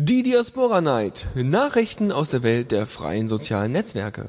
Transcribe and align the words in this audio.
Die 0.00 0.22
Diaspora 0.22 0.80
Night. 0.80 1.26
Nachrichten 1.34 2.12
aus 2.12 2.30
der 2.30 2.44
Welt 2.44 2.70
der 2.70 2.86
freien 2.86 3.26
sozialen 3.26 3.72
Netzwerke. 3.72 4.28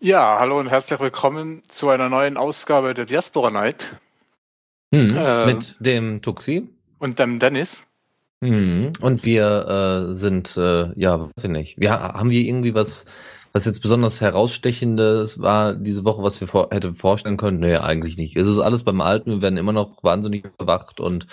Ja, 0.00 0.38
hallo 0.38 0.58
und 0.58 0.68
herzlich 0.68 1.00
willkommen 1.00 1.62
zu 1.70 1.88
einer 1.88 2.10
neuen 2.10 2.36
Ausgabe 2.36 2.92
der 2.92 3.06
Diaspora 3.06 3.50
Night. 3.50 3.96
Hm, 4.94 5.16
äh, 5.16 5.46
mit 5.46 5.76
dem 5.80 6.22
Tuxi. 6.22 6.68
Und 6.98 7.18
dem 7.18 7.38
Dennis. 7.38 7.86
Hm, 8.42 8.92
und 9.00 9.24
wir 9.24 10.08
äh, 10.10 10.14
sind, 10.14 10.56
äh, 10.56 10.92
ja, 10.98 11.20
weiß 11.20 11.44
ich 11.44 11.50
nicht. 11.50 11.78
Wir, 11.78 11.92
haben 11.92 12.30
wir 12.30 12.40
irgendwie 12.40 12.74
was, 12.74 13.04
was 13.52 13.64
jetzt 13.64 13.80
besonders 13.80 14.20
herausstechendes 14.20 15.40
war 15.40 15.74
diese 15.74 16.04
Woche, 16.04 16.22
was 16.22 16.40
wir 16.40 16.48
vor, 16.48 16.68
hätte 16.70 16.94
vorstellen 16.94 17.36
können? 17.36 17.58
Nee, 17.60 17.76
eigentlich 17.76 18.16
nicht. 18.16 18.36
Es 18.36 18.46
ist 18.46 18.58
alles 18.58 18.84
beim 18.84 19.00
Alten. 19.00 19.30
Wir 19.30 19.42
werden 19.42 19.56
immer 19.56 19.72
noch 19.72 20.02
wahnsinnig 20.04 20.44
überwacht 20.44 21.00
und 21.00 21.26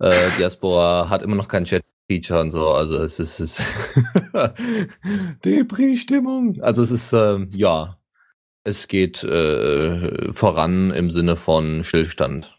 äh, 0.00 0.12
Diaspora 0.38 1.08
hat 1.10 1.22
immer 1.22 1.36
noch 1.36 1.48
kein 1.48 1.64
Chat. 1.64 1.84
Feature 2.10 2.40
und 2.40 2.50
so, 2.50 2.68
also 2.68 2.96
es 3.02 3.18
ist, 3.18 3.38
es 3.38 3.60
ist 3.60 3.76
Depri-Stimmung. 5.44 6.58
Also 6.62 6.82
es 6.82 6.90
ist, 6.90 7.12
äh, 7.12 7.46
ja, 7.52 7.98
es 8.64 8.88
geht 8.88 9.22
äh, 9.24 10.32
voran 10.32 10.90
im 10.90 11.10
Sinne 11.10 11.36
von 11.36 11.84
Stillstand. 11.84 12.57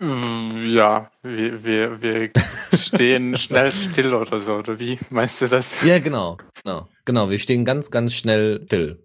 Mm, 0.00 0.66
ja, 0.66 1.10
wir, 1.22 1.64
wir, 1.64 2.02
wir 2.02 2.30
stehen 2.74 3.36
schnell 3.36 3.72
still 3.72 4.14
oder 4.14 4.38
so, 4.38 4.56
oder 4.56 4.78
wie 4.78 4.98
meinst 5.10 5.40
du 5.40 5.48
das? 5.48 5.82
Ja, 5.82 5.98
genau, 5.98 6.36
genau, 6.62 6.88
genau. 7.04 7.30
Wir 7.30 7.38
stehen 7.38 7.64
ganz, 7.64 7.90
ganz 7.90 8.12
schnell 8.12 8.62
still. 8.66 9.02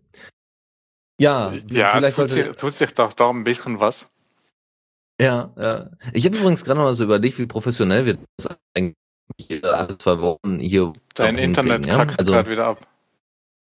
Ja, 1.19 1.53
ja 1.69 1.87
vielleicht 1.87 2.17
tut, 2.17 2.29
sollte... 2.29 2.47
sich, 2.47 2.57
tut 2.57 2.73
sich 2.73 2.93
doch 2.93 3.13
da 3.13 3.29
ein 3.29 3.43
bisschen 3.43 3.79
was. 3.79 4.11
Ja, 5.21 5.53
ja. 5.55 5.91
Ich 6.13 6.25
habe 6.25 6.35
übrigens 6.35 6.63
gerade 6.63 6.79
noch 6.79 6.85
mal 6.85 6.95
so 6.95 7.03
überlegt, 7.03 7.37
wie 7.37 7.45
professionell 7.45 8.05
wir 8.05 8.17
das 8.37 8.57
eigentlich 8.75 8.95
alle 9.63 9.97
zwei 9.97 10.19
Wochen 10.19 10.59
hier. 10.59 10.93
Dein 11.13 11.37
Internet 11.37 11.87
kackt 11.87 12.11
ja? 12.11 12.17
also, 12.17 12.31
gerade 12.31 12.49
wieder 12.49 12.65
ab. 12.65 12.87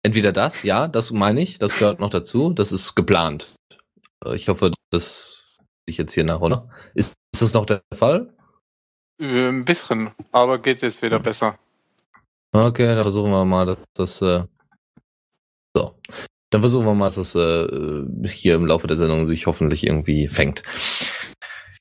Entweder 0.04 0.32
das, 0.32 0.64
ja, 0.64 0.88
das 0.88 1.12
meine 1.12 1.42
ich, 1.42 1.60
das 1.60 1.78
gehört 1.78 2.00
noch 2.00 2.10
dazu, 2.10 2.54
das 2.54 2.72
ist 2.72 2.96
geplant. 2.96 3.54
Ich 4.34 4.48
hoffe, 4.48 4.72
das 4.90 5.33
ich 5.86 5.98
jetzt 5.98 6.14
hier 6.14 6.24
nach, 6.24 6.42
oder? 6.42 6.70
Ist, 6.94 7.16
ist 7.34 7.42
das 7.42 7.54
noch 7.54 7.66
der 7.66 7.82
Fall? 7.94 8.34
Äh, 9.20 9.50
ein 9.50 9.66
bisschen, 9.66 10.12
aber 10.32 10.60
geht 10.60 10.82
jetzt 10.82 11.02
wieder 11.02 11.20
besser. 11.20 11.58
Okay, 12.52 12.86
dann 12.86 13.04
versuchen 13.04 13.32
wir 13.32 13.46
mal, 13.46 13.66
dass 13.66 13.78
das. 13.94 14.22
Äh, 14.22 14.44
so. 15.76 15.96
Dann 16.52 16.62
versuchen 16.62 16.86
wir 16.86 16.94
mal, 16.94 17.06
dass 17.06 17.16
das 17.16 17.36
äh, 17.36 18.28
hier 18.28 18.56
im 18.56 18.68
Laufe 18.68 18.88
der 18.88 18.98
Sendung 18.98 19.26
sich 19.26 19.48
hoffentlich 19.48 19.86
irgendwie 19.86 20.28
fängt. 20.28 20.62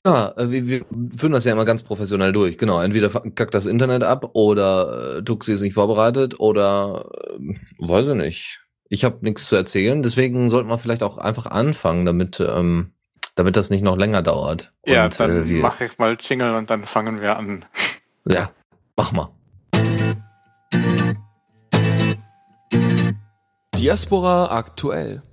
Ja, 0.05 0.33
äh, 0.35 0.49
wir, 0.49 0.67
wir 0.67 0.85
führen 1.15 1.31
das 1.31 1.45
ja 1.45 1.53
immer 1.53 1.65
ganz 1.65 1.83
professionell 1.83 2.33
durch. 2.33 2.57
Genau, 2.57 2.81
entweder 2.81 3.09
kackt 3.09 3.53
das 3.53 3.65
Internet 3.65 4.03
ab 4.03 4.31
oder 4.33 5.17
äh, 5.17 5.23
Tuxi 5.23 5.53
ist 5.53 5.61
nicht 5.61 5.75
vorbereitet 5.75 6.39
oder 6.39 7.09
äh, 7.29 7.55
weiß 7.77 8.09
ich 8.09 8.15
nicht. 8.15 8.59
Ich 8.89 9.03
habe 9.05 9.19
nichts 9.21 9.47
zu 9.47 9.55
erzählen, 9.55 10.03
deswegen 10.03 10.49
sollten 10.49 10.69
wir 10.69 10.77
vielleicht 10.77 11.03
auch 11.03 11.17
einfach 11.17 11.45
anfangen, 11.45 12.05
damit 12.05 12.39
ähm, 12.39 12.93
damit 13.35 13.55
das 13.55 13.69
nicht 13.69 13.81
noch 13.81 13.97
länger 13.97 14.21
dauert. 14.21 14.71
Ja, 14.85 15.05
und, 15.05 15.19
dann 15.19 15.47
äh, 15.47 15.59
mache 15.59 15.85
ich 15.85 15.97
mal 15.97 16.17
Jingle 16.19 16.55
und 16.55 16.69
dann 16.69 16.85
fangen 16.85 17.19
wir 17.21 17.37
an. 17.37 17.65
Ja, 18.25 18.51
mach 18.95 19.11
mal. 19.11 19.29
Diaspora 23.75 24.55
aktuell. 24.55 25.23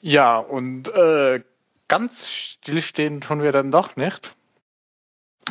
Ja, 0.00 0.36
und 0.38 0.88
äh, 0.88 1.42
ganz 1.88 2.28
stillstehen 2.28 3.20
tun 3.20 3.42
wir 3.42 3.52
dann 3.52 3.70
doch 3.70 3.96
nicht. 3.96 4.36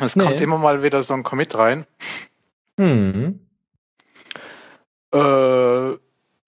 Es 0.00 0.16
nee. 0.16 0.24
kommt 0.24 0.40
immer 0.40 0.58
mal 0.58 0.82
wieder 0.82 1.02
so 1.02 1.14
ein 1.14 1.22
Commit 1.22 1.56
rein. 1.56 1.86
Hm. 2.76 3.40
Äh, 5.12 5.90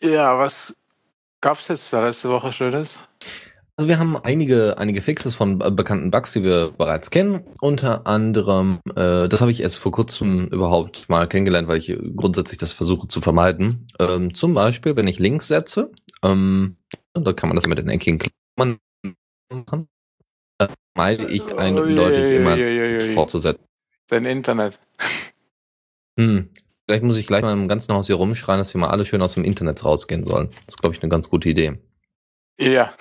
ja, 0.03 0.39
was 0.39 0.77
gab's 1.43 1.69
jetzt 1.69 1.93
da 1.93 2.03
letzte 2.03 2.31
Woche 2.31 2.51
Schönes? 2.51 3.03
Also 3.77 3.89
wir 3.89 3.99
haben 3.99 4.17
einige, 4.17 4.79
einige 4.79 5.03
Fixes 5.03 5.35
von 5.35 5.59
bekannten 5.59 6.11
Bugs, 6.11 6.33
die 6.33 6.43
wir 6.43 6.73
bereits 6.73 7.11
kennen. 7.11 7.45
Unter 7.61 8.07
anderem, 8.07 8.81
äh, 8.95 9.29
das 9.29 9.41
habe 9.41 9.51
ich 9.51 9.63
erst 9.63 9.77
vor 9.77 9.93
kurzem 9.93 10.47
überhaupt 10.49 11.09
mal 11.09 11.27
kennengelernt, 11.27 11.69
weil 11.69 11.79
ich 11.79 11.99
grundsätzlich 12.17 12.59
das 12.59 12.73
versuche 12.73 13.09
zu 13.09 13.21
vermeiden. 13.21 13.87
Ähm, 13.99 14.35
zum 14.35 14.55
Beispiel, 14.55 14.95
wenn 14.97 15.09
ich 15.09 15.19
Links 15.19 15.49
setze, 15.49 15.91
ähm, 16.23 16.77
da 17.15 17.33
kann 17.33 17.49
man 17.49 17.57
das 17.57 17.67
mit 17.67 17.79
den 17.79 17.89
eckigen 17.89 18.21
Klammern 18.21 18.79
machen. 19.51 19.89
Da 20.59 20.69
meide 20.95 21.27
ich 21.27 21.55
eindeutig 21.57 22.25
oh, 22.25 22.37
immer 22.37 22.57
je, 22.57 23.11
fortzusetzen. 23.15 23.65
Dein 24.09 24.27
Internet. 24.27 24.79
Hm. 26.21 26.51
Vielleicht 26.93 27.05
muss 27.05 27.17
ich 27.17 27.27
gleich 27.27 27.41
mal 27.41 27.55
im 27.55 27.69
ganzen 27.69 27.95
Haus 27.95 28.07
hier 28.07 28.17
rumschreien, 28.17 28.59
dass 28.59 28.73
hier 28.73 28.79
mal 28.79 28.91
alle 28.91 29.07
schön 29.07 29.23
aus 29.23 29.33
dem 29.33 29.45
Internet 29.45 29.83
rausgehen 29.83 30.27
sollen. 30.27 30.49
Das 30.51 30.75
ist, 30.75 30.77
glaube 30.77 30.95
ich, 30.95 31.03
eine 31.03 31.09
ganz 31.09 31.31
gute 31.31 31.49
Idee. 31.49 31.79
Ja. 32.61 32.93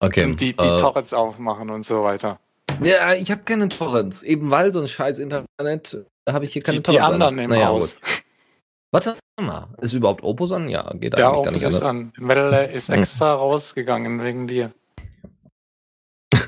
Okay. 0.00 0.26
Und 0.26 0.38
die, 0.38 0.54
die 0.54 0.66
äh, 0.66 0.76
Torrents 0.76 1.14
aufmachen 1.14 1.70
und 1.70 1.86
so 1.86 2.04
weiter. 2.04 2.40
Ja, 2.82 3.14
ich 3.14 3.30
habe 3.30 3.40
keine 3.46 3.70
Torrents. 3.70 4.22
Eben 4.22 4.50
weil 4.50 4.70
so 4.70 4.82
ein 4.82 4.88
scheiß 4.88 5.18
Internet, 5.18 6.04
da 6.26 6.34
habe 6.34 6.44
ich 6.44 6.52
hier 6.52 6.62
keine 6.62 6.80
die, 6.80 6.82
Torrents. 6.82 7.06
Die 7.06 7.12
anderen 7.14 7.38
an. 7.38 7.44
im 7.44 7.48
naja, 7.48 7.68
Haus. 7.68 7.98
Gut. 7.98 8.24
Warte 8.90 9.16
mal, 9.40 9.68
ist 9.80 9.94
überhaupt 9.94 10.22
Opus 10.22 10.52
an? 10.52 10.68
Ja, 10.68 10.92
geht 10.92 11.18
ja, 11.18 11.30
eigentlich 11.30 11.38
Opus 11.38 11.44
gar 11.44 11.52
nicht 11.52 11.76
ist 11.78 11.82
an. 11.82 12.12
Melle 12.18 12.66
ist 12.70 12.90
extra 12.90 13.32
hm. 13.32 13.38
rausgegangen 13.40 14.22
wegen 14.22 14.46
dir. 14.46 14.74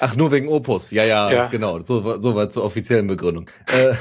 Ach, 0.00 0.16
nur 0.16 0.30
wegen 0.30 0.48
Opus. 0.48 0.90
Ja, 0.90 1.04
ja, 1.04 1.30
ja. 1.30 1.46
genau. 1.46 1.78
So, 1.84 2.20
so 2.20 2.34
weit 2.34 2.52
zur 2.52 2.64
offiziellen 2.64 3.06
Begründung. 3.06 3.48
äh, 3.66 3.94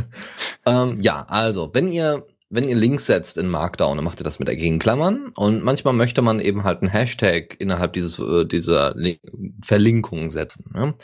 ähm, 0.66 1.00
ja, 1.00 1.24
also, 1.28 1.70
wenn 1.72 1.88
ihr 1.88 2.26
wenn 2.50 2.68
ihr 2.68 2.74
Links 2.74 3.06
setzt 3.06 3.38
in 3.38 3.48
Markdown, 3.48 3.96
dann 3.96 4.04
macht 4.04 4.20
ihr 4.20 4.24
das 4.24 4.40
mit 4.40 4.48
der 4.48 4.56
Gegenklammern 4.56 5.28
und 5.36 5.62
manchmal 5.62 5.94
möchte 5.94 6.20
man 6.20 6.40
eben 6.40 6.64
halt 6.64 6.82
einen 6.82 6.90
Hashtag 6.90 7.56
innerhalb 7.60 7.92
dieses 7.92 8.18
äh, 8.18 8.44
dieser 8.44 8.94
Link 8.96 9.20
Verlinkung 9.62 10.30
setzen. 10.30 10.64
Ne? 10.74 10.94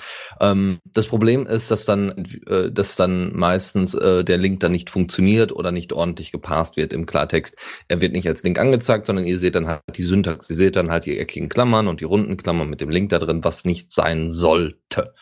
Ähm, 0.41 0.81
das 0.85 1.07
Problem 1.07 1.47
ist, 1.47 1.71
dass 1.71 1.85
dann 1.85 2.25
äh, 2.49 2.73
dass 2.73 2.97
dann 2.97 3.35
meistens 3.35 3.95
äh, 3.95 4.25
der 4.25 4.39
Link 4.39 4.59
dann 4.61 4.73
nicht 4.73 4.91
funktioniert 4.91 5.53
oder 5.53 5.71
nicht 5.71 5.93
ordentlich 5.93 6.33
gepasst 6.33 6.77
wird 6.77 6.93
im 6.93 7.07
Klartext. 7.07 7.57
Er 7.87 8.01
wird 8.01 8.13
nicht 8.13 8.27
als 8.27 8.43
Link 8.43 8.59
angezeigt, 8.59 9.07
sondern 9.07 9.25
ihr 9.25 9.39
seht 9.39 9.55
dann 9.55 9.69
halt 9.69 9.83
die 9.97 10.03
Syntax. 10.03 10.51
Ihr 10.51 10.57
seht 10.57 10.75
dann 10.75 10.91
halt 10.91 11.07
die 11.07 11.17
eckigen 11.17 11.49
Klammern 11.49 11.87
und 11.87 12.01
die 12.01 12.05
runden 12.05 12.37
Klammern 12.37 12.69
mit 12.69 12.81
dem 12.81 12.91
Link 12.91 13.11
da 13.11 13.21
drin, 13.21 13.45
was 13.45 13.65
nicht 13.65 13.93
sein 13.93 14.29
sollte. 14.29 15.15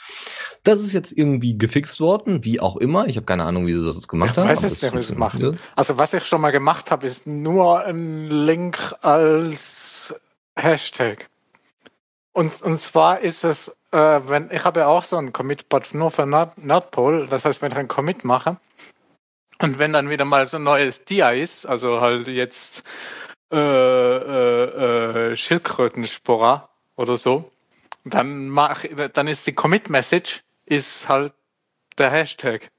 Das 0.65 0.81
ist 0.81 0.93
jetzt 0.95 1.13
irgendwie 1.13 1.57
gefixt 1.59 2.01
worden, 2.01 2.43
wie 2.45 2.59
auch 2.59 2.79
immer. 2.79 3.07
Ich 3.07 3.17
habe 3.17 3.27
keine 3.27 3.45
Ahnung, 3.45 3.67
wie 3.67 3.75
sie 3.75 3.85
das 3.85 4.09
gemacht 4.09 4.37
haben. 4.37 4.45
Ich 4.45 4.51
weiß 4.51 4.63
jetzt 4.63 4.83
nicht, 4.83 4.95
wie 4.95 5.03
sie 5.03 5.13
es 5.13 5.19
machen. 5.19 5.57
Also 5.77 5.99
was 5.99 6.15
ich 6.15 6.25
schon 6.25 6.41
mal 6.41 6.53
gemacht 6.53 6.91
habe, 6.91 7.07
ist 7.07 7.27
nur 7.27 7.81
ein 7.81 8.31
Link 8.31 8.95
als 9.03 10.15
Hashtag. 10.57 11.29
Und, 12.33 12.63
und 12.63 12.81
zwar 12.81 13.21
ist 13.21 13.45
es, 13.45 13.77
äh, 13.93 14.21
wenn 14.27 14.51
ich 14.51 14.65
habe 14.65 14.81
ja 14.81 14.87
auch 14.87 15.05
so 15.05 15.17
ein 15.19 15.33
Commit-Bot 15.33 15.95
nur 15.95 16.11
für 16.11 16.27
Nord 16.27 16.65
Nordpol. 16.65 17.27
Das 17.27 17.45
heißt, 17.45 17.63
wenn 17.63 17.71
ich 17.71 17.79
einen 17.79 17.89
Commit 17.89 18.25
mache 18.25 18.57
und 19.61 19.79
wenn 19.79 19.93
dann 19.93 20.09
wieder 20.09 20.25
mal 20.25 20.47
so 20.47 20.57
ein 20.57 20.65
neues 20.65 21.05
Dia 21.05 21.31
ist, 21.31 21.67
also 21.67 22.01
halt 22.01 22.27
jetzt 22.27 22.83
äh, 23.53 23.57
äh, 23.57 25.33
äh, 25.33 25.37
Schildkrötenspora 25.37 26.71
oder 26.97 27.17
so, 27.17 27.51
dann 28.05 28.49
mach, 28.49 28.85
dann 29.13 29.29
ist 29.29 29.47
die 29.47 29.53
Commit-Message 29.53 30.44
ist 30.67 31.09
halt 31.09 31.33
der 31.99 32.11
Hashtag. 32.11 32.71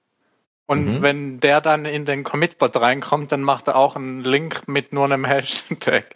Und 0.68 0.86
mhm. 0.86 1.02
wenn 1.02 1.40
der 1.40 1.62
dann 1.62 1.86
in 1.86 2.06
den 2.06 2.24
Commitbot 2.24 2.76
reinkommt, 2.78 3.32
dann 3.32 3.42
macht 3.42 3.68
er 3.68 3.76
auch 3.76 3.96
einen 3.96 4.24
Link 4.24 4.68
mit 4.68 4.94
nur 4.94 5.06
einem 5.06 5.26
Hashtag. 5.26 6.08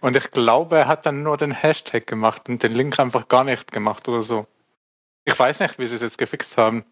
Und 0.00 0.16
ich 0.16 0.30
glaube, 0.30 0.78
er 0.78 0.88
hat 0.88 1.04
dann 1.04 1.22
nur 1.22 1.36
den 1.36 1.52
Hashtag 1.52 2.06
gemacht 2.06 2.48
und 2.48 2.62
den 2.62 2.74
Link 2.74 2.98
einfach 2.98 3.28
gar 3.28 3.44
nicht 3.44 3.72
gemacht 3.72 4.08
oder 4.08 4.22
so. 4.22 4.46
Ich 5.24 5.38
weiß 5.38 5.60
nicht, 5.60 5.78
wie 5.78 5.86
sie 5.86 5.96
es 5.96 6.00
jetzt 6.00 6.18
gefixt 6.18 6.56
haben. 6.56 6.84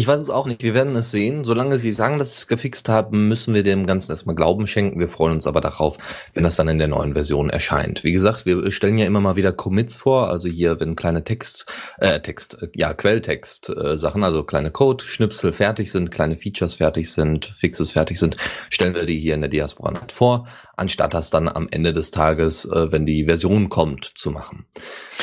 Ich 0.00 0.06
weiß 0.06 0.22
es 0.22 0.30
auch 0.30 0.46
nicht. 0.46 0.62
Wir 0.62 0.72
werden 0.72 0.96
es 0.96 1.10
sehen. 1.10 1.44
Solange 1.44 1.76
Sie 1.76 1.92
sagen, 1.92 2.18
dass 2.18 2.34
Sie 2.34 2.40
es 2.40 2.46
gefixt 2.46 2.88
haben, 2.88 3.28
müssen 3.28 3.52
wir 3.52 3.62
dem 3.62 3.84
Ganzen 3.84 4.12
erstmal 4.12 4.34
Glauben 4.34 4.66
schenken. 4.66 4.98
Wir 4.98 5.10
freuen 5.10 5.34
uns 5.34 5.46
aber 5.46 5.60
darauf, 5.60 5.98
wenn 6.32 6.42
das 6.42 6.56
dann 6.56 6.68
in 6.68 6.78
der 6.78 6.88
neuen 6.88 7.12
Version 7.12 7.50
erscheint. 7.50 8.02
Wie 8.02 8.12
gesagt, 8.12 8.46
wir 8.46 8.72
stellen 8.72 8.96
ja 8.96 9.04
immer 9.04 9.20
mal 9.20 9.36
wieder 9.36 9.52
Commits 9.52 9.98
vor. 9.98 10.30
Also 10.30 10.48
hier, 10.48 10.80
wenn 10.80 10.96
kleine 10.96 11.22
Text, 11.22 11.66
äh, 11.98 12.18
Text, 12.20 12.56
ja, 12.74 12.94
Quelltext 12.94 13.68
äh, 13.68 13.98
Sachen, 13.98 14.24
also 14.24 14.42
kleine 14.42 14.70
Code-Schnipsel 14.70 15.52
fertig 15.52 15.92
sind, 15.92 16.10
kleine 16.10 16.38
Features 16.38 16.76
fertig 16.76 17.12
sind, 17.12 17.44
Fixes 17.44 17.90
fertig 17.90 18.18
sind, 18.18 18.38
stellen 18.70 18.94
wir 18.94 19.04
die 19.04 19.20
hier 19.20 19.34
in 19.34 19.42
der 19.42 19.50
Diaspora 19.50 20.00
vor, 20.10 20.48
anstatt 20.78 21.12
das 21.12 21.28
dann 21.28 21.46
am 21.46 21.68
Ende 21.70 21.92
des 21.92 22.10
Tages, 22.10 22.64
äh, 22.64 22.90
wenn 22.90 23.04
die 23.04 23.26
Version 23.26 23.68
kommt, 23.68 24.06
zu 24.06 24.30
machen. 24.30 24.64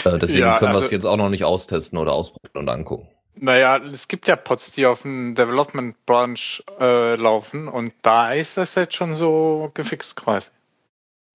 Äh, 0.05 0.19
deswegen 0.19 0.41
ja, 0.41 0.59
können 0.59 0.69
also 0.69 0.81
wir 0.81 0.85
es 0.85 0.91
jetzt 0.91 1.05
auch 1.05 1.17
noch 1.17 1.29
nicht 1.29 1.45
austesten 1.45 1.97
oder 1.97 2.13
ausprobieren 2.13 2.57
und 2.57 2.69
angucken. 2.69 3.07
Naja, 3.39 3.77
es 3.77 4.07
gibt 4.07 4.27
ja 4.27 4.35
Pods, 4.35 4.71
die 4.71 4.85
auf 4.85 5.03
dem 5.03 5.35
Development 5.35 5.95
Branch 6.05 6.63
äh, 6.79 7.15
laufen 7.15 7.67
und 7.67 7.93
da 8.01 8.33
ist 8.33 8.57
das 8.57 8.75
jetzt 8.75 8.95
schon 8.95 9.15
so 9.15 9.71
gefixt 9.73 10.15
quasi. 10.15 10.49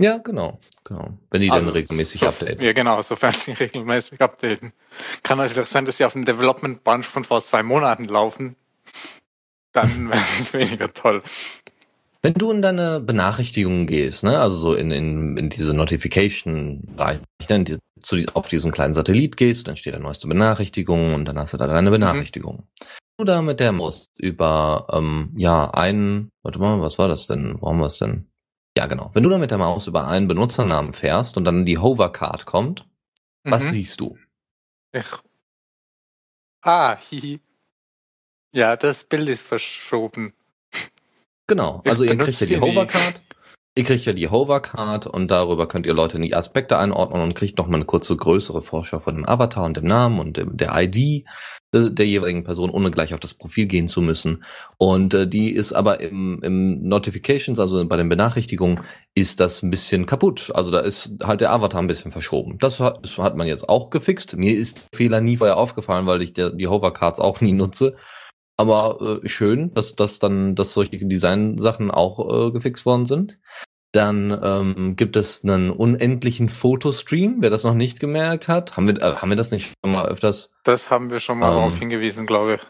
Ja, 0.00 0.18
genau, 0.18 0.58
genau. 0.82 1.16
Wenn 1.30 1.42
die 1.42 1.50
also 1.50 1.66
dann 1.66 1.74
regelmäßig 1.74 2.20
so, 2.20 2.26
updaten. 2.26 2.60
Ja, 2.60 2.72
genau, 2.72 3.00
sofern 3.02 3.34
die 3.46 3.52
regelmäßig 3.60 4.20
updaten. 4.20 4.72
Kann 5.22 5.38
natürlich 5.38 5.68
sein, 5.68 5.84
dass 5.84 5.98
sie 5.98 6.04
auf 6.04 6.14
dem 6.14 6.24
Development 6.24 6.82
Branch 6.82 7.04
von 7.04 7.22
vor 7.24 7.40
zwei 7.42 7.62
Monaten 7.62 8.06
laufen. 8.06 8.56
Dann 9.72 10.08
wäre 10.10 10.18
es 10.18 10.52
weniger 10.52 10.92
toll. 10.92 11.22
Wenn 12.24 12.34
du 12.34 12.52
in 12.52 12.62
deine 12.62 13.00
Benachrichtigungen 13.00 13.88
gehst, 13.88 14.22
ne, 14.22 14.38
also 14.38 14.56
so 14.56 14.74
in, 14.74 14.92
in, 14.92 15.36
in 15.36 15.50
diese 15.50 15.74
Notification-Bereich, 15.74 17.18
ne, 17.50 17.64
die, 17.64 17.78
zu, 18.00 18.24
auf 18.34 18.46
diesen 18.46 18.70
kleinen 18.70 18.92
Satellit 18.92 19.36
gehst, 19.36 19.66
dann 19.66 19.76
steht 19.76 19.94
da 19.94 19.98
neueste 19.98 20.28
Benachrichtigung 20.28 21.14
und 21.14 21.24
dann 21.24 21.36
hast 21.36 21.52
du 21.52 21.56
da 21.56 21.66
deine 21.66 21.90
Benachrichtigung. 21.90 22.58
Mhm. 22.58 22.86
Du 23.18 23.24
da 23.24 23.42
mit 23.42 23.58
der 23.58 23.72
Maus 23.72 24.10
über, 24.16 24.86
ähm, 24.92 25.34
ja, 25.36 25.70
einen, 25.70 26.30
warte 26.42 26.60
mal, 26.60 26.80
was 26.80 26.98
war 26.98 27.08
das 27.08 27.26
denn? 27.26 27.60
Wo 27.60 27.68
haben 27.68 27.78
wir 27.78 27.86
es 27.86 27.98
denn? 27.98 28.30
Ja, 28.76 28.86
genau. 28.86 29.10
Wenn 29.14 29.24
du 29.24 29.28
da 29.28 29.38
mit 29.38 29.50
der 29.50 29.58
Maus 29.58 29.86
über 29.88 30.06
einen 30.06 30.28
Benutzernamen 30.28 30.92
fährst 30.92 31.36
und 31.36 31.44
dann 31.44 31.66
die 31.66 31.78
Hovercard 31.78 32.46
kommt, 32.46 32.86
mhm. 33.42 33.50
was 33.50 33.70
siehst 33.70 34.00
du? 34.00 34.16
Ich. 34.92 35.06
Ah, 36.62 36.96
hihi. 36.96 37.40
Ja, 38.54 38.76
das 38.76 39.04
Bild 39.04 39.28
ist 39.28 39.46
verschoben. 39.46 40.34
Genau, 41.46 41.82
also 41.86 42.04
ihr 42.04 42.16
kriegt 42.16 42.40
ja 42.40 42.46
die 42.46 42.60
Hovercard. 42.60 43.22
Ihr 43.74 43.84
kriegt 43.84 44.04
ja 44.04 44.12
die 44.12 44.28
Hovercard 44.28 45.06
und 45.06 45.30
darüber 45.30 45.66
könnt 45.66 45.86
ihr 45.86 45.94
Leute 45.94 46.16
in 46.16 46.22
die 46.22 46.34
Aspekte 46.34 46.76
einordnen 46.76 47.22
und 47.22 47.34
kriegt 47.34 47.56
nochmal 47.56 47.76
eine 47.76 47.86
kurze 47.86 48.14
größere 48.14 48.60
Vorschau 48.60 48.98
von 48.98 49.14
dem 49.14 49.26
Avatar 49.26 49.64
und 49.64 49.78
dem 49.78 49.86
Namen 49.86 50.20
und 50.20 50.36
dem, 50.36 50.58
der 50.58 50.72
ID 50.74 51.24
der, 51.72 51.88
der, 51.88 52.06
jeweiligen 52.06 52.44
Person, 52.44 52.68
ohne 52.68 52.90
gleich 52.90 53.14
auf 53.14 53.20
das 53.20 53.32
Profil 53.32 53.64
gehen 53.64 53.88
zu 53.88 54.02
müssen. 54.02 54.44
Und 54.76 55.14
äh, 55.14 55.26
die 55.26 55.50
ist 55.50 55.72
aber 55.72 56.00
im, 56.00 56.40
im 56.42 56.86
Notifications, 56.86 57.58
also 57.58 57.86
bei 57.88 57.96
den 57.96 58.10
Benachrichtigungen, 58.10 58.80
ist 59.14 59.40
das 59.40 59.62
ein 59.62 59.70
bisschen 59.70 60.04
kaputt. 60.04 60.50
Also 60.54 60.70
da 60.70 60.80
ist 60.80 61.12
halt 61.22 61.40
der 61.40 61.50
Avatar 61.50 61.80
ein 61.80 61.86
bisschen 61.86 62.12
verschoben. 62.12 62.58
Das 62.58 62.78
hat, 62.78 63.02
das 63.02 63.16
hat 63.16 63.36
man 63.36 63.46
jetzt 63.46 63.70
auch 63.70 63.88
gefixt. 63.88 64.36
Mir 64.36 64.54
ist 64.54 64.88
der 64.92 64.98
Fehler 64.98 65.22
nie 65.22 65.38
vorher 65.38 65.56
aufgefallen, 65.56 66.06
weil 66.06 66.20
ich 66.20 66.34
der, 66.34 66.50
die 66.50 66.68
Hovercards 66.68 67.20
auch 67.20 67.40
nie 67.40 67.52
nutze. 67.52 67.96
Aber 68.56 69.20
äh, 69.22 69.28
schön, 69.28 69.72
dass 69.74 69.96
dass 69.96 70.18
dann, 70.18 70.54
dass 70.54 70.72
solche 70.72 70.98
Design-Sachen 70.98 71.90
auch 71.90 72.48
äh, 72.48 72.50
gefixt 72.52 72.86
worden 72.86 73.06
sind. 73.06 73.38
Dann 73.92 74.38
ähm, 74.42 74.96
gibt 74.96 75.16
es 75.16 75.44
einen 75.44 75.70
unendlichen 75.70 76.48
Fotostream, 76.48 77.36
wer 77.40 77.50
das 77.50 77.64
noch 77.64 77.74
nicht 77.74 78.00
gemerkt 78.00 78.48
hat. 78.48 78.76
Haben 78.76 78.86
wir, 78.86 78.96
äh, 79.02 79.16
haben 79.16 79.28
wir 79.28 79.36
das 79.36 79.50
nicht 79.50 79.74
schon 79.84 79.92
mal 79.92 80.06
öfters? 80.06 80.54
Das 80.64 80.90
haben 80.90 81.10
wir 81.10 81.20
schon 81.20 81.38
mal 81.38 81.48
ähm, 81.48 81.54
darauf 81.54 81.78
hingewiesen, 81.78 82.26
glaube 82.26 82.54
ich. 82.54 82.60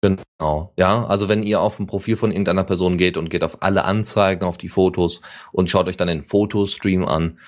Genau, 0.00 0.72
ja. 0.76 1.04
Also 1.06 1.28
wenn 1.28 1.42
ihr 1.42 1.60
auf 1.60 1.78
ein 1.78 1.86
Profil 1.86 2.16
von 2.16 2.30
irgendeiner 2.30 2.64
Person 2.64 2.98
geht 2.98 3.16
und 3.16 3.30
geht 3.30 3.42
auf 3.42 3.62
alle 3.62 3.84
Anzeigen, 3.84 4.44
auf 4.44 4.58
die 4.58 4.68
Fotos 4.68 5.22
und 5.52 5.70
schaut 5.70 5.88
euch 5.88 5.96
dann 5.96 6.08
den 6.08 6.22
Fotostream 6.22 7.04
an, 7.04 7.38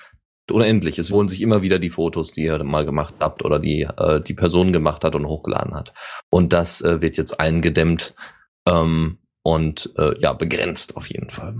unendlich. 0.51 0.99
Es 0.99 1.11
holen 1.11 1.27
sich 1.27 1.41
immer 1.41 1.63
wieder 1.63 1.79
die 1.79 1.89
Fotos, 1.89 2.31
die 2.31 2.43
ihr 2.43 2.63
mal 2.63 2.85
gemacht 2.85 3.15
habt 3.19 3.43
oder 3.43 3.59
die 3.59 3.83
äh, 3.83 4.19
die 4.19 4.33
Person 4.33 4.73
gemacht 4.73 5.03
hat 5.03 5.15
und 5.15 5.25
hochgeladen 5.25 5.73
hat. 5.73 5.93
Und 6.29 6.53
das 6.53 6.81
äh, 6.81 7.01
wird 7.01 7.17
jetzt 7.17 7.39
eingedämmt 7.39 8.13
ähm, 8.69 9.17
und 9.43 9.91
äh, 9.97 10.19
ja 10.19 10.33
begrenzt 10.33 10.95
auf 10.97 11.09
jeden 11.09 11.29
Fall. 11.29 11.55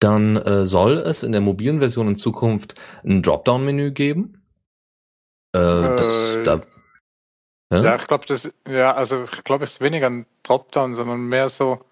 Dann 0.00 0.36
äh, 0.36 0.66
soll 0.66 0.98
es 0.98 1.22
in 1.22 1.32
der 1.32 1.40
mobilen 1.40 1.78
Version 1.78 2.08
in 2.08 2.16
Zukunft 2.16 2.74
ein 3.04 3.22
Dropdown-Menü 3.22 3.92
geben. 3.92 4.44
Äh, 5.52 5.60
das, 5.96 6.38
da, 6.44 6.60
ja? 7.72 7.82
ja, 7.82 7.96
ich 7.96 8.06
glaube, 8.06 8.26
das 8.26 8.54
ja 8.68 8.94
also 8.94 9.24
ich 9.24 9.44
glaube, 9.44 9.64
es 9.64 9.72
ist 9.72 9.80
weniger 9.80 10.08
ein 10.08 10.26
Dropdown, 10.42 10.94
sondern 10.94 11.20
mehr 11.28 11.48
so 11.48 11.84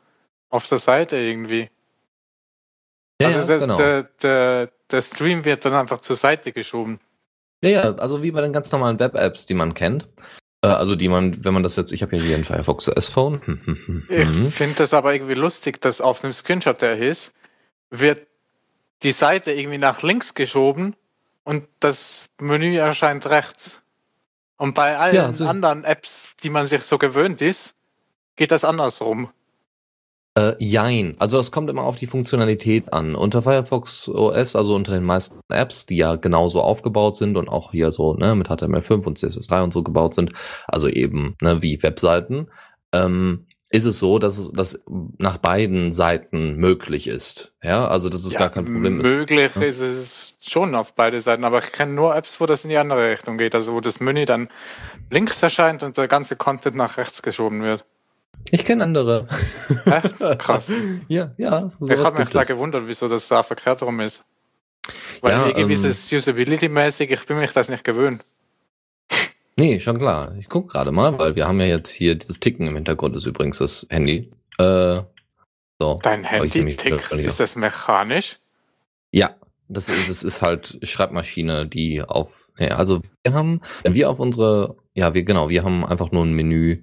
auf 0.51 0.67
der 0.67 0.79
Seite 0.79 1.17
irgendwie. 1.17 1.71
Ja, 3.21 3.29
also 3.29 3.41
ja, 3.41 3.47
der, 3.47 3.59
genau. 3.59 3.77
der, 3.77 4.03
der, 4.23 4.73
der 4.93 5.03
Stream 5.03 5.45
wird 5.45 5.65
dann 5.65 5.75
einfach 5.75 6.01
zur 6.01 6.17
Seite 6.17 6.53
geschoben. 6.53 7.01
Ja, 7.63 7.71
ja, 7.71 7.95
also 7.97 8.23
wie 8.23 8.33
bei 8.33 8.41
den 8.41 8.53
ganz 8.53 8.73
normalen 8.73 8.99
Web-Apps, 8.99 9.47
die 9.47 9.55
man 9.55 9.75
kennt. 9.75 10.09
Äh, 10.63 10.69
also 10.69 10.97
die 10.97 11.09
man, 11.09 11.45
wenn 11.45 11.55
man 11.55 11.63
das 11.63 11.77
jetzt, 11.77 11.93
ich 11.93 12.03
habe 12.03 12.17
ja 12.17 12.23
hier 12.23 12.37
ein 12.37 12.45
Firefox 12.45 12.89
OS 12.89 13.09
Phone. 13.09 14.05
ich 14.09 14.55
finde 14.55 14.77
das 14.77 14.95
aber 14.95 15.15
irgendwie 15.15 15.35
lustig, 15.35 15.81
dass 15.81 16.01
auf 16.01 16.25
einem 16.25 16.33
Screenshot, 16.33 16.81
der 16.81 16.99
ist, 16.99 17.35
wird 17.91 18.27
die 19.03 19.13
Seite 19.13 19.53
irgendwie 19.53 19.79
nach 19.79 20.03
links 20.03 20.35
geschoben 20.35 20.97
und 21.45 21.67
das 21.81 22.31
Menü 22.41 22.77
erscheint 22.77 23.27
rechts. 23.27 23.83
Und 24.57 24.75
bei 24.75 24.97
allen 24.97 25.15
ja, 25.15 25.33
so 25.33 25.47
anderen 25.47 25.83
Apps, 25.85 26.37
die 26.43 26.51
man 26.51 26.67
sich 26.67 26.83
so 26.83 26.99
gewöhnt 26.99 27.43
ist, 27.43 27.75
geht 28.37 28.53
das 28.53 28.65
andersrum. 28.65 29.31
Äh, 30.35 30.55
jein. 30.59 31.15
Also 31.19 31.37
das 31.37 31.51
kommt 31.51 31.69
immer 31.69 31.83
auf 31.83 31.97
die 31.97 32.07
Funktionalität 32.07 32.93
an. 32.93 33.15
Unter 33.15 33.43
Firefox 33.43 34.09
OS, 34.09 34.57
also 34.57 34.75
unter 34.75 34.93
den 34.93 35.05
meisten 35.05 35.41
Apps, 35.51 35.85
die 35.85 35.97
ja 35.97 36.17
genauso 36.17 36.63
aufgebaut 36.63 37.17
sind 37.17 37.37
und 37.37 37.49
auch 37.49 37.73
hier 37.73 37.93
so 37.93 38.15
ne, 38.15 38.35
mit 38.35 38.49
HTML5 38.49 39.05
und 39.05 39.19
CSS3 39.19 39.63
und 39.63 39.73
so 39.75 39.83
gebaut 39.83 40.15
sind, 40.15 40.33
also 40.67 40.89
eben 40.89 41.37
ne, 41.43 41.61
wie 41.61 41.83
Webseiten, 41.83 42.49
ähm, 42.95 43.47
ist 43.69 43.85
es 43.87 43.99
so, 43.99 44.19
dass 44.19 44.37
es 44.39 44.53
dass 44.53 44.83
nach 45.19 45.39
beiden 45.39 45.93
Seiten 45.93 46.57
möglich 46.57 47.09
ist. 47.09 47.55
Ja, 47.63 47.89
also 47.89 48.09
dass 48.09 48.25
es 48.25 48.35
ja, 48.35 48.39
gar 48.39 48.51
kein 48.51 48.67
Problem 48.67 49.01
ist. 49.01 49.11
Möglich 49.11 49.53
ja. 49.55 49.63
ist 49.63 49.81
es 49.81 50.39
schon 50.41 50.75
auf 50.75 50.95
beide 50.95 51.21
Seiten, 51.21 51.45
aber 51.45 51.59
ich 51.59 51.73
kenne 51.73 51.93
nur 51.93 52.15
Apps, 52.15 52.41
wo 52.41 52.47
das 52.47 52.65
in 52.65 52.71
die 52.71 52.77
andere 52.77 53.11
Richtung 53.11 53.39
geht, 53.39 53.55
also 53.55 53.73
wo 53.75 53.81
das 53.81 54.01
Menü 54.01 54.27
dann 54.27 54.49
links 55.11 55.43
erscheint 55.43 55.83
und 55.83 55.97
der 55.97 56.07
ganze 56.07 56.37
Content 56.37 56.77
nach 56.77 56.99
rechts 56.99 57.23
geschoben 57.23 57.63
wird. 57.63 57.85
Ich 58.51 58.65
kenne 58.65 58.85
andere. 58.85 59.27
Echt? 59.85 60.19
Krass. 60.39 60.71
ja, 61.09 61.33
ja. 61.37 61.71
Ich 61.81 61.99
habe 61.99 62.21
mich 62.21 62.31
da 62.31 62.45
gewundert, 62.45 62.85
wieso 62.87 63.09
das 63.09 63.29
da 63.29 63.43
verkehrt 63.43 63.83
rum 63.83 64.01
ist. 64.01 64.25
Weil 65.21 65.33
ja, 65.33 65.47
irgendwie 65.47 65.63
ähm, 65.63 65.71
ist 65.71 65.85
es 65.85 66.13
Usability-mäßig, 66.13 67.11
ich 67.11 67.27
bin 67.27 67.39
mich 67.39 67.53
das 67.53 67.69
nicht 67.69 67.85
gewöhnt. 67.85 68.25
Nee, 69.57 69.79
schon 69.79 69.99
klar. 69.99 70.35
Ich 70.39 70.49
guck 70.49 70.71
gerade 70.71 70.93
mal, 70.93 71.19
weil 71.19 71.37
wir 71.37 71.47
haben 71.47 71.61
ja 71.61 71.67
jetzt 71.67 71.91
hier 71.91 72.15
dieses 72.15 72.41
Ticken 72.41 72.67
im 72.67 72.75
Hintergrund, 72.75 73.15
ist 73.15 73.27
übrigens 73.27 73.59
das 73.59 73.87
Handy. 73.91 74.31
Äh, 74.59 75.03
so. 75.79 76.01
Dein 76.03 76.25
Handy 76.25 76.77
tickt? 76.77 77.13
Ist 77.13 77.41
das 77.41 77.57
mechanisch? 77.57 78.39
Ja, 79.11 79.37
das 79.69 79.89
ist, 79.89 80.09
das 80.09 80.23
ist 80.23 80.43
halt 80.43 80.79
Schreibmaschine, 80.83 81.67
die 81.67 82.03
auf, 82.03 82.51
ja, 82.59 82.77
also 82.77 83.03
wir 83.23 83.35
haben, 83.35 83.61
wenn 83.83 83.95
wir 83.95 84.11
auf 84.11 84.21
unsere, 84.21 84.77
ja, 84.95 85.15
wir, 85.15 85.23
genau, 85.23 85.49
wir 85.49 85.65
haben 85.65 85.85
einfach 85.85 86.13
nur 86.13 86.25
ein 86.25 86.33
Menü, 86.33 86.83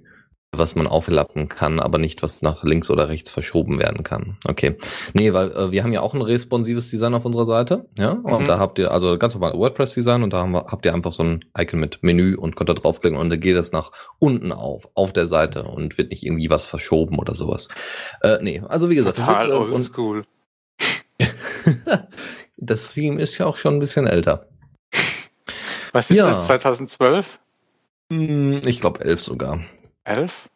was 0.52 0.74
man 0.74 0.88
auflappen 0.88 1.48
kann, 1.48 1.78
aber 1.78 1.98
nicht, 1.98 2.22
was 2.22 2.42
nach 2.42 2.64
links 2.64 2.90
oder 2.90 3.08
rechts 3.08 3.30
verschoben 3.30 3.78
werden 3.78 4.02
kann. 4.02 4.36
Okay. 4.44 4.76
Nee, 5.14 5.32
weil 5.32 5.52
äh, 5.52 5.70
wir 5.70 5.84
haben 5.84 5.92
ja 5.92 6.00
auch 6.00 6.12
ein 6.12 6.22
responsives 6.22 6.90
Design 6.90 7.14
auf 7.14 7.24
unserer 7.24 7.46
Seite, 7.46 7.86
ja, 7.96 8.10
und 8.10 8.42
mhm. 8.42 8.46
da 8.46 8.58
habt 8.58 8.78
ihr 8.78 8.90
also 8.90 9.16
ganz 9.16 9.34
normal 9.34 9.52
WordPress-Design 9.52 10.24
und 10.24 10.32
da 10.32 10.44
wir, 10.46 10.64
habt 10.66 10.84
ihr 10.84 10.92
einfach 10.92 11.12
so 11.12 11.22
ein 11.22 11.44
Icon 11.56 11.78
mit 11.78 12.02
Menü 12.02 12.34
und 12.34 12.56
könnt 12.56 12.68
da 12.68 12.74
draufklicken 12.74 13.18
und 13.18 13.30
dann 13.30 13.38
geht 13.38 13.56
es 13.56 13.70
nach 13.70 13.92
unten 14.18 14.50
auf, 14.50 14.88
auf 14.94 15.12
der 15.12 15.28
Seite 15.28 15.64
und 15.64 15.96
wird 15.98 16.10
nicht 16.10 16.24
irgendwie 16.24 16.50
was 16.50 16.66
verschoben 16.66 17.18
oder 17.18 17.36
sowas. 17.36 17.68
Äh, 18.20 18.38
nee, 18.42 18.60
also 18.66 18.90
wie 18.90 18.96
gesagt, 18.96 19.18
Total 19.18 19.48
das 19.48 19.58
wird, 19.58 19.70
äh, 19.70 19.74
oldschool. 19.74 20.22
das 22.56 22.92
Theme 22.92 23.20
ist 23.20 23.38
ja 23.38 23.46
auch 23.46 23.56
schon 23.56 23.74
ein 23.74 23.80
bisschen 23.80 24.08
älter. 24.08 24.48
Was 25.92 26.10
ist 26.10 26.16
ja. 26.16 26.26
das, 26.26 26.46
2012? 26.46 27.38
Hm, 28.12 28.62
ich 28.64 28.80
glaube 28.80 29.00
11 29.00 29.22
sogar. 29.22 29.60
11? 30.04 30.48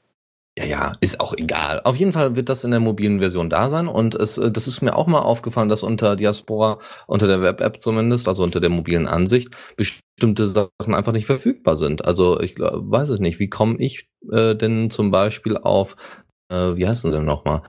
Ja, 0.56 0.64
ja, 0.64 0.92
ist 1.00 1.18
auch 1.20 1.34
egal. 1.36 1.80
Auf 1.82 1.96
jeden 1.96 2.12
Fall 2.12 2.36
wird 2.36 2.48
das 2.48 2.62
in 2.62 2.70
der 2.70 2.78
mobilen 2.78 3.18
Version 3.18 3.50
da 3.50 3.68
sein 3.70 3.88
und 3.88 4.14
es, 4.14 4.38
äh, 4.38 4.52
das 4.52 4.68
ist 4.68 4.82
mir 4.82 4.94
auch 4.94 5.08
mal 5.08 5.18
aufgefallen, 5.18 5.68
dass 5.68 5.82
unter 5.82 6.14
Diaspora, 6.14 6.78
unter 7.08 7.26
der 7.26 7.42
Web-App 7.42 7.82
zumindest, 7.82 8.28
also 8.28 8.44
unter 8.44 8.60
der 8.60 8.70
mobilen 8.70 9.08
Ansicht, 9.08 9.48
bestimmte 9.76 10.46
Sachen 10.46 10.94
einfach 10.94 11.12
nicht 11.12 11.26
verfügbar 11.26 11.74
sind. 11.76 12.04
Also 12.04 12.40
ich 12.40 12.56
weiß 12.58 13.08
es 13.08 13.18
nicht, 13.18 13.40
wie 13.40 13.48
komme 13.48 13.76
ich 13.78 14.06
äh, 14.30 14.54
denn 14.54 14.90
zum 14.90 15.10
Beispiel 15.10 15.56
auf, 15.56 15.96
äh, 16.50 16.76
wie 16.76 16.86
heißen 16.86 17.10
sie 17.10 17.16
denn 17.16 17.26
nochmal, 17.26 17.62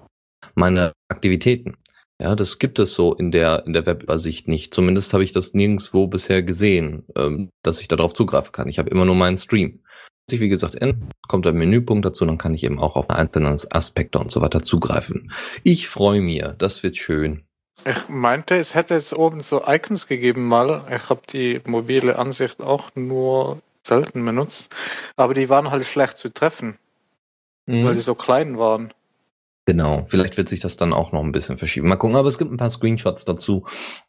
meine 0.53 0.94
Aktivitäten? 1.10 1.77
Ja, 2.22 2.36
das 2.36 2.60
gibt 2.60 2.79
es 2.79 2.94
so 2.94 3.13
in 3.13 3.32
der 3.32 3.65
in 3.65 3.74
der 3.74 3.86
Webübersicht 3.86 4.48
nicht. 4.48 4.74
Zumindest 4.74 5.12
habe 5.13 5.24
ich 5.24 5.34
das 5.34 5.53
nirgendwo 5.53 6.08
bisher 6.08 6.44
gesehen, 6.44 7.03
ähm, 7.15 7.50
dass 7.63 7.82
ich 7.82 7.88
darauf 7.89 8.13
zugreifen 8.13 8.51
kann. 8.53 8.70
Ich 8.70 8.79
habe 8.79 8.89
immer 8.89 9.05
nur 9.05 9.15
meinen 9.15 9.38
Stream. 9.38 9.82
Sich, 10.29 10.39
wie 10.39 10.50
gesagt, 10.50 10.75
in, 10.75 11.08
kommt 11.27 11.46
ein 11.46 11.55
Menüpunkt 11.55 12.05
dazu, 12.05 12.25
dann 12.25 12.38
kann 12.38 12.53
ich 12.53 12.63
eben 12.63 12.79
auch 12.79 12.96
auf 12.96 13.10
einzelne 13.10 13.55
Aspekte 13.70 14.20
und 14.20 14.32
so 14.32 14.41
weiter 14.41 14.63
zugreifen. 14.63 15.32
Ich 15.63 15.88
freue 15.88 16.22
mich, 16.22 16.44
das 16.58 16.84
wird 16.84 16.98
schön. 16.98 17.44
Ich 17.88 18.10
meinte, 18.10 18.55
es 18.55 18.74
hätte 18.74 18.96
jetzt 18.96 19.15
oben 19.15 19.41
so 19.41 19.63
Icons 19.67 20.08
gegeben 20.08 20.48
mal. 20.48 20.84
Ich 20.94 21.10
habe 21.10 21.22
die 21.32 21.62
mobile 21.67 22.17
Ansicht 22.17 22.62
auch 22.62 22.89
nur 22.96 23.62
selten 23.84 24.25
benutzt, 24.25 24.74
aber 25.15 25.36
die 25.36 25.50
waren 25.50 25.70
halt 25.70 25.86
schlecht 25.86 26.17
zu 26.17 26.34
treffen, 26.34 26.77
mhm. 27.67 27.86
weil 27.86 27.94
sie 27.94 28.01
so 28.01 28.15
klein 28.15 28.58
waren. 28.58 28.91
Genau, 29.67 30.05
vielleicht 30.08 30.38
wird 30.38 30.50
sich 30.50 30.60
das 30.60 30.77
dann 30.77 30.94
auch 30.94 31.12
noch 31.12 31.24
ein 31.24 31.32
bisschen 31.32 31.58
verschieben. 31.58 31.88
Mal 31.88 31.96
gucken, 31.96 32.15
aber 32.15 32.29
es 32.29 32.38
gibt 32.38 32.51
ein 32.51 32.58
paar 32.58 32.70
Screenshots 32.70 33.25
dazu, 33.25 33.65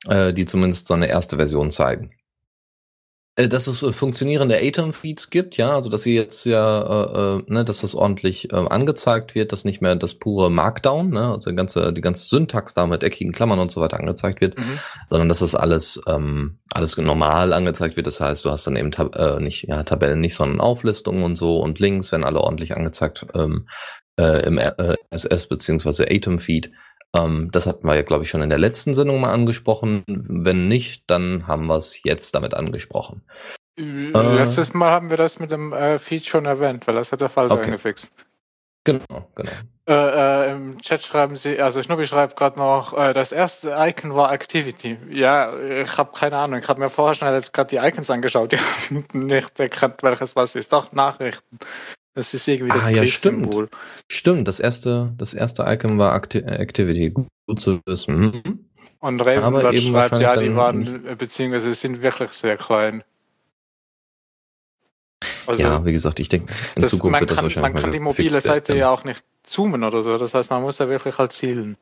äh, 0.07 0.33
die 0.33 0.45
zumindest 0.45 0.87
so 0.87 0.95
eine 0.95 1.09
erste 1.09 1.37
Version 1.37 1.71
zeigen. 1.71 2.13
Äh, 3.37 3.49
dass 3.49 3.67
es 3.67 3.83
äh, 3.83 3.93
funktionierende 3.93 4.59
Atom-Feeds 4.59 5.29
gibt, 5.29 5.59
ja, 5.59 5.75
also 5.75 5.91
dass 5.91 6.03
sie 6.03 6.15
jetzt 6.15 6.47
ja, 6.47 6.83
äh, 6.83 7.39
äh, 7.39 7.43
ne, 7.47 7.65
dass 7.67 7.83
das 7.83 7.95
ordentlich 7.95 8.51
äh, 8.51 8.57
angezeigt 8.57 9.35
wird, 9.35 9.53
dass 9.53 9.67
nicht 9.67 9.83
mehr 9.83 9.95
das 9.95 10.15
pure 10.15 10.51
Markdown, 10.51 11.11
ne, 11.11 11.33
also 11.33 11.51
die 11.51 11.57
ganze, 11.57 11.93
die 11.93 12.01
ganze 12.01 12.27
Syntax 12.27 12.73
da 12.73 12.87
mit 12.87 13.03
eckigen 13.03 13.33
Klammern 13.33 13.59
und 13.59 13.71
so 13.71 13.83
weiter 13.83 14.01
angezeigt 14.01 14.41
wird, 14.41 14.59
mhm. 14.59 14.79
sondern 15.11 15.29
dass 15.29 15.41
das 15.41 15.55
alles, 15.55 16.01
ähm, 16.07 16.59
alles 16.75 16.97
normal 16.97 17.53
angezeigt 17.53 17.97
wird. 17.97 18.07
Das 18.07 18.21
heißt, 18.21 18.45
du 18.45 18.51
hast 18.51 18.67
dann 18.67 18.77
eben 18.77 18.91
Tab 18.91 19.15
äh, 19.17 19.39
nicht, 19.39 19.69
ja, 19.69 19.83
Tabellen 19.83 20.21
nicht, 20.21 20.35
sondern 20.35 20.61
Auflistungen 20.61 21.23
und 21.23 21.37
so 21.37 21.59
und 21.59 21.79
Links 21.79 22.13
werden 22.13 22.25
alle 22.25 22.41
ordentlich 22.41 22.75
angezeigt 22.75 23.27
ähm, 23.35 23.69
äh, 24.19 24.47
im 24.47 24.57
äh, 24.57 24.97
SS 25.11 25.47
beziehungsweise 25.47 26.07
Atom-Feed. 26.11 26.71
Ähm, 27.19 27.51
das 27.53 27.67
hatten 27.67 27.87
wir 27.87 27.95
ja, 27.95 28.03
glaube 28.03 28.25
ich, 28.25 28.31
schon 28.31 28.43
in 28.43 28.51
der 28.51 28.59
letzten 28.59 28.95
Sendung 28.95 29.21
mal 29.21 29.33
angesprochen. 29.33 30.05
Wenn 30.07 30.69
nicht, 30.69 31.05
dann 31.09 31.47
haben 31.47 31.67
wir 31.67 31.77
es 31.77 32.03
jetzt 32.05 32.35
damit 32.35 32.55
angesprochen. 32.55 33.23
Äh, 33.79 34.11
Letztes 34.13 34.73
Mal 34.73 34.91
haben 34.91 35.11
wir 35.11 35.19
das 35.19 35.39
mit 35.39 35.51
dem 35.51 35.73
äh, 35.73 35.99
Feed 35.99 36.27
schon 36.27 36.47
erwähnt, 36.47 36.87
weil 36.87 36.95
das 36.95 37.13
hat 37.13 37.21
der 37.21 37.29
Fall 37.29 37.51
okay. 37.51 37.65
angefixt. 37.65 38.13
Genau, 38.85 39.29
genau. 39.35 39.51
Äh, 39.89 39.93
äh, 40.49 40.53
Im 40.53 40.79
Chat 40.79 41.03
schreiben 41.03 41.35
sie, 41.35 41.61
also 41.61 41.83
Schnubbi 41.83 42.07
schreibt 42.07 42.37
gerade 42.37 42.59
noch, 42.59 42.97
äh, 42.97 43.13
das 43.13 43.33
erste 43.33 43.75
Icon 43.77 44.15
war 44.15 44.33
Activity. 44.33 44.97
Ja, 45.11 45.51
ich 45.53 45.99
habe 45.99 46.13
keine 46.17 46.37
Ahnung. 46.37 46.61
Ich 46.61 46.69
habe 46.69 46.81
mir 46.81 46.89
vorher 46.89 47.15
schnell 47.15 47.35
jetzt 47.35 47.53
gerade 47.53 47.69
die 47.69 47.85
Icons 47.85 48.11
angeschaut. 48.11 48.53
Ich 48.53 48.61
habe 48.61 49.05
nicht 49.19 49.59
erkannt, 49.59 50.03
welches 50.03 50.37
was 50.37 50.55
ist. 50.55 50.73
Doch, 50.73 50.93
Nachrichten. 50.93 51.59
Das 52.17 52.33
ist 52.33 52.49
irgendwie 52.49 52.73
das 52.73 52.87
ah, 52.87 52.91
ja, 52.91 53.07
stimmt. 53.07 53.69
Stimmt, 54.09 54.49
das 54.49 54.59
erste, 54.59 55.13
das 55.19 55.35
erste 55.35 55.65
Icon 55.65 55.99
war 55.99 56.15
Acti 56.15 56.39
Activity. 56.39 57.11
Gut, 57.11 57.27
gut 57.47 57.61
zu 57.61 57.79
wissen. 57.85 58.19
Mhm. 58.19 58.65
Und 59.01 59.21
Ravenblatt 59.21 59.77
schreibt, 59.77 60.21
ja, 60.21 60.35
die 60.35 60.57
waren, 60.57 60.79
nicht. 60.79 61.19
beziehungsweise 61.19 61.75
sind 61.75 62.01
wirklich 62.01 62.31
sehr 62.31 62.57
klein. 62.57 63.05
Also, 65.47 65.63
ja, 65.63 65.85
wie 65.85 65.93
gesagt, 65.93 66.19
ich 66.19 66.31
denke, 66.31 66.55
in 66.75 66.81
das, 66.81 66.93
Zukunft 66.93 67.21
wird 67.21 67.31
das 67.31 67.37
kann, 67.37 67.45
wahrscheinlich 67.45 67.75
Man 67.75 67.83
kann 67.83 67.93
die 67.93 68.01
mobile 68.01 68.41
Seite 68.41 68.75
ja 68.75 68.89
auch 68.89 69.05
nicht 69.05 69.23
zoomen 69.43 69.85
oder 69.85 70.03
so. 70.03 70.17
Das 70.17 70.33
heißt, 70.33 70.51
man 70.51 70.63
muss 70.63 70.79
da 70.79 70.89
wirklich 70.89 71.19
halt 71.19 71.33
zielen. 71.33 71.77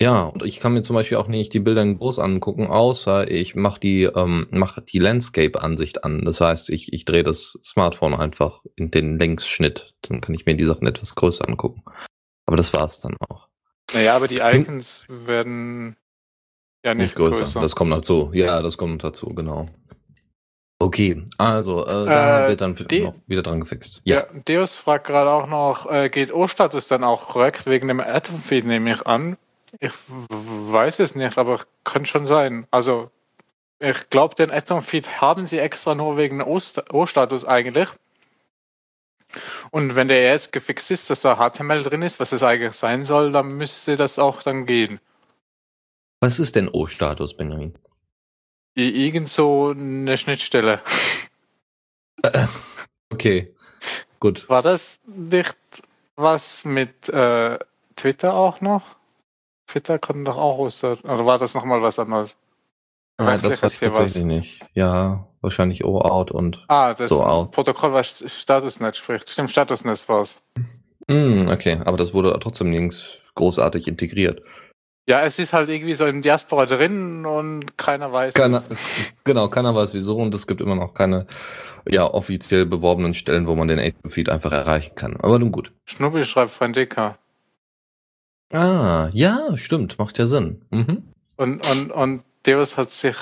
Ja, 0.00 0.24
und 0.24 0.42
ich 0.44 0.60
kann 0.60 0.74
mir 0.74 0.82
zum 0.82 0.94
Beispiel 0.94 1.16
auch 1.16 1.28
nicht 1.28 1.54
die 1.54 1.60
Bilder 1.60 1.82
in 1.82 1.98
groß 1.98 2.18
angucken, 2.18 2.66
außer 2.66 3.30
ich 3.30 3.54
mache 3.54 3.80
die, 3.80 4.02
ähm, 4.02 4.46
mach 4.50 4.78
die 4.80 4.98
Landscape-Ansicht 4.98 6.04
an. 6.04 6.24
Das 6.24 6.40
heißt, 6.40 6.68
ich, 6.68 6.92
ich 6.92 7.06
drehe 7.06 7.22
das 7.22 7.58
Smartphone 7.64 8.14
einfach 8.14 8.62
in 8.74 8.90
den 8.90 9.18
Längsschnitt. 9.18 9.94
Dann 10.02 10.20
kann 10.20 10.34
ich 10.34 10.44
mir 10.44 10.54
die 10.54 10.64
Sachen 10.64 10.86
etwas 10.86 11.14
größer 11.14 11.48
angucken. 11.48 11.82
Aber 12.44 12.56
das 12.56 12.74
war's 12.74 13.00
dann 13.00 13.16
auch. 13.28 13.48
Naja, 13.94 14.14
aber 14.14 14.28
die 14.28 14.38
Icons 14.38 15.04
hm? 15.08 15.26
werden 15.26 15.96
ja 16.84 16.94
nicht, 16.94 17.02
nicht 17.02 17.14
größer. 17.14 17.38
größer. 17.38 17.60
Das 17.62 17.74
kommt 17.74 17.92
dazu. 17.92 18.30
Ja, 18.34 18.60
das 18.60 18.76
kommt 18.76 19.02
dazu, 19.02 19.34
genau. 19.34 19.66
Okay, 20.78 21.24
also 21.38 21.86
äh, 21.86 22.04
da 22.04 22.44
äh, 22.44 22.48
wird 22.50 22.60
dann 22.60 22.72
noch 22.74 23.14
wieder 23.26 23.42
dran 23.42 23.60
gefixt. 23.60 24.02
Ja, 24.04 24.16
ja 24.16 24.26
Deus 24.46 24.76
fragt 24.76 25.06
gerade 25.06 25.30
auch 25.30 25.46
noch, 25.46 25.90
äh, 25.90 26.10
geht 26.10 26.34
O-Status 26.34 26.86
dann 26.86 27.02
auch 27.02 27.28
korrekt 27.28 27.64
wegen 27.64 27.88
dem 27.88 28.00
Atom-Feed, 28.00 28.66
nehme 28.66 28.90
ich 28.90 29.06
an. 29.06 29.38
Ich 29.80 29.92
weiß 30.08 31.00
es 31.00 31.14
nicht, 31.14 31.38
aber 31.38 31.60
könnte 31.84 32.08
schon 32.08 32.26
sein. 32.26 32.66
Also, 32.70 33.10
ich 33.78 34.08
glaube, 34.10 34.34
den 34.34 34.50
Atom-Feed 34.50 35.20
haben 35.20 35.46
sie 35.46 35.58
extra 35.58 35.94
nur 35.94 36.16
wegen 36.16 36.42
O-Status 36.42 37.44
eigentlich. 37.44 37.88
Und 39.70 39.94
wenn 39.96 40.08
der 40.08 40.22
jetzt 40.22 40.52
gefixt 40.52 40.90
ist, 40.90 41.10
dass 41.10 41.20
da 41.20 41.36
HTML 41.36 41.82
drin 41.82 42.02
ist, 42.02 42.20
was 42.20 42.32
es 42.32 42.42
eigentlich 42.42 42.74
sein 42.74 43.04
soll, 43.04 43.32
dann 43.32 43.48
müsste 43.48 43.96
das 43.96 44.18
auch 44.18 44.42
dann 44.42 44.66
gehen. 44.66 45.00
Was 46.20 46.38
ist 46.38 46.56
denn 46.56 46.68
O-Status, 46.68 47.36
Benjamin? 47.36 47.74
Irgend 48.74 49.28
so 49.28 49.70
eine 49.70 50.16
Schnittstelle. 50.16 50.80
Okay, 53.12 53.54
gut. 54.18 54.48
War 54.48 54.62
das 54.62 55.00
nicht 55.06 55.56
was 56.16 56.64
mit 56.64 57.08
äh, 57.08 57.58
Twitter 57.94 58.34
auch 58.34 58.60
noch? 58.60 58.96
Twitter 59.66 59.98
kann 59.98 60.24
doch 60.24 60.36
auch 60.36 60.58
Oster. 60.58 60.96
Oder 61.04 61.26
war 61.26 61.38
das 61.38 61.54
nochmal 61.54 61.82
was 61.82 61.98
anderes? 61.98 62.36
Ah, 63.18 63.36
das 63.38 63.62
weiß 63.62 63.72
ich 63.72 63.80
tatsächlich 63.80 64.14
was. 64.16 64.16
nicht. 64.16 64.60
Ja, 64.74 65.26
wahrscheinlich 65.40 65.84
O-Out 65.84 66.30
und 66.30 66.64
ah, 66.68 66.92
das 66.92 67.08
so 67.08 67.22
out. 67.22 67.50
Protokoll, 67.50 67.92
was 67.92 68.24
Statusnet 68.30 68.96
spricht. 68.96 69.30
Stimmt, 69.30 69.50
Statusnet 69.50 70.06
war's. 70.08 70.42
Mm, 71.08 71.48
okay, 71.48 71.80
aber 71.84 71.96
das 71.96 72.12
wurde 72.12 72.36
trotzdem 72.40 72.70
nirgends 72.70 73.18
großartig 73.34 73.88
integriert. 73.88 74.42
Ja, 75.08 75.22
es 75.22 75.38
ist 75.38 75.52
halt 75.52 75.68
irgendwie 75.68 75.94
so 75.94 76.04
in 76.04 76.20
Diaspora 76.20 76.66
drin 76.66 77.24
und 77.24 77.78
keiner 77.78 78.12
weiß. 78.12 78.34
Keiner, 78.34 78.64
genau, 79.24 79.48
keiner 79.48 79.74
weiß 79.74 79.94
wieso 79.94 80.16
und 80.16 80.34
es 80.34 80.46
gibt 80.46 80.60
immer 80.60 80.74
noch 80.74 80.94
keine 80.94 81.26
ja, 81.88 82.12
offiziell 82.12 82.66
beworbenen 82.66 83.14
Stellen, 83.14 83.46
wo 83.46 83.54
man 83.54 83.68
den 83.68 83.78
API-Feed 83.78 84.28
einfach 84.28 84.52
erreichen 84.52 84.96
kann. 84.96 85.16
Aber 85.20 85.38
nun 85.38 85.52
gut. 85.52 85.72
Schnubbi 85.84 86.24
schreibt 86.24 86.50
Frendeka. 86.50 87.18
Ah, 88.52 89.10
ja, 89.12 89.56
stimmt, 89.56 89.98
macht 89.98 90.18
ja 90.18 90.26
Sinn. 90.26 90.62
Mhm. 90.70 91.02
Und, 91.36 91.68
und, 91.70 91.90
und 91.90 92.22
Deus 92.46 92.76
hat 92.76 92.90
sich 92.90 93.16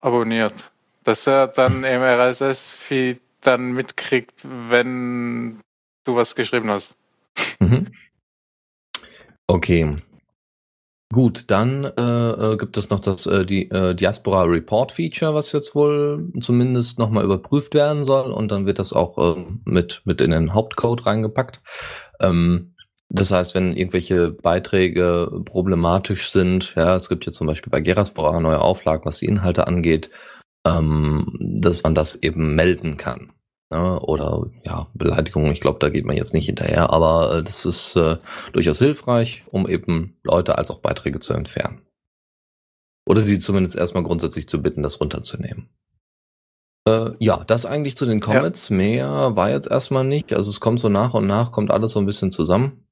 abonniert, 0.00 0.70
dass 1.04 1.26
er 1.26 1.48
dann 1.48 1.84
im 1.84 2.02
RSS-Feed 2.02 3.20
dann 3.40 3.72
mitkriegt, 3.72 4.44
wenn 4.68 5.60
du 6.04 6.16
was 6.16 6.34
geschrieben 6.34 6.70
hast. 6.70 6.96
Mhm. 7.58 7.88
Okay. 9.46 9.96
Gut, 11.12 11.50
dann 11.50 11.84
äh, 11.84 12.52
äh, 12.52 12.56
gibt 12.56 12.76
es 12.76 12.88
noch 12.90 13.00
das 13.00 13.26
äh, 13.26 13.44
die 13.44 13.68
äh, 13.70 13.96
Diaspora 13.96 14.44
Report 14.44 14.92
Feature, 14.92 15.34
was 15.34 15.50
jetzt 15.50 15.74
wohl 15.74 16.30
zumindest 16.40 17.00
nochmal 17.00 17.24
überprüft 17.24 17.74
werden 17.74 18.04
soll 18.04 18.30
und 18.30 18.52
dann 18.52 18.64
wird 18.64 18.78
das 18.78 18.92
auch 18.92 19.18
äh, 19.18 19.44
mit 19.64 20.02
mit 20.04 20.20
in 20.20 20.30
den 20.30 20.54
Hauptcode 20.54 21.06
reingepackt. 21.06 21.60
Ähm, 22.20 22.74
das 23.12 23.32
heißt, 23.32 23.56
wenn 23.56 23.72
irgendwelche 23.76 24.30
Beiträge 24.30 25.42
problematisch 25.44 26.30
sind, 26.30 26.74
ja, 26.76 26.94
es 26.94 27.08
gibt 27.08 27.26
ja 27.26 27.32
zum 27.32 27.48
Beispiel 27.48 27.70
bei 27.70 27.80
Geraspora 27.80 28.38
neue 28.38 28.60
Auflagen, 28.60 29.04
was 29.04 29.18
die 29.18 29.26
Inhalte 29.26 29.66
angeht, 29.66 30.10
ähm, 30.64 31.36
dass 31.40 31.82
man 31.82 31.96
das 31.96 32.14
eben 32.22 32.54
melden 32.54 32.96
kann. 32.96 33.32
Ja, 33.72 33.94
ne? 33.94 34.00
oder 34.00 34.46
ja, 34.64 34.88
Beleidigungen, 34.94 35.52
ich 35.52 35.60
glaube, 35.60 35.78
da 35.80 35.90
geht 35.90 36.04
man 36.04 36.16
jetzt 36.16 36.34
nicht 36.34 36.46
hinterher, 36.46 36.90
aber 36.90 37.38
äh, 37.38 37.42
das 37.42 37.64
ist 37.64 37.96
äh, 37.96 38.16
durchaus 38.52 38.78
hilfreich, 38.78 39.44
um 39.50 39.68
eben 39.68 40.16
Leute 40.22 40.56
als 40.56 40.70
auch 40.70 40.78
Beiträge 40.78 41.18
zu 41.18 41.34
entfernen. 41.34 41.82
Oder 43.08 43.22
sie 43.22 43.40
zumindest 43.40 43.76
erstmal 43.76 44.04
grundsätzlich 44.04 44.48
zu 44.48 44.62
bitten, 44.62 44.82
das 44.82 45.00
runterzunehmen. 45.00 45.68
Äh, 46.86 47.10
ja, 47.18 47.42
das 47.44 47.66
eigentlich 47.66 47.96
zu 47.96 48.06
den 48.06 48.20
Comments. 48.20 48.68
Ja. 48.68 48.76
Mehr 48.76 49.36
war 49.36 49.50
jetzt 49.50 49.68
erstmal 49.68 50.04
nicht. 50.04 50.32
Also 50.32 50.50
es 50.50 50.60
kommt 50.60 50.78
so 50.78 50.88
nach 50.88 51.14
und 51.14 51.26
nach, 51.26 51.50
kommt 51.50 51.72
alles 51.72 51.92
so 51.92 51.98
ein 51.98 52.06
bisschen 52.06 52.30
zusammen. 52.30 52.86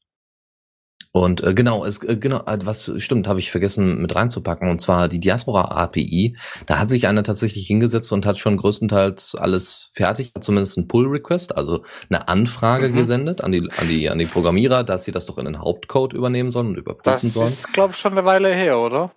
Und 1.10 1.42
äh, 1.42 1.54
genau, 1.54 1.84
es 1.84 2.02
äh, 2.04 2.16
genau, 2.16 2.44
äh, 2.46 2.58
was 2.64 2.92
stimmt, 2.98 3.26
habe 3.26 3.40
ich 3.40 3.50
vergessen 3.50 4.00
mit 4.00 4.14
reinzupacken, 4.14 4.68
und 4.68 4.80
zwar 4.80 5.08
die 5.08 5.20
Diaspora 5.20 5.62
API. 5.82 6.36
Da 6.66 6.78
hat 6.78 6.90
sich 6.90 7.06
einer 7.06 7.22
tatsächlich 7.22 7.66
hingesetzt 7.66 8.12
und 8.12 8.26
hat 8.26 8.38
schon 8.38 8.56
größtenteils 8.56 9.34
alles 9.34 9.90
fertig, 9.94 10.32
hat 10.34 10.44
zumindest 10.44 10.76
ein 10.76 10.86
Pull-Request, 10.86 11.56
also 11.56 11.82
eine 12.10 12.28
Anfrage 12.28 12.90
mhm. 12.90 12.94
gesendet 12.94 13.40
an 13.40 13.52
die, 13.52 13.68
an 13.78 13.88
die, 13.88 14.10
an 14.10 14.18
die 14.18 14.26
Programmierer, 14.26 14.84
dass 14.84 15.04
sie 15.04 15.12
das 15.12 15.26
doch 15.26 15.38
in 15.38 15.46
den 15.46 15.60
Hauptcode 15.60 16.12
übernehmen 16.12 16.50
sollen 16.50 16.68
und 16.68 16.76
überprüfen 16.76 17.28
sollen. 17.30 17.46
Das 17.46 17.58
ist, 17.58 17.72
glaube 17.72 17.92
ich, 17.92 17.98
schon 17.98 18.12
eine 18.12 18.24
Weile 18.24 18.54
her, 18.54 18.78
oder? 18.78 19.12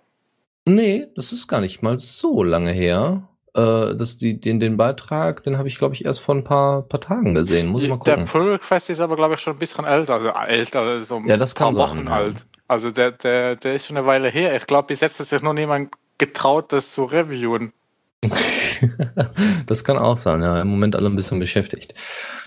Nee, 0.64 1.08
das 1.14 1.32
ist 1.32 1.48
gar 1.48 1.60
nicht 1.60 1.82
mal 1.82 1.98
so 1.98 2.42
lange 2.42 2.72
her. 2.72 3.28
Äh, 3.54 3.94
das, 3.96 4.16
die, 4.16 4.40
den, 4.40 4.60
den 4.60 4.76
Beitrag, 4.76 5.42
den 5.44 5.58
habe 5.58 5.68
ich, 5.68 5.76
glaube 5.76 5.94
ich, 5.94 6.04
erst 6.04 6.20
vor 6.20 6.34
ein 6.34 6.44
paar, 6.44 6.82
paar 6.82 7.00
Tagen 7.00 7.34
gesehen. 7.34 7.68
Muss 7.68 7.82
ich 7.82 7.88
mal 7.88 7.98
gucken. 7.98 8.16
Der 8.16 8.24
Pull 8.24 8.52
Request 8.52 8.90
ist 8.90 9.00
aber, 9.00 9.16
glaube 9.16 9.34
ich, 9.34 9.40
schon 9.40 9.54
ein 9.54 9.58
bisschen 9.58 9.84
älter. 9.84 10.14
Also 10.14 10.30
älter, 10.30 11.00
so 11.02 11.16
ein 11.16 11.26
ja, 11.26 11.36
das 11.36 11.54
kann 11.54 11.74
paar 11.74 11.88
Wochen 11.88 11.98
sein, 11.98 12.08
alt. 12.08 12.34
Ja. 12.34 12.40
Also 12.68 12.90
der, 12.90 13.12
der, 13.12 13.56
der 13.56 13.74
ist 13.74 13.86
schon 13.86 13.98
eine 13.98 14.06
Weile 14.06 14.30
her. 14.30 14.56
Ich 14.56 14.66
glaube, 14.66 14.86
bis 14.86 15.00
jetzt 15.00 15.20
hat 15.20 15.26
sich 15.26 15.42
noch 15.42 15.52
niemand 15.52 15.92
getraut, 16.16 16.72
das 16.72 16.92
zu 16.92 17.04
reviewen. 17.04 17.72
das 19.66 19.84
kann 19.84 19.98
auch 19.98 20.16
sein, 20.16 20.40
ja. 20.40 20.60
Im 20.62 20.68
Moment 20.68 20.96
alle 20.96 21.10
ein 21.10 21.16
bisschen 21.16 21.38
beschäftigt. 21.38 21.92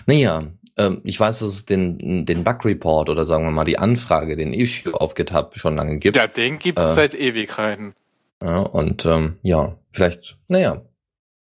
Naja, 0.06 0.40
ähm, 0.76 1.02
ich 1.04 1.20
weiß, 1.20 1.38
dass 1.38 1.48
es 1.48 1.66
den, 1.66 2.26
den 2.26 2.42
Bug 2.42 2.64
Report 2.64 3.08
oder 3.08 3.24
sagen 3.24 3.44
wir 3.44 3.52
mal 3.52 3.64
die 3.64 3.78
Anfrage, 3.78 4.36
den 4.36 4.52
Issue 4.52 4.92
auf 4.94 5.14
GitHub 5.14 5.52
schon 5.56 5.76
lange 5.76 5.98
gibt. 5.98 6.16
Ja, 6.16 6.26
den 6.26 6.58
gibt 6.58 6.78
es 6.78 6.90
äh, 6.90 6.94
seit 6.94 7.14
Ewigkeiten. 7.14 7.94
Ja, 8.42 8.58
und 8.58 9.06
ähm, 9.06 9.38
ja, 9.42 9.76
vielleicht, 9.88 10.36
naja, 10.48 10.82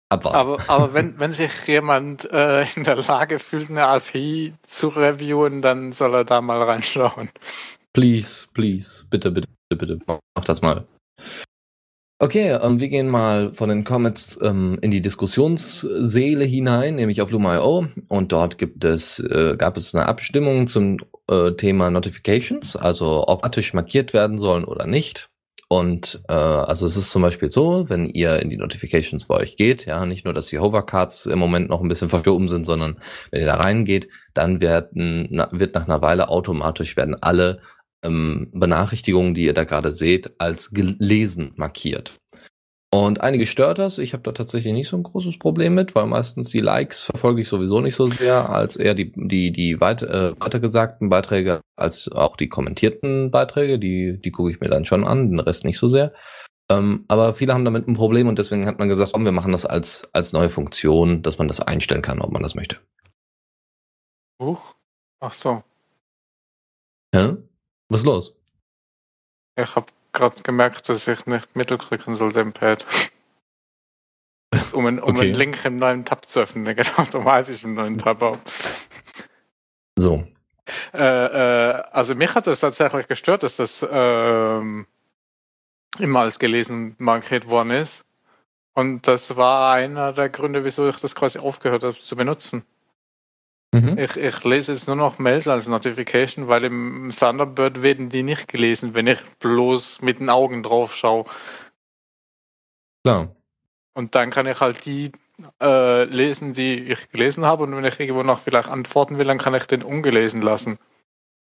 abwarten. 0.09 0.37
Aber, 0.37 0.71
aber 0.71 0.95
wenn, 0.95 1.19
wenn 1.19 1.33
sich 1.33 1.51
jemand 1.67 2.31
äh, 2.33 2.65
in 2.77 2.85
der 2.85 2.97
Lage 2.97 3.39
fühlt, 3.39 3.71
eine 3.71 3.87
API 3.87 4.55
zu 4.67 4.89
reviewen, 4.89 5.63
dann 5.63 5.93
soll 5.93 6.15
er 6.15 6.25
da 6.25 6.41
mal 6.41 6.63
reinschauen. 6.63 7.31
Please, 7.93 8.47
please, 8.55 9.05
bitte, 9.11 9.31
bitte, 9.31 9.49
bitte, 9.69 9.99
mach 10.07 10.45
das 10.45 10.63
mal. 10.63 10.87
Okay, 12.21 12.51
ähm, 12.51 12.81
wir 12.81 12.89
gehen 12.89 13.09
mal 13.09 13.53
von 13.53 13.69
den 13.69 13.85
Comments 13.85 14.41
ähm, 14.43 14.77
in 14.83 14.91
die 14.91 15.01
Diskussionsseele 15.01 16.45
hinein, 16.45 16.97
nämlich 16.97 17.23
auf 17.23 17.31
Luma.io. 17.31 17.87
Und 18.09 18.33
dort 18.33 18.59
gibt 18.59 18.85
es, 18.85 19.21
äh, 19.21 19.55
gab 19.57 19.77
es 19.77 19.95
eine 19.95 20.07
Abstimmung 20.07 20.67
zum 20.67 20.99
äh, 21.31 21.53
Thema 21.53 21.91
Notifications, 21.91 22.75
also 22.75 23.23
ob 23.29 23.45
automatisch 23.45 23.75
markiert 23.75 24.15
werden 24.15 24.39
sollen 24.39 24.65
oder 24.65 24.87
nicht. 24.87 25.29
Und 25.69 26.23
äh, 26.29 26.33
also 26.33 26.87
es 26.87 26.97
ist 26.97 27.11
zum 27.11 27.21
Beispiel 27.21 27.51
so, 27.51 27.91
wenn 27.91 28.07
ihr 28.07 28.41
in 28.41 28.49
die 28.49 28.57
Notifications 28.57 29.27
bei 29.27 29.35
euch 29.35 29.57
geht, 29.57 29.85
ja, 29.85 30.07
nicht 30.07 30.25
nur, 30.25 30.33
dass 30.33 30.47
die 30.47 30.59
Hovercards 30.59 31.27
im 31.27 31.39
Moment 31.39 31.69
noch 31.69 31.83
ein 31.83 31.89
bisschen 31.89 32.09
verschoben 32.09 32.49
sind, 32.49 32.65
sondern 32.65 32.99
wenn 33.31 33.43
ihr 33.43 33.47
da 33.47 33.57
reingeht, 33.57 34.09
dann 34.33 34.63
werden, 34.63 35.29
wird 35.53 35.75
nach 35.75 35.85
einer 35.85 36.01
Weile 36.01 36.31
automatisch 36.31 36.97
werden 36.97 37.17
alle 37.21 37.61
ähm, 38.03 38.51
Benachrichtigungen, 38.55 39.35
die 39.35 39.45
ihr 39.45 39.55
da 39.55 39.65
gerade 39.65 39.93
seht, 39.93 40.41
als 40.41 40.71
gelesen 40.71 41.53
markiert. 41.57 42.19
Und 42.91 43.21
einige 43.21 43.45
stört 43.45 43.79
das. 43.79 43.99
Ich 43.99 44.15
habe 44.15 44.23
da 44.23 44.33
tatsächlich 44.33 44.73
nicht 44.73 44.89
so 44.89 44.97
ein 44.97 45.03
großes 45.03 45.39
Problem 45.39 45.75
mit, 45.75 45.95
weil 45.95 46.07
meistens 46.07 46.49
die 46.49 46.61
Likes 46.61 47.03
verfolge 47.03 47.43
ich 47.43 47.49
sowieso 47.49 47.81
nicht 47.81 47.95
so 47.95 48.07
sehr, 48.07 48.49
als 48.49 48.77
eher 48.77 48.95
die, 48.95 49.13
die, 49.15 49.53
die 49.53 49.79
weit, 49.81 50.03
äh, 50.03 50.39
weitergesagten 50.41 51.11
Beiträge, 51.11 51.61
als 51.77 52.11
auch 52.11 52.37
die 52.37 52.49
kommentierten 52.49 53.31
Beiträge. 53.31 53.79
Die, 53.79 54.19
die 54.19 54.31
gucke 54.31 54.51
ich 54.51 54.61
mir 54.61 54.71
dann 54.71 54.87
schon 54.87 55.05
an, 55.05 55.31
den 55.31 55.41
Rest 55.41 55.67
nicht 55.67 55.79
so 55.79 55.89
sehr. 55.89 56.15
Ähm, 56.71 57.05
aber 57.09 57.35
viele 57.35 57.53
haben 57.53 57.65
damit 57.65 57.89
ein 57.89 57.95
Problem 57.95 58.27
und 58.27 58.39
deswegen 58.39 58.67
hat 58.67 58.79
man 58.79 58.89
gesagt, 58.89 59.13
komm, 59.13 59.25
wir 59.25 59.33
machen 59.33 59.53
das 59.53 59.67
als, 59.67 60.09
als 60.15 60.33
neue 60.33 60.51
Funktion, 60.51 61.23
dass 61.23 61.37
man 61.37 61.49
das 61.49 61.61
einstellen 61.61 62.03
kann, 62.03 62.23
ob 62.23 62.31
man 62.33 62.43
das 62.43 62.55
möchte. 62.55 62.79
Huch. 64.41 64.75
Ach 65.21 65.33
so. 65.33 65.63
Ja? 67.15 67.37
Was 67.89 68.01
ist 68.01 68.07
los? 68.07 68.39
Ich 69.57 69.75
habe 69.75 69.87
gerade 70.13 70.43
gemerkt, 70.43 70.89
dass 70.89 71.07
ich 71.07 71.27
nicht 71.27 71.55
mittelklicken 71.57 72.17
soll 72.17 72.37
im 72.37 72.53
Pad. 72.53 72.85
um, 74.73 74.87
einen, 74.87 74.99
um 74.99 75.15
okay. 75.15 75.27
einen 75.27 75.35
Link 75.35 75.65
im 75.65 75.77
neuen 75.77 76.05
Tab 76.05 76.27
zu 76.27 76.41
öffnen, 76.41 76.65
der 76.65 76.75
geht 76.75 76.99
automatisch 76.99 77.65
im 77.65 77.75
neuen 77.75 77.99
Tab 77.99 78.23
auf. 78.23 78.39
So. 79.97 80.25
Äh, 80.93 80.99
äh, 80.99 81.83
also 81.93 82.15
mich 82.15 82.35
hat 82.35 82.47
das 82.47 82.61
tatsächlich 82.61 83.09
gestört, 83.09 83.43
dass 83.43 83.57
das 83.57 83.87
ähm, 83.91 84.87
immer 85.99 86.21
als 86.21 86.39
gelesen 86.39 86.95
markiert 86.99 87.49
worden 87.49 87.71
ist. 87.71 88.05
Und 88.75 89.09
das 89.09 89.37
war 89.37 89.73
einer 89.73 90.13
der 90.13 90.29
Gründe, 90.29 90.65
wieso 90.65 90.89
ich 90.89 90.97
das 90.97 91.15
quasi 91.15 91.39
aufgehört 91.39 91.83
habe 91.83 91.97
zu 91.97 92.15
benutzen. 92.15 92.65
Mhm. 93.75 93.99
Ich, 93.99 94.17
ich 94.17 94.45
lese 94.45 94.73
jetzt 94.73 94.87
nur 94.87 94.97
noch 94.97 95.19
Mails 95.19 95.47
als 95.47 95.69
Notification, 95.69 96.49
weil 96.49 96.65
im 96.65 97.11
Thunderbird 97.11 97.83
werden 97.83 98.09
die 98.09 98.23
nicht 98.23 98.49
gelesen, 98.49 98.95
wenn 98.95 99.07
ich 99.07 99.21
bloß 99.41 100.03
mit 100.03 100.21
den 100.21 100.31
Augen 100.31 100.63
drauf 100.63 100.95
schaue. 100.95 101.25
Klar. 103.05 103.35
Und 103.95 104.15
dann 104.15 104.31
kann 104.31 104.47
ich 104.47 104.61
halt 104.61 104.87
die 104.87 105.13
äh, 105.61 106.05
lesen, 106.05 106.53
die 106.53 106.93
ich 106.93 107.11
gelesen 107.11 107.45
habe. 107.45 107.65
Und 107.65 107.77
wenn 107.77 107.85
ich 107.85 108.01
irgendwo 108.01 108.23
noch 108.23 108.39
vielleicht 108.39 108.69
antworten 108.69 109.19
will, 109.19 109.27
dann 109.27 109.39
kann 109.39 109.55
ich 109.55 109.67
den 109.67 109.83
ungelesen 109.83 110.41
lassen. 110.41 110.79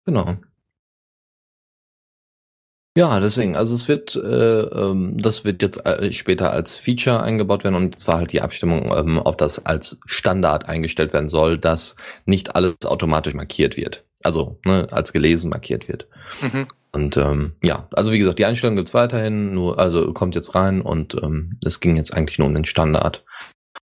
Genau. 0.05 0.37
Ja, 2.97 3.19
deswegen, 3.19 3.57
also 3.57 3.75
es 3.75 3.89
wird, 3.89 4.15
äh, 4.15 4.61
ähm, 4.61 5.19
das 5.19 5.45
wird 5.45 5.63
jetzt 5.63 5.85
äh, 5.85 6.13
später 6.13 6.53
als 6.53 6.77
Feature 6.77 7.21
eingebaut 7.21 7.65
werden 7.65 7.75
und 7.75 7.99
zwar 7.99 8.19
halt 8.19 8.33
die 8.33 8.41
Abstimmung, 8.41 8.87
ähm, 8.95 9.21
ob 9.23 9.37
das 9.37 9.67
als 9.67 9.99
Standard 10.07 10.69
eingestellt 10.69 11.13
werden 11.13 11.27
soll, 11.27 11.59
dass 11.59 11.97
nicht 12.25 12.55
alles 12.55 12.77
automatisch 12.85 13.35
markiert 13.35 13.77
wird. 13.77 14.05
Also 14.23 14.61
ne, 14.65 14.87
als 14.93 15.13
gelesen 15.13 15.51
markiert 15.51 15.89
wird. 15.89 16.07
Mhm. 16.41 16.67
Und 16.93 17.17
ähm, 17.17 17.55
ja, 17.65 17.89
also 17.93 18.13
wie 18.13 18.21
gesagt, 18.21 18.39
die 18.39 18.45
Einstellung 18.45 18.77
gibt's 18.77 18.95
weiterhin, 18.95 19.53
nur, 19.55 19.81
also 19.81 20.13
kommt 20.13 20.37
jetzt 20.37 20.55
rein 20.55 20.81
und 20.81 21.17
ähm, 21.21 21.59
es 21.65 21.81
ging 21.81 21.97
jetzt 21.97 22.15
eigentlich 22.15 22.39
nur 22.39 22.47
um 22.47 22.55
den 22.55 22.65
Standard. 22.65 23.25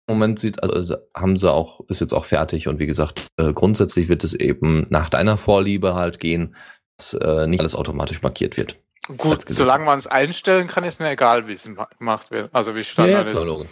Im 0.08 0.15
Moment 0.15 0.39
sieht, 0.39 0.63
also 0.63 0.96
haben 1.13 1.36
sie 1.36 1.51
auch, 1.51 1.82
ist 1.89 2.00
jetzt 2.00 2.13
auch 2.13 2.24
fertig 2.24 2.70
und 2.70 2.80
wie 2.80 2.86
gesagt, 2.86 3.27
äh, 3.36 3.51
grundsätzlich 3.51 4.08
wird 4.08 4.24
es 4.24 4.34
eben 4.34 4.88
nach 4.89 5.10
deiner 5.10 5.36
Vorliebe 5.36 5.96
halt 5.96 6.22
gehen, 6.22 6.56
dass 6.98 7.13
äh, 7.13 7.48
nicht 7.48 7.60
alles 7.60 7.75
automatisch 7.75 8.22
markiert 8.22 8.56
wird. 8.56 8.77
Gut, 9.17 9.43
solange 9.48 9.86
man 9.86 10.00
es 10.00 10.08
einstellen 10.08 10.67
kann, 10.67 10.84
ist 10.84 11.00
mir 11.00 11.10
egal, 11.10 11.48
wie 11.48 11.53
es 11.53 11.70
gemacht 11.98 12.31
wird. 12.31 12.53
Also 12.53 12.75
wie 12.75 12.84
Standard 12.84 13.27
ja, 13.27 13.34
ja, 13.34 13.41
klar, 13.41 13.62
ist. 13.62 13.67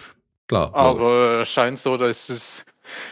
Klar, 0.47 0.75
Aber 0.75 1.41
es 1.41 1.49
scheint 1.49 1.77
so, 1.77 1.97
dass 1.97 2.29
es 2.29 2.65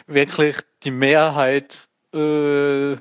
wirklich 0.07 0.57
die 0.83 0.91
Mehrheit 0.91 1.87
äh, 2.13 2.97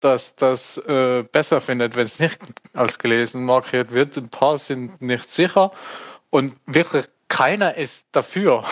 dass 0.00 0.36
das 0.36 0.78
äh, 0.78 1.24
besser 1.24 1.60
findet, 1.60 1.96
wenn 1.96 2.06
es 2.06 2.20
nicht 2.20 2.38
als 2.74 2.98
gelesen 2.98 3.44
markiert 3.44 3.92
wird. 3.92 4.16
Ein 4.16 4.28
paar 4.28 4.58
sind 4.58 5.00
nicht 5.00 5.30
sicher 5.32 5.72
und 6.30 6.54
wirklich 6.66 7.06
keiner 7.28 7.74
ist 7.74 8.06
dafür. 8.12 8.64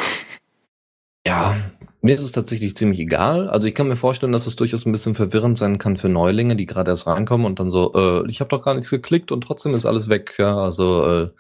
Ja, 1.27 1.57
mir 2.03 2.15
ist 2.15 2.23
es 2.23 2.33
tatsächlich 2.33 2.77
ziemlich 2.77 3.01
egal. 3.01 3.49
Also 3.49 3.67
ich 3.67 3.75
kann 3.75 3.89
mir 3.89 3.97
vorstellen, 3.97 4.33
dass 4.33 4.47
es 4.47 4.57
durchaus 4.57 4.85
ein 4.85 4.93
bisschen 4.93 5.15
verwirrend 5.15 5.57
sein 5.57 5.79
kann 5.79 5.97
für 5.97 6.09
Neulinge, 6.11 6.55
die 6.55 6.67
gerade 6.67 6.91
erst 6.91 7.07
reinkommen 7.07 7.47
und 7.47 7.59
dann 7.61 7.71
so, 7.71 7.95
äh, 7.95 8.29
ich 8.31 8.41
habe 8.41 8.51
doch 8.51 8.63
gar 8.63 8.75
nichts 8.75 8.91
geklickt 8.91 9.33
und 9.33 9.41
trotzdem 9.43 9.75
ist 9.75 9.87
alles 9.87 10.09
weg. 10.11 10.35
Ja, 10.39 10.59
also 10.59 11.07
äh, 11.07 11.31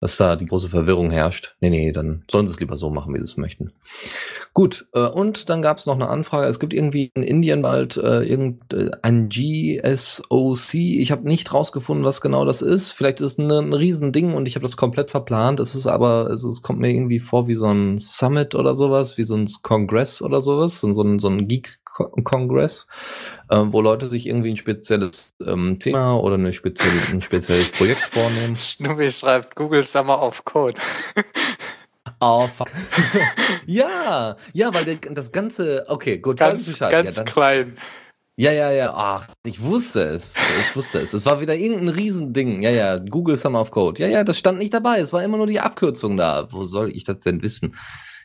dass 0.00 0.16
da 0.16 0.36
die 0.36 0.46
große 0.46 0.68
Verwirrung 0.68 1.10
herrscht. 1.10 1.56
Nee, 1.60 1.70
nee, 1.70 1.92
dann 1.92 2.24
sollen 2.30 2.46
sie 2.46 2.52
es 2.52 2.60
lieber 2.60 2.76
so 2.76 2.90
machen, 2.90 3.14
wie 3.14 3.18
sie 3.18 3.24
es 3.24 3.36
möchten. 3.36 3.72
Gut, 4.52 4.86
äh, 4.92 5.06
und 5.06 5.48
dann 5.48 5.62
gab 5.62 5.78
es 5.78 5.86
noch 5.86 5.94
eine 5.94 6.08
Anfrage. 6.08 6.46
Es 6.46 6.60
gibt 6.60 6.74
irgendwie 6.74 7.10
in 7.14 7.22
Indien 7.22 7.62
bald 7.62 7.96
äh, 7.96 8.22
irgendein 8.22 9.30
äh, 9.30 9.80
GSOC. 9.80 10.74
Ich 10.74 11.10
habe 11.10 11.28
nicht 11.28 11.52
rausgefunden, 11.52 12.04
was 12.04 12.20
genau 12.20 12.44
das 12.44 12.60
ist. 12.60 12.90
Vielleicht 12.90 13.20
ist 13.20 13.32
es 13.32 13.38
ein, 13.38 13.50
ein 13.50 13.72
Riesending 13.72 14.34
und 14.34 14.46
ich 14.46 14.56
habe 14.56 14.64
das 14.64 14.76
komplett 14.76 15.10
verplant. 15.10 15.60
Es 15.60 15.74
ist 15.74 15.86
aber, 15.86 16.26
also 16.28 16.48
es 16.48 16.62
kommt 16.62 16.80
mir 16.80 16.90
irgendwie 16.90 17.20
vor 17.20 17.48
wie 17.48 17.54
so 17.54 17.66
ein 17.66 17.98
Summit 17.98 18.54
oder 18.54 18.74
sowas, 18.74 19.16
wie 19.16 19.24
so 19.24 19.36
ein 19.36 19.48
Kongress 19.62 20.20
oder 20.20 20.40
sowas, 20.40 20.80
so 20.80 21.02
ein, 21.02 21.18
so 21.18 21.28
ein 21.28 21.44
Geek 21.48 21.78
Kongress, 22.24 22.86
äh, 23.50 23.58
wo 23.58 23.80
Leute 23.80 24.06
sich 24.06 24.26
irgendwie 24.26 24.50
ein 24.50 24.56
spezielles 24.56 25.34
ähm, 25.46 25.78
Thema 25.78 26.16
oder 26.16 26.34
eine 26.34 26.52
spezielle, 26.52 27.00
ein 27.12 27.22
spezielles 27.22 27.70
Projekt 27.70 28.00
vornehmen. 28.00 28.56
Schnubbi 28.56 29.10
schreibt 29.10 29.54
Google 29.56 29.82
Summer 29.82 30.22
of 30.22 30.44
Code. 30.44 30.80
Oh, 32.20 32.46
fuck. 32.46 32.70
ja, 33.66 34.36
ja, 34.54 34.72
weil 34.72 34.96
das 34.96 35.32
ganze, 35.32 35.84
okay, 35.88 36.18
gut, 36.18 36.38
ganz, 36.38 36.78
ganz 36.78 37.16
ja, 37.16 37.22
klein. 37.24 37.76
Ja, 38.36 38.50
ja, 38.50 38.70
ja, 38.72 38.92
ach, 38.94 39.28
ich 39.44 39.62
wusste 39.62 40.00
es. 40.00 40.34
Ich 40.60 40.74
wusste 40.74 41.00
es. 41.00 41.12
Es 41.12 41.26
war 41.26 41.40
wieder 41.40 41.54
irgendein 41.54 41.90
Riesending. 41.90 42.62
Ja, 42.62 42.70
ja, 42.70 42.98
Google 42.98 43.36
Summer 43.36 43.60
of 43.60 43.70
Code. 43.70 44.02
Ja, 44.02 44.08
ja, 44.08 44.24
das 44.24 44.38
stand 44.38 44.58
nicht 44.58 44.74
dabei. 44.74 44.98
Es 44.98 45.12
war 45.12 45.22
immer 45.22 45.36
nur 45.36 45.46
die 45.46 45.60
Abkürzung 45.60 46.16
da. 46.16 46.48
Wo 46.50 46.64
soll 46.64 46.90
ich 46.96 47.04
das 47.04 47.18
denn 47.18 47.42
wissen? 47.42 47.76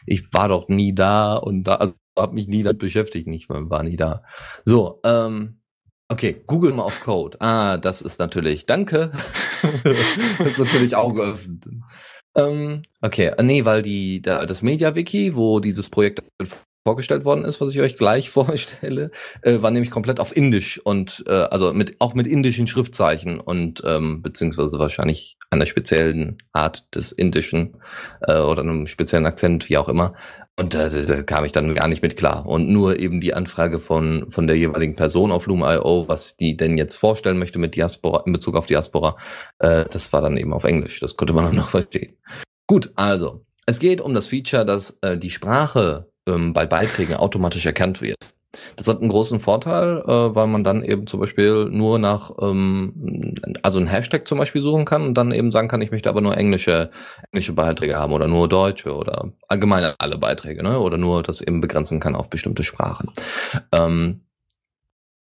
Ich 0.05 0.33
war 0.33 0.47
doch 0.47 0.67
nie 0.67 0.95
da 0.95 1.35
und 1.35 1.65
da, 1.65 1.75
also 1.75 1.93
habe 2.19 2.35
mich 2.35 2.47
nie 2.47 2.63
damit 2.63 2.79
beschäftigt, 2.79 3.27
nicht, 3.27 3.49
war 3.49 3.83
nie 3.83 3.95
da. 3.95 4.23
So, 4.65 4.99
ähm, 5.03 5.61
okay, 6.09 6.41
Google 6.47 6.73
mal 6.73 6.83
auf 6.83 7.01
Code. 7.01 7.39
Ah, 7.41 7.77
das 7.77 8.01
ist 8.01 8.19
natürlich, 8.19 8.65
danke. 8.65 9.11
das 10.37 10.47
ist 10.47 10.59
natürlich 10.59 10.95
auch 10.95 11.13
geöffnet. 11.13 11.67
Ähm, 12.35 12.83
okay, 13.01 13.33
nee, 13.41 13.65
weil 13.65 13.81
die, 13.81 14.21
da, 14.21 14.45
das 14.45 14.61
Media-Wiki, 14.61 15.35
wo 15.35 15.59
dieses 15.59 15.89
Projekt 15.89 16.21
vorgestellt 16.85 17.25
worden 17.25 17.45
ist, 17.45 17.59
was 17.61 17.73
ich 17.73 17.81
euch 17.81 17.95
gleich 17.95 18.29
vorstelle, 18.31 19.11
äh, 19.41 19.61
war 19.61 19.71
nämlich 19.71 19.91
komplett 19.91 20.19
auf 20.19 20.35
Indisch 20.35 20.79
und 20.83 21.23
äh, 21.27 21.31
also 21.31 21.73
mit 21.73 21.95
auch 21.99 22.13
mit 22.13 22.27
indischen 22.27 22.67
Schriftzeichen 22.67 23.39
und 23.39 23.83
ähm, 23.85 24.21
beziehungsweise 24.21 24.79
wahrscheinlich 24.79 25.37
einer 25.49 25.65
speziellen 25.65 26.37
Art 26.53 26.95
des 26.95 27.11
Indischen 27.11 27.77
äh, 28.21 28.39
oder 28.39 28.61
einem 28.61 28.87
speziellen 28.87 29.25
Akzent, 29.25 29.69
wie 29.69 29.77
auch 29.77 29.89
immer. 29.89 30.13
Und 30.59 30.73
da, 30.73 30.89
da 30.89 31.23
kam 31.23 31.45
ich 31.45 31.53
dann 31.53 31.73
gar 31.73 31.87
nicht 31.87 32.01
mit 32.01 32.17
klar. 32.17 32.45
Und 32.45 32.67
nur 32.67 32.99
eben 32.99 33.21
die 33.21 33.33
Anfrage 33.33 33.79
von, 33.79 34.29
von 34.29 34.45
der 34.45 34.57
jeweiligen 34.57 34.97
Person 34.97 35.31
auf 35.31 35.45
Loom.io, 35.45 36.09
was 36.09 36.35
die 36.35 36.57
denn 36.57 36.77
jetzt 36.77 36.97
vorstellen 36.97 37.39
möchte 37.39 37.59
mit 37.59 37.77
Diaspora, 37.77 38.23
in 38.25 38.33
Bezug 38.33 38.57
auf 38.57 38.65
Diaspora, 38.65 39.15
äh, 39.59 39.85
das 39.89 40.11
war 40.11 40.21
dann 40.21 40.35
eben 40.35 40.51
auf 40.51 40.65
Englisch. 40.65 40.99
Das 40.99 41.15
konnte 41.15 41.33
man 41.33 41.45
dann 41.45 41.55
noch 41.55 41.69
verstehen. 41.69 42.17
Gut, 42.67 42.91
also, 42.95 43.45
es 43.67 43.79
geht 43.79 44.01
um 44.01 44.13
das 44.13 44.27
Feature, 44.27 44.65
dass 44.65 44.99
äh, 45.01 45.17
die 45.17 45.31
Sprache 45.31 46.11
ähm, 46.27 46.51
bei 46.51 46.65
Beiträgen 46.65 47.13
automatisch 47.13 47.65
erkannt 47.65 48.01
wird. 48.01 48.17
Das 48.75 48.87
hat 48.87 48.99
einen 48.99 49.09
großen 49.09 49.39
Vorteil, 49.39 49.99
äh, 49.99 50.35
weil 50.35 50.47
man 50.47 50.63
dann 50.63 50.83
eben 50.83 51.05
zum 51.05 51.19
Beispiel 51.19 51.65
nur 51.65 51.99
nach, 51.99 52.31
ähm, 52.41 53.35
also 53.61 53.79
ein 53.79 53.87
Hashtag 53.87 54.27
zum 54.27 54.39
Beispiel 54.39 54.61
suchen 54.61 54.85
kann 54.85 55.03
und 55.03 55.13
dann 55.13 55.31
eben 55.31 55.51
sagen 55.51 55.67
kann, 55.67 55.81
ich 55.81 55.91
möchte 55.91 56.09
aber 56.09 56.21
nur 56.21 56.35
englische, 56.35 56.89
englische 57.31 57.53
Beiträge 57.53 57.97
haben 57.97 58.13
oder 58.13 58.27
nur 58.27 58.49
deutsche 58.49 58.95
oder 58.95 59.31
allgemein 59.47 59.93
alle 59.99 60.17
Beiträge, 60.17 60.63
ne? 60.63 60.79
Oder 60.79 60.97
nur 60.97 61.21
das 61.21 61.41
eben 61.41 61.61
begrenzen 61.61 61.99
kann 61.99 62.15
auf 62.15 62.29
bestimmte 62.29 62.63
Sprachen. 62.63 63.11
Ähm, 63.77 64.21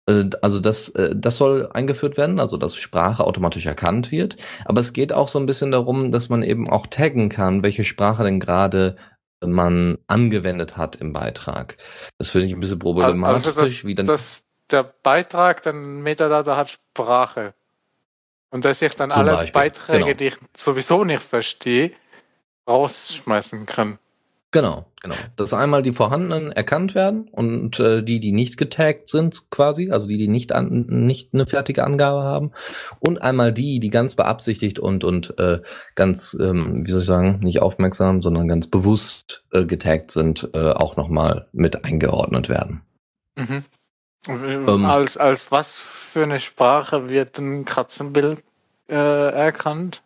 äh, 0.07 0.29
also 0.41 0.59
das, 0.59 0.89
äh, 0.89 1.15
das 1.15 1.37
soll 1.37 1.69
eingeführt 1.71 2.17
werden, 2.17 2.39
also 2.39 2.57
dass 2.57 2.75
Sprache 2.75 3.23
automatisch 3.25 3.65
erkannt 3.65 4.11
wird. 4.11 4.37
Aber 4.65 4.81
es 4.81 4.93
geht 4.93 5.13
auch 5.13 5.27
so 5.27 5.39
ein 5.39 5.45
bisschen 5.45 5.71
darum, 5.71 6.11
dass 6.11 6.29
man 6.29 6.43
eben 6.43 6.69
auch 6.69 6.87
taggen 6.87 7.29
kann, 7.29 7.63
welche 7.63 7.83
Sprache 7.83 8.23
denn 8.23 8.39
gerade 8.39 8.95
man 9.41 9.97
angewendet 10.07 10.77
hat 10.77 10.95
im 10.95 11.13
Beitrag. 11.13 11.77
Das 12.17 12.31
finde 12.31 12.47
ich 12.47 12.53
ein 12.53 12.59
bisschen 12.59 12.79
problematisch. 12.79 13.45
Also 13.47 13.61
das, 13.61 13.85
wie 13.85 13.95
dann 13.95 14.05
das, 14.05 14.45
der 14.71 14.83
Beitrag, 14.83 15.61
dann 15.61 16.01
Metadata 16.01 16.55
hat 16.55 16.69
Sprache. 16.69 17.53
Und 18.49 18.65
dass 18.65 18.81
ich 18.81 18.93
dann 18.95 19.11
alle 19.11 19.31
Beispiel. 19.31 19.53
Beiträge, 19.53 20.05
genau. 20.05 20.17
die 20.17 20.27
ich 20.27 20.37
sowieso 20.55 21.03
nicht 21.03 21.21
verstehe, 21.21 21.91
rausschmeißen 22.67 23.65
kann. 23.65 23.99
Genau, 24.51 24.85
genau. 25.01 25.15
Dass 25.35 25.53
einmal 25.53 25.81
die 25.81 25.93
vorhandenen 25.93 26.51
erkannt 26.51 26.95
werden 26.95 27.27
und 27.31 27.79
äh, 27.79 28.01
die, 28.01 28.19
die 28.19 28.31
nicht 28.31 28.57
getaggt 28.57 29.09
sind, 29.09 29.51
quasi, 29.51 29.91
also 29.91 30.07
die, 30.07 30.17
die 30.17 30.27
nicht, 30.27 30.53
an, 30.53 30.85
nicht 30.87 31.33
eine 31.33 31.47
fertige 31.47 31.83
Angabe 31.83 32.23
haben, 32.23 32.51
und 32.99 33.21
einmal 33.21 33.51
die, 33.51 33.79
die 33.79 33.89
ganz 33.89 34.15
beabsichtigt 34.15 34.79
und, 34.79 35.03
und 35.03 35.37
äh, 35.37 35.61
ganz, 35.95 36.35
ähm, 36.39 36.85
wie 36.85 36.91
soll 36.91 37.01
ich 37.01 37.07
sagen, 37.07 37.39
nicht 37.41 37.61
aufmerksam, 37.61 38.21
sondern 38.21 38.47
ganz 38.47 38.67
bewusst 38.67 39.43
äh, 39.51 39.65
getaggt 39.65 40.11
sind, 40.11 40.49
äh, 40.53 40.71
auch 40.71 40.95
nochmal 40.95 41.47
mit 41.51 41.83
eingeordnet 41.83 42.47
werden. 42.49 42.81
Mhm. 43.35 43.63
Ähm, 44.29 44.85
als, 44.85 45.17
als 45.17 45.51
was 45.51 45.77
für 45.77 46.23
eine 46.23 46.39
Sprache 46.39 47.09
wird 47.09 47.37
ein 47.37 47.65
Katzenbild 47.65 48.43
äh, 48.89 48.95
erkannt? 48.95 50.01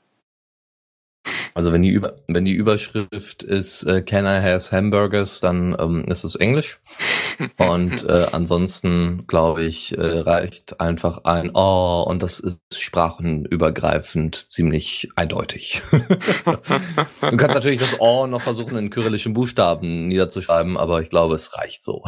Also 1.54 1.74
wenn 1.74 1.82
die, 1.82 1.90
Über 1.90 2.16
wenn 2.28 2.46
die 2.46 2.54
Überschrift 2.54 3.44
ist 3.44 3.84
äh, 3.84 4.02
Can 4.02 4.26
I 4.26 4.42
has 4.42 4.72
Hamburgers, 4.72 5.42
dann 5.42 5.76
ähm, 5.80 6.06
ist 6.06 6.24
es 6.24 6.36
Englisch. 6.36 6.80
Und 7.58 8.04
äh, 8.08 8.28
ansonsten, 8.32 9.26
glaube 9.28 9.64
ich, 9.64 9.98
äh, 9.98 10.20
reicht 10.20 10.80
einfach 10.80 11.24
ein 11.24 11.52
Oh 11.54 12.06
und 12.08 12.22
das 12.22 12.40
ist 12.40 12.60
sprachenübergreifend 12.74 14.36
ziemlich 14.36 15.10
eindeutig. 15.16 15.82
du 15.92 17.38
kannst 17.38 17.56
natürlich 17.56 17.80
das 17.80 18.00
Oh 18.00 18.28
noch 18.28 18.42
versuchen, 18.42 18.78
in 18.78 18.90
kyrillischen 18.90 19.34
Buchstaben 19.34 20.08
niederzuschreiben, 20.08 20.78
aber 20.78 21.02
ich 21.02 21.10
glaube, 21.10 21.36
es 21.36 21.58
reicht 21.58 21.84
so. 21.84 22.04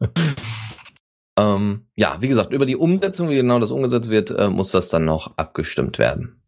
ähm, 1.38 1.86
ja, 1.96 2.16
wie 2.20 2.28
gesagt, 2.28 2.52
über 2.52 2.66
die 2.66 2.76
Umsetzung, 2.76 3.28
wie 3.28 3.36
genau 3.36 3.58
das 3.58 3.70
umgesetzt 3.70 4.10
wird, 4.10 4.30
äh, 4.30 4.48
muss 4.48 4.70
das 4.70 4.88
dann 4.88 5.04
noch 5.04 5.36
abgestimmt 5.36 5.98
werden. 5.98 6.41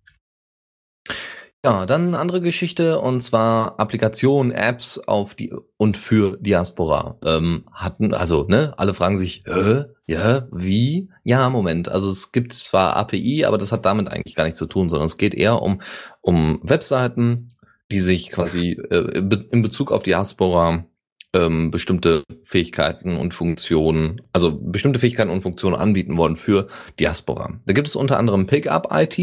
Ja, 1.65 1.87
dann 1.87 2.09
eine 2.09 2.19
andere 2.19 2.43
Geschichte 2.43 3.01
und 3.01 3.23
zwar 3.23 3.81
Applikationen, 3.81 4.53
Apps 4.53 4.99
auf 4.99 5.35
die 5.35 5.51
und 5.79 5.97
für 5.97 6.37
Diaspora 6.39 7.17
ähm, 7.25 7.65
hatten, 7.73 8.13
also 8.13 8.45
ne, 8.47 8.75
alle 8.77 8.93
fragen 8.93 9.17
sich, 9.17 9.47
äh, 9.47 9.85
ja, 10.07 10.47
wie? 10.53 11.09
Ja, 11.23 11.49
Moment. 11.49 11.89
Also 11.89 12.11
es 12.11 12.33
gibt 12.33 12.53
zwar 12.53 12.97
API, 12.97 13.47
aber 13.47 13.57
das 13.57 13.73
hat 13.73 13.87
damit 13.87 14.09
eigentlich 14.09 14.35
gar 14.35 14.45
nichts 14.45 14.59
zu 14.59 14.67
tun, 14.67 14.91
sondern 14.91 15.07
es 15.07 15.17
geht 15.17 15.33
eher 15.33 15.63
um 15.63 15.81
um 16.21 16.61
Webseiten, 16.63 17.49
die 17.91 18.01
sich 18.01 18.31
quasi 18.31 18.73
äh, 18.91 19.23
in 19.51 19.63
Bezug 19.63 19.91
auf 19.91 20.03
Diaspora 20.03 20.85
ähm, 21.33 21.71
bestimmte 21.71 22.25
Fähigkeiten 22.43 23.17
und 23.17 23.33
Funktionen, 23.33 24.21
also 24.35 24.55
bestimmte 24.61 25.01
Fähigkeiten 25.01 25.31
und 25.31 25.41
Funktionen 25.41 25.77
anbieten 25.77 26.19
wollen 26.19 26.37
für 26.37 26.69
Diaspora. 27.01 27.59
Da 27.65 27.73
gibt 27.73 27.89
es 27.89 27.97
unter 27.97 28.19
anderem 28.19 28.47
Pickup 28.47 28.89
IT, 28.93 29.19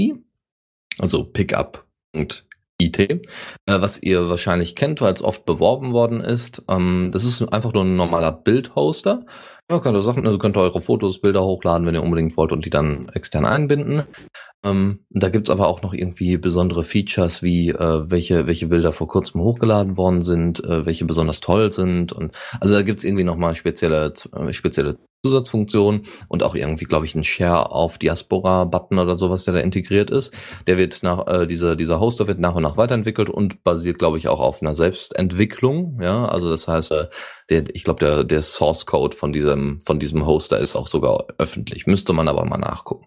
also 0.98 1.24
Pickup 1.24 1.86
IT, 2.14 3.00
äh, 3.00 3.20
was 3.66 4.02
ihr 4.02 4.30
wahrscheinlich 4.30 4.76
kennt, 4.76 5.02
weil 5.02 5.14
es 5.14 5.24
oft 5.24 5.46
beworben 5.46 5.94
worden 5.94 6.22
ist. 6.22 6.64
Ähm, 6.70 7.12
das 7.14 7.24
ist 7.24 7.42
einfach 7.54 7.74
nur 7.74 7.84
ein 7.84 7.96
normaler 7.96 8.32
Bildhoster. 8.32 9.26
Ja, 9.70 9.80
könnt 9.80 9.96
ihr 9.96 10.02
Sachen, 10.02 10.26
also 10.26 10.38
könnt 10.38 10.58
ihr 10.58 10.62
eure 10.62 10.82
Fotos, 10.82 11.22
Bilder 11.22 11.44
hochladen, 11.44 11.88
wenn 11.88 11.96
ihr 11.96 12.04
unbedingt 12.04 12.36
wollt 12.36 12.52
und 12.52 12.66
die 12.66 12.70
dann 12.70 13.08
extern 13.14 13.46
einbinden. 13.46 14.04
Ähm, 14.64 15.06
da 15.10 15.30
gibt's 15.30 15.50
aber 15.50 15.68
auch 15.68 15.82
noch 15.82 15.94
irgendwie 15.94 16.38
besondere 16.38 16.84
Features, 16.84 17.42
wie 17.42 17.70
äh, 17.70 18.12
welche, 18.12 18.48
welche 18.48 18.68
Bilder 18.68 18.92
vor 18.92 19.08
kurzem 19.08 19.42
hochgeladen 19.42 19.96
worden 19.96 20.22
sind, 20.22 20.62
äh, 20.64 20.86
welche 20.86 21.06
besonders 21.06 21.40
toll 21.40 21.72
sind. 21.72 22.12
Und 22.12 22.34
also 22.60 22.76
da 22.76 22.82
gibt's 22.82 23.04
irgendwie 23.04 23.24
nochmal 23.24 23.56
spezielle, 23.56 24.14
spezielle 24.52 24.98
Zusatzfunktionen 25.24 26.08
und 26.28 26.44
auch 26.44 26.56
irgendwie, 26.56 26.86
glaube 26.86 27.06
ich, 27.06 27.14
ein 27.14 27.24
Share 27.24 27.72
auf 27.72 27.98
Diaspora-Button 27.98 28.98
oder 28.98 29.18
sowas, 29.18 29.46
der 29.46 29.54
da 29.54 29.60
integriert 29.60 30.10
ist. 30.10 30.34
Der 30.66 30.78
wird 30.78 31.04
nach, 31.04 31.28
äh, 31.28 31.46
dieser, 31.46 31.76
dieser 31.76 32.00
Hoster 32.00 32.28
wird 32.28 32.40
nach 32.40 32.56
und 32.56 32.64
nach 32.64 32.78
weiterentwickelt 32.78 33.30
und 33.30 33.64
basiert, 33.64 34.00
glaube 34.00 34.18
ich, 34.18 34.28
auch 34.28 34.40
auf 34.40 34.62
einer 34.62 34.74
Selbstentwicklung. 34.74 36.00
Ja, 36.02 36.26
also 36.26 36.50
das 36.50 36.68
heißt, 36.68 36.92
äh, 36.92 37.08
der, 37.50 37.76
ich 37.76 37.84
glaube, 37.84 38.00
der, 38.00 38.24
der 38.24 38.42
Source 38.42 38.86
Code 38.86 39.16
von 39.16 39.32
diesem, 39.32 39.80
von 39.86 40.00
diesem 40.00 40.26
Hoster 40.26 40.60
ist 40.60 40.76
auch 40.76 40.88
sogar 40.88 41.28
öffentlich. 41.38 41.86
Müsste 41.86 42.14
man 42.14 42.28
aber 42.28 42.46
mal 42.46 42.58
nachgucken. 42.58 43.06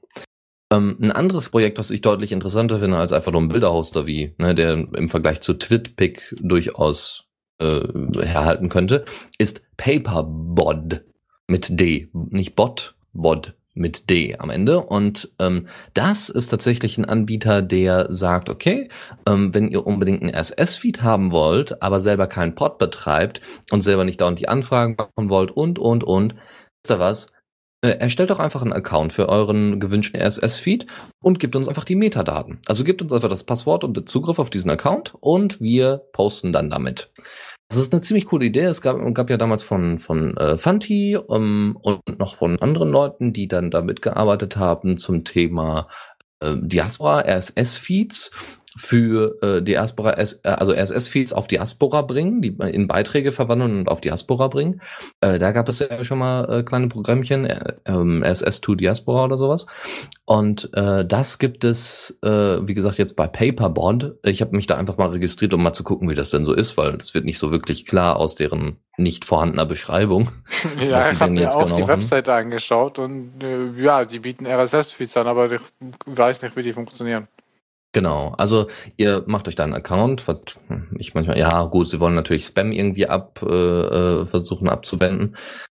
Ähm, 0.72 0.96
ein 1.00 1.12
anderes 1.12 1.50
Projekt, 1.50 1.78
was 1.78 1.90
ich 1.90 2.00
deutlich 2.00 2.30
interessanter 2.30 2.78
finde 2.78 2.96
als 2.96 3.12
einfach 3.12 3.32
nur 3.32 3.40
ein 3.40 3.48
Bilderhoster 3.48 4.06
wie, 4.06 4.34
ne, 4.38 4.54
der 4.54 4.72
im 4.72 5.08
Vergleich 5.08 5.40
zu 5.40 5.54
TwitPic 5.54 6.34
durchaus 6.40 7.24
äh, 7.58 7.80
herhalten 8.22 8.68
könnte, 8.68 9.04
ist 9.38 9.62
Paperbod 9.76 11.02
mit 11.46 11.80
D, 11.80 12.08
nicht 12.12 12.56
Bot, 12.56 12.94
Bod 13.12 13.54
mit 13.74 14.08
D 14.08 14.36
am 14.38 14.50
Ende. 14.50 14.80
Und 14.80 15.30
ähm, 15.38 15.66
das 15.92 16.28
ist 16.28 16.48
tatsächlich 16.48 16.96
ein 16.96 17.04
Anbieter, 17.04 17.60
der 17.60 18.12
sagt, 18.12 18.48
okay, 18.48 18.88
ähm, 19.26 19.52
wenn 19.52 19.68
ihr 19.68 19.86
unbedingt 19.86 20.22
einen 20.22 20.34
RSS-Feed 20.34 21.02
haben 21.02 21.32
wollt, 21.32 21.82
aber 21.82 22.00
selber 22.00 22.26
keinen 22.26 22.54
Pod 22.54 22.78
betreibt 22.78 23.40
und 23.70 23.82
selber 23.82 24.04
nicht 24.04 24.20
dauernd 24.20 24.38
die 24.38 24.48
Anfragen 24.48 24.94
machen 24.96 25.28
wollt 25.28 25.50
und, 25.50 25.78
und, 25.78 26.04
und, 26.04 26.34
ist 26.34 26.90
da 26.90 26.98
was? 26.98 27.26
Äh, 27.84 27.98
erstellt 27.98 28.30
doch 28.30 28.40
einfach 28.40 28.62
einen 28.62 28.72
Account 28.72 29.12
für 29.12 29.28
euren 29.28 29.80
gewünschten 29.80 30.20
RSS-Feed 30.20 30.86
und 31.22 31.40
gebt 31.40 31.56
uns 31.56 31.68
einfach 31.68 31.84
die 31.84 31.96
Metadaten. 31.96 32.60
Also 32.66 32.84
gebt 32.84 33.02
uns 33.02 33.12
einfach 33.12 33.28
das 33.28 33.44
Passwort 33.44 33.84
und 33.84 33.96
den 33.96 34.06
Zugriff 34.06 34.38
auf 34.38 34.50
diesen 34.50 34.70
Account 34.70 35.14
und 35.20 35.60
wir 35.60 36.02
posten 36.12 36.52
dann 36.52 36.70
damit. 36.70 37.10
Das 37.68 37.78
ist 37.78 37.92
eine 37.92 38.02
ziemlich 38.02 38.26
coole 38.26 38.46
Idee. 38.46 38.64
Es 38.64 38.82
gab, 38.82 38.98
gab 39.14 39.30
ja 39.30 39.36
damals 39.36 39.62
von, 39.62 39.98
von 39.98 40.36
äh, 40.36 40.58
Fanti 40.58 41.16
um, 41.16 41.76
und 41.80 42.18
noch 42.18 42.36
von 42.36 42.58
anderen 42.60 42.90
Leuten, 42.90 43.32
die 43.32 43.48
dann 43.48 43.70
da 43.70 43.80
mitgearbeitet 43.80 44.56
haben 44.56 44.96
zum 44.96 45.24
Thema 45.24 45.88
äh, 46.40 46.56
Diaspora, 46.60 47.20
RSS-Feeds 47.20 48.30
für 48.76 49.40
äh, 49.42 49.62
Diaspora, 49.62 50.18
äh, 50.18 50.26
also 50.42 50.72
RSS-Feeds 50.72 51.32
auf 51.32 51.46
Diaspora 51.46 52.02
bringen, 52.02 52.40
die 52.42 52.56
in 52.72 52.86
Beiträge 52.86 53.32
verwandeln 53.32 53.78
und 53.78 53.88
auf 53.88 54.00
Diaspora 54.00 54.48
bringen. 54.48 54.80
Äh, 55.20 55.38
da 55.38 55.52
gab 55.52 55.68
es 55.68 55.78
ja 55.78 56.04
schon 56.04 56.18
mal 56.18 56.44
äh, 56.50 56.62
kleine 56.62 56.88
Programmchen, 56.88 57.44
äh, 57.44 57.74
ähm, 57.84 58.22
RSS2 58.24 58.76
Diaspora 58.76 59.24
oder 59.24 59.36
sowas. 59.36 59.66
Und 60.24 60.70
äh, 60.74 61.04
das 61.04 61.38
gibt 61.38 61.64
es, 61.64 62.18
äh, 62.22 62.28
wie 62.28 62.74
gesagt, 62.74 62.98
jetzt 62.98 63.14
bei 63.16 63.26
Paperboard. 63.26 64.14
Ich 64.24 64.40
habe 64.40 64.56
mich 64.56 64.66
da 64.66 64.76
einfach 64.76 64.96
mal 64.96 65.10
registriert, 65.10 65.54
um 65.54 65.62
mal 65.62 65.72
zu 65.72 65.84
gucken, 65.84 66.10
wie 66.10 66.14
das 66.14 66.30
denn 66.30 66.44
so 66.44 66.52
ist, 66.52 66.76
weil 66.76 66.96
das 66.96 67.14
wird 67.14 67.24
nicht 67.24 67.38
so 67.38 67.50
wirklich 67.50 67.86
klar 67.86 68.16
aus 68.16 68.34
deren 68.34 68.78
nicht 68.96 69.24
vorhandener 69.24 69.66
Beschreibung. 69.66 70.28
Ja, 70.80 71.00
ich 71.00 71.20
habe 71.20 71.32
mir 71.32 71.50
auch 71.50 71.64
genau 71.64 71.76
die 71.76 71.88
Webseite 71.88 72.32
haben. 72.32 72.44
angeschaut 72.46 72.98
und 72.98 73.42
äh, 73.42 73.70
ja, 73.82 74.04
die 74.04 74.18
bieten 74.18 74.46
RSS-Feeds 74.46 75.16
an, 75.16 75.26
aber 75.26 75.50
ich 75.50 75.60
weiß 76.06 76.42
nicht, 76.42 76.56
wie 76.56 76.62
die 76.62 76.72
funktionieren. 76.72 77.28
Genau, 77.94 78.34
also 78.38 78.66
ihr 78.96 79.22
macht 79.28 79.46
euch 79.46 79.54
da 79.54 79.62
einen 79.62 79.72
Account, 79.72 80.26
was 80.26 80.58
ich 80.98 81.14
manchmal, 81.14 81.38
ja 81.38 81.62
gut, 81.66 81.88
sie 81.88 82.00
wollen 82.00 82.16
natürlich 82.16 82.44
Spam 82.44 82.72
irgendwie 82.72 83.06
ab, 83.06 83.40
äh, 83.40 83.46
äh 83.46 84.26
versuchen 84.26 84.68
abzuwenden. 84.68 85.36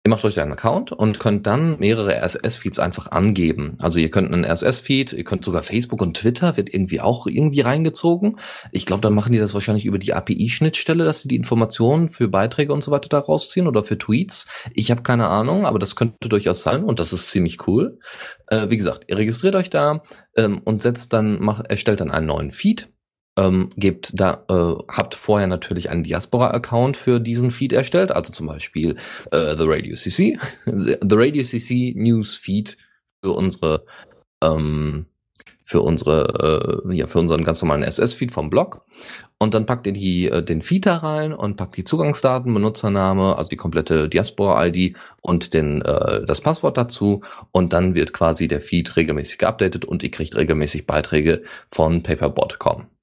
Ihr 0.06 0.10
macht 0.10 0.26
euch 0.26 0.38
einen 0.38 0.52
Account 0.52 0.92
und 0.92 1.18
könnt 1.18 1.46
dann 1.46 1.78
mehrere 1.78 2.14
RSS-Feeds 2.22 2.78
einfach 2.78 3.10
angeben. 3.10 3.78
Also 3.80 3.98
ihr 3.98 4.10
könnt 4.10 4.30
einen 4.30 4.44
RSS-Feed, 4.44 5.14
ihr 5.14 5.24
könnt 5.24 5.46
sogar 5.46 5.62
Facebook 5.62 6.02
und 6.02 6.18
Twitter 6.18 6.58
wird 6.58 6.74
irgendwie 6.74 7.00
auch 7.00 7.26
irgendwie 7.26 7.62
reingezogen. 7.62 8.38
Ich 8.70 8.84
glaube, 8.84 9.00
dann 9.00 9.14
machen 9.14 9.32
die 9.32 9.38
das 9.38 9.54
wahrscheinlich 9.54 9.86
über 9.86 9.98
die 9.98 10.12
API-Schnittstelle, 10.12 11.06
dass 11.06 11.20
sie 11.20 11.28
die 11.28 11.36
Informationen 11.36 12.10
für 12.10 12.28
Beiträge 12.28 12.74
und 12.74 12.84
so 12.84 12.90
weiter 12.90 13.08
da 13.08 13.18
rausziehen 13.18 13.66
oder 13.66 13.82
für 13.82 13.96
Tweets. 13.96 14.46
Ich 14.74 14.90
habe 14.90 15.00
keine 15.00 15.28
Ahnung, 15.28 15.64
aber 15.64 15.78
das 15.78 15.96
könnte 15.96 16.28
durchaus 16.28 16.60
sein 16.60 16.84
und 16.84 17.00
das 17.00 17.14
ist 17.14 17.30
ziemlich 17.30 17.66
cool. 17.66 17.98
Äh, 18.48 18.68
wie 18.68 18.76
gesagt, 18.76 19.06
ihr 19.08 19.16
registriert 19.16 19.54
euch 19.54 19.70
da 19.70 20.02
ähm, 20.36 20.60
und 20.66 20.82
setzt 20.82 21.14
dann, 21.14 21.40
macht, 21.40 21.70
erstellt 21.70 22.00
dann 22.00 22.10
einen 22.10 22.26
neuen 22.26 22.52
Feed 22.52 22.90
ähm, 23.36 23.70
gebt 23.76 24.12
da, 24.14 24.44
äh, 24.48 24.82
habt 24.88 25.14
vorher 25.14 25.46
natürlich 25.46 25.90
einen 25.90 26.04
Diaspora-Account 26.04 26.96
für 26.96 27.20
diesen 27.20 27.50
Feed 27.50 27.72
erstellt, 27.72 28.12
also 28.12 28.32
zum 28.32 28.46
Beispiel 28.46 28.96
äh, 29.32 29.54
The 29.56 29.64
Radio 29.66 29.96
CC, 29.96 30.38
The 30.66 30.98
Radio 31.02 31.42
CC 31.42 31.94
News 31.96 32.36
Feed 32.36 32.76
für 33.22 33.32
unsere, 33.32 33.84
ähm, 34.42 35.06
für 35.64 35.80
unsere, 35.80 36.84
äh, 36.86 36.94
ja, 36.94 37.06
für 37.06 37.18
unseren 37.18 37.42
ganz 37.42 37.60
normalen 37.62 37.82
SS-Feed 37.82 38.30
vom 38.30 38.50
Blog. 38.50 38.84
Und 39.38 39.54
dann 39.54 39.66
packt 39.66 39.86
ihr 39.86 39.92
die, 39.94 40.28
äh, 40.28 40.42
den 40.42 40.62
Feed 40.62 40.86
da 40.86 40.98
rein 40.98 41.32
und 41.32 41.56
packt 41.56 41.76
die 41.76 41.84
Zugangsdaten, 41.84 42.54
Benutzername, 42.54 43.36
also 43.36 43.48
die 43.48 43.56
komplette 43.56 44.08
Diaspora-ID 44.08 44.96
und 45.22 45.54
den, 45.54 45.82
äh, 45.82 46.24
das 46.24 46.40
Passwort 46.40 46.76
dazu. 46.76 47.22
Und 47.50 47.72
dann 47.72 47.94
wird 47.94 48.12
quasi 48.12 48.46
der 48.46 48.60
Feed 48.60 48.94
regelmäßig 48.96 49.38
geupdatet 49.38 49.84
und 49.84 50.02
ihr 50.02 50.10
kriegt 50.10 50.36
regelmäßig 50.36 50.86
Beiträge 50.86 51.42
von 51.70 52.02
paperbot.com 52.02 52.93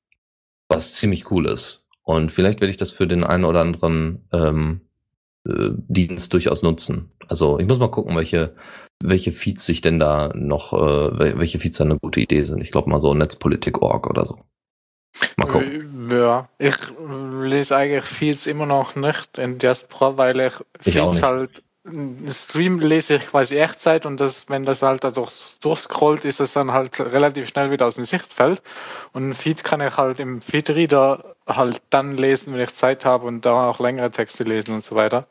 was 0.74 0.94
ziemlich 0.94 1.32
cool 1.32 1.46
ist. 1.46 1.84
Und 2.04 2.32
vielleicht 2.32 2.62
werde 2.62 2.72
ich 2.72 2.78
das 2.78 2.92
für 2.92 3.08
den 3.08 3.24
einen 3.24 3.46
oder 3.46 3.62
anderen 3.62 4.28
ähm, 4.32 4.82
äh, 5.48 5.70
Dienst 5.88 6.34
durchaus 6.34 6.64
nutzen. 6.64 7.12
Also 7.28 7.60
ich 7.60 7.68
muss 7.68 7.80
mal 7.80 7.92
gucken, 7.92 8.16
welche, 8.16 8.56
welche 9.02 9.32
Feeds 9.32 9.66
sich 9.66 9.82
denn 9.82 10.00
da 10.00 10.32
noch, 10.36 10.74
äh, 10.74 11.38
welche 11.38 11.60
Feeds 11.60 11.78
da 11.78 11.86
eine 11.86 11.98
gute 12.00 12.20
Idee 12.20 12.44
sind. 12.44 12.62
Ich 12.62 12.72
glaube 12.72 12.90
mal 12.90 13.02
so 13.02 13.14
Netzpolitik.org 13.14 14.10
oder 14.10 14.26
so. 14.26 14.40
Mal 15.38 15.48
gucken. 15.48 16.10
Äh, 16.12 16.16
ja, 16.18 16.50
ich 16.58 16.78
lese 17.42 17.76
eigentlich 17.76 18.06
Feeds 18.06 18.48
immer 18.48 18.66
noch 18.66 18.96
nicht 18.96 19.38
in 19.38 19.58
Diaspora, 19.58 20.18
weil 20.18 20.40
ich, 20.40 20.54
ich 20.84 20.94
Feeds 20.94 21.22
halt 21.22 21.64
Stream 21.84 22.80
lese 22.80 23.16
ich 23.16 23.28
quasi 23.28 23.58
Echtzeit 23.58 24.06
und 24.06 24.20
das, 24.22 24.50
wenn 24.50 24.66
das 24.66 24.84
halt 24.84 25.04
durch, 25.18 25.58
durchscrollt, 25.62 26.26
ist 26.26 26.40
es 26.40 26.54
dann 26.54 26.72
halt 26.72 27.00
relativ 27.00 27.48
schnell 27.48 27.72
wieder 27.72 27.88
aus 27.88 27.96
dem 27.96 28.04
Sichtfeld. 28.04 28.62
Und 29.14 29.30
ein 29.30 29.34
Feed 29.34 29.64
kann 29.64 29.82
ich 29.82 29.98
halt 29.98 30.20
im 30.20 30.42
Feedreader 30.44 31.36
halt 31.48 31.82
dann 31.90 32.18
lesen, 32.18 32.54
wenn 32.54 32.62
ich 32.62 32.76
Zeit 32.76 33.04
habe 33.04 33.26
und 33.26 33.46
da 33.48 33.64
auch 33.64 33.80
längere 33.80 34.12
Texte 34.12 34.44
lesen 34.44 34.76
und 34.76 34.86
so 34.86 34.96
weiter. 34.96 35.28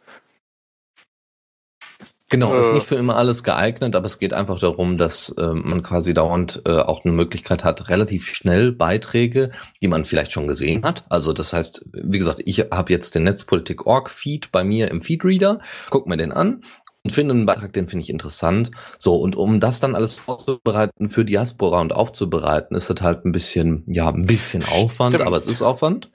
Genau, 2.30 2.56
ist 2.56 2.72
nicht 2.72 2.86
für 2.86 2.94
immer 2.94 3.16
alles 3.16 3.42
geeignet, 3.42 3.96
aber 3.96 4.06
es 4.06 4.20
geht 4.20 4.32
einfach 4.32 4.60
darum, 4.60 4.98
dass 4.98 5.30
äh, 5.30 5.52
man 5.52 5.82
quasi 5.82 6.14
dauernd 6.14 6.62
äh, 6.64 6.78
auch 6.78 7.04
eine 7.04 7.12
Möglichkeit 7.12 7.64
hat, 7.64 7.88
relativ 7.88 8.28
schnell 8.28 8.70
Beiträge, 8.70 9.50
die 9.82 9.88
man 9.88 10.04
vielleicht 10.04 10.30
schon 10.30 10.46
gesehen 10.46 10.84
hat. 10.84 11.04
Also 11.08 11.32
das 11.32 11.52
heißt, 11.52 11.84
wie 11.92 12.18
gesagt, 12.18 12.40
ich 12.44 12.60
habe 12.70 12.92
jetzt 12.92 13.16
den 13.16 13.24
Netzpolitik.org-Feed 13.24 14.52
bei 14.52 14.62
mir 14.62 14.92
im 14.92 15.02
Feedreader, 15.02 15.58
guck 15.90 16.06
mir 16.06 16.16
den 16.16 16.30
an 16.30 16.62
und 17.02 17.10
finde 17.10 17.34
einen 17.34 17.46
Beitrag, 17.46 17.72
den 17.72 17.88
finde 17.88 18.04
ich 18.04 18.10
interessant. 18.10 18.70
So, 18.98 19.16
und 19.16 19.34
um 19.34 19.58
das 19.58 19.80
dann 19.80 19.96
alles 19.96 20.14
vorzubereiten 20.14 21.08
für 21.08 21.24
Diaspora 21.24 21.80
und 21.80 21.92
aufzubereiten, 21.92 22.76
ist 22.76 22.90
das 22.90 23.00
halt 23.00 23.24
ein 23.24 23.32
bisschen, 23.32 23.82
ja, 23.88 24.08
ein 24.08 24.26
bisschen 24.26 24.62
Aufwand, 24.62 25.14
Stimmt. 25.14 25.26
aber 25.26 25.36
es 25.36 25.48
ist 25.48 25.62
Aufwand. 25.62 26.12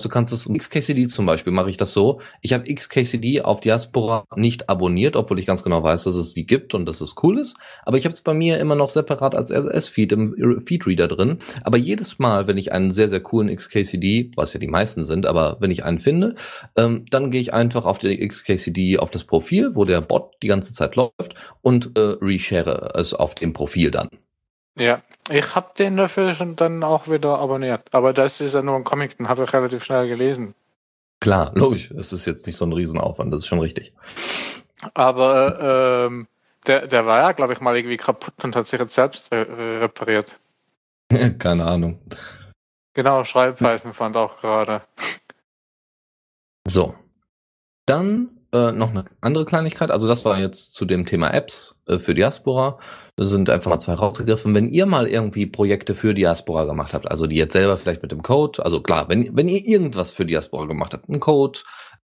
Du 0.00 0.08
kannst 0.08 0.32
es 0.32 0.48
XKCD 0.48 1.06
zum 1.06 1.26
Beispiel 1.26 1.52
mache 1.52 1.68
ich 1.68 1.76
das 1.76 1.92
so. 1.92 2.22
Ich 2.40 2.54
habe 2.54 2.64
XKCD 2.72 3.42
auf 3.42 3.60
Diaspora 3.60 4.24
nicht 4.34 4.70
abonniert, 4.70 5.16
obwohl 5.16 5.38
ich 5.38 5.44
ganz 5.44 5.62
genau 5.62 5.82
weiß, 5.82 6.04
dass 6.04 6.14
es 6.14 6.32
die 6.32 6.46
gibt 6.46 6.72
und 6.72 6.86
dass 6.86 7.02
es 7.02 7.14
cool 7.22 7.38
ist. 7.38 7.56
Aber 7.82 7.98
ich 7.98 8.06
habe 8.06 8.14
es 8.14 8.22
bei 8.22 8.32
mir 8.32 8.58
immer 8.58 8.74
noch 8.74 8.88
separat 8.88 9.34
als 9.34 9.50
RSS-Feed 9.50 10.12
im 10.12 10.62
Feedreader 10.64 11.08
drin. 11.08 11.40
Aber 11.62 11.76
jedes 11.76 12.18
Mal, 12.18 12.46
wenn 12.46 12.56
ich 12.56 12.72
einen 12.72 12.90
sehr, 12.90 13.10
sehr 13.10 13.20
coolen 13.20 13.54
XKCD, 13.54 14.30
was 14.34 14.54
ja 14.54 14.60
die 14.60 14.66
meisten 14.66 15.02
sind, 15.02 15.26
aber 15.26 15.58
wenn 15.60 15.70
ich 15.70 15.84
einen 15.84 15.98
finde, 15.98 16.36
ähm, 16.74 17.04
dann 17.10 17.30
gehe 17.30 17.42
ich 17.42 17.52
einfach 17.52 17.84
auf 17.84 17.98
die 17.98 18.26
XKCD 18.26 18.98
auf 18.98 19.10
das 19.10 19.24
Profil, 19.24 19.74
wo 19.74 19.84
der 19.84 20.00
Bot 20.00 20.32
die 20.42 20.48
ganze 20.48 20.72
Zeit 20.72 20.96
läuft 20.96 21.34
und 21.60 21.98
äh, 21.98 22.16
reshare 22.22 22.92
es 22.94 23.12
auf 23.12 23.34
dem 23.34 23.52
Profil 23.52 23.90
dann. 23.90 24.08
Ja, 24.78 25.02
ich 25.30 25.54
habe 25.54 25.72
den 25.78 25.96
dafür 25.96 26.34
schon 26.34 26.56
dann 26.56 26.82
auch 26.82 27.08
wieder 27.08 27.38
abonniert. 27.38 27.82
Aber 27.92 28.12
das 28.12 28.40
ist 28.40 28.54
ja 28.54 28.62
nur 28.62 28.76
ein 28.76 28.84
Comic, 28.84 29.18
den 29.18 29.28
habe 29.28 29.44
ich 29.44 29.52
relativ 29.52 29.84
schnell 29.84 30.08
gelesen. 30.08 30.54
Klar, 31.20 31.52
logisch. 31.54 31.90
Es 31.92 32.12
ist 32.12 32.26
jetzt 32.26 32.46
nicht 32.46 32.56
so 32.56 32.64
ein 32.64 32.72
Riesenaufwand, 32.72 33.32
das 33.32 33.42
ist 33.42 33.46
schon 33.46 33.60
richtig. 33.60 33.92
Aber 34.94 36.06
ähm, 36.08 36.26
der, 36.66 36.88
der 36.88 37.06
war 37.06 37.18
ja, 37.18 37.32
glaube 37.32 37.52
ich, 37.52 37.60
mal 37.60 37.76
irgendwie 37.76 37.96
kaputt 37.96 38.34
und 38.42 38.56
hat 38.56 38.66
sich 38.66 38.80
jetzt 38.80 38.94
selbst 38.94 39.32
re 39.32 39.80
repariert. 39.80 40.40
Keine 41.38 41.64
Ahnung. 41.64 42.00
Genau, 42.94 43.24
Schreibweisen 43.24 43.92
fand 43.94 44.16
auch 44.16 44.38
gerade. 44.40 44.82
So. 46.66 46.94
Dann 47.86 48.31
äh, 48.52 48.72
noch 48.72 48.90
eine 48.90 49.04
andere 49.20 49.44
Kleinigkeit. 49.44 49.90
Also 49.90 50.08
das 50.08 50.24
war 50.24 50.38
jetzt 50.38 50.74
zu 50.74 50.84
dem 50.84 51.06
Thema 51.06 51.32
Apps 51.32 51.76
äh, 51.86 51.98
für 51.98 52.14
Diaspora. 52.14 52.78
Das 53.16 53.30
sind 53.30 53.50
einfach 53.50 53.70
mal 53.70 53.78
zwei 53.78 53.94
rausgegriffen. 53.94 54.54
Wenn 54.54 54.68
ihr 54.68 54.86
mal 54.86 55.06
irgendwie 55.06 55.46
Projekte 55.46 55.94
für 55.94 56.14
Diaspora 56.14 56.64
gemacht 56.64 56.94
habt, 56.94 57.10
also 57.10 57.26
die 57.26 57.36
jetzt 57.36 57.52
selber 57.52 57.76
vielleicht 57.76 58.02
mit 58.02 58.12
dem 58.12 58.22
Code, 58.22 58.64
also 58.64 58.80
klar, 58.80 59.08
wenn, 59.08 59.36
wenn 59.36 59.48
ihr 59.48 59.66
irgendwas 59.66 60.10
für 60.10 60.26
Diaspora 60.26 60.66
gemacht 60.66 60.94
habt, 60.94 61.08
einen 61.08 61.20
Code, 61.20 61.60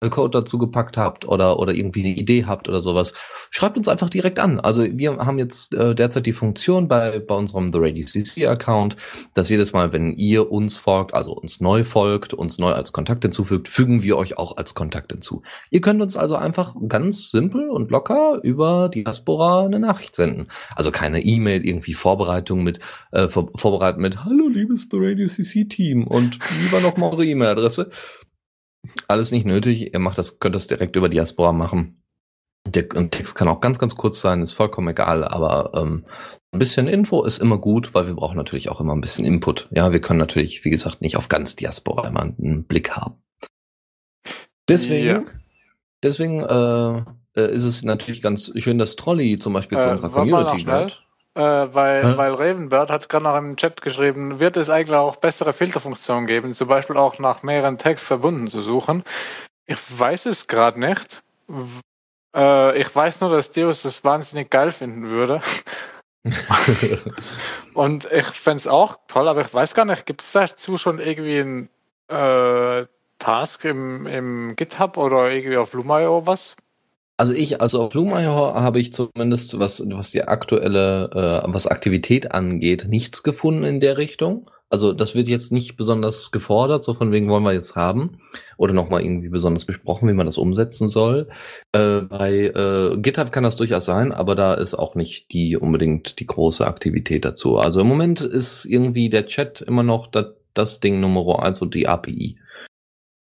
Code 0.07 0.39
dazu 0.39 0.57
gepackt 0.57 0.95
habt 0.95 1.27
oder, 1.27 1.59
oder 1.59 1.73
irgendwie 1.73 1.99
eine 1.99 2.15
Idee 2.15 2.45
habt 2.45 2.69
oder 2.69 2.79
sowas, 2.81 3.11
schreibt 3.51 3.75
uns 3.75 3.89
einfach 3.89 4.09
direkt 4.09 4.39
an. 4.39 4.61
Also 4.61 4.83
wir 4.83 5.17
haben 5.17 5.39
jetzt 5.39 5.73
äh, 5.73 5.93
derzeit 5.93 6.25
die 6.25 6.31
Funktion 6.31 6.87
bei, 6.87 7.19
bei 7.19 7.35
unserem 7.35 7.73
The 7.73 7.79
Radio 7.81 8.05
CC 8.05 8.47
Account, 8.47 8.95
dass 9.33 9.49
jedes 9.49 9.73
Mal, 9.73 9.91
wenn 9.91 10.13
ihr 10.13 10.51
uns 10.51 10.77
folgt, 10.77 11.13
also 11.13 11.33
uns 11.33 11.59
neu 11.59 11.83
folgt, 11.83 12.33
uns 12.33 12.59
neu 12.59 12.71
als 12.71 12.93
Kontakt 12.93 13.23
hinzufügt, 13.23 13.67
fügen 13.67 14.01
wir 14.01 14.15
euch 14.15 14.37
auch 14.37 14.55
als 14.55 14.73
Kontakt 14.73 15.11
hinzu. 15.11 15.41
Ihr 15.69 15.81
könnt 15.81 16.01
uns 16.01 16.15
also 16.15 16.35
einfach 16.37 16.75
ganz 16.87 17.31
simpel 17.31 17.69
und 17.69 17.91
locker 17.91 18.39
über 18.41 18.87
Diaspora 18.87 19.65
eine 19.65 19.79
Nachricht 19.79 20.15
senden. 20.15 20.47
Also 20.75 20.91
keine 20.91 21.21
E-Mail, 21.21 21.65
irgendwie 21.65 21.93
Vorbereitung 21.93 22.63
mit, 22.63 22.79
äh, 23.11 23.27
vor, 23.27 23.49
vorbereiten 23.55 24.01
mit 24.01 24.23
Hallo 24.23 24.47
liebes 24.47 24.87
The 24.89 24.97
Radio 24.97 25.27
CC 25.27 25.65
Team 25.65 26.07
und 26.07 26.39
lieber 26.61 26.79
noch 26.79 26.95
mal 26.95 27.11
eure 27.11 27.25
E-Mail-Adresse. 27.25 27.89
Alles 29.07 29.31
nicht 29.31 29.45
nötig. 29.45 29.93
Ihr 29.93 29.99
macht 29.99 30.17
das, 30.17 30.39
könnt 30.39 30.55
das 30.55 30.67
direkt 30.67 30.95
über 30.95 31.09
Diaspora 31.09 31.51
machen. 31.51 32.03
Der 32.67 32.87
Text 32.89 33.35
kann 33.35 33.47
auch 33.47 33.61
ganz, 33.61 33.79
ganz 33.79 33.95
kurz 33.95 34.21
sein, 34.21 34.41
ist 34.41 34.53
vollkommen 34.53 34.89
egal, 34.89 35.23
aber 35.23 35.71
ähm, 35.75 36.05
ein 36.51 36.59
bisschen 36.59 36.87
Info 36.87 37.23
ist 37.23 37.39
immer 37.39 37.57
gut, 37.57 37.93
weil 37.93 38.07
wir 38.07 38.15
brauchen 38.15 38.37
natürlich 38.37 38.69
auch 38.69 38.81
immer 38.81 38.93
ein 38.93 39.01
bisschen 39.01 39.25
Input. 39.25 39.69
Ja, 39.71 39.91
wir 39.91 40.01
können 40.01 40.19
natürlich, 40.19 40.65
wie 40.65 40.69
gesagt, 40.69 41.01
nicht 41.01 41.15
auf 41.15 41.29
ganz 41.29 41.55
Diaspora 41.55 42.07
immer 42.07 42.21
einen 42.21 42.65
Blick 42.65 42.91
haben. 42.91 43.15
Deswegen, 44.67 45.07
ja. 45.07 45.23
deswegen 46.03 46.41
äh, 46.41 46.97
äh, 47.39 47.53
ist 47.53 47.63
es 47.63 47.83
natürlich 47.83 48.21
ganz 48.21 48.51
schön, 48.57 48.77
dass 48.77 48.95
Trolley 48.95 49.39
zum 49.39 49.53
Beispiel 49.53 49.77
äh, 49.77 49.81
zu 49.81 49.89
unserer 49.89 50.09
Community 50.09 50.63
gehört. 50.63 51.05
Äh, 51.35 51.41
weil, 51.41 52.03
Hä? 52.03 52.17
weil 52.17 52.33
Ravenbird 52.33 52.89
hat 52.89 53.07
gerade 53.07 53.23
noch 53.23 53.37
im 53.37 53.55
Chat 53.55 53.81
geschrieben, 53.81 54.39
wird 54.39 54.57
es 54.57 54.69
eigentlich 54.69 54.97
auch 54.97 55.15
bessere 55.17 55.53
Filterfunktionen 55.53 56.25
geben, 56.25 56.53
zum 56.53 56.67
Beispiel 56.67 56.97
auch 56.97 57.19
nach 57.19 57.43
mehreren 57.43 57.77
Tags 57.77 58.03
verbunden 58.03 58.47
zu 58.47 58.61
suchen. 58.61 59.03
Ich 59.65 59.79
weiß 59.99 60.25
es 60.25 60.47
gerade 60.47 60.79
nicht. 60.79 61.23
Äh, 62.35 62.77
ich 62.79 62.93
weiß 62.93 63.21
nur, 63.21 63.29
dass 63.29 63.51
Deus 63.51 63.83
das 63.83 64.03
wahnsinnig 64.03 64.49
geil 64.49 64.71
finden 64.71 65.09
würde. 65.09 65.41
Und 67.73 68.11
ich 68.11 68.25
fände 68.25 68.57
es 68.57 68.67
auch 68.67 68.97
toll, 69.07 69.27
aber 69.27 69.41
ich 69.41 69.53
weiß 69.53 69.75
gar 69.75 69.85
nicht, 69.85 70.05
gibt 70.05 70.21
es 70.21 70.31
dazu 70.31 70.77
schon 70.77 70.99
irgendwie 70.99 71.39
ein 71.39 71.69
äh, 72.09 72.85
Task 73.19 73.65
im, 73.65 74.07
im 74.07 74.55
GitHub 74.55 74.97
oder 74.97 75.29
irgendwie 75.29 75.57
auf 75.57 75.73
Lumio 75.73 76.25
was? 76.25 76.55
Also 77.19 77.33
ich, 77.33 77.59
also 77.59 77.81
auf 77.81 77.89
Blumeneier 77.89 78.31
habe 78.31 78.79
ich 78.79 78.93
zumindest, 78.93 79.59
was, 79.59 79.83
was 79.89 80.11
die 80.11 80.23
aktuelle, 80.23 81.43
äh, 81.43 81.53
was 81.53 81.67
Aktivität 81.67 82.31
angeht, 82.31 82.85
nichts 82.87 83.23
gefunden 83.23 83.65
in 83.65 83.81
der 83.81 83.97
Richtung. 83.97 84.49
Also 84.69 84.93
das 84.93 85.15
wird 85.15 85.27
jetzt 85.27 85.51
nicht 85.51 85.75
besonders 85.75 86.31
gefordert, 86.31 86.81
so 86.81 86.93
von 86.93 87.11
wegen 87.11 87.27
wollen 87.27 87.43
wir 87.43 87.51
jetzt 87.51 87.75
haben. 87.75 88.21
Oder 88.55 88.71
nochmal 88.71 89.01
irgendwie 89.01 89.27
besonders 89.27 89.65
besprochen, 89.65 90.07
wie 90.07 90.13
man 90.13 90.27
das 90.27 90.37
umsetzen 90.37 90.87
soll. 90.87 91.27
Äh, 91.73 92.03
bei 92.03 92.53
äh, 92.55 92.97
GitHub 92.97 93.33
kann 93.33 93.43
das 93.43 93.57
durchaus 93.57 93.83
sein, 93.83 94.13
aber 94.13 94.35
da 94.35 94.53
ist 94.53 94.75
auch 94.75 94.95
nicht 94.95 95.33
die 95.33 95.57
unbedingt 95.57 96.21
die 96.21 96.25
große 96.25 96.65
Aktivität 96.65 97.25
dazu. 97.25 97.57
Also 97.57 97.81
im 97.81 97.87
Moment 97.87 98.21
ist 98.21 98.63
irgendwie 98.63 99.09
der 99.09 99.25
Chat 99.25 99.59
immer 99.59 99.83
noch 99.83 100.07
das, 100.07 100.27
das 100.53 100.79
Ding 100.79 101.01
Nummer 101.01 101.43
eins 101.43 101.61
und 101.61 101.73
die 101.73 101.85
API. 101.85 102.38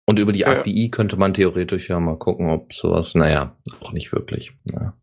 Und 0.08 0.20
über 0.20 0.32
die 0.32 0.40
ja. 0.40 0.60
API 0.60 0.90
könnte 0.90 1.18
man 1.18 1.34
theoretisch 1.34 1.90
ja 1.90 2.00
mal 2.00 2.18
gucken, 2.18 2.50
ob 2.50 2.74
sowas, 2.74 3.16
naja, 3.16 3.56
auch 3.82 3.92
nicht 3.94 4.12
wirklich. 4.12 4.54
Ja. 4.70 4.94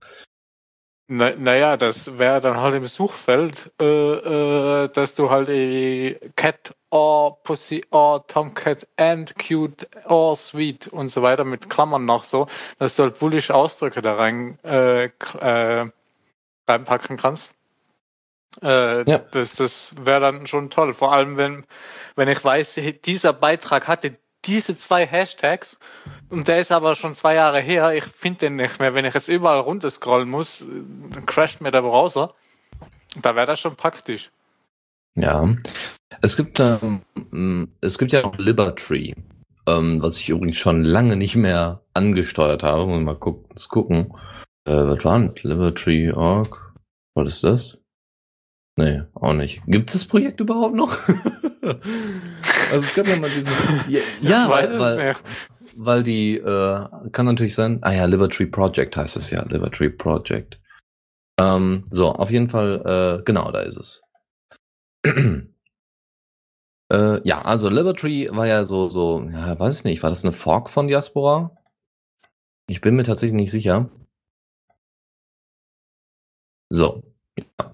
Na, 1.10 1.34
naja, 1.34 1.78
das 1.78 2.18
wäre 2.18 2.42
dann 2.42 2.58
halt 2.58 2.74
im 2.74 2.86
Suchfeld, 2.86 3.72
äh, 3.80 3.84
äh, 3.84 4.88
dass 4.88 5.14
du 5.14 5.30
halt 5.30 5.48
die 5.48 6.18
Cat 6.36 6.74
or 6.90 7.42
Pussy 7.42 7.82
or 7.90 8.26
Tomcat 8.26 8.86
and 8.98 9.34
Cute 9.38 9.88
or 10.04 10.36
Sweet 10.36 10.88
und 10.88 11.10
so 11.10 11.22
weiter 11.22 11.44
mit 11.44 11.70
Klammern 11.70 12.04
noch 12.04 12.24
so, 12.24 12.46
dass 12.78 12.96
du 12.96 13.04
halt 13.04 13.18
bullische 13.18 13.54
Ausdrücke 13.54 14.02
da 14.02 14.16
rein 14.16 14.58
äh, 14.64 15.06
äh, 15.06 15.90
reinpacken 16.68 17.16
kannst. 17.16 17.54
Äh, 18.62 19.10
ja. 19.10 19.18
Das, 19.18 19.54
das 19.54 19.94
wäre 20.04 20.20
dann 20.20 20.46
schon 20.46 20.68
toll. 20.68 20.92
Vor 20.92 21.14
allem, 21.14 21.38
wenn, 21.38 21.64
wenn 22.16 22.28
ich 22.28 22.44
weiß, 22.44 22.78
dieser 23.04 23.32
Beitrag 23.32 23.88
hatte 23.88 24.18
diese 24.48 24.76
zwei 24.76 25.06
Hashtags 25.06 25.78
und 26.30 26.48
der 26.48 26.58
ist 26.58 26.72
aber 26.72 26.94
schon 26.94 27.14
zwei 27.14 27.34
Jahre 27.34 27.60
her. 27.60 27.94
Ich 27.94 28.04
finde 28.04 28.40
den 28.40 28.56
nicht 28.56 28.80
mehr. 28.80 28.94
Wenn 28.94 29.04
ich 29.04 29.14
jetzt 29.14 29.28
überall 29.28 29.60
runterscrollen 29.60 30.28
muss, 30.28 30.66
dann 31.12 31.26
crasht 31.26 31.60
mir 31.60 31.70
der 31.70 31.82
Browser. 31.82 32.34
Da 33.20 33.36
wäre 33.36 33.46
das 33.46 33.60
schon 33.60 33.76
praktisch. 33.76 34.30
Ja. 35.14 35.48
Es 36.22 36.36
gibt, 36.36 36.60
ähm, 36.60 37.72
es 37.80 37.98
gibt 37.98 38.12
ja 38.12 38.22
noch 38.22 38.38
Libertree, 38.38 39.14
ähm, 39.66 40.02
was 40.02 40.16
ich 40.18 40.28
übrigens 40.30 40.56
schon 40.56 40.82
lange 40.82 41.16
nicht 41.16 41.36
mehr 41.36 41.82
angesteuert 41.94 42.62
habe. 42.62 42.98
Mal 42.98 43.16
gucken. 43.16 43.54
gucken. 43.68 44.14
Äh, 44.64 44.72
was 44.72 45.04
war 45.04 45.18
denn 45.18 45.34
Libertree.org? 45.42 46.74
Was 47.14 47.28
ist 47.28 47.44
das? 47.44 47.78
Nee, 48.76 49.02
auch 49.14 49.34
nicht. 49.34 49.60
Gibt 49.66 49.90
es 49.90 49.94
das 49.94 50.04
Projekt 50.04 50.40
überhaupt 50.40 50.74
noch? 50.74 50.96
also 52.70 52.80
es 52.82 52.94
gab 52.94 53.06
ja 53.06 53.16
mal 53.16 53.30
diese. 53.30 53.52
Ja, 53.88 54.00
ja 54.20 54.48
weil, 54.48 54.78
weil, 54.78 55.16
weil 55.76 56.02
die 56.02 56.36
äh, 56.36 56.86
kann 57.12 57.26
natürlich 57.26 57.54
sein. 57.54 57.78
Ah 57.82 57.92
ja, 57.92 58.04
Liberty 58.04 58.46
Project 58.46 58.96
heißt 58.96 59.16
es 59.16 59.30
ja. 59.30 59.42
Liberty 59.44 59.88
Project. 59.88 60.58
Ähm, 61.40 61.84
so, 61.90 62.12
auf 62.12 62.30
jeden 62.30 62.48
Fall, 62.48 63.20
äh, 63.20 63.22
genau, 63.24 63.50
da 63.52 63.60
ist 63.60 63.76
es. 63.76 64.02
äh, 66.92 67.28
ja, 67.28 67.42
also 67.42 67.68
Liberty 67.68 68.28
war 68.32 68.46
ja 68.46 68.64
so, 68.64 68.90
so, 68.90 69.22
ja, 69.32 69.58
weiß 69.58 69.78
ich 69.78 69.84
nicht, 69.84 70.02
war 70.02 70.10
das 70.10 70.24
eine 70.24 70.32
Fork 70.32 70.68
von 70.68 70.88
Diaspora? 70.88 71.56
Ich 72.66 72.80
bin 72.80 72.96
mir 72.96 73.04
tatsächlich 73.04 73.36
nicht 73.36 73.50
sicher. 73.50 73.88
So. 76.70 77.02
Ja. 77.38 77.70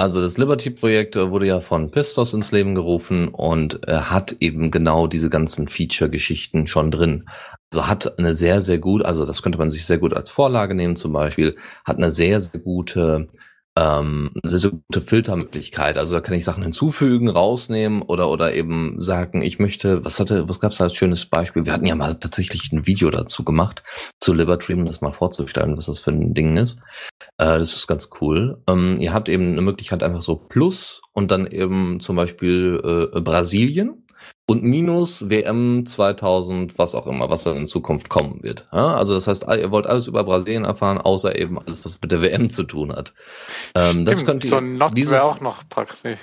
Also 0.00 0.22
das 0.22 0.38
Liberty-Projekt 0.38 1.16
äh, 1.16 1.30
wurde 1.30 1.46
ja 1.46 1.60
von 1.60 1.90
Pistos 1.90 2.32
ins 2.32 2.52
Leben 2.52 2.74
gerufen 2.74 3.28
und 3.28 3.86
äh, 3.86 3.96
hat 3.96 4.34
eben 4.40 4.70
genau 4.70 5.06
diese 5.06 5.28
ganzen 5.28 5.68
Feature-Geschichten 5.68 6.66
schon 6.66 6.90
drin. 6.90 7.28
Also 7.70 7.86
hat 7.86 8.18
eine 8.18 8.32
sehr, 8.32 8.62
sehr 8.62 8.78
gut, 8.78 9.04
also 9.04 9.26
das 9.26 9.42
könnte 9.42 9.58
man 9.58 9.68
sich 9.68 9.84
sehr 9.84 9.98
gut 9.98 10.14
als 10.14 10.30
Vorlage 10.30 10.74
nehmen 10.74 10.96
zum 10.96 11.12
Beispiel, 11.12 11.54
hat 11.84 11.98
eine 11.98 12.10
sehr, 12.10 12.40
sehr 12.40 12.60
gute 12.60 13.28
ähm, 13.76 14.30
eine 14.42 14.58
sehr 14.58 14.70
gute 14.70 15.00
Filtermöglichkeit. 15.00 15.96
Also 15.96 16.14
da 16.14 16.20
kann 16.20 16.34
ich 16.34 16.44
Sachen 16.44 16.62
hinzufügen, 16.62 17.28
rausnehmen 17.28 18.02
oder 18.02 18.30
oder 18.30 18.54
eben 18.54 19.00
sagen, 19.00 19.42
ich 19.42 19.58
möchte, 19.58 20.04
was 20.04 20.18
hatte, 20.18 20.48
was 20.48 20.60
gab 20.60 20.72
es 20.72 20.80
als 20.80 20.94
schönes 20.94 21.26
Beispiel? 21.26 21.66
Wir 21.66 21.72
hatten 21.72 21.86
ja 21.86 21.94
mal 21.94 22.14
tatsächlich 22.14 22.72
ein 22.72 22.86
Video 22.86 23.10
dazu 23.10 23.44
gemacht 23.44 23.82
zu 24.18 24.32
Liberty, 24.34 24.74
um 24.74 24.84
das 24.84 25.00
mal 25.00 25.12
vorzustellen, 25.12 25.76
was 25.76 25.86
das 25.86 26.00
für 26.00 26.10
ein 26.10 26.34
Ding 26.34 26.56
ist. 26.56 26.78
Äh, 27.38 27.58
das 27.58 27.74
ist 27.74 27.86
ganz 27.86 28.10
cool. 28.20 28.62
Ähm, 28.68 28.98
ihr 29.00 29.12
habt 29.12 29.28
eben 29.28 29.52
eine 29.52 29.62
Möglichkeit 29.62 30.02
einfach 30.02 30.22
so 30.22 30.36
Plus 30.36 31.02
und 31.12 31.30
dann 31.30 31.46
eben 31.46 32.00
zum 32.00 32.16
Beispiel 32.16 33.10
äh, 33.14 33.20
Brasilien 33.20 34.04
und 34.50 34.64
minus 34.64 35.30
WM 35.30 35.86
2000, 35.86 36.76
was 36.76 36.96
auch 36.96 37.06
immer, 37.06 37.30
was 37.30 37.44
dann 37.44 37.56
in 37.56 37.66
Zukunft 37.68 38.08
kommen 38.08 38.42
wird. 38.42 38.66
Ja, 38.72 38.96
also 38.96 39.14
das 39.14 39.28
heißt, 39.28 39.44
ihr 39.44 39.70
wollt 39.70 39.86
alles 39.86 40.08
über 40.08 40.24
Brasilien 40.24 40.64
erfahren, 40.64 40.98
außer 40.98 41.38
eben 41.38 41.56
alles, 41.56 41.84
was 41.84 42.00
mit 42.02 42.10
der 42.10 42.20
WM 42.20 42.50
zu 42.50 42.64
tun 42.64 42.90
hat. 42.90 43.14
Ähm, 43.76 44.04
das 44.04 44.24
könnt 44.24 44.42
ihr, 44.42 44.50
so 44.50 44.56
ein 44.56 44.76
Not 44.76 44.96
wäre 44.96 45.22
auch 45.22 45.40
noch 45.40 45.68
praktisch. 45.68 46.18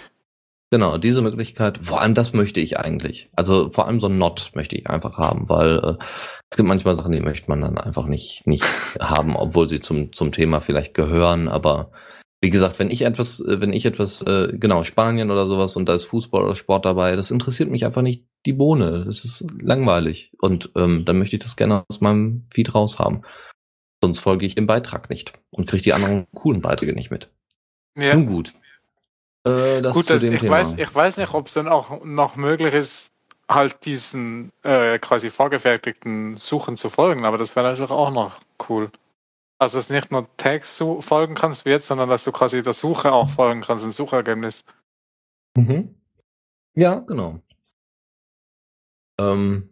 Genau, 0.70 0.98
diese 0.98 1.22
Möglichkeit, 1.22 1.78
vor 1.78 2.02
allem 2.02 2.16
das 2.16 2.34
möchte 2.34 2.60
ich 2.60 2.78
eigentlich. 2.78 3.30
Also 3.34 3.70
vor 3.70 3.88
allem 3.88 4.02
so 4.02 4.08
ein 4.08 4.18
Not 4.18 4.52
möchte 4.56 4.76
ich 4.76 4.90
einfach 4.90 5.18
haben, 5.18 5.48
weil 5.48 5.78
äh, 5.78 6.04
es 6.50 6.58
gibt 6.58 6.68
manchmal 6.68 6.98
Sachen, 6.98 7.14
die 7.14 7.22
möchte 7.22 7.50
man 7.50 7.62
dann 7.62 7.78
einfach 7.78 8.08
nicht, 8.08 8.46
nicht 8.46 8.66
haben, 9.00 9.38
obwohl 9.38 9.70
sie 9.70 9.80
zum, 9.80 10.12
zum 10.12 10.34
Thema 10.34 10.60
vielleicht 10.60 10.94
gehören, 10.94 11.48
aber 11.48 11.92
wie 12.42 12.50
gesagt, 12.50 12.78
wenn 12.80 12.92
ich 12.92 13.02
etwas, 13.02 13.40
äh, 13.40 13.60
wenn 13.62 13.74
ich 13.74 13.86
etwas, 13.86 14.22
äh, 14.22 14.50
genau, 14.54 14.84
Spanien 14.84 15.32
oder 15.32 15.48
sowas 15.48 15.76
und 15.76 15.88
da 15.88 15.94
ist 15.94 16.04
Fußball 16.06 16.44
oder 16.44 16.56
Sport 16.56 16.86
dabei, 16.86 17.16
das 17.16 17.32
interessiert 17.32 17.70
mich 17.70 17.86
einfach 17.86 18.04
nicht 18.04 18.26
die 18.46 18.54
Bohne. 18.54 19.06
Das 19.06 19.26
ist 19.26 19.46
langweilig. 19.60 20.32
Und 20.40 20.72
ähm, 20.76 21.04
dann 21.06 21.18
möchte 21.18 21.36
ich 21.36 21.44
das 21.44 21.56
gerne 21.56 21.84
aus 21.90 22.02
meinem 22.02 22.44
Feed 22.50 22.76
raushaben. 22.76 23.26
Sonst 24.04 24.20
folge 24.20 24.46
ich 24.46 24.56
dem 24.56 24.68
Beitrag 24.68 25.10
nicht 25.10 25.34
und 25.50 25.68
kriege 25.68 25.84
die 25.84 25.94
anderen 25.94 26.28
coolen 26.36 26.62
Beiträge 26.62 26.94
nicht 26.94 27.10
mit. 27.10 27.32
Ja. 28.00 28.14
Nun 28.14 28.28
gut. 28.28 28.54
Äh, 29.44 29.82
das 29.82 29.96
gut, 29.96 30.06
zu 30.06 30.14
das, 30.14 30.22
dem 30.22 30.34
ich, 30.34 30.42
Thema. 30.42 30.58
Weiß, 30.58 30.78
ich 30.78 30.94
weiß 30.94 31.18
nicht, 31.18 31.34
ob 31.34 31.48
es 31.48 31.56
dann 31.56 31.68
auch 31.68 32.04
noch 32.04 32.36
möglich 32.36 32.74
ist, 32.76 33.12
halt 33.50 33.86
diesen 33.86 34.52
äh, 34.62 35.00
quasi 35.00 35.30
vorgefertigten 35.30 36.38
Suchen 36.38 36.76
zu 36.76 36.90
folgen, 36.90 37.26
aber 37.26 37.38
das 37.38 37.56
wäre 37.56 37.68
natürlich 37.68 37.92
auch 37.92 38.12
noch 38.12 38.40
cool. 38.70 38.92
Also, 39.60 39.78
dass 39.78 39.88
du 39.88 39.96
nicht 39.96 40.12
nur 40.12 40.28
Tags 40.38 40.84
folgen 41.00 41.34
kannst 41.34 41.66
wie 41.66 41.72
jetzt, 41.72 41.88
sondern 41.88 42.10
dass 42.10 42.24
du 42.24 42.32
quasi 42.32 42.62
der 42.62 42.74
Suche 42.74 43.12
auch 43.12 43.30
folgen 43.30 43.62
kannst, 43.62 43.86
ein 43.86 43.92
Suchergebnis. 43.92 44.64
Mhm. 45.58 45.96
Ja, 46.76 47.00
genau. 47.00 47.42
Ähm, 49.20 49.70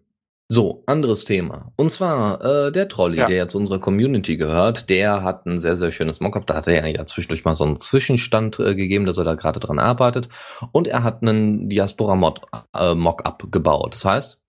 so, 0.47 0.83
anderes 0.85 1.23
Thema. 1.23 1.71
Und 1.75 1.91
zwar 1.91 2.43
äh, 2.43 2.71
der 2.71 2.87
Trolley, 2.87 3.17
ja. 3.17 3.25
der 3.25 3.37
jetzt 3.37 3.55
unserer 3.55 3.79
Community 3.79 4.37
gehört, 4.37 4.89
der 4.89 5.23
hat 5.23 5.45
ein 5.47 5.57
sehr, 5.57 5.75
sehr 5.75 5.91
schönes 5.91 6.19
Mockup. 6.19 6.45
Da 6.45 6.55
hat 6.55 6.67
er 6.67 6.87
ja 6.87 7.05
zwischendurch 7.05 7.45
mal 7.45 7.55
so 7.55 7.63
einen 7.63 7.79
Zwischenstand 7.79 8.59
äh, 8.59 8.75
gegeben, 8.75 9.05
dass 9.05 9.17
er 9.17 9.23
da 9.23 9.33
gerade 9.33 9.59
dran 9.59 9.79
arbeitet. 9.79 10.29
Und 10.71 10.87
er 10.87 11.03
hat 11.03 11.23
einen 11.23 11.67
Diaspora-Mod 11.69 12.41
äh, 12.73 13.47
gebaut. 13.51 13.93
Das 13.93 14.05
heißt, 14.05 14.39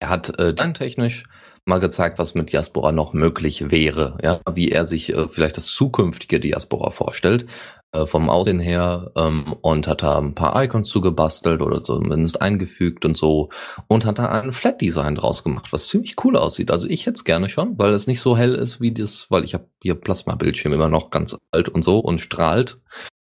er 0.00 0.08
hat 0.10 0.38
äh, 0.38 0.52
dann 0.52 0.74
technisch 0.74 1.24
mal 1.70 1.80
gezeigt, 1.80 2.18
was 2.18 2.34
mit 2.34 2.52
Diaspora 2.52 2.92
noch 2.92 3.14
möglich 3.14 3.70
wäre, 3.70 4.18
ja, 4.22 4.40
wie 4.52 4.70
er 4.70 4.84
sich 4.84 5.14
äh, 5.14 5.28
vielleicht 5.28 5.56
das 5.56 5.66
zukünftige 5.66 6.38
Diaspora 6.38 6.90
vorstellt, 6.90 7.46
äh, 7.92 8.04
vom 8.04 8.28
Aussehen 8.28 8.60
her, 8.60 9.12
ähm, 9.16 9.56
und 9.62 9.86
hat 9.86 10.02
da 10.02 10.18
ein 10.18 10.34
paar 10.34 10.62
Icons 10.62 10.88
zugebastelt 10.88 11.62
oder 11.62 11.82
zumindest 11.82 12.42
eingefügt 12.42 13.06
und 13.06 13.16
so 13.16 13.48
und 13.88 14.04
hat 14.04 14.18
da 14.18 14.26
ein 14.28 14.52
Flat-Design 14.52 15.14
draus 15.14 15.42
gemacht, 15.42 15.72
was 15.72 15.88
ziemlich 15.88 16.16
cool 16.24 16.36
aussieht. 16.36 16.70
Also 16.70 16.86
ich 16.86 17.06
hätte 17.06 17.16
es 17.16 17.24
gerne 17.24 17.48
schon, 17.48 17.78
weil 17.78 17.94
es 17.94 18.06
nicht 18.06 18.20
so 18.20 18.36
hell 18.36 18.54
ist 18.54 18.80
wie 18.80 18.92
das, 18.92 19.30
weil 19.30 19.44
ich 19.44 19.54
habe 19.54 19.66
hier 19.82 19.94
Plasma-Bildschirm 19.94 20.74
immer 20.74 20.88
noch 20.88 21.08
ganz 21.08 21.36
alt 21.52 21.70
und 21.70 21.82
so 21.82 22.00
und 22.00 22.20
strahlt. 22.20 22.78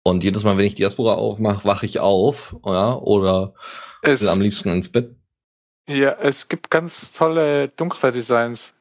Und 0.03 0.23
jedes 0.23 0.43
Mal, 0.43 0.57
wenn 0.57 0.65
ich 0.65 0.75
Diaspora 0.75 1.13
aufmache, 1.13 1.63
wache 1.63 1.85
ich 1.85 1.99
auf, 1.99 2.55
ja, 2.65 2.95
oder 2.95 3.53
es 4.01 4.21
will 4.21 4.29
am 4.29 4.41
liebsten 4.41 4.69
ins 4.69 4.91
Bett 4.91 5.15
ja, 5.87 6.11
es 6.19 6.47
gibt 6.47 6.69
ganz 6.69 7.11
tolle 7.13 7.69
dunkle 7.69 8.11
Designs. 8.11 8.75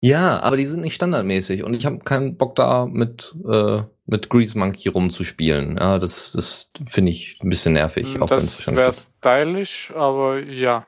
Ja, 0.00 0.40
aber 0.40 0.56
die 0.56 0.66
sind 0.66 0.82
nicht 0.82 0.94
standardmäßig 0.94 1.64
und 1.64 1.74
ich 1.74 1.86
habe 1.86 1.98
keinen 1.98 2.36
Bock 2.36 2.54
da 2.54 2.86
mit 2.86 3.34
äh, 3.48 3.82
mit 4.04 4.28
Grease 4.28 4.58
Monkey 4.58 4.88
rumzuspielen. 4.88 5.78
Ja, 5.78 5.98
das 5.98 6.32
das 6.32 6.70
finde 6.86 7.12
ich 7.12 7.38
ein 7.42 7.48
bisschen 7.48 7.72
nervig. 7.72 8.20
Auch 8.20 8.28
das 8.28 8.66
wäre 8.66 8.92
stylisch, 8.92 9.92
aber 9.96 10.38
ja, 10.38 10.86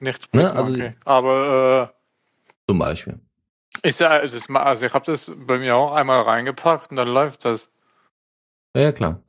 nicht 0.00 0.34
ne, 0.34 0.42
Grease 0.42 0.52
ne? 0.52 0.58
also, 0.58 0.70
Monkey. 0.72 0.92
Aber 1.04 1.90
äh, 1.94 2.68
zum 2.68 2.78
Beispiel. 2.78 3.20
Ich, 3.82 3.96
das, 3.96 4.50
also 4.50 4.86
ich 4.86 4.92
habe 4.92 5.06
das 5.06 5.32
bei 5.46 5.58
mir 5.58 5.76
auch 5.76 5.92
einmal 5.92 6.22
reingepackt 6.22 6.90
und 6.90 6.96
dann 6.96 7.08
läuft 7.08 7.44
das. 7.44 7.70
Ja, 8.74 8.82
ja 8.82 8.92
klar. 8.92 9.22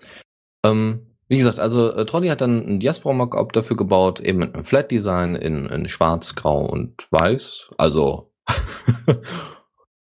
Ähm, 0.66 1.09
wie 1.30 1.38
gesagt, 1.38 1.60
also 1.60 1.94
äh, 1.94 2.06
Trolli 2.06 2.28
hat 2.28 2.42
dann 2.42 2.66
ein 2.66 2.80
Diaspora-Mockup 2.80 3.54
dafür 3.54 3.78
gebaut, 3.78 4.20
eben 4.20 4.40
mit 4.40 4.56
einem 4.56 4.66
Flat-Design 4.66 5.36
in, 5.36 5.68
in 5.68 5.88
schwarz, 5.88 6.36
grau 6.36 6.66
und 6.66 7.08
weiß. 7.12 7.70
Also 7.78 8.32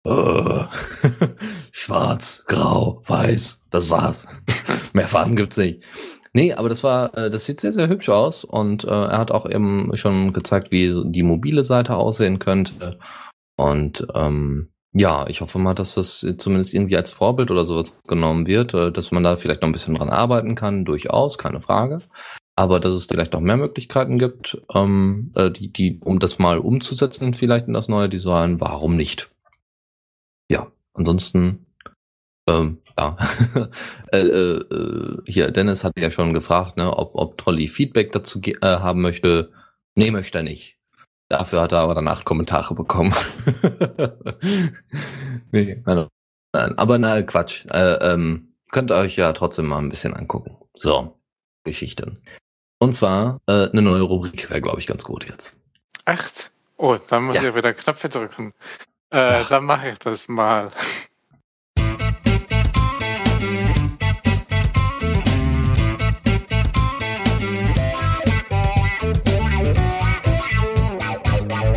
äh, 0.06 0.63
schwarz, 1.71 2.43
grau, 2.47 3.01
weiß, 3.06 3.63
das 3.71 3.89
war's. 3.89 4.28
Mehr 4.93 5.08
Farben 5.08 5.38
gibt's 5.38 5.58
nicht. 5.58 5.84
Nee, 6.34 6.51
aber 6.54 6.67
das 6.67 6.84
war, 6.84 7.17
äh, 7.17 7.30
das 7.30 7.45
sieht 7.45 7.62
sehr, 7.62 7.71
sehr 7.71 7.88
hübsch 7.88 8.10
aus 8.10 8.43
und 8.43 8.84
äh, 8.84 8.89
er 8.89 9.17
hat 9.17 9.32
auch 9.32 9.49
eben 9.49 9.95
schon 9.95 10.34
gezeigt, 10.34 10.69
wie 10.69 11.01
die 11.06 11.23
mobile 11.23 11.63
Seite 11.63 11.95
aussehen 11.95 12.39
könnte. 12.39 12.99
Und 13.56 14.06
ähm, 14.13 14.74
ja, 14.97 15.27
ich 15.27 15.41
hoffe 15.41 15.60
mal, 15.60 15.73
dass 15.73 15.95
das 15.95 16.25
zumindest 16.38 16.73
irgendwie 16.73 16.95
als 16.95 17.12
Vorbild 17.12 17.51
oder 17.51 17.65
sowas 17.65 18.01
genommen 18.08 18.47
wird, 18.47 18.73
äh, 18.73 18.93
dass 18.93 19.12
man 19.12 19.23
da 19.23 19.36
vielleicht 19.36 19.62
noch 19.62 19.67
ein 19.67 19.73
bisschen 19.73 19.95
dran 19.95 20.10
arbeiten 20.10 20.55
kann, 20.55 20.86
durchaus, 20.86 21.38
keine 21.38 21.62
Frage. 21.62 21.99
Aber 22.55 22.79
dass 22.79 22.95
es 22.95 23.05
vielleicht 23.05 23.34
noch 23.34 23.41
mehr 23.41 23.58
Möglichkeiten 23.58 24.17
gibt, 24.17 24.58
ähm, 24.73 25.34
äh, 25.36 25.51
die, 25.51 25.71
die, 25.71 25.99
um 26.01 26.19
das 26.19 26.39
mal 26.39 26.60
umzusetzen, 26.60 27.34
vielleicht 27.34 27.67
in 27.67 27.73
das 27.73 27.89
neue 27.89 28.08
Design, 28.08 28.62
warum 28.62 28.95
nicht? 28.95 29.29
Ja, 30.49 30.71
ansonsten, 30.93 31.65
ähm, 32.47 32.77
ja, 32.97 33.17
äh, 34.13 34.19
äh, 34.19 35.21
hier, 35.25 35.51
Dennis 35.51 35.84
hat 35.84 35.99
ja 35.99 36.10
schon 36.10 36.34
gefragt, 36.34 36.77
ne, 36.77 36.95
ob, 36.95 37.15
ob 37.15 37.38
Trolli 37.38 37.67
Feedback 37.67 38.13
dazu 38.13 38.39
äh, 38.41 38.55
haben 38.62 39.01
möchte. 39.01 39.51
Nee, 39.95 40.12
möchte 40.12 40.38
er 40.38 40.43
nicht. 40.43 40.74
Dafür 41.37 41.61
hat 41.61 41.73
er 41.73 41.79
aber 41.79 41.95
dann 41.95 42.07
acht 42.07 42.23
Kommentare 42.23 42.73
bekommen. 42.75 43.13
nee, 45.51 45.83
nein, 45.85 46.07
nein, 46.53 46.77
aber 46.77 46.97
na, 46.97 47.21
Quatsch. 47.23 47.65
Äh, 47.65 48.13
ähm, 48.13 48.53
könnt 48.71 48.89
ihr 48.89 48.95
euch 48.95 49.17
ja 49.17 49.33
trotzdem 49.33 49.65
mal 49.65 49.79
ein 49.79 49.89
bisschen 49.89 50.13
angucken. 50.13 50.55
So, 50.77 51.19
Geschichte. 51.65 52.13
Und 52.79 52.93
zwar 52.93 53.41
äh, 53.47 53.69
eine 53.69 53.81
neue 53.81 54.03
Rubrik 54.03 54.49
wäre, 54.49 54.61
glaube 54.61 54.79
ich, 54.79 54.87
ganz 54.87 55.03
gut 55.03 55.27
jetzt. 55.27 55.57
Echt? 56.05 56.53
Oh, 56.77 56.95
dann 57.09 57.25
muss 57.25 57.35
ja. 57.35 57.49
ich 57.49 57.55
wieder 57.55 57.73
Knöpfe 57.73 58.07
drücken. 58.07 58.53
Äh, 59.09 59.43
dann 59.49 59.65
mache 59.65 59.89
ich 59.89 59.99
das 59.99 60.29
mal. 60.29 60.71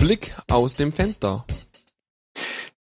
Blick 0.08 0.34
aus 0.50 0.74
dem 0.74 0.90
Fenster. 0.90 1.44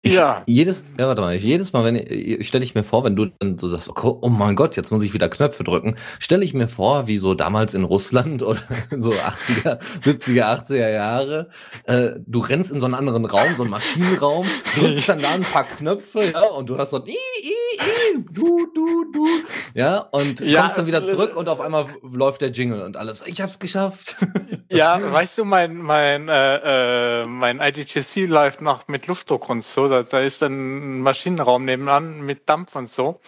Ich, 0.02 0.14
ja. 0.14 0.44
Jedes, 0.46 0.86
ja, 0.98 1.08
warte 1.08 1.20
mal, 1.20 1.36
jedes 1.36 1.74
Mal, 1.74 1.84
wenn 1.84 2.44
stelle 2.46 2.64
ich 2.64 2.74
mir 2.74 2.86
vor, 2.86 3.04
wenn 3.04 3.18
du 3.18 3.26
dann 3.26 3.58
so 3.58 3.68
sagst, 3.68 3.90
oh, 3.90 4.20
oh 4.22 4.30
mein 4.30 4.56
Gott, 4.56 4.78
jetzt 4.78 4.92
muss 4.92 5.04
ich 5.04 5.14
wieder 5.14 5.28
Knöpfe 5.28 5.66
drücken, 5.66 5.98
stelle 6.20 6.46
ich 6.46 6.54
mir 6.54 6.70
vor, 6.70 7.08
wie 7.08 7.18
so 7.18 7.34
damals 7.34 7.74
in 7.74 7.84
Russland 7.84 8.42
oder 8.44 8.62
so 8.92 9.12
80er, 9.12 9.78
70er, 10.06 10.44
80er 10.44 10.90
Jahre, 10.90 11.50
äh, 11.84 12.12
du 12.26 12.40
rennst 12.40 12.72
in 12.72 12.80
so 12.80 12.86
einen 12.86 12.96
anderen 12.96 13.26
Raum, 13.26 13.56
so 13.58 13.64
einen 13.64 13.72
Maschinenraum, 13.72 14.48
drückst 14.80 15.10
dann 15.10 15.22
da 15.22 15.32
ein 15.32 15.42
paar 15.42 15.66
Knöpfe, 15.66 16.32
ja, 16.32 16.44
und 16.44 16.70
du 16.70 16.78
hast 16.78 16.92
so, 16.92 17.06
i, 17.06 17.12
i, 17.12 18.16
i, 18.16 18.26
du, 18.32 18.68
du, 18.74 19.12
du, 19.12 19.28
ja, 19.74 19.98
und 20.12 20.40
ja, 20.40 20.62
kommst 20.62 20.78
dann 20.78 20.88
wieder 20.88 21.04
zurück 21.04 21.36
und 21.36 21.50
auf 21.50 21.60
einmal 21.60 21.88
läuft 22.10 22.40
der 22.40 22.52
Jingle 22.52 22.84
und 22.84 22.96
alles, 22.96 23.22
ich 23.26 23.42
hab's 23.42 23.60
geschafft. 23.60 24.16
Ja, 24.72 25.00
weißt 25.02 25.40
du, 25.40 25.46
mein, 25.46 25.78
mein, 25.78 26.30
äh, 26.30 27.22
äh, 27.22 27.26
mein 27.26 27.60
IDTC 27.60 28.28
läuft 28.28 28.62
noch 28.62 28.88
mit 28.88 29.08
Luftdruck 29.08 29.50
und 29.50 29.66
so 29.66 29.88
da, 29.90 30.04
da 30.04 30.22
ist 30.22 30.42
ein 30.44 31.02
Maschinenraum 31.02 31.66
nebenan 31.66 32.22
mit 32.22 32.48
Dampf 32.48 32.76
und 32.76 32.90
so. 32.90 33.20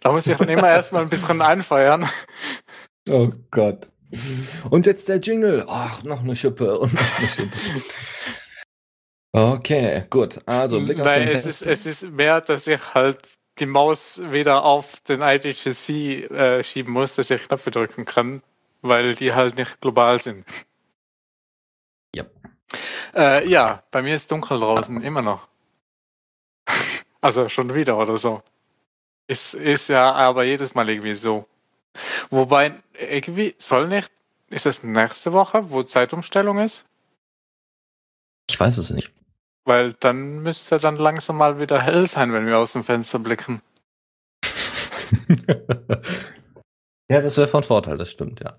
da 0.00 0.12
muss 0.12 0.26
ich 0.26 0.36
dann 0.36 0.48
immer 0.48 0.68
erstmal 0.70 1.02
ein 1.02 1.10
bisschen 1.10 1.42
einfeuern. 1.42 2.08
Oh 3.08 3.30
Gott. 3.50 3.90
Und 4.70 4.86
jetzt 4.86 5.08
der 5.08 5.18
Jingle. 5.18 5.64
Ach, 5.68 6.02
noch 6.02 6.20
eine 6.20 6.36
Schippe 6.36 6.78
und 6.78 6.92
noch 6.92 7.18
eine 7.18 7.28
Schippe. 7.28 7.56
Okay, 9.32 10.04
gut. 10.10 10.40
Also 10.46 10.80
Blick 10.80 10.98
Weil 10.98 11.28
es 11.28 11.46
ist, 11.46 11.62
es 11.62 11.86
ist 11.86 12.10
mehr, 12.12 12.40
dass 12.40 12.66
ich 12.66 12.94
halt 12.94 13.18
die 13.60 13.66
Maus 13.66 14.20
wieder 14.30 14.64
auf 14.64 15.00
den 15.00 15.22
IDGC 15.22 16.30
äh, 16.30 16.62
schieben 16.64 16.92
muss, 16.92 17.14
dass 17.14 17.30
ich 17.30 17.46
Knöpfe 17.46 17.70
drücken 17.70 18.04
kann, 18.04 18.42
weil 18.82 19.14
die 19.14 19.32
halt 19.32 19.56
nicht 19.56 19.80
global 19.80 20.20
sind. 20.20 20.44
Ja. 23.14 23.34
Äh, 23.34 23.48
ja, 23.48 23.82
bei 23.90 24.02
mir 24.02 24.14
ist 24.14 24.30
dunkel 24.30 24.60
draußen, 24.60 25.02
immer 25.02 25.22
noch. 25.22 25.48
also 27.20 27.48
schon 27.48 27.74
wieder 27.74 27.98
oder 27.98 28.16
so. 28.16 28.42
Ist, 29.26 29.54
ist 29.54 29.88
ja 29.88 30.12
aber 30.12 30.44
jedes 30.44 30.74
Mal 30.74 30.88
irgendwie 30.88 31.14
so. 31.14 31.46
Wobei, 32.30 32.74
irgendwie 32.92 33.54
soll 33.58 33.88
nicht, 33.88 34.10
ist 34.48 34.66
es 34.66 34.82
nächste 34.82 35.32
Woche, 35.32 35.70
wo 35.70 35.82
Zeitumstellung 35.82 36.58
ist? 36.58 36.84
Ich 38.48 38.58
weiß 38.58 38.78
es 38.78 38.90
nicht. 38.90 39.12
Weil 39.64 39.92
dann 39.94 40.42
müsste 40.42 40.80
dann 40.80 40.96
langsam 40.96 41.36
mal 41.36 41.60
wieder 41.60 41.80
hell 41.80 42.06
sein, 42.06 42.32
wenn 42.32 42.46
wir 42.46 42.58
aus 42.58 42.72
dem 42.72 42.82
Fenster 42.82 43.18
blicken. 43.18 43.62
ja, 47.08 47.20
das 47.20 47.36
wäre 47.36 47.46
von 47.48 47.62
Vorteil, 47.62 47.98
das 47.98 48.10
stimmt, 48.10 48.40
ja. 48.40 48.58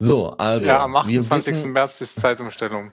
So, 0.00 0.30
also. 0.30 0.66
Ja, 0.66 0.82
am 0.82 0.96
28. 0.96 1.54
Wissen... 1.54 1.72
März 1.72 2.00
ist 2.00 2.18
Zeitumstellung. 2.18 2.92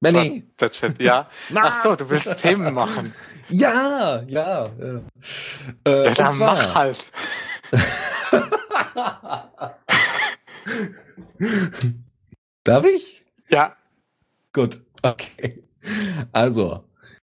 Benny! 0.00 0.44
Der 0.60 0.70
Chat, 0.70 1.00
ja. 1.00 1.28
Ach 1.54 1.82
so, 1.82 1.96
du 1.96 2.08
willst 2.08 2.40
Themen 2.40 2.72
machen. 2.74 3.12
Ja, 3.48 4.22
ja. 4.26 4.70
ja. 4.78 5.00
Äh, 5.86 6.04
ja 6.04 6.14
dann 6.14 6.32
zwar... 6.32 6.54
mach 6.54 6.74
halt. 6.74 7.04
Darf 12.64 12.84
ich? 12.84 13.24
Ja. 13.48 13.74
Gut, 14.52 14.82
okay. 15.02 15.62
Also, 16.32 16.84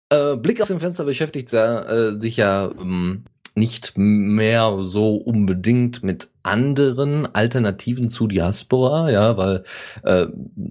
äh, 0.10 0.36
Blick 0.36 0.62
aus 0.62 0.68
dem 0.68 0.80
Fenster 0.80 1.06
beschäftigt 1.06 1.52
äh, 1.54 2.20
sich 2.20 2.38
ja 2.38 2.70
ähm, 2.72 3.26
nicht 3.56 3.98
mehr 3.98 4.78
so 4.82 5.16
unbedingt 5.16 6.04
mit 6.04 6.30
anderen 6.44 7.34
Alternativen 7.34 8.10
zu 8.10 8.28
Diaspora, 8.28 9.12
ja, 9.12 9.38
weil 9.38 9.64
äh, 10.04 10.28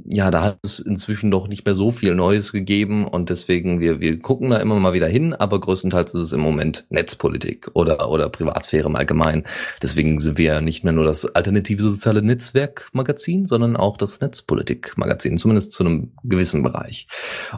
ja, 0.06 0.30
da 0.30 0.42
hat 0.42 0.58
es 0.62 0.78
inzwischen 0.78 1.30
doch 1.30 1.48
nicht 1.48 1.64
mehr 1.64 1.74
so 1.74 1.92
viel 1.92 2.14
Neues 2.14 2.52
gegeben 2.52 3.06
und 3.06 3.30
deswegen, 3.30 3.80
wir, 3.80 4.00
wir 4.00 4.18
gucken 4.18 4.50
da 4.50 4.58
immer 4.58 4.78
mal 4.80 4.92
wieder 4.92 5.08
hin, 5.08 5.34
aber 5.34 5.60
größtenteils 5.60 6.14
ist 6.14 6.20
es 6.20 6.32
im 6.32 6.40
Moment 6.40 6.86
Netzpolitik 6.88 7.68
oder, 7.74 8.10
oder 8.10 8.28
Privatsphäre 8.28 8.88
im 8.88 8.96
Allgemeinen. 8.96 9.44
Deswegen 9.82 10.18
sind 10.20 10.38
wir 10.38 10.44
ja 10.46 10.60
nicht 10.60 10.84
mehr 10.84 10.92
nur 10.92 11.04
das 11.04 11.24
alternative 11.34 11.82
soziale 11.82 12.22
Netzwerkmagazin, 12.22 13.46
sondern 13.46 13.76
auch 13.76 13.96
das 13.96 14.20
Netzpolitikmagazin, 14.20 15.38
zumindest 15.38 15.72
zu 15.72 15.84
einem 15.84 16.12
gewissen 16.24 16.62
Bereich. 16.62 17.08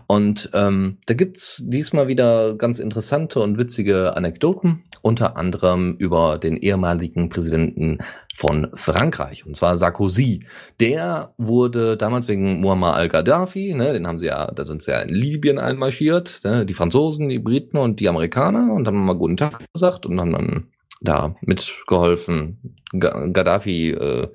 Und 0.06 0.50
ähm, 0.52 0.98
da 1.06 1.14
gibt's 1.14 1.62
diesmal 1.64 2.08
wieder 2.08 2.54
ganz 2.54 2.78
interessante 2.78 3.40
und 3.40 3.58
witzige 3.58 4.16
Anekdoten, 4.16 4.84
unter 5.02 5.36
anderem 5.36 5.96
über 5.96 6.38
den 6.38 6.56
ehemaligen 6.56 7.28
Präsidenten 7.28 7.99
von 8.34 8.68
Frankreich, 8.74 9.46
und 9.46 9.56
zwar 9.56 9.76
Sarkozy. 9.76 10.46
Der 10.78 11.34
wurde 11.38 11.96
damals 11.96 12.28
wegen 12.28 12.60
Muammar 12.60 12.94
al-Gaddafi, 12.94 13.74
ne, 13.74 13.92
den 13.92 14.06
haben 14.06 14.18
sie 14.18 14.26
ja, 14.26 14.50
da 14.50 14.64
sind 14.64 14.82
sie 14.82 14.90
ja 14.90 15.00
in 15.00 15.14
Libyen 15.14 15.58
einmarschiert, 15.58 16.40
ne, 16.44 16.64
die 16.66 16.74
Franzosen, 16.74 17.28
die 17.28 17.38
Briten 17.38 17.76
und 17.76 18.00
die 18.00 18.08
Amerikaner 18.08 18.72
und 18.72 18.86
haben 18.86 19.04
mal 19.04 19.14
guten 19.14 19.36
Tag 19.36 19.64
gesagt 19.72 20.06
und 20.06 20.20
haben 20.20 20.32
dann 20.32 20.66
da 21.00 21.34
mitgeholfen, 21.40 22.76
Gaddafi 22.92 23.90
äh, 23.90 24.28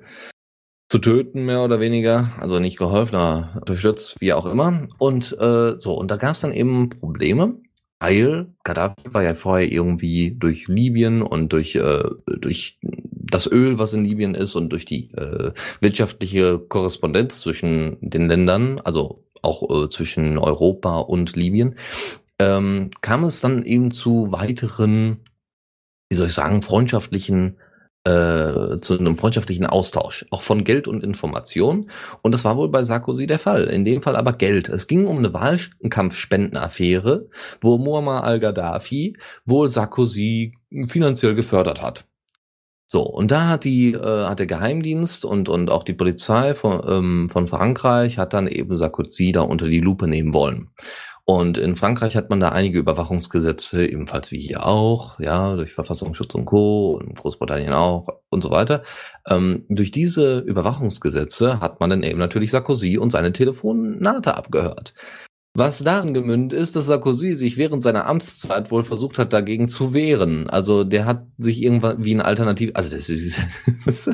zu 0.88 0.98
töten, 0.98 1.44
mehr 1.44 1.62
oder 1.62 1.80
weniger. 1.80 2.32
Also 2.38 2.58
nicht 2.58 2.78
geholfen, 2.78 3.16
aber 3.16 3.56
unterstützt, 3.60 4.20
wie 4.20 4.32
auch 4.32 4.46
immer. 4.46 4.80
Und 4.98 5.36
äh, 5.38 5.78
so, 5.78 5.94
und 5.94 6.10
da 6.10 6.16
gab 6.16 6.34
es 6.34 6.42
dann 6.42 6.52
eben 6.52 6.90
Probleme, 6.90 7.56
weil 7.98 8.54
Gaddafi 8.64 8.94
war 9.12 9.22
ja 9.22 9.34
vorher 9.34 9.70
irgendwie 9.70 10.36
durch 10.38 10.68
Libyen 10.68 11.22
und 11.22 11.52
durch, 11.52 11.74
äh, 11.76 12.04
durch 12.26 12.78
das 13.30 13.50
Öl, 13.50 13.78
was 13.78 13.92
in 13.92 14.04
Libyen 14.04 14.34
ist 14.34 14.54
und 14.54 14.70
durch 14.70 14.84
die 14.84 15.10
äh, 15.12 15.52
wirtschaftliche 15.80 16.58
Korrespondenz 16.58 17.40
zwischen 17.40 17.98
den 18.00 18.28
Ländern, 18.28 18.80
also 18.80 19.24
auch 19.42 19.84
äh, 19.84 19.88
zwischen 19.88 20.38
Europa 20.38 20.98
und 20.98 21.36
Libyen, 21.36 21.76
ähm, 22.38 22.90
kam 23.00 23.24
es 23.24 23.40
dann 23.40 23.64
eben 23.64 23.90
zu 23.90 24.32
weiteren, 24.32 25.24
wie 26.08 26.16
soll 26.16 26.26
ich 26.26 26.34
sagen, 26.34 26.62
freundschaftlichen 26.62 27.56
äh, 28.06 28.78
zu 28.80 28.96
einem 28.98 29.16
freundschaftlichen 29.16 29.66
Austausch, 29.66 30.26
auch 30.30 30.42
von 30.42 30.62
Geld 30.62 30.86
und 30.86 31.02
Information. 31.02 31.90
Und 32.22 32.32
das 32.32 32.44
war 32.44 32.56
wohl 32.56 32.68
bei 32.68 32.84
Sarkozy 32.84 33.26
der 33.26 33.40
Fall. 33.40 33.64
In 33.64 33.84
dem 33.84 34.00
Fall 34.00 34.14
aber 34.14 34.32
Geld. 34.32 34.68
Es 34.68 34.86
ging 34.86 35.06
um 35.06 35.18
eine 35.18 35.34
Wahlkampfspendenaffäre, 35.34 37.28
wo 37.60 37.78
Muammar 37.78 38.22
al-Gaddafi 38.22 39.16
wohl 39.44 39.66
Sarkozy 39.66 40.54
finanziell 40.86 41.34
gefördert 41.34 41.82
hat. 41.82 42.04
So, 42.86 43.02
und 43.02 43.30
da 43.32 43.48
hat 43.48 43.64
die, 43.64 43.94
äh, 43.94 44.26
hat 44.26 44.38
der 44.38 44.46
Geheimdienst 44.46 45.24
und, 45.24 45.48
und 45.48 45.70
auch 45.70 45.82
die 45.82 45.94
Polizei 45.94 46.54
von, 46.54 46.80
ähm, 46.86 47.28
von 47.28 47.48
Frankreich 47.48 48.18
hat 48.18 48.32
dann 48.32 48.46
eben 48.46 48.76
Sarkozy 48.76 49.32
da 49.32 49.40
unter 49.42 49.66
die 49.66 49.80
Lupe 49.80 50.06
nehmen 50.06 50.32
wollen. 50.32 50.70
Und 51.28 51.58
in 51.58 51.74
Frankreich 51.74 52.14
hat 52.14 52.30
man 52.30 52.38
da 52.38 52.50
einige 52.50 52.78
Überwachungsgesetze, 52.78 53.84
ebenfalls 53.84 54.30
wie 54.30 54.38
hier 54.38 54.64
auch, 54.64 55.18
ja, 55.18 55.56
durch 55.56 55.72
Verfassungsschutz 55.72 56.36
und 56.36 56.44
Co. 56.44 56.92
und 56.92 57.16
Großbritannien 57.16 57.72
auch 57.72 58.06
und 58.30 58.44
so 58.44 58.50
weiter. 58.50 58.84
Ähm, 59.28 59.64
durch 59.68 59.90
diese 59.90 60.38
Überwachungsgesetze 60.38 61.58
hat 61.60 61.80
man 61.80 61.90
dann 61.90 62.04
eben 62.04 62.20
natürlich 62.20 62.52
Sarkozy 62.52 62.96
und 62.96 63.10
seine 63.10 63.32
Telefonate 63.32 64.36
abgehört. 64.36 64.94
Was 65.58 65.78
darin 65.78 66.12
gemündet 66.12 66.58
ist, 66.58 66.76
dass 66.76 66.84
Sarkozy 66.84 67.34
sich 67.34 67.56
während 67.56 67.82
seiner 67.82 68.06
Amtszeit 68.06 68.70
wohl 68.70 68.84
versucht 68.84 69.18
hat, 69.18 69.32
dagegen 69.32 69.68
zu 69.68 69.94
wehren. 69.94 70.50
Also 70.50 70.84
der 70.84 71.06
hat 71.06 71.26
sich 71.38 71.62
irgendwann 71.62 72.04
wie 72.04 72.14
ein 72.14 72.20
Alternativ, 72.20 72.72
also 72.74 72.94
das 72.94 73.08
ist, 73.08 73.40
das 73.86 74.06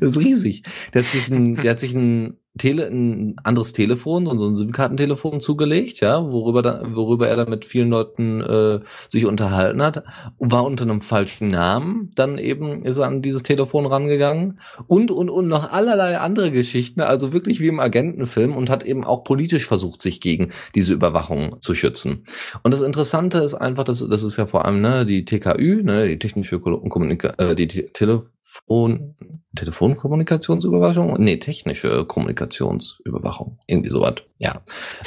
ist 0.00 0.18
riesig. 0.18 0.64
Der 0.92 1.02
hat 1.02 1.08
sich 1.08 1.30
ein, 1.30 1.54
der 1.54 1.70
hat 1.70 1.80
sich 1.80 1.94
ein 1.94 2.36
Tele, 2.58 2.86
ein 2.86 3.36
anderes 3.44 3.72
Telefon, 3.72 4.26
so 4.26 4.46
ein 4.46 4.56
SIM-Kartentelefon 4.56 5.40
zugelegt, 5.40 6.00
ja, 6.00 6.30
worüber, 6.30 6.60
da, 6.60 6.82
worüber 6.94 7.26
er 7.26 7.36
dann 7.36 7.48
mit 7.48 7.64
vielen 7.64 7.88
Leuten 7.88 8.42
äh, 8.42 8.80
sich 9.08 9.24
unterhalten 9.24 9.82
hat, 9.82 10.04
war 10.38 10.64
unter 10.64 10.84
einem 10.84 11.00
falschen 11.00 11.48
Namen, 11.48 12.12
dann 12.14 12.36
eben 12.36 12.84
ist 12.84 12.98
er 12.98 13.06
an 13.06 13.22
dieses 13.22 13.42
Telefon 13.42 13.86
rangegangen. 13.86 14.60
Und, 14.86 15.10
und, 15.10 15.30
und 15.30 15.48
noch 15.48 15.72
allerlei 15.72 16.18
andere 16.18 16.50
Geschichten, 16.50 17.00
also 17.00 17.32
wirklich 17.32 17.60
wie 17.60 17.68
im 17.68 17.80
Agentenfilm 17.80 18.54
und 18.54 18.68
hat 18.68 18.84
eben 18.84 19.04
auch 19.04 19.24
politisch 19.24 19.66
versucht, 19.66 20.02
sich 20.02 20.20
gegen 20.20 20.50
diese 20.74 20.92
Überwachung 20.92 21.56
zu 21.60 21.74
schützen. 21.74 22.26
Und 22.62 22.74
das 22.74 22.82
Interessante 22.82 23.38
ist 23.38 23.54
einfach, 23.54 23.84
dass 23.84 24.06
das 24.06 24.22
ist 24.22 24.36
ja 24.36 24.46
vor 24.46 24.66
allem 24.66 24.82
ne, 24.82 25.06
die 25.06 25.24
TKÜ, 25.24 25.82
ne, 25.82 26.08
die 26.08 26.18
technische 26.18 26.60
Kommunikation, 26.60 27.50
äh, 27.50 27.54
die 27.54 27.66
Tele 27.66 28.26
Telefon, 28.52 29.16
Telefonkommunikationsüberwachung? 29.56 31.14
Nee, 31.22 31.38
technische 31.38 32.04
Kommunikationsüberwachung. 32.04 33.58
Irgendwie 33.66 33.90
sowas. 33.90 34.16
Ja. 34.38 34.62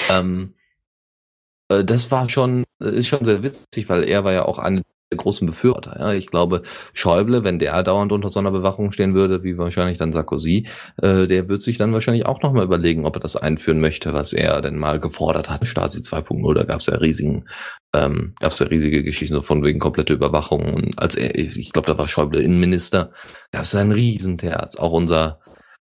Ähm, 0.09 0.55
äh, 1.69 1.83
das 1.83 2.09
war 2.11 2.29
schon, 2.29 2.63
ist 2.79 3.07
schon 3.07 3.25
sehr 3.25 3.43
witzig, 3.43 3.89
weil 3.89 4.03
er 4.03 4.23
war 4.23 4.33
ja 4.33 4.45
auch 4.45 4.59
eine 4.59 4.81
der 5.15 5.23
großen 5.23 5.47
Befürworter. 5.47 5.97
Ja. 5.99 6.13
Ich 6.13 6.27
glaube, 6.27 6.61
Schäuble, 6.93 7.43
wenn 7.43 7.59
der 7.59 7.81
dauernd 7.83 8.11
unter 8.11 8.29
so 8.29 8.39
einer 8.39 8.51
Bewachung 8.51 8.91
stehen 8.91 9.13
würde, 9.13 9.43
wie 9.43 9.57
wahrscheinlich 9.57 9.97
dann 9.97 10.13
Sarkozy, 10.13 10.67
äh, 11.01 11.27
der 11.27 11.49
wird 11.49 11.61
sich 11.61 11.77
dann 11.77 11.93
wahrscheinlich 11.93 12.25
auch 12.25 12.41
nochmal 12.41 12.65
überlegen, 12.65 13.05
ob 13.05 13.15
er 13.15 13.21
das 13.21 13.35
einführen 13.35 13.79
möchte, 13.79 14.13
was 14.13 14.33
er 14.33 14.61
denn 14.61 14.77
mal 14.77 14.99
gefordert 14.99 15.49
hat. 15.49 15.65
Stasi 15.65 15.99
2.0, 15.99 16.53
da 16.53 16.63
gab 16.63 16.81
es 16.81 16.87
ja 16.87 16.95
riesigen, 16.95 17.45
ähm, 17.95 18.33
gab 18.39 18.53
es 18.53 18.59
ja 18.59 18.67
riesige 18.67 19.03
Geschichten 19.03 19.35
so 19.35 19.41
von 19.41 19.63
wegen 19.63 19.79
komplette 19.79 20.13
Überwachung. 20.13 20.73
Und 20.73 20.99
als 20.99 21.15
er, 21.15 21.37
ich 21.37 21.71
glaube, 21.71 21.87
da 21.87 21.97
war 21.97 22.07
Schäuble 22.07 22.41
Innenminister, 22.41 23.11
gab 23.51 23.63
es 23.63 23.75
ein 23.75 23.91
Riesenterz. 23.91 24.75
Auch 24.75 24.91
unser 24.91 25.39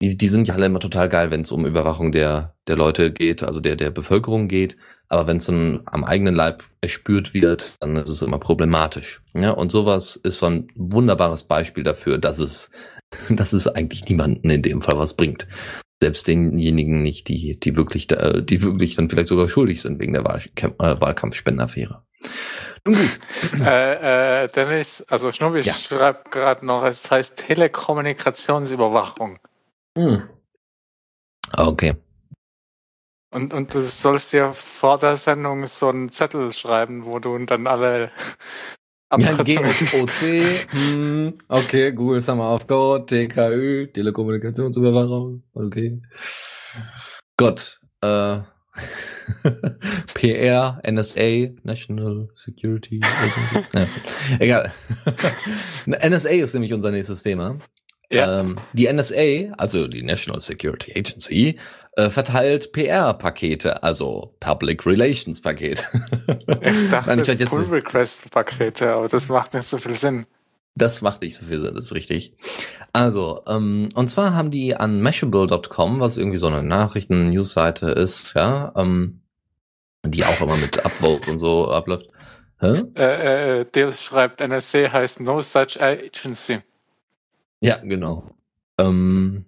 die, 0.01 0.15
die 0.15 0.30
sind 0.30 0.47
ja 0.47 0.53
alle 0.53 0.68
immer 0.68 0.80
total 0.80 1.09
geil, 1.09 1.32
wenn 1.32 1.41
es 1.41 1.51
um 1.51 1.65
Überwachung 1.65 2.11
der, 2.11 2.55
der 2.68 2.76
Leute 2.76 3.11
geht, 3.11 3.43
also 3.43 3.59
der, 3.59 3.76
der 3.76 3.89
Bevölkerung 3.89 4.47
geht. 4.47 4.78
Aber 5.10 5.28
wenn 5.28 5.38
es 5.38 5.45
dann 5.45 5.82
am 5.86 6.03
eigenen 6.03 6.36
Leib 6.36 6.64
erspürt 6.82 7.34
wird, 7.34 7.74
dann 7.80 7.95
ist 7.95 8.10
es 8.10 8.22
immer 8.22 8.39
problematisch. 8.39 9.22
Ja, 9.34 9.51
und 9.51 9.72
sowas 9.72 10.18
ist 10.18 10.39
so 10.39 10.47
ein 10.47 10.68
wunderbares 10.76 11.45
Beispiel 11.45 11.84
dafür, 11.84 12.18
dass 12.18 12.39
es, 12.39 12.72
dass 13.30 13.53
es 13.53 13.68
eigentlich 13.68 14.05
niemanden 14.08 14.49
in 14.49 14.62
dem 14.62 14.82
Fall 14.82 14.97
was 14.99 15.16
bringt. 15.16 15.47
Selbst 16.01 16.28
denjenigen 16.28 17.01
nicht, 17.01 17.28
die, 17.28 17.60
die 17.60 17.76
wirklich, 17.76 18.05
da, 18.08 18.41
die 18.41 18.62
wirklich 18.62 18.95
dann 18.95 19.10
vielleicht 19.10 19.30
sogar 19.30 19.49
schuldig 19.49 19.82
sind 19.82 19.99
wegen 19.99 20.14
der 20.14 20.26
Wahlkämp 20.26 20.80
äh, 20.80 21.01
Wahlkampfspendenaffäre. 21.01 22.03
Nun 22.86 22.95
gut. 22.95 23.20
äh, 23.66 24.43
äh, 24.43 24.47
Dennis, 24.49 25.03
also 25.10 25.32
Schnubbi 25.32 25.62
ja. 25.62 25.74
schreibt 25.74 26.32
gerade 26.32 26.66
noch, 26.66 26.84
es 26.84 27.10
heißt 27.10 27.47
Telekommunikationsüberwachung. 27.47 29.39
Hm. 29.97 30.30
Okay. 31.53 31.95
Und, 33.30 33.53
und 33.53 33.73
du 33.73 33.82
sollst 33.82 34.34
dir 34.34 34.53
vor 34.53 34.97
der 34.97 35.17
Sendung 35.17 35.65
so 35.65 35.89
einen 35.89 36.09
Zettel 36.09 36.53
schreiben, 36.53 37.05
wo 37.05 37.19
du 37.19 37.38
dann 37.45 37.67
alle 37.67 38.11
ja, 39.17 39.34
GSOC, 39.34 40.69
hm, 40.71 41.34
okay, 41.47 41.91
Google 41.91 42.21
Summer 42.21 42.53
of 42.53 42.67
God, 42.67 43.07
TKÜ, 43.07 43.88
Telekommunikationsüberwachung, 43.93 45.43
okay. 45.53 46.01
Gott, 47.38 47.80
äh, 48.01 48.39
PR, 50.13 50.82
NSA, 50.89 51.49
National 51.63 52.30
Security 52.36 53.01
Agency. 53.03 53.67
ja, 53.73 53.88
egal. 54.39 54.73
NSA 55.88 56.30
ist 56.30 56.53
nämlich 56.53 56.73
unser 56.73 56.91
nächstes 56.91 57.23
Thema. 57.23 57.57
Ja. 58.09 58.39
Ähm, 58.39 58.55
die 58.73 58.91
NSA, 58.91 59.53
also 59.57 59.88
die 59.88 60.03
National 60.03 60.39
Security 60.39 60.93
Agency, 60.97 61.59
äh, 61.98 62.12
verteilt 62.12 62.72
PR-Pakete, 62.74 63.82
also 63.82 64.36
Public 64.39 64.86
Relations 64.86 65.41
Pakete. 65.41 65.84
ich 66.62 66.89
dachte, 66.91 67.10
Nein, 67.16 67.20
ich 67.20 67.38
das 67.38 67.50
Pull 67.50 67.66
Request 67.66 68.30
Pakete, 68.30 68.93
aber 68.93 69.08
das 69.08 69.30
macht 69.30 69.56
nicht 69.56 69.68
so 69.68 69.78
viel 69.80 69.95
Sinn. 69.95 70.28
Das 70.76 71.02
macht 71.02 71.24
nicht 71.24 71.36
so 71.36 71.48
viel 71.48 71.60
Sinn, 71.60 71.74
das 71.74 71.88
ist 71.88 71.95
richtig. 71.95 72.34
Also, 72.93 73.41
ähm, 73.48 73.89
und 73.95 74.10
zwar 74.10 74.36
haben 74.36 74.52
die 74.52 74.76
an 74.76 75.02
Mashable.com, 75.02 76.00
was 76.00 76.18
irgendwie 76.18 76.38
so 76.38 76.45
eine 76.45 76.62
Nachrichten-News-Seite 76.62 77.89
ist, 77.89 78.36
ja, 78.36 78.74
ähm, 78.76 79.22
die 80.06 80.24
auch 80.24 80.39
immer 80.39 80.58
mit 80.58 80.86
Upvotes 80.86 81.28
und 81.30 81.39
so 81.39 81.72
abläuft. 81.72 82.08
Hä? 82.60 82.84
Äh, 82.95 83.62
äh, 83.62 83.66
der 83.66 83.91
schreibt, 83.91 84.48
NSA 84.48 84.91
heißt 84.91 85.20
No 85.22 85.41
Such 85.41 85.82
Agency. 85.82 86.60
Ja, 87.60 87.78
genau. 87.78 88.30
Ähm, 88.78 89.45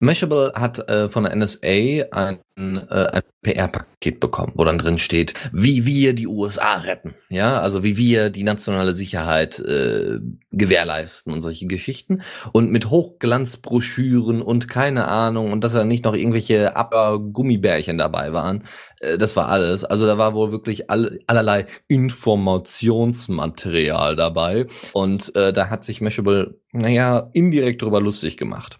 Mashable 0.00 0.52
hat 0.54 0.88
äh, 0.88 1.08
von 1.08 1.24
der 1.24 1.34
NSA 1.34 2.04
ein, 2.12 2.38
äh, 2.56 2.86
ein 2.88 3.22
PR-Paket 3.42 4.20
bekommen, 4.20 4.52
wo 4.54 4.62
dann 4.64 4.78
drin 4.78 4.98
steht, 4.98 5.34
wie 5.52 5.86
wir 5.86 6.14
die 6.14 6.28
USA 6.28 6.76
retten, 6.76 7.16
ja, 7.28 7.60
also 7.60 7.82
wie 7.82 7.96
wir 7.96 8.30
die 8.30 8.44
nationale 8.44 8.92
Sicherheit 8.92 9.58
äh, 9.58 10.20
gewährleisten 10.52 11.32
und 11.32 11.40
solche 11.40 11.66
Geschichten 11.66 12.22
und 12.52 12.70
mit 12.70 12.90
Hochglanzbroschüren 12.90 14.40
und 14.40 14.68
keine 14.68 15.08
Ahnung 15.08 15.50
und 15.50 15.64
dass 15.64 15.72
da 15.72 15.84
nicht 15.84 16.04
noch 16.04 16.14
irgendwelche 16.14 16.76
Aber-Gummibärchen 16.76 17.98
dabei 17.98 18.32
waren, 18.32 18.62
äh, 19.00 19.18
das 19.18 19.34
war 19.34 19.48
alles. 19.48 19.82
Also 19.84 20.06
da 20.06 20.16
war 20.16 20.32
wohl 20.34 20.52
wirklich 20.52 20.90
all, 20.90 21.18
allerlei 21.26 21.66
Informationsmaterial 21.88 24.14
dabei 24.14 24.68
und 24.92 25.34
äh, 25.34 25.52
da 25.52 25.70
hat 25.70 25.82
sich 25.84 26.00
Mashable, 26.00 26.60
naja, 26.72 27.30
indirekt 27.32 27.82
darüber 27.82 28.00
lustig 28.00 28.36
gemacht. 28.36 28.78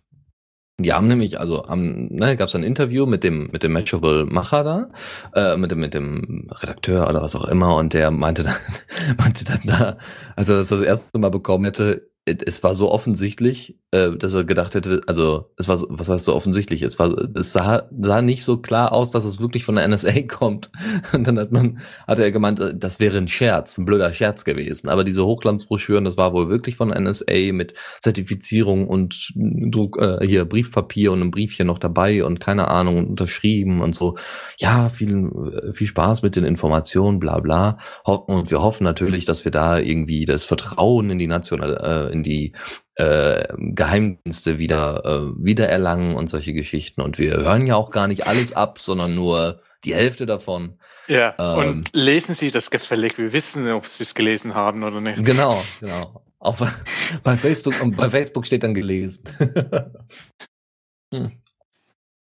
Die 0.81 0.93
haben 0.93 1.09
nämlich, 1.09 1.41
also 1.41 1.65
am, 1.65 2.07
ne, 2.07 2.37
gab 2.37 2.49
es 2.49 2.55
ein 2.55 2.63
Interview 2.63 3.05
mit 3.05 3.25
dem 3.25 3.49
mit 3.51 3.65
dem 3.65 3.73
Matchable-Macher 3.73 4.63
da, 4.63 4.91
äh, 5.35 5.57
mit 5.57 5.73
dem 5.73 5.81
mit 5.81 5.93
dem 5.93 6.49
Redakteur 6.53 7.09
oder 7.09 7.21
was 7.21 7.35
auch 7.35 7.49
immer, 7.49 7.75
und 7.77 7.95
der 7.95 8.13
meinte 8.13 8.45
dann, 8.45 8.55
meinte 9.19 9.45
dann 9.45 9.61
da, 9.65 9.99
als 10.37 10.49
er 10.49 10.57
das 10.57 10.69
das 10.69 10.81
erste 10.81 11.19
Mal 11.19 11.31
bekommen 11.33 11.65
hätte, 11.65 12.09
es 12.27 12.63
war 12.63 12.77
so 12.77 12.93
offensichtlich, 12.93 13.77
äh, 13.91 14.17
dass 14.17 14.35
er 14.35 14.45
gedacht 14.45 14.75
hätte, 14.75 15.01
also 15.07 15.51
es 15.57 15.67
war 15.67 15.79
was 15.89 16.11
heißt 16.11 16.27
so 16.27 16.35
offensichtlich? 16.35 16.83
Es 16.83 16.99
war, 16.99 17.11
es 17.35 17.53
sah, 17.53 17.89
sah 17.99 18.21
nicht 18.21 18.45
so 18.45 18.59
klar 18.59 18.93
aus, 18.93 19.13
dass 19.13 19.25
es 19.25 19.41
wirklich 19.41 19.65
von 19.65 19.77
der 19.77 19.89
NSA 19.89 20.23
kommt. 20.29 20.71
Und 21.15 21.27
dann 21.27 21.39
hat 21.39 21.53
man, 21.53 21.79
hatte 22.07 22.23
er 22.23 22.31
gemeint, 22.31 22.61
äh, 22.61 22.77
das 22.77 23.01
wäre 23.01 23.17
ein 23.17 23.29
Scherz, 23.29 23.79
ein 23.79 23.87
blöder 23.87 24.13
Scherz 24.13 24.45
gewesen. 24.45 24.91
Aber 24.91 25.05
diese 25.05 25.25
Hochglanzbroschüren, 25.25 26.05
das 26.05 26.19
war 26.19 26.35
wohl 26.35 26.51
wirklich 26.51 26.77
von 26.77 26.91
der 26.91 27.01
NSA 27.01 27.53
mit 27.53 27.73
Zertifizierung 27.99 28.89
und 28.89 29.33
Druck, 29.35 29.99
äh, 29.99 30.27
hier 30.27 30.45
Briefpapier 30.45 31.13
und 31.13 31.23
ein 31.23 31.31
Briefchen 31.31 31.67
noch 31.67 31.79
dabei 31.79 32.25
und 32.25 32.41
keine 32.41 32.69
Ahnung 32.69 33.09
unterschrieben 33.09 33.81
und 33.81 33.95
so. 33.95 34.19
Ja, 34.59 34.91
viel, 34.91 35.31
äh, 35.69 35.73
viel 35.73 35.87
Spaß 35.87 36.23
mit 36.23 36.37
den 36.37 36.45
Informationen, 36.45 37.21
bla 37.21 37.41
bla. 37.41 37.79
Und 38.05 38.51
wir 38.51 38.61
hoffen 38.61 38.85
natürlich, 38.85 39.25
dass 39.25 39.47
wir 39.47 39.53
da 39.53 39.79
irgendwie 39.79 40.27
das 40.27 40.45
Vertrauen 40.45 41.09
in 41.09 41.19
die 41.19 41.27
nationale, 41.27 42.11
äh, 42.11 42.13
in 42.13 42.23
die 42.23 42.53
äh, 42.99 43.47
Geheimdienste 43.57 44.59
wieder, 44.59 45.05
äh, 45.05 45.45
wieder 45.45 45.69
erlangen 45.69 46.17
und 46.17 46.29
solche 46.29 46.53
Geschichten. 46.53 47.01
Und 47.01 47.19
wir 47.19 47.37
hören 47.37 47.67
ja 47.67 47.77
auch 47.77 47.91
gar 47.91 48.09
nicht 48.09 48.27
alles 48.27 48.53
ab, 48.53 48.81
sondern 48.81 49.15
nur 49.15 49.63
die 49.85 49.95
Hälfte 49.95 50.27
davon. 50.27 50.79
Ja, 51.07 51.33
ähm, 51.39 51.69
und 51.69 51.91
lesen 51.93 52.35
Sie 52.35 52.51
das 52.51 52.71
gefällig. 52.71 53.17
Wir 53.17 53.33
wissen, 53.33 53.71
ob 53.71 53.87
Sie 53.87 54.03
es 54.03 54.15
gelesen 54.15 54.55
haben 54.55 54.83
oder 54.83 55.01
nicht. 55.01 55.25
Genau, 55.25 55.63
genau. 55.81 56.23
Auf, 56.41 56.61
bei 57.23 57.37
Facebook 57.37 57.81
und 57.81 57.97
bei 57.97 58.11
Facebook 58.11 58.47
steht 58.47 58.65
dann 58.65 58.75
gelesen. 58.75 59.25
hm. 61.15 61.33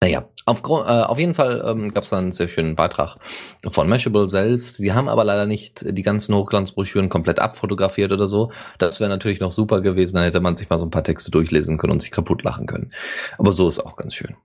Naja, 0.02 0.30
auf, 0.46 0.62
äh, 0.64 0.72
auf 0.72 1.18
jeden 1.18 1.34
Fall 1.34 1.64
ähm, 1.66 1.94
gab 1.94 2.04
es 2.04 2.12
da 2.12 2.20
einen 2.20 2.32
sehr 2.32 2.50
schönen 2.50 2.76
Beitrag 2.76 3.18
von 3.68 3.90
Mashable 3.90 4.30
selbst. 4.30 4.78
Sie 4.78 4.94
haben 4.94 5.10
aber 5.10 5.24
leider 5.24 5.48
nicht 5.48 5.84
die 5.86 6.04
ganzen 6.04 6.36
Hochglanzbroschüren 6.36 7.10
komplett 7.10 7.40
abfotografiert 7.40 8.12
oder 8.12 8.28
so. 8.28 8.52
Das 8.78 9.00
wäre 9.00 9.10
natürlich 9.10 9.40
noch 9.40 9.52
super 9.52 9.82
gewesen, 9.82 10.16
dann 10.16 10.26
hätte 10.26 10.40
man 10.40 10.56
sich 10.56 10.70
mal 10.70 10.78
so 10.80 10.86
ein 10.86 10.92
paar 10.92 11.04
Texte 11.04 11.32
durchlesen 11.32 11.80
können 11.80 11.94
und 11.94 12.02
sich 12.02 12.12
kaputt 12.12 12.44
lachen 12.44 12.68
können. 12.68 12.94
Aber 13.40 13.52
so 13.52 13.68
ist 13.68 13.80
auch 13.80 13.96
ganz 13.96 14.14
schön. 14.14 14.36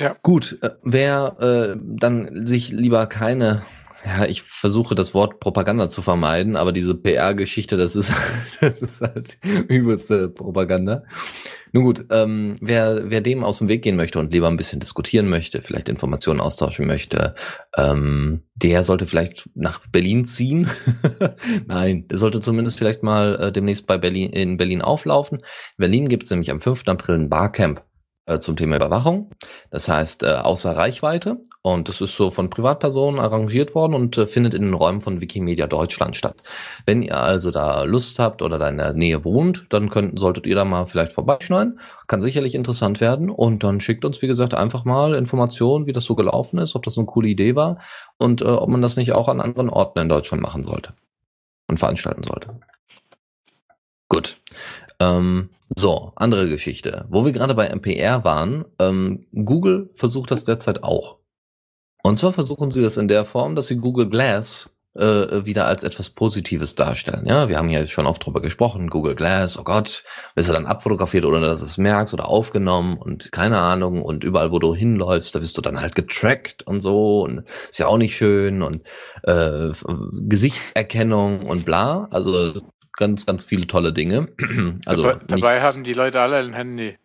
Ja. 0.00 0.16
Gut, 0.22 0.58
äh, 0.62 0.70
wer 0.82 1.36
äh, 1.40 1.76
dann 1.80 2.46
sich 2.46 2.70
lieber 2.70 3.06
keine 3.06 3.62
ja, 4.04 4.24
ich 4.24 4.42
versuche 4.42 4.94
das 4.94 5.12
Wort 5.14 5.40
Propaganda 5.40 5.88
zu 5.88 6.00
vermeiden, 6.00 6.56
aber 6.56 6.72
diese 6.72 6.94
PR-Geschichte, 6.94 7.76
das 7.76 7.96
ist, 7.96 8.12
das 8.60 8.80
ist 8.80 9.00
halt 9.00 9.38
übelste 9.68 10.28
Propaganda. 10.28 11.02
Nun 11.72 11.84
gut, 11.84 12.06
ähm, 12.10 12.54
wer, 12.60 13.10
wer 13.10 13.20
dem 13.20 13.44
aus 13.44 13.58
dem 13.58 13.68
Weg 13.68 13.82
gehen 13.82 13.94
möchte 13.94 14.18
und 14.18 14.32
lieber 14.32 14.48
ein 14.48 14.56
bisschen 14.56 14.80
diskutieren 14.80 15.28
möchte, 15.28 15.62
vielleicht 15.62 15.88
Informationen 15.88 16.40
austauschen 16.40 16.86
möchte, 16.86 17.34
ähm, 17.76 18.42
der 18.54 18.82
sollte 18.82 19.06
vielleicht 19.06 19.48
nach 19.54 19.86
Berlin 19.86 20.24
ziehen. 20.24 20.68
Nein, 21.66 22.08
der 22.08 22.18
sollte 22.18 22.40
zumindest 22.40 22.78
vielleicht 22.78 23.02
mal 23.02 23.36
äh, 23.36 23.52
demnächst 23.52 23.86
bei 23.86 23.98
Berlin 23.98 24.30
in 24.30 24.56
Berlin 24.56 24.82
auflaufen. 24.82 25.38
In 25.38 25.44
Berlin 25.78 26.08
gibt 26.08 26.24
es 26.24 26.30
nämlich 26.30 26.50
am 26.50 26.60
5. 26.60 26.88
April 26.88 27.16
ein 27.16 27.28
Barcamp 27.28 27.82
zum 28.38 28.56
Thema 28.56 28.76
Überwachung. 28.76 29.30
Das 29.70 29.88
heißt, 29.88 30.22
äh, 30.22 30.34
außer 30.34 30.76
Reichweite. 30.76 31.38
Und 31.62 31.88
das 31.88 32.00
ist 32.00 32.16
so 32.16 32.30
von 32.30 32.50
Privatpersonen 32.50 33.18
arrangiert 33.18 33.74
worden 33.74 33.94
und 33.94 34.16
äh, 34.18 34.26
findet 34.26 34.54
in 34.54 34.62
den 34.62 34.74
Räumen 34.74 35.00
von 35.00 35.20
Wikimedia 35.20 35.66
Deutschland 35.66 36.16
statt. 36.16 36.36
Wenn 36.86 37.02
ihr 37.02 37.16
also 37.16 37.50
da 37.50 37.82
Lust 37.84 38.18
habt 38.18 38.42
oder 38.42 38.58
da 38.58 38.68
in 38.68 38.78
der 38.78 38.92
Nähe 38.92 39.24
wohnt, 39.24 39.66
dann 39.70 39.90
könnt, 39.90 40.18
solltet 40.18 40.46
ihr 40.46 40.54
da 40.54 40.64
mal 40.64 40.86
vielleicht 40.86 41.12
vorbeischneiden. 41.12 41.80
Kann 42.06 42.20
sicherlich 42.20 42.54
interessant 42.54 43.00
werden. 43.00 43.30
Und 43.30 43.64
dann 43.64 43.80
schickt 43.80 44.04
uns, 44.04 44.22
wie 44.22 44.26
gesagt, 44.26 44.54
einfach 44.54 44.84
mal 44.84 45.14
Informationen, 45.14 45.86
wie 45.86 45.92
das 45.92 46.04
so 46.04 46.14
gelaufen 46.14 46.58
ist, 46.58 46.76
ob 46.76 46.84
das 46.84 46.96
eine 46.98 47.06
coole 47.06 47.28
Idee 47.28 47.56
war 47.56 47.78
und 48.18 48.42
äh, 48.42 48.44
ob 48.44 48.68
man 48.68 48.82
das 48.82 48.96
nicht 48.96 49.12
auch 49.12 49.28
an 49.28 49.40
anderen 49.40 49.70
Orten 49.70 49.98
in 49.98 50.08
Deutschland 50.08 50.42
machen 50.42 50.62
sollte 50.62 50.94
und 51.68 51.78
veranstalten 51.78 52.22
sollte. 52.22 52.60
Gut. 54.08 54.40
Ähm, 54.98 55.50
so, 55.76 56.12
andere 56.16 56.48
Geschichte. 56.48 57.06
Wo 57.08 57.24
wir 57.24 57.32
gerade 57.32 57.54
bei 57.54 57.68
MPR 57.68 58.24
waren, 58.24 58.64
ähm, 58.78 59.26
Google 59.32 59.90
versucht 59.94 60.30
das 60.30 60.44
derzeit 60.44 60.82
auch. 60.82 61.18
Und 62.02 62.16
zwar 62.16 62.32
versuchen 62.32 62.70
sie 62.70 62.82
das 62.82 62.96
in 62.96 63.08
der 63.08 63.24
Form, 63.24 63.54
dass 63.54 63.68
sie 63.68 63.76
Google 63.76 64.08
Glass 64.08 64.70
äh, 64.94 65.44
wieder 65.44 65.66
als 65.66 65.84
etwas 65.84 66.10
Positives 66.10 66.74
darstellen. 66.74 67.24
Ja, 67.26 67.48
wir 67.48 67.58
haben 67.58 67.68
ja 67.68 67.86
schon 67.86 68.06
oft 68.06 68.24
drüber 68.24 68.40
gesprochen. 68.40 68.90
Google 68.90 69.14
Glass, 69.14 69.58
oh 69.58 69.62
Gott, 69.62 70.02
wirst 70.34 70.48
du 70.48 70.52
dann 70.52 70.66
abfotografiert, 70.66 71.24
ohne 71.24 71.40
dass 71.40 71.60
du 71.60 71.66
es 71.66 71.78
merkst 71.78 72.14
oder 72.14 72.26
aufgenommen 72.26 72.98
und 72.98 73.30
keine 73.30 73.58
Ahnung. 73.58 74.02
Und 74.02 74.24
überall, 74.24 74.50
wo 74.50 74.58
du 74.58 74.74
hinläufst, 74.74 75.34
da 75.34 75.40
wirst 75.40 75.56
du 75.56 75.62
dann 75.62 75.80
halt 75.80 75.94
getrackt 75.94 76.64
und 76.64 76.80
so. 76.80 77.20
Und 77.20 77.44
ist 77.70 77.78
ja 77.78 77.86
auch 77.86 77.98
nicht 77.98 78.16
schön. 78.16 78.62
Und 78.62 78.82
äh, 79.22 79.70
Gesichtserkennung 80.12 81.46
und 81.46 81.64
bla. 81.64 82.08
Also 82.10 82.60
ganz, 83.00 83.26
ganz 83.26 83.44
viele 83.44 83.66
tolle 83.66 83.92
Dinge. 83.92 84.28
also 84.86 85.02
dabei, 85.02 85.24
dabei 85.26 85.60
haben 85.60 85.82
die 85.82 85.94
Leute 85.94 86.20
alle 86.20 86.36
ein 86.36 86.54
Handy. 86.54 86.96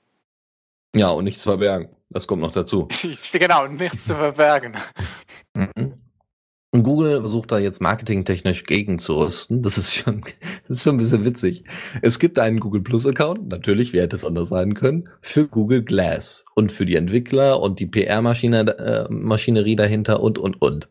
Ja, 0.95 1.09
und 1.09 1.23
nichts 1.23 1.41
verbergen. 1.41 1.89
Das 2.09 2.27
kommt 2.27 2.43
noch 2.43 2.53
dazu. 2.53 2.87
genau, 3.33 3.67
nichts 3.67 4.05
zu 4.05 4.15
verbergen. 4.15 4.75
Mhm. 5.55 5.93
Und 6.75 6.83
Google 6.83 7.21
versucht 7.21 7.53
da 7.53 7.57
jetzt 7.57 7.81
marketingtechnisch 7.81 8.65
gegenzurüsten. 8.65 9.63
Das 9.63 9.77
ist 9.77 9.95
schon, 9.95 10.21
das 10.67 10.77
ist 10.77 10.83
schon 10.83 10.95
ein 10.95 10.97
bisschen 10.97 11.23
witzig. 11.23 11.63
Es 12.01 12.19
gibt 12.19 12.37
einen 12.37 12.59
Google 12.59 12.81
Plus 12.81 13.07
Account, 13.07 13.47
natürlich, 13.47 13.93
wie 13.93 14.01
hätte 14.01 14.17
es 14.17 14.25
anders 14.25 14.49
sein 14.49 14.73
können, 14.73 15.07
für 15.21 15.47
Google 15.47 15.83
Glass 15.83 16.43
und 16.53 16.73
für 16.73 16.85
die 16.85 16.95
Entwickler 16.95 17.61
und 17.61 17.79
die 17.79 17.85
PR-Maschine, 17.85 18.77
äh, 18.77 19.07
Maschinerie 19.09 19.77
dahinter 19.77 20.19
und, 20.19 20.37
und, 20.37 20.61
und. 20.61 20.89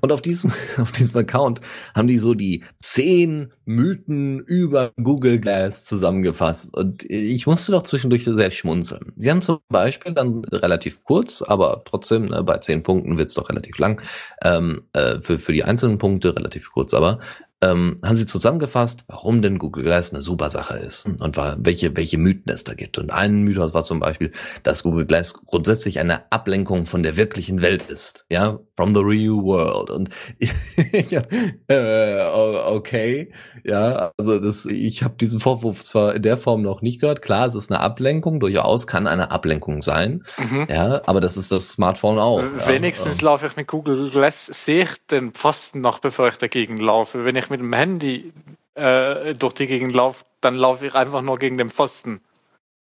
Und 0.00 0.12
auf 0.12 0.22
diesem, 0.22 0.52
auf 0.78 0.92
diesem 0.92 1.16
Account 1.16 1.60
haben 1.94 2.08
die 2.08 2.18
so 2.18 2.34
die 2.34 2.64
zehn 2.78 3.52
Mythen 3.64 4.40
über 4.40 4.92
Google 5.02 5.38
Glass 5.38 5.84
zusammengefasst. 5.84 6.76
Und 6.76 7.04
ich 7.04 7.46
musste 7.46 7.72
doch 7.72 7.82
zwischendurch 7.82 8.24
sehr 8.24 8.50
schmunzeln. 8.50 9.12
Sie 9.16 9.30
haben 9.30 9.42
zum 9.42 9.58
Beispiel 9.68 10.12
dann 10.12 10.44
relativ 10.44 11.04
kurz, 11.04 11.42
aber 11.42 11.82
trotzdem, 11.84 12.26
ne, 12.26 12.42
bei 12.42 12.58
zehn 12.58 12.82
Punkten 12.82 13.18
wird's 13.18 13.34
doch 13.34 13.48
relativ 13.48 13.78
lang, 13.78 14.02
ähm, 14.44 14.82
äh, 14.92 15.20
für, 15.20 15.38
für 15.38 15.52
die 15.52 15.64
einzelnen 15.64 15.98
Punkte, 15.98 16.34
relativ 16.34 16.72
kurz 16.72 16.94
aber, 16.94 17.20
ähm, 17.62 17.98
haben 18.04 18.16
sie 18.16 18.26
zusammengefasst, 18.26 19.04
warum 19.08 19.42
denn 19.42 19.58
Google 19.58 19.84
Glass 19.84 20.12
eine 20.12 20.22
super 20.22 20.50
Sache 20.50 20.78
ist 20.78 21.06
und 21.06 21.36
welche, 21.36 21.94
welche 21.96 22.18
Mythen 22.18 22.50
es 22.50 22.64
da 22.64 22.74
gibt. 22.74 22.98
Und 22.98 23.10
ein 23.10 23.42
Mythos 23.42 23.74
war 23.74 23.82
zum 23.82 24.00
Beispiel, 24.00 24.32
dass 24.62 24.82
Google 24.82 25.06
Glass 25.06 25.34
grundsätzlich 25.34 26.00
eine 26.00 26.30
Ablenkung 26.32 26.86
von 26.86 27.02
der 27.02 27.16
wirklichen 27.16 27.60
Welt 27.60 27.88
ist. 27.88 28.24
Ja, 28.30 28.60
from 28.80 28.94
the 28.94 29.02
real 29.02 29.42
world. 29.42 29.90
Und 29.90 30.08
ja, 31.10 31.20
äh, 31.68 32.24
okay, 32.70 33.30
ja, 33.62 34.10
also 34.16 34.38
das, 34.38 34.64
ich 34.64 35.02
habe 35.04 35.16
diesen 35.20 35.38
Vorwurf 35.38 35.82
zwar 35.82 36.14
in 36.14 36.22
der 36.22 36.38
Form 36.38 36.62
noch 36.62 36.80
nicht 36.80 36.98
gehört. 37.02 37.20
Klar, 37.20 37.46
es 37.46 37.54
ist 37.54 37.70
eine 37.70 37.80
Ablenkung, 37.80 38.40
durchaus 38.40 38.86
kann 38.86 39.06
eine 39.06 39.30
Ablenkung 39.30 39.82
sein. 39.82 40.24
Mhm. 40.38 40.66
Ja, 40.70 41.02
aber 41.04 41.20
das 41.20 41.36
ist 41.36 41.52
das 41.52 41.68
Smartphone 41.68 42.18
auch. 42.18 42.42
Wenigstens 42.66 43.20
ja. 43.20 43.26
laufe 43.26 43.48
ich 43.48 43.56
mit 43.56 43.68
Google 43.68 44.08
Glass, 44.08 44.46
sehe 44.46 44.84
ich 44.84 45.06
den 45.10 45.32
Pfosten 45.32 45.82
noch, 45.82 45.98
bevor 45.98 46.28
ich 46.28 46.38
dagegen 46.38 46.78
laufe. 46.78 47.26
Wenn 47.26 47.36
ich 47.36 47.50
mit 47.50 47.60
dem 47.60 47.74
Handy 47.74 48.32
äh, 48.76 49.34
durch 49.34 49.52
die 49.52 49.66
Gegend 49.66 49.94
laufe, 49.94 50.24
dann 50.40 50.54
laufe 50.54 50.86
ich 50.86 50.94
einfach 50.94 51.20
nur 51.20 51.38
gegen 51.38 51.58
den 51.58 51.68
Pfosten. 51.68 52.22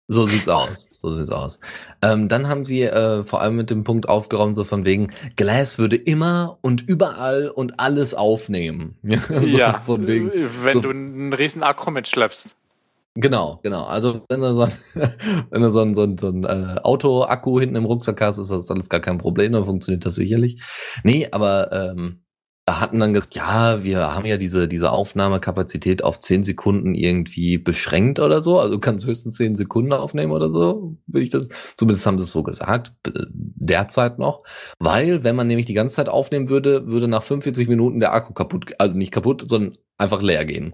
So 0.08 0.28
sieht's 0.28 0.48
aus. 0.48 0.88
So 0.92 1.12
sieht's 1.12 1.32
aus. 1.32 1.60
Ähm, 2.02 2.28
dann 2.28 2.48
haben 2.48 2.64
sie 2.64 2.84
äh, 2.84 3.24
vor 3.24 3.42
allem 3.42 3.56
mit 3.56 3.72
dem 3.72 3.84
Punkt 3.84 4.08
aufgeräumt, 4.08 4.56
so 4.56 4.64
von 4.64 4.86
wegen, 4.86 5.12
Glass 5.36 5.80
würde 5.80 5.96
immer 5.96 6.60
und 6.62 6.88
überall 6.88 7.50
und 7.50 7.80
alles 7.80 8.14
aufnehmen. 8.14 8.98
so 9.04 9.58
ja, 9.58 9.80
von 9.82 10.06
wegen, 10.08 10.32
wenn 10.64 10.74
so, 10.74 10.82
du 10.82 10.90
einen 10.92 11.34
riesen 11.34 11.64
Akku 11.64 11.90
mitschleppst. 11.90 12.56
Genau, 13.16 13.60
genau. 13.64 13.86
Also 13.86 14.26
wenn 14.30 14.42
du 14.42 14.54
so 14.54 14.64
ein, 14.64 14.74
wenn 15.50 15.62
du 15.62 15.72
so 15.72 15.82
ein, 15.82 15.96
so 15.96 16.04
ein, 16.04 16.18
so 16.18 16.28
ein 16.28 16.44
äh, 16.44 16.80
Auto-Akku 16.84 17.60
hinten 17.60 17.78
im 17.78 17.86
Rucksack 17.86 18.22
hast, 18.22 18.38
ist 18.38 18.52
das 18.52 18.70
alles 18.70 18.90
gar 18.90 19.00
kein 19.00 19.18
Problem, 19.18 19.54
dann 19.54 19.66
funktioniert 19.66 20.06
das 20.06 20.16
sicherlich. 20.16 20.62
Nee, 21.04 21.30
aber 21.32 21.72
ähm, 21.72 22.25
hatten 22.68 23.00
dann 23.00 23.14
gesagt, 23.14 23.36
ja, 23.36 23.84
wir 23.84 24.16
haben 24.16 24.26
ja 24.26 24.38
diese, 24.38 24.68
diese 24.68 24.92
Aufnahmekapazität 24.92 26.04
auf 26.04 26.20
zehn 26.20 26.44
Sekunden 26.44 26.96
irgendwie 26.96 27.60
beschränkt 27.60 28.20
oder 28.20 28.42
so. 28.42 28.60
Also 28.60 28.74
du 28.74 28.80
kannst 28.80 29.06
höchstens 29.06 29.36
zehn 29.36 29.56
Sekunden 29.56 29.94
aufnehmen 29.94 30.32
oder 30.32 30.50
so, 30.50 30.98
will 31.06 31.22
ich 31.22 31.30
das. 31.30 31.48
Zumindest 31.76 32.08
haben 32.08 32.18
sie 32.18 32.24
es 32.24 32.32
so 32.32 32.42
gesagt, 32.42 32.94
derzeit 33.06 34.18
noch. 34.18 34.44
Weil, 34.80 35.24
wenn 35.24 35.36
man 35.36 35.46
nämlich 35.46 35.68
die 35.68 35.76
ganze 35.76 35.96
Zeit 35.96 36.10
aufnehmen 36.10 36.50
würde, 36.50 36.88
würde 36.88 37.08
nach 37.08 37.24
45 37.24 37.68
Minuten 37.68 38.00
der 38.00 38.14
Akku 38.14 38.34
kaputt, 38.34 38.74
also 38.80 38.98
nicht 38.98 39.12
kaputt, 39.12 39.44
sondern 39.48 39.78
einfach 40.00 40.24
leer 40.24 40.44
gehen. 40.46 40.74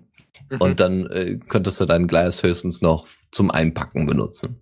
Mhm. 0.50 0.62
Und 0.62 0.80
dann 0.80 1.08
äh, 1.08 1.40
könntest 1.50 1.82
du 1.82 1.86
dein 1.86 2.08
Glas 2.08 2.42
höchstens 2.42 2.82
noch 2.82 3.08
zum 3.32 3.52
Einpacken 3.52 4.06
benutzen. 4.06 4.62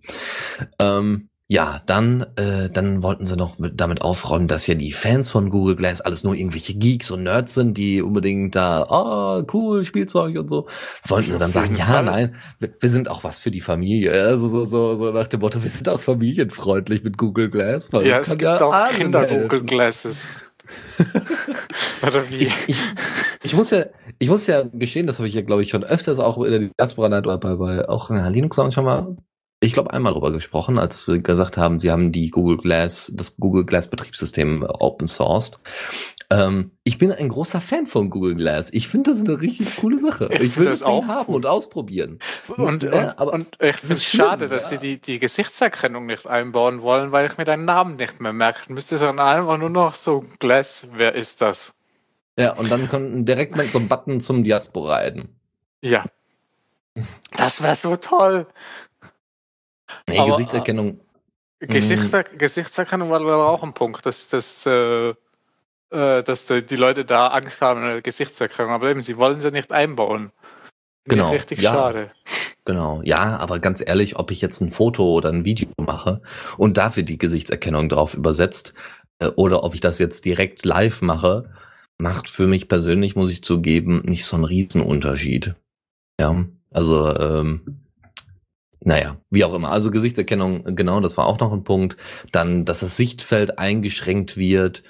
Ähm, 0.80 1.29
ja, 1.52 1.82
dann, 1.84 2.26
äh, 2.36 2.70
dann 2.70 3.02
wollten 3.02 3.26
sie 3.26 3.34
noch 3.34 3.58
mit, 3.58 3.80
damit 3.80 4.02
aufräumen, 4.02 4.46
dass 4.46 4.68
ja 4.68 4.76
die 4.76 4.92
Fans 4.92 5.30
von 5.30 5.50
Google 5.50 5.74
Glass 5.74 6.00
alles 6.00 6.22
nur 6.22 6.36
irgendwelche 6.36 6.74
Geeks 6.74 7.10
und 7.10 7.24
Nerds 7.24 7.54
sind, 7.54 7.76
die 7.76 8.02
unbedingt 8.02 8.54
da, 8.54 8.86
oh, 8.88 9.44
cool, 9.52 9.82
Spielzeug 9.82 10.38
und 10.38 10.48
so. 10.48 10.68
Wollten 11.08 11.32
sie 11.32 11.38
dann 11.40 11.50
sagen, 11.50 11.74
ja, 11.74 12.02
nein, 12.02 12.36
wir, 12.60 12.72
wir, 12.78 12.88
sind 12.88 13.10
auch 13.10 13.24
was 13.24 13.40
für 13.40 13.50
die 13.50 13.60
Familie. 13.60 14.12
Also 14.12 14.46
so, 14.46 14.64
so, 14.64 14.94
so 14.94 15.10
nach 15.10 15.26
dem 15.26 15.40
Motto, 15.40 15.60
wir 15.60 15.70
sind 15.70 15.88
auch 15.88 15.98
familienfreundlich 15.98 17.02
mit 17.02 17.18
Google 17.18 17.50
Glass. 17.50 17.92
Weil 17.92 18.06
ja, 18.06 18.20
es 18.20 18.28
gibt 18.28 18.42
ja 18.42 18.62
auch 18.62 18.88
Kinder-Google 18.90 19.64
Glasses. 19.64 20.28
Oder 22.06 22.30
wie? 22.30 22.44
Ich, 22.44 22.68
ich, 22.68 22.80
ich, 23.42 23.56
muss 23.56 23.72
ja, 23.72 23.86
ich 24.20 24.28
muss 24.28 24.46
ja 24.46 24.62
gestehen, 24.72 25.08
das 25.08 25.18
habe 25.18 25.26
ich 25.26 25.34
ja, 25.34 25.42
glaube 25.42 25.64
ich, 25.64 25.70
schon 25.70 25.82
öfters 25.82 26.20
auch 26.20 26.40
in 26.44 26.50
der 26.52 26.60
Diaspora 26.78 27.18
oder 27.18 27.38
bei, 27.38 27.56
bei 27.56 27.88
auch 27.88 28.08
in 28.10 28.14
der 28.14 28.30
Linux 28.30 28.54
schon 28.54 28.84
mal 28.84 29.16
ich 29.62 29.74
glaube, 29.74 29.92
einmal 29.92 30.14
drüber 30.14 30.32
gesprochen, 30.32 30.78
als 30.78 31.04
sie 31.04 31.22
gesagt 31.22 31.58
haben, 31.58 31.78
sie 31.78 31.90
haben 31.90 32.12
die 32.12 32.30
Google 32.30 32.56
Glass, 32.56 33.12
das 33.14 33.36
Google 33.36 33.66
Glass 33.66 33.88
Betriebssystem 33.88 34.62
open 34.62 35.06
sourced. 35.06 35.60
Ähm, 36.30 36.70
ich 36.82 36.96
bin 36.96 37.12
ein 37.12 37.28
großer 37.28 37.60
Fan 37.60 37.86
von 37.86 38.08
Google 38.08 38.36
Glass. 38.36 38.72
Ich 38.72 38.88
finde 38.88 39.10
das 39.10 39.20
eine 39.20 39.40
richtig 39.40 39.76
coole 39.76 39.98
Sache. 39.98 40.30
Ich, 40.32 40.40
ich 40.40 40.56
will 40.56 40.64
das 40.64 40.82
auch 40.82 41.06
haben 41.08 41.34
und 41.34 41.44
ausprobieren. 41.44 42.20
Und, 42.56 42.84
und, 42.84 42.94
ja, 42.94 43.14
aber 43.18 43.34
und 43.34 43.58
ich 43.60 43.76
finde 43.76 43.94
es 43.94 44.04
schade, 44.04 44.48
dass 44.48 44.70
sie 44.70 44.78
die, 44.78 44.98
die 44.98 45.18
Gesichtserkennung 45.18 46.06
nicht 46.06 46.26
einbauen 46.26 46.80
wollen, 46.80 47.12
weil 47.12 47.26
ich 47.26 47.36
mir 47.36 47.44
deinen 47.44 47.66
Namen 47.66 47.96
nicht 47.96 48.20
mehr 48.20 48.32
merken 48.32 48.72
müsste, 48.72 48.96
sondern 48.96 49.26
einfach 49.26 49.58
nur 49.58 49.70
noch 49.70 49.94
so 49.94 50.24
Glass, 50.38 50.88
wer 50.94 51.14
ist 51.14 51.42
das? 51.42 51.74
Ja, 52.38 52.54
und 52.54 52.70
dann 52.70 52.88
könnten 52.88 53.26
direkt 53.26 53.56
mit 53.56 53.72
so 53.72 53.78
einem 53.78 53.88
Button 53.88 54.20
zum 54.20 54.42
Diaspora 54.42 54.94
reiten. 54.94 55.28
Ja. 55.82 56.06
Das 57.36 57.62
wäre 57.62 57.74
so 57.74 57.96
toll. 57.96 58.46
Nee, 60.08 60.18
aber, 60.18 60.30
Gesichtserkennung. 60.30 61.00
Äh, 61.60 61.66
Gesichter, 61.66 62.24
Gesichtserkennung 62.24 63.10
war 63.10 63.20
aber 63.20 63.48
auch 63.48 63.62
ein 63.62 63.74
Punkt, 63.74 64.06
dass, 64.06 64.28
dass, 64.28 64.66
äh, 64.66 65.10
äh, 65.10 65.14
dass 66.22 66.46
die 66.46 66.76
Leute 66.76 67.04
da 67.04 67.28
Angst 67.28 67.60
haben 67.60 67.82
in 67.82 67.88
der 67.88 68.02
Gesichtserkennung. 68.02 68.72
Aber 68.72 68.90
eben, 68.90 69.02
sie 69.02 69.16
wollen 69.16 69.40
sie 69.40 69.50
nicht 69.50 69.72
einbauen. 69.72 70.32
Genau. 71.04 71.30
Richtig 71.30 71.60
ja. 71.60 71.72
schade. 71.72 72.10
Genau, 72.64 73.00
ja, 73.02 73.38
aber 73.38 73.58
ganz 73.58 73.82
ehrlich, 73.84 74.16
ob 74.16 74.30
ich 74.30 74.40
jetzt 74.40 74.60
ein 74.60 74.70
Foto 74.70 75.04
oder 75.14 75.30
ein 75.30 75.44
Video 75.44 75.68
mache 75.78 76.20
und 76.56 76.76
dafür 76.76 77.02
die 77.02 77.18
Gesichtserkennung 77.18 77.88
drauf 77.88 78.14
übersetzt 78.14 78.74
äh, 79.18 79.28
oder 79.36 79.64
ob 79.64 79.74
ich 79.74 79.80
das 79.80 79.98
jetzt 79.98 80.24
direkt 80.24 80.64
live 80.64 81.00
mache, 81.00 81.50
macht 81.98 82.28
für 82.28 82.46
mich 82.46 82.68
persönlich, 82.68 83.16
muss 83.16 83.30
ich 83.30 83.42
zugeben, 83.42 84.02
nicht 84.04 84.26
so 84.26 84.36
einen 84.36 84.44
Riesenunterschied. 84.44 85.54
Ja, 86.20 86.44
also 86.70 87.16
ähm, 87.16 87.79
naja, 88.82 89.18
wie 89.30 89.44
auch 89.44 89.54
immer. 89.54 89.70
Also 89.70 89.90
Gesichtserkennung, 89.90 90.74
genau, 90.74 91.00
das 91.00 91.16
war 91.16 91.26
auch 91.26 91.38
noch 91.38 91.52
ein 91.52 91.64
Punkt. 91.64 91.96
Dann, 92.32 92.64
dass 92.64 92.80
das 92.80 92.96
Sichtfeld 92.96 93.58
eingeschränkt 93.58 94.36
wird, 94.36 94.82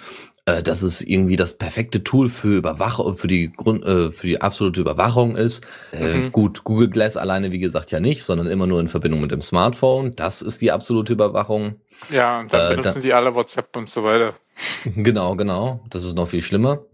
äh, 0.46 0.62
dass 0.62 0.82
es 0.82 1.02
irgendwie 1.02 1.36
das 1.36 1.58
perfekte 1.58 2.02
Tool 2.04 2.28
für 2.28 2.56
Überwachung, 2.56 3.14
für 3.14 3.26
die 3.26 3.52
Grund, 3.52 3.84
äh, 3.84 4.10
für 4.10 4.26
die 4.26 4.40
absolute 4.40 4.80
Überwachung 4.80 5.36
ist. 5.36 5.66
Äh, 5.92 6.14
mhm. 6.14 6.32
Gut, 6.32 6.64
Google 6.64 6.88
Glass 6.88 7.16
alleine, 7.16 7.50
wie 7.52 7.58
gesagt, 7.58 7.90
ja 7.90 8.00
nicht, 8.00 8.22
sondern 8.22 8.46
immer 8.46 8.66
nur 8.66 8.80
in 8.80 8.88
Verbindung 8.88 9.20
mit 9.20 9.32
dem 9.32 9.42
Smartphone. 9.42 10.14
Das 10.16 10.42
ist 10.42 10.60
die 10.60 10.72
absolute 10.72 11.12
Überwachung. 11.12 11.80
Ja, 12.08 12.40
und 12.40 12.52
dann 12.52 12.66
äh, 12.66 12.76
benutzen 12.76 12.94
dann, 12.94 13.02
die 13.02 13.12
alle 13.12 13.34
WhatsApp 13.34 13.76
und 13.76 13.88
so 13.88 14.04
weiter. 14.04 14.34
Genau, 14.84 15.36
genau. 15.36 15.82
Das 15.88 16.04
ist 16.04 16.14
noch 16.14 16.28
viel 16.28 16.42
schlimmer. 16.42 16.84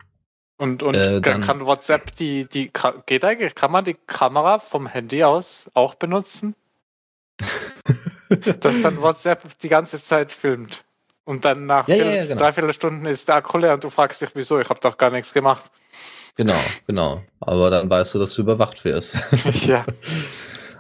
Und, 0.57 0.83
und 0.83 0.95
äh, 0.95 1.21
dann, 1.21 1.43
kann 1.43 1.67
WhatsApp 1.67 2.15
die, 2.17 2.47
die, 2.47 2.71
geht 3.07 3.25
eigentlich, 3.25 3.55
kann 3.55 3.73
man 3.73 3.85
die 3.85 3.97
Kamera 4.07 4.59
vom 4.59 4.87
Handy 4.87 5.25
aus 5.25 5.71
auch 5.75 5.95
benutzen? 5.97 6.55
dass 8.61 8.83
dann 8.83 9.01
WhatsApp 9.03 9.59
die 9.59 9.69
ganze 9.69 10.03
Zeit 10.03 10.33
filmt. 10.33 10.85
Und 11.25 11.45
dann 11.45 11.67
nach 11.67 11.89
ja, 11.89 11.97
ja, 11.97 12.25
genau. 12.25 12.37
dreiviertel 12.37 12.73
Stunden 12.73 13.05
ist 13.07 13.29
der 13.29 13.37
Akku 13.37 13.59
leer 13.59 13.75
und 13.75 13.83
du 13.83 13.91
fragst 13.91 14.23
dich, 14.23 14.31
wieso, 14.35 14.61
ich 14.61 14.69
habe 14.69 14.79
doch 14.81 14.97
gar 14.97 15.11
nichts 15.11 15.33
gemacht. 15.33 15.65
Genau, 16.37 16.55
genau. 16.87 17.23
Aber 17.41 17.71
dann 17.71 17.91
weißt 17.91 18.15
du, 18.15 18.19
dass 18.19 18.35
du 18.35 18.43
überwacht 18.43 18.85
wirst. 18.85 19.17
ja. 19.67 19.85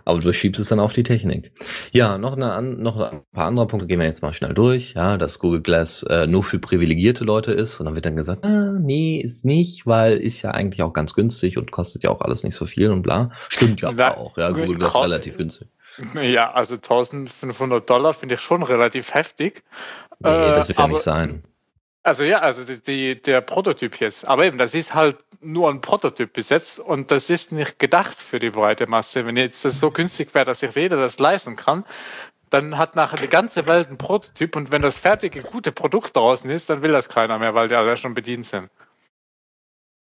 Aber 0.04 0.20
du 0.20 0.32
schiebst 0.32 0.60
es 0.60 0.68
dann 0.68 0.78
auf 0.78 0.92
die 0.92 1.02
Technik. 1.02 1.50
Ja, 1.90 2.16
noch, 2.16 2.36
eine, 2.36 2.62
noch 2.62 2.96
ein 2.96 3.22
paar 3.32 3.46
andere 3.46 3.66
Punkte 3.66 3.88
gehen 3.88 3.98
wir 3.98 4.06
jetzt 4.06 4.22
mal 4.22 4.32
schnell 4.34 4.54
durch. 4.54 4.94
Ja, 4.94 5.16
dass 5.16 5.40
Google 5.40 5.62
Glass 5.62 6.04
äh, 6.04 6.28
nur 6.28 6.44
für 6.44 6.60
privilegierte 6.60 7.24
Leute 7.24 7.50
ist. 7.50 7.80
Und 7.80 7.86
dann 7.86 7.96
wird 7.96 8.06
dann 8.06 8.14
gesagt, 8.14 8.46
ah, 8.46 8.74
nee, 8.78 9.18
ist 9.18 9.44
nicht, 9.44 9.84
weil 9.84 10.18
ist 10.18 10.42
ja 10.42 10.52
eigentlich 10.52 10.82
auch 10.82 10.92
ganz 10.92 11.14
günstig 11.14 11.58
und 11.58 11.72
kostet 11.72 12.04
ja 12.04 12.10
auch 12.10 12.20
alles 12.20 12.44
nicht 12.44 12.54
so 12.54 12.66
viel 12.66 12.92
und 12.92 13.02
bla. 13.02 13.32
Stimmt 13.48 13.80
ja 13.80 13.90
Na, 13.90 14.16
auch. 14.16 14.38
Ja, 14.38 14.50
Google 14.50 14.76
Glass 14.76 14.94
relativ 14.94 15.38
günstig. 15.38 15.66
Ja, 16.14 16.52
also 16.52 16.76
1500 16.76 17.88
Dollar 17.88 18.12
finde 18.12 18.36
ich 18.36 18.40
schon 18.40 18.62
relativ 18.62 19.14
heftig. 19.14 19.62
Nee, 20.18 20.28
das 20.28 20.68
wird 20.68 20.78
äh, 20.78 20.82
ja 20.82 20.88
nicht 20.88 21.00
sein. 21.00 21.42
Also 22.02 22.22
ja, 22.22 22.38
also 22.38 22.62
die, 22.62 22.80
die, 22.80 23.20
der 23.20 23.40
Prototyp 23.40 23.98
jetzt. 23.98 24.26
Aber 24.28 24.44
eben, 24.44 24.58
das 24.58 24.74
ist 24.74 24.94
halt 24.94 25.16
nur 25.40 25.68
ein 25.68 25.80
Prototyp 25.80 26.32
bis 26.32 26.50
jetzt 26.50 26.78
und 26.78 27.10
das 27.10 27.30
ist 27.30 27.50
nicht 27.50 27.80
gedacht 27.80 28.20
für 28.20 28.38
die 28.38 28.50
breite 28.50 28.86
Masse. 28.86 29.26
Wenn 29.26 29.36
jetzt 29.36 29.64
das 29.64 29.80
so 29.80 29.90
günstig 29.90 30.32
wäre, 30.32 30.44
dass 30.44 30.60
sich 30.60 30.74
jeder 30.76 30.96
das 30.96 31.18
leisten 31.18 31.56
kann, 31.56 31.84
dann 32.48 32.78
hat 32.78 32.94
nachher 32.94 33.18
die 33.18 33.28
ganze 33.28 33.66
Welt 33.66 33.90
ein 33.90 33.98
Prototyp 33.98 34.54
und 34.54 34.70
wenn 34.70 34.82
das 34.82 34.96
fertige, 34.96 35.42
gute 35.42 35.72
Produkt 35.72 36.16
draußen 36.16 36.48
ist, 36.48 36.70
dann 36.70 36.82
will 36.82 36.92
das 36.92 37.08
keiner 37.08 37.40
mehr, 37.40 37.54
weil 37.54 37.68
die 37.68 37.74
alle 37.74 37.96
schon 37.96 38.14
bedient 38.14 38.46
sind. 38.46 38.70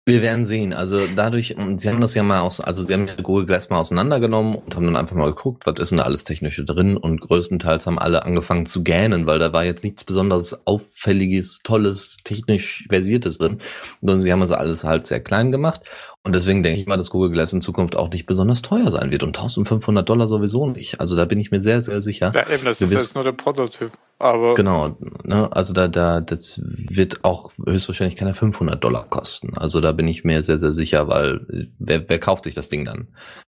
Wir 0.06 0.22
werden 0.22 0.46
sehen. 0.46 0.72
Also 0.72 0.98
dadurch, 1.14 1.54
sie 1.76 1.88
haben 1.88 2.00
das 2.00 2.14
ja 2.14 2.22
mal 2.22 2.40
aus, 2.40 2.60
also 2.60 2.82
sie 2.82 2.94
haben 2.94 3.06
ja 3.06 3.16
Google 3.16 3.46
Glass 3.46 3.68
mal 3.68 3.78
auseinandergenommen 3.78 4.56
und 4.56 4.74
haben 4.74 4.86
dann 4.86 4.96
einfach 4.96 5.14
mal 5.14 5.28
geguckt, 5.28 5.66
was 5.66 5.78
ist 5.78 5.90
denn 5.90 5.98
da 5.98 6.04
alles 6.04 6.24
Technische 6.24 6.64
drin? 6.64 6.96
Und 6.96 7.20
größtenteils 7.20 7.86
haben 7.86 7.98
alle 7.98 8.24
angefangen 8.24 8.64
zu 8.64 8.82
gähnen, 8.82 9.26
weil 9.26 9.38
da 9.38 9.52
war 9.52 9.64
jetzt 9.64 9.84
nichts 9.84 10.02
besonders 10.04 10.66
auffälliges, 10.66 11.60
tolles, 11.62 12.16
technisch 12.24 12.86
versiertes 12.88 13.38
drin, 13.38 13.60
sondern 14.00 14.22
sie 14.22 14.32
haben 14.32 14.40
das 14.40 14.52
alles 14.52 14.84
halt 14.84 15.06
sehr 15.06 15.20
klein 15.20 15.52
gemacht 15.52 15.82
und 16.22 16.34
deswegen 16.34 16.62
denke 16.62 16.78
ich 16.78 16.86
mal, 16.86 16.98
dass 16.98 17.08
Google 17.08 17.30
Glass 17.30 17.54
in 17.54 17.62
Zukunft 17.62 17.96
auch 17.96 18.10
nicht 18.10 18.26
besonders 18.26 18.60
teuer 18.60 18.90
sein 18.90 19.10
wird 19.10 19.22
und 19.22 19.38
1500 19.38 20.06
Dollar 20.06 20.28
sowieso 20.28 20.66
nicht. 20.66 21.00
Also 21.00 21.16
da 21.16 21.24
bin 21.24 21.40
ich 21.40 21.50
mir 21.50 21.62
sehr, 21.62 21.80
sehr 21.80 22.02
sicher. 22.02 22.30
Ja, 22.34 22.46
eben, 22.50 22.64
das 22.64 22.82
ist 22.82 22.92
jetzt 22.92 23.14
nur 23.14 23.24
der 23.24 23.32
Prototyp. 23.32 23.90
Aber 24.18 24.54
genau, 24.54 24.98
ne, 25.24 25.50
also 25.50 25.72
da, 25.72 25.88
da, 25.88 26.20
das 26.20 26.60
wird 26.62 27.24
auch 27.24 27.52
höchstwahrscheinlich 27.64 28.16
keine 28.16 28.34
500 28.34 28.84
Dollar 28.84 29.06
kosten. 29.08 29.56
Also 29.56 29.80
da 29.80 29.92
bin 29.92 30.06
ich 30.08 30.22
mir 30.22 30.42
sehr, 30.42 30.58
sehr 30.58 30.74
sicher, 30.74 31.08
weil 31.08 31.70
wer, 31.78 32.06
wer 32.06 32.18
kauft 32.18 32.44
sich 32.44 32.54
das 32.54 32.68
Ding 32.68 32.84
dann? 32.84 33.08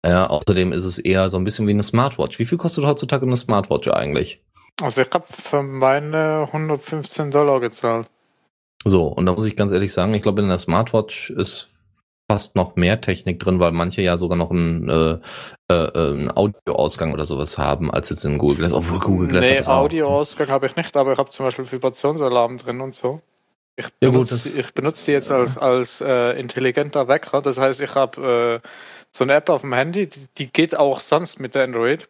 Ja, 0.05 0.27
außerdem 0.27 0.71
ist 0.71 0.85
es 0.85 0.99
eher 0.99 1.29
so 1.29 1.35
ein 1.37 1.43
bisschen 1.43 1.67
wie 1.67 1.71
eine 1.71 1.83
Smartwatch. 1.83 2.39
Wie 2.39 2.45
viel 2.45 2.57
kostet 2.57 2.85
heutzutage 2.85 3.25
eine 3.25 3.35
Smartwatch 3.35 3.89
eigentlich? 3.89 4.41
Also 4.81 5.01
ich 5.01 5.11
habe 5.11 5.25
für 5.29 5.63
meine 5.63 6.45
115 6.47 7.29
Dollar 7.29 7.59
gezahlt. 7.59 8.07
So, 8.85 9.07
und 9.07 9.25
da 9.25 9.33
muss 9.33 9.45
ich 9.45 9.57
ganz 9.57 9.71
ehrlich 9.73 9.91
sagen, 9.91 10.13
ich 10.13 10.23
glaube, 10.23 10.41
in 10.41 10.47
der 10.47 10.57
Smartwatch 10.57 11.29
ist 11.29 11.72
fast 12.29 12.55
noch 12.55 12.75
mehr 12.75 13.01
Technik 13.01 13.39
drin, 13.39 13.59
weil 13.59 13.71
manche 13.71 14.01
ja 14.01 14.17
sogar 14.17 14.37
noch 14.37 14.51
einen, 14.51 14.89
äh, 14.89 15.19
äh, 15.69 15.91
einen 15.95 16.35
Audioausgang 16.35 17.13
oder 17.13 17.25
sowas 17.25 17.57
haben, 17.57 17.91
als 17.91 18.09
jetzt 18.09 18.23
in 18.23 18.37
Google 18.37 18.57
Glass. 18.57 18.73
Obwohl 18.73 18.99
Google 18.99 19.27
Glass 19.27 19.49
nee, 19.49 19.61
Audioausgang 19.61 20.49
habe 20.49 20.67
ich 20.67 20.75
nicht, 20.75 20.95
aber 20.95 21.13
ich 21.13 21.19
habe 21.19 21.29
zum 21.29 21.45
Beispiel 21.45 21.69
Vibrationsalarm 21.69 22.57
drin 22.57 22.81
und 22.81 22.95
so. 22.95 23.21
Ich 23.75 23.91
benutze, 23.99 24.49
ja, 24.49 24.59
ich 24.59 24.73
benutze 24.73 25.05
die 25.05 25.11
jetzt 25.13 25.31
als, 25.31 25.57
als 25.57 25.99
äh, 25.99 26.39
intelligenter 26.39 27.07
Wecker. 27.07 27.41
Das 27.41 27.57
heißt, 27.57 27.81
ich 27.81 27.95
habe 27.95 28.61
äh, 28.63 28.67
so 29.11 29.23
eine 29.23 29.33
App 29.33 29.49
auf 29.49 29.61
dem 29.61 29.73
Handy, 29.73 30.07
die, 30.07 30.27
die 30.37 30.47
geht 30.51 30.75
auch 30.75 30.99
sonst 30.99 31.39
mit 31.39 31.57
Android. 31.57 32.07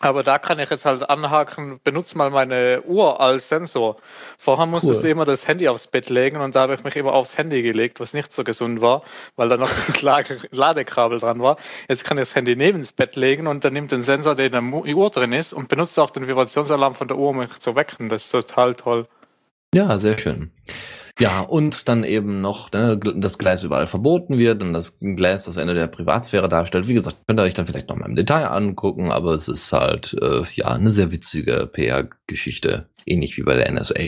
Aber 0.00 0.22
da 0.22 0.38
kann 0.38 0.58
ich 0.58 0.70
jetzt 0.70 0.84
halt 0.84 1.08
anhaken, 1.08 1.80
benutze 1.84 2.18
mal 2.18 2.28
meine 2.28 2.82
Uhr 2.82 3.20
als 3.20 3.48
Sensor. 3.48 3.96
Vorher 4.36 4.66
musstest 4.66 4.98
cool. 4.98 5.02
du 5.04 5.10
immer 5.10 5.24
das 5.24 5.46
Handy 5.46 5.68
aufs 5.68 5.86
Bett 5.86 6.10
legen 6.10 6.38
und 6.38 6.56
da 6.56 6.62
habe 6.62 6.74
ich 6.74 6.82
mich 6.82 6.96
immer 6.96 7.12
aufs 7.12 7.38
Handy 7.38 7.62
gelegt, 7.62 8.00
was 8.00 8.12
nicht 8.12 8.32
so 8.32 8.42
gesund 8.42 8.80
war, 8.80 9.02
weil 9.36 9.48
da 9.48 9.56
noch 9.56 9.70
das 9.86 10.02
Ladekabel 10.02 11.20
dran 11.20 11.40
war. 11.40 11.56
Jetzt 11.88 12.04
kann 12.04 12.18
ich 12.18 12.22
das 12.22 12.34
Handy 12.34 12.56
neben 12.56 12.80
das 12.80 12.92
Bett 12.92 13.14
legen 13.14 13.46
und 13.46 13.64
dann 13.64 13.72
nimmt 13.72 13.92
den 13.92 14.02
Sensor, 14.02 14.34
der 14.34 14.46
in 14.46 14.52
der 14.52 14.62
Uhr 14.62 15.10
drin 15.10 15.32
ist 15.32 15.52
und 15.52 15.68
benutzt 15.68 15.98
auch 15.98 16.10
den 16.10 16.26
Vibrationsalarm 16.26 16.94
von 16.94 17.06
der 17.08 17.16
Uhr, 17.16 17.30
um 17.30 17.38
mich 17.38 17.58
zu 17.60 17.76
wecken. 17.76 18.08
Das 18.08 18.24
ist 18.24 18.30
total 18.30 18.74
toll. 18.74 19.06
Ja, 19.72 19.98
sehr 19.98 20.18
schön. 20.18 20.50
Ja, 21.18 21.42
und 21.42 21.88
dann 21.88 22.02
eben 22.02 22.40
noch, 22.40 22.72
ne, 22.72 22.98
das 22.98 23.38
Gleis 23.38 23.62
überall 23.62 23.86
verboten 23.86 24.36
wird 24.36 24.62
und 24.62 24.72
das 24.72 24.98
Gleis 24.98 25.44
das 25.44 25.56
Ende 25.56 25.74
der 25.74 25.86
Privatsphäre 25.86 26.48
darstellt. 26.48 26.88
Wie 26.88 26.94
gesagt, 26.94 27.18
könnt 27.28 27.38
ihr 27.38 27.44
euch 27.44 27.54
dann 27.54 27.66
vielleicht 27.66 27.88
noch 27.88 27.96
mal 27.96 28.08
im 28.08 28.16
Detail 28.16 28.46
angucken, 28.46 29.12
aber 29.12 29.34
es 29.34 29.46
ist 29.46 29.72
halt, 29.72 30.16
äh, 30.20 30.42
ja, 30.54 30.66
eine 30.72 30.90
sehr 30.90 31.12
witzige 31.12 31.68
PR-Geschichte. 31.72 32.88
Ähnlich 33.06 33.36
wie 33.36 33.42
bei 33.42 33.54
der 33.54 33.70
NSA. 33.70 34.00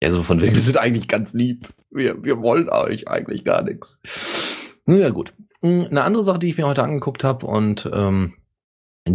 Ja, 0.00 0.10
so 0.10 0.22
von 0.22 0.40
wegen, 0.40 0.54
wir 0.54 0.62
sind 0.62 0.76
eigentlich 0.78 1.08
ganz 1.08 1.34
lieb. 1.34 1.70
Wir, 1.90 2.22
wir 2.22 2.40
wollen 2.40 2.68
euch 2.68 3.08
eigentlich 3.08 3.44
gar 3.44 3.62
nichts. 3.62 4.00
Nun 4.86 5.00
ja, 5.00 5.08
gut. 5.08 5.34
Hm, 5.60 5.86
eine 5.90 6.04
andere 6.04 6.22
Sache, 6.22 6.38
die 6.38 6.50
ich 6.50 6.56
mir 6.56 6.68
heute 6.68 6.84
angeguckt 6.84 7.24
habe 7.24 7.46
und 7.46 7.90
ähm, 7.92 8.34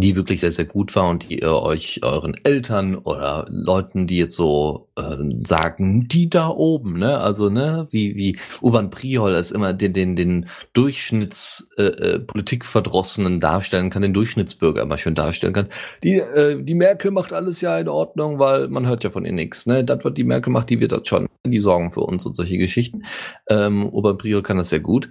die 0.00 0.16
wirklich 0.16 0.40
sehr, 0.40 0.52
sehr 0.52 0.64
gut 0.64 0.94
war 0.96 1.08
und 1.08 1.28
die 1.28 1.40
ihr 1.40 1.52
euch 1.52 2.00
euren 2.02 2.34
Eltern 2.44 2.96
oder 2.96 3.44
Leuten, 3.50 4.06
die 4.06 4.16
jetzt 4.16 4.36
so 4.36 4.88
äh, 4.96 5.16
sagen, 5.44 6.08
die 6.08 6.30
da 6.30 6.48
oben, 6.48 6.98
ne, 6.98 7.18
also 7.18 7.50
ne, 7.50 7.86
wie 7.90 8.14
wie 8.16 8.38
Urban 8.60 8.90
Priol 8.90 9.32
es 9.32 9.50
immer 9.50 9.72
den 9.72 9.92
den 9.92 10.16
den 10.16 10.48
Durchschnitts 10.72 11.68
äh, 11.76 11.84
äh, 11.84 13.40
darstellen 13.40 13.90
kann, 13.90 14.02
den 14.02 14.14
Durchschnittsbürger 14.14 14.82
immer 14.82 14.98
schön 14.98 15.14
darstellen 15.14 15.52
kann. 15.52 15.68
Die 16.02 16.18
äh, 16.18 16.62
die 16.62 16.74
Merkel 16.74 17.10
macht 17.10 17.32
alles 17.32 17.60
ja 17.60 17.78
in 17.78 17.88
Ordnung, 17.88 18.38
weil 18.38 18.68
man 18.68 18.86
hört 18.86 19.04
ja 19.04 19.10
von 19.10 19.24
ihr 19.24 19.32
nichts, 19.32 19.66
ne? 19.66 19.84
Das 19.84 20.04
was 20.04 20.14
die 20.14 20.24
Merkel 20.24 20.52
macht, 20.52 20.70
die 20.70 20.80
wird 20.80 20.92
das 20.92 21.06
schon, 21.08 21.28
die 21.46 21.58
sorgen 21.58 21.92
für 21.92 22.00
uns 22.00 22.24
und 22.26 22.34
solche 22.36 22.58
Geschichten. 22.58 23.04
Ähm, 23.48 23.88
Urban 23.88 24.18
Priol 24.18 24.42
kann 24.42 24.56
das 24.56 24.70
sehr 24.70 24.80
gut. 24.80 25.08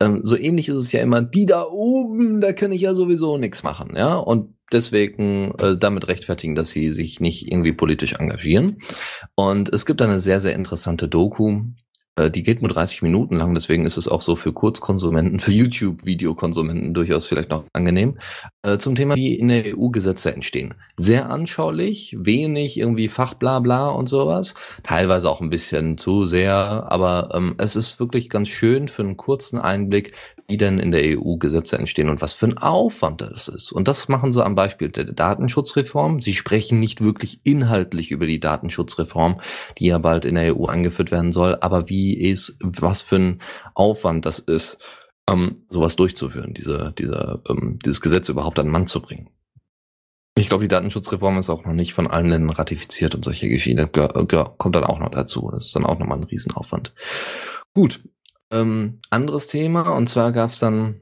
Ähm, 0.00 0.20
so 0.22 0.36
ähnlich 0.36 0.68
ist 0.68 0.76
es 0.76 0.92
ja 0.92 1.00
immer, 1.00 1.22
die 1.22 1.46
da 1.46 1.64
oben, 1.64 2.40
da 2.40 2.52
kann 2.52 2.72
ich 2.72 2.82
ja 2.82 2.94
sowieso 2.94 3.38
nichts 3.38 3.62
machen, 3.62 3.94
ja. 3.96 4.14
Und 4.16 4.54
deswegen 4.72 5.54
äh, 5.58 5.76
damit 5.76 6.08
rechtfertigen, 6.08 6.54
dass 6.54 6.70
sie 6.70 6.90
sich 6.90 7.20
nicht 7.20 7.50
irgendwie 7.50 7.72
politisch 7.72 8.14
engagieren. 8.14 8.82
Und 9.34 9.72
es 9.72 9.86
gibt 9.86 10.02
eine 10.02 10.18
sehr, 10.18 10.40
sehr 10.40 10.54
interessante 10.54 11.08
Doku, 11.08 11.62
äh, 12.16 12.30
die 12.30 12.42
geht 12.42 12.62
nur 12.62 12.70
30 12.70 13.02
Minuten 13.02 13.36
lang, 13.36 13.54
deswegen 13.54 13.84
ist 13.84 13.96
es 13.96 14.08
auch 14.08 14.22
so 14.22 14.36
für 14.36 14.52
Kurzkonsumenten, 14.52 15.40
für 15.40 15.52
YouTube-Videokonsumenten 15.52 16.94
durchaus 16.94 17.26
vielleicht 17.26 17.50
noch 17.50 17.64
angenehm. 17.72 18.14
Äh, 18.62 18.78
zum 18.78 18.94
Thema, 18.94 19.14
wie 19.14 19.34
in 19.34 19.48
der 19.48 19.76
EU 19.78 19.88
Gesetze 19.88 20.32
entstehen. 20.32 20.74
Sehr 20.96 21.28
anschaulich, 21.30 22.16
wenig 22.18 22.78
irgendwie 22.78 23.08
Fachblabla 23.08 23.88
und 23.90 24.08
sowas. 24.08 24.54
Teilweise 24.82 25.28
auch 25.28 25.40
ein 25.40 25.50
bisschen 25.50 25.98
zu 25.98 26.26
sehr, 26.26 26.56
aber 26.56 27.30
ähm, 27.34 27.54
es 27.58 27.76
ist 27.76 28.00
wirklich 28.00 28.30
ganz 28.30 28.48
schön 28.48 28.88
für 28.88 29.02
einen 29.02 29.16
kurzen 29.16 29.58
Einblick, 29.58 30.12
wie 30.48 30.56
denn 30.56 30.78
in 30.78 30.90
der 30.90 31.18
EU 31.18 31.36
Gesetze 31.36 31.78
entstehen 31.78 32.08
und 32.08 32.22
was 32.22 32.32
für 32.32 32.46
ein 32.46 32.58
Aufwand 32.58 33.20
das 33.20 33.48
ist. 33.48 33.72
Und 33.72 33.88
das 33.88 34.08
machen 34.08 34.32
sie 34.32 34.44
am 34.44 34.54
Beispiel 34.54 34.90
der 34.90 35.04
Datenschutzreform. 35.04 36.20
Sie 36.20 36.34
sprechen 36.34 36.78
nicht 36.78 37.00
wirklich 37.00 37.40
inhaltlich 37.42 38.10
über 38.10 38.26
die 38.26 38.40
Datenschutzreform, 38.40 39.40
die 39.78 39.86
ja 39.86 39.98
bald 39.98 40.24
in 40.24 40.36
der 40.36 40.56
EU 40.56 40.66
eingeführt 40.66 41.10
werden 41.10 41.32
soll, 41.32 41.58
aber 41.60 41.88
wie 41.88 42.14
ist, 42.14 42.56
was 42.60 43.02
für 43.02 43.16
ein 43.16 43.42
Aufwand 43.74 44.24
das 44.24 44.38
ist, 44.38 44.78
ähm, 45.28 45.64
sowas 45.68 45.96
durchzuführen, 45.96 46.54
diese, 46.54 46.94
diese, 46.96 47.42
ähm, 47.48 47.78
dieses 47.84 48.00
Gesetz 48.00 48.28
überhaupt 48.28 48.58
an 48.58 48.66
den 48.66 48.72
Mann 48.72 48.86
zu 48.86 49.00
bringen. 49.00 49.30
Ich 50.38 50.50
glaube, 50.50 50.64
die 50.64 50.68
Datenschutzreform 50.68 51.38
ist 51.38 51.48
auch 51.48 51.64
noch 51.64 51.72
nicht 51.72 51.94
von 51.94 52.06
allen 52.06 52.26
Ländern 52.26 52.54
ratifiziert 52.54 53.14
und 53.14 53.24
solche 53.24 53.48
Geschichten 53.48 53.90
kommt 53.90 54.76
dann 54.76 54.84
auch 54.84 54.98
noch 54.98 55.08
dazu. 55.08 55.50
Das 55.50 55.66
ist 55.66 55.76
dann 55.76 55.86
auch 55.86 55.98
nochmal 55.98 56.18
ein 56.18 56.24
Riesenaufwand. 56.24 56.92
Gut, 57.72 58.02
ähm, 58.50 59.00
anderes 59.10 59.48
Thema, 59.48 59.90
und 59.90 60.08
zwar 60.08 60.32
gab 60.32 60.50
es 60.50 60.58
dann 60.58 61.00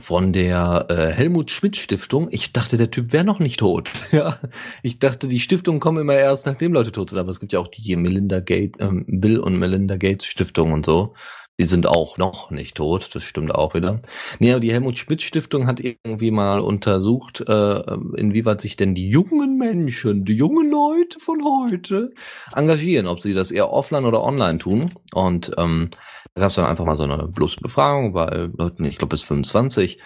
von 0.00 0.32
der 0.32 0.86
äh, 0.88 1.12
Helmut 1.12 1.50
Schmidt 1.50 1.76
Stiftung. 1.76 2.28
Ich 2.30 2.52
dachte, 2.52 2.76
der 2.76 2.92
Typ 2.92 3.12
wäre 3.12 3.24
noch 3.24 3.40
nicht 3.40 3.58
tot. 3.58 3.90
ja, 4.12 4.38
ich 4.82 5.00
dachte, 5.00 5.26
die 5.26 5.40
Stiftungen 5.40 5.80
kommen 5.80 5.98
immer 5.98 6.14
erst, 6.14 6.46
nachdem 6.46 6.72
Leute 6.72 6.92
tot 6.92 7.10
sind. 7.10 7.18
Aber 7.18 7.30
es 7.30 7.40
gibt 7.40 7.52
ja 7.52 7.58
auch 7.58 7.68
die 7.68 7.96
Melinda 7.96 8.38
Gates, 8.38 8.80
ähm, 8.80 9.04
Bill 9.08 9.40
und 9.40 9.58
Melinda 9.58 9.96
Gates 9.96 10.26
Stiftung 10.26 10.72
und 10.72 10.86
so. 10.86 11.14
Die 11.60 11.66
sind 11.66 11.86
auch 11.86 12.16
noch 12.16 12.50
nicht 12.50 12.78
tot, 12.78 13.14
das 13.14 13.22
stimmt 13.22 13.54
auch 13.54 13.74
wieder. 13.74 13.98
Nee, 14.38 14.52
aber 14.52 14.60
die 14.60 14.72
Helmut 14.72 14.96
Schmidt 14.96 15.20
Stiftung 15.20 15.66
hat 15.66 15.78
irgendwie 15.78 16.30
mal 16.30 16.58
untersucht, 16.58 17.44
äh, 17.46 17.82
inwieweit 18.16 18.62
sich 18.62 18.78
denn 18.78 18.94
die 18.94 19.10
jungen 19.10 19.58
Menschen, 19.58 20.24
die 20.24 20.32
jungen 20.32 20.70
Leute 20.70 21.20
von 21.20 21.42
heute 21.44 22.12
engagieren, 22.54 23.06
ob 23.06 23.20
sie 23.20 23.34
das 23.34 23.50
eher 23.50 23.70
offline 23.70 24.06
oder 24.06 24.22
online 24.22 24.58
tun. 24.58 24.90
Und 25.12 25.52
ähm, 25.58 25.90
da 26.32 26.40
gab 26.40 26.48
es 26.48 26.56
dann 26.56 26.64
einfach 26.64 26.86
mal 26.86 26.96
so 26.96 27.02
eine 27.02 27.28
bloße 27.28 27.58
Befragung 27.60 28.14
bei 28.14 28.48
Leuten, 28.56 28.86
ich 28.86 28.96
glaube 28.96 29.10
bis 29.10 29.20
25, 29.20 29.98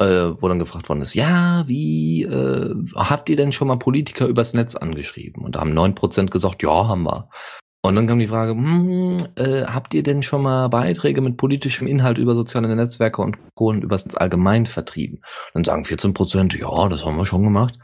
äh, 0.00 0.04
wo 0.04 0.46
dann 0.46 0.58
gefragt 0.58 0.90
worden 0.90 1.00
ist, 1.00 1.14
ja, 1.14 1.64
wie 1.66 2.24
äh, 2.24 2.74
habt 2.96 3.30
ihr 3.30 3.36
denn 3.36 3.52
schon 3.52 3.68
mal 3.68 3.78
Politiker 3.78 4.26
übers 4.26 4.52
Netz 4.52 4.74
angeschrieben? 4.74 5.42
Und 5.42 5.54
da 5.54 5.60
haben 5.60 5.72
neun 5.72 5.94
Prozent 5.94 6.30
gesagt, 6.30 6.62
ja, 6.62 6.86
haben 6.86 7.04
wir. 7.04 7.30
Und 7.88 7.96
dann 7.96 8.06
kam 8.06 8.18
die 8.18 8.26
Frage, 8.26 8.52
hm, 8.52 9.16
äh, 9.36 9.64
habt 9.64 9.94
ihr 9.94 10.02
denn 10.02 10.22
schon 10.22 10.42
mal 10.42 10.68
Beiträge 10.68 11.22
mit 11.22 11.38
politischem 11.38 11.86
Inhalt 11.86 12.18
über 12.18 12.34
soziale 12.34 12.68
Netzwerke 12.76 13.22
und 13.22 13.38
Kohlen 13.54 13.80
übers 13.80 14.04
Netz 14.04 14.14
allgemein 14.14 14.66
vertrieben? 14.66 15.22
dann 15.54 15.64
sagen 15.64 15.86
14 15.86 16.12
Prozent, 16.12 16.54
ja, 16.54 16.88
das 16.90 17.06
haben 17.06 17.16
wir 17.16 17.24
schon 17.24 17.44
gemacht. 17.44 17.78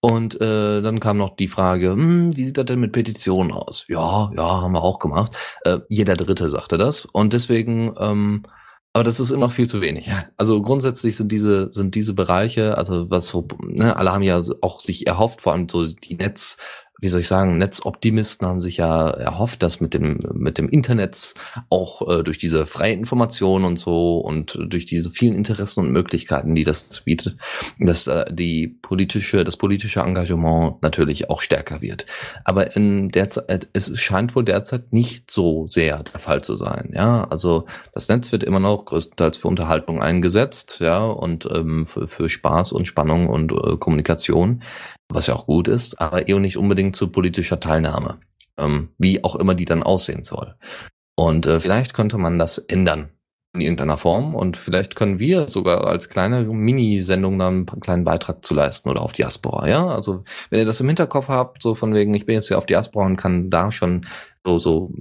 Und 0.00 0.40
äh, 0.40 0.80
dann 0.82 1.00
kam 1.00 1.16
noch 1.16 1.34
die 1.34 1.48
Frage, 1.48 1.90
hm, 1.90 2.36
wie 2.36 2.44
sieht 2.44 2.58
das 2.58 2.66
denn 2.66 2.78
mit 2.78 2.92
Petitionen 2.92 3.50
aus? 3.50 3.86
Ja, 3.88 4.30
ja, 4.36 4.62
haben 4.62 4.72
wir 4.72 4.84
auch 4.84 5.00
gemacht. 5.00 5.36
Äh, 5.64 5.78
jeder 5.88 6.14
Dritte 6.14 6.48
sagte 6.48 6.78
das. 6.78 7.04
Und 7.04 7.32
deswegen, 7.32 7.92
ähm, 7.98 8.44
aber 8.92 9.02
das 9.02 9.18
ist 9.18 9.32
immer 9.32 9.46
noch 9.46 9.52
viel 9.52 9.68
zu 9.68 9.80
wenig. 9.80 10.08
Also 10.36 10.62
grundsätzlich 10.62 11.16
sind 11.16 11.32
diese, 11.32 11.70
sind 11.72 11.96
diese 11.96 12.14
Bereiche, 12.14 12.78
also 12.78 13.10
was 13.10 13.26
so, 13.26 13.48
ne, 13.64 13.96
alle 13.96 14.12
haben 14.12 14.22
ja 14.22 14.40
auch 14.60 14.78
sich 14.78 15.08
erhofft, 15.08 15.40
vor 15.40 15.52
allem 15.54 15.68
so 15.68 15.88
die 15.88 16.14
Netz, 16.14 16.56
wie 17.00 17.08
soll 17.08 17.20
ich 17.20 17.28
sagen, 17.28 17.58
Netzoptimisten 17.58 18.46
haben 18.46 18.60
sich 18.60 18.76
ja 18.76 19.10
erhofft, 19.10 19.62
dass 19.62 19.80
mit 19.80 19.94
dem, 19.94 20.20
mit 20.32 20.58
dem 20.58 20.68
Internet 20.68 21.34
auch 21.68 22.08
äh, 22.08 22.22
durch 22.22 22.38
diese 22.38 22.66
freie 22.66 22.94
Information 22.94 23.64
und 23.64 23.78
so 23.78 24.18
und 24.18 24.58
durch 24.68 24.86
diese 24.86 25.10
vielen 25.10 25.34
Interessen 25.34 25.80
und 25.80 25.92
Möglichkeiten, 25.92 26.54
die 26.54 26.64
das 26.64 27.00
bietet, 27.00 27.36
dass 27.80 28.06
äh, 28.06 28.32
die 28.32 28.68
politische, 28.68 29.44
das 29.44 29.56
politische 29.56 30.00
Engagement 30.00 30.82
natürlich 30.82 31.30
auch 31.30 31.42
stärker 31.42 31.82
wird. 31.82 32.06
Aber 32.44 32.76
in 32.76 33.10
derzeit, 33.10 33.50
äh, 33.50 33.66
es 33.72 33.98
scheint 34.00 34.36
wohl 34.36 34.44
derzeit 34.44 34.92
nicht 34.92 35.30
so 35.30 35.66
sehr 35.66 36.04
der 36.04 36.20
Fall 36.20 36.42
zu 36.42 36.56
sein. 36.56 36.92
Ja, 36.94 37.24
also 37.24 37.66
das 37.92 38.08
Netz 38.08 38.30
wird 38.30 38.44
immer 38.44 38.60
noch 38.60 38.84
größtenteils 38.84 39.36
für 39.36 39.48
Unterhaltung 39.48 40.00
eingesetzt, 40.00 40.78
ja, 40.80 41.04
und 41.04 41.48
ähm, 41.52 41.86
für, 41.86 42.06
für 42.06 42.28
Spaß 42.28 42.72
und 42.72 42.86
Spannung 42.86 43.28
und 43.28 43.52
äh, 43.52 43.76
Kommunikation 43.78 44.62
was 45.08 45.26
ja 45.26 45.34
auch 45.34 45.46
gut 45.46 45.68
ist, 45.68 46.00
aber 46.00 46.28
eher 46.28 46.38
nicht 46.38 46.56
unbedingt 46.56 46.96
zu 46.96 47.08
politischer 47.08 47.60
Teilnahme, 47.60 48.18
ähm, 48.56 48.90
wie 48.98 49.22
auch 49.24 49.36
immer 49.36 49.54
die 49.54 49.64
dann 49.64 49.82
aussehen 49.82 50.22
soll. 50.22 50.54
Und 51.16 51.46
äh, 51.46 51.60
vielleicht 51.60 51.94
könnte 51.94 52.18
man 52.18 52.38
das 52.38 52.58
ändern 52.58 53.10
in 53.54 53.60
irgendeiner 53.60 53.96
Form 53.96 54.34
und 54.34 54.56
vielleicht 54.56 54.96
können 54.96 55.20
wir 55.20 55.48
sogar 55.48 55.86
als 55.86 56.08
kleine 56.08 56.42
Mini-Sendung 56.42 57.38
dann 57.38 57.68
einen 57.68 57.80
kleinen 57.80 58.02
Beitrag 58.02 58.44
zu 58.44 58.52
leisten 58.52 58.88
oder 58.88 59.00
auf 59.00 59.12
Diaspora, 59.12 59.68
ja? 59.68 59.86
Also 59.86 60.24
wenn 60.50 60.58
ihr 60.58 60.64
das 60.64 60.80
im 60.80 60.88
Hinterkopf 60.88 61.28
habt, 61.28 61.62
so 61.62 61.76
von 61.76 61.94
wegen, 61.94 62.14
ich 62.14 62.26
bin 62.26 62.34
jetzt 62.34 62.48
hier 62.48 62.58
auf 62.58 62.66
Diaspora 62.66 63.06
und 63.06 63.16
kann 63.16 63.50
da 63.50 63.70
schon 63.70 64.06
so, 64.44 64.58
so, 64.58 64.92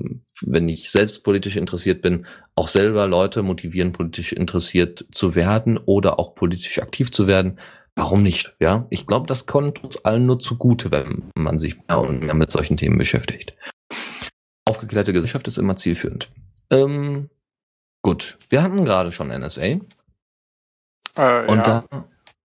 wenn 0.41 0.69
ich 0.69 0.91
selbst 0.91 1.23
politisch 1.23 1.57
interessiert 1.57 2.03
bin, 2.03 2.27
auch 2.53 2.67
selber 2.67 3.07
Leute 3.07 3.41
motivieren, 3.41 3.91
politisch 3.91 4.33
interessiert 4.33 5.03
zu 5.11 5.33
werden 5.33 5.79
oder 5.79 6.19
auch 6.19 6.35
politisch 6.35 6.79
aktiv 6.79 7.11
zu 7.11 7.25
werden, 7.25 7.57
Warum 7.95 8.23
nicht? 8.23 8.55
Ja, 8.59 8.87
ich 8.89 9.05
glaube, 9.05 9.27
das 9.27 9.45
kommt 9.45 9.83
uns 9.83 10.03
allen 10.03 10.25
nur 10.25 10.39
zugute, 10.39 10.89
wenn 10.91 11.31
man 11.35 11.59
sich 11.59 11.77
mehr 11.87 11.99
und 11.99 12.21
mehr 12.21 12.33
mit 12.33 12.49
solchen 12.49 12.77
Themen 12.77 12.97
beschäftigt. 12.97 13.55
Aufgeklärte 14.67 15.13
Gesellschaft 15.13 15.47
ist 15.47 15.57
immer 15.57 15.75
zielführend. 15.75 16.31
Ähm, 16.71 17.29
gut, 18.01 18.39
wir 18.49 18.63
hatten 18.63 18.85
gerade 18.85 19.11
schon 19.11 19.27
NSA. 19.27 19.79
Äh, 21.15 21.45
und 21.47 21.67
ja. 21.67 21.83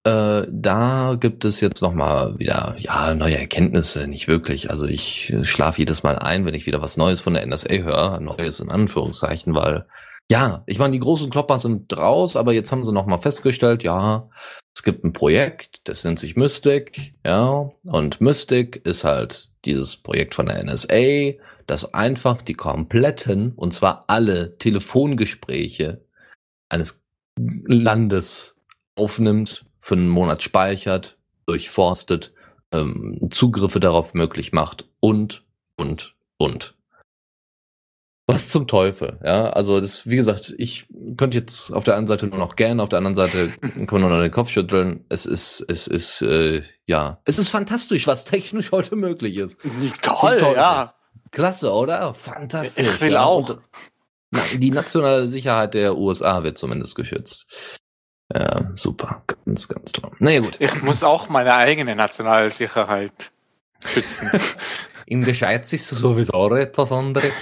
da, 0.05 0.40
äh, 0.40 0.46
da 0.51 1.16
gibt 1.18 1.46
es 1.46 1.61
jetzt 1.62 1.80
noch 1.80 1.94
mal 1.94 2.38
wieder 2.38 2.74
ja 2.78 3.14
neue 3.14 3.38
Erkenntnisse. 3.38 4.07
Nicht 4.07 4.28
wirklich. 4.28 4.70
Also 4.70 4.84
ich 4.84 5.34
schlafe 5.42 5.78
jedes 5.78 6.03
Mal 6.03 6.18
ein, 6.18 6.44
wenn 6.44 6.55
ich 6.55 6.66
wieder 6.66 6.82
was 6.82 6.99
Neues 6.99 7.20
von 7.20 7.32
der 7.32 7.46
NSA 7.46 7.74
höre. 7.76 8.20
Neues 8.20 8.61
in 8.61 8.70
Anführungszeichen, 8.70 9.55
weil 9.55 9.86
ja, 10.31 10.62
ich 10.66 10.79
meine, 10.79 10.93
die 10.93 11.01
großen 11.01 11.31
Klopper 11.31 11.59
sind 11.59 11.97
raus, 11.97 12.37
aber 12.37 12.53
jetzt 12.53 12.70
haben 12.70 12.85
sie 12.85 12.93
noch 12.93 13.07
mal 13.07 13.20
festgestellt, 13.20 13.83
ja, 13.83 14.29
es 14.74 14.83
gibt 14.83 15.05
ein 15.05 15.12
Projekt, 15.12 15.81
das 15.85 16.05
nennt 16.05 16.18
sich 16.18 16.37
Mystic, 16.37 17.14
ja, 17.24 17.70
und 17.85 18.20
Mystic 18.20 18.85
ist 18.85 19.05
halt 19.05 19.51
dieses 19.64 19.97
Projekt 19.97 20.35
von 20.35 20.47
der 20.47 20.62
NSA, 20.62 21.33
das 21.66 21.95
einfach 21.95 22.43
die 22.43 22.55
kompletten, 22.55 23.53
und 23.53 23.72
zwar 23.72 24.05
alle 24.07 24.57
Telefongespräche 24.59 26.05
eines 26.68 27.03
Landes 27.39 28.57
aufnimmt, 28.97 29.64
für 29.81 29.95
einen 29.95 30.09
Monat 30.09 30.43
speichert, 30.43 31.16
durchforstet, 31.47 32.33
ähm, 32.72 33.29
Zugriffe 33.31 33.81
darauf 33.81 34.12
möglich 34.12 34.53
macht 34.53 34.87
und, 35.01 35.45
und, 35.76 36.14
und. 36.37 36.78
Was 38.31 38.51
zum 38.51 38.66
Teufel, 38.66 39.18
ja. 39.24 39.49
Also 39.49 39.81
das, 39.81 40.07
wie 40.07 40.16
gesagt, 40.16 40.55
ich 40.59 40.87
könnte 41.16 41.39
jetzt 41.39 41.70
auf 41.70 41.85
der 41.85 41.97
einen 41.97 42.07
Seite 42.07 42.26
nur 42.26 42.39
noch 42.39 42.57
gern, 42.57 42.79
auf 42.79 42.91
der 42.91 42.99
anderen 42.99 43.14
Seite 43.14 43.49
kann 43.61 43.87
man 43.89 44.03
nur 44.03 44.11
noch 44.11 44.20
den 44.20 44.31
Kopf 44.31 44.51
schütteln. 44.51 45.07
Es 45.09 45.24
ist, 45.24 45.64
es 45.66 45.87
ist, 45.87 46.20
äh, 46.20 46.62
ja, 46.85 47.22
es 47.24 47.39
ist 47.39 47.49
fantastisch, 47.49 48.07
was 48.07 48.26
technisch 48.26 48.70
heute 48.70 48.97
möglich 48.97 49.39
ist. 49.39 49.59
Toll, 50.03 50.43
ja. 50.55 50.95
Klasse, 51.31 51.72
oder? 51.72 52.12
Fantastisch. 52.12 52.87
Ich 52.87 53.01
will 53.01 53.12
ja. 53.12 53.24
auch. 53.24 53.49
Und, 53.49 53.61
na, 54.31 54.43
die 54.55 54.72
nationale 54.72 55.26
Sicherheit 55.26 55.72
der 55.72 55.97
USA 55.97 56.43
wird 56.43 56.59
zumindest 56.59 56.97
geschützt. 56.97 57.47
Ja, 58.31 58.70
super. 58.74 59.22
Ganz, 59.47 59.68
ganz 59.68 59.93
toll. 59.93 60.11
Naja, 60.18 60.41
gut. 60.41 60.57
Ich 60.61 60.83
muss 60.83 61.03
auch 61.03 61.31
meine 61.31 61.55
eigene 61.55 61.97
nationale 61.97 62.51
Sicherheit 62.51 63.33
schützen. 63.85 64.31
In 65.11 65.24
der 65.24 65.33
Schweiz 65.33 65.72
ist 65.72 65.91
es 65.91 65.99
sowieso 65.99 66.55
etwas 66.55 66.93
anderes. 66.93 67.33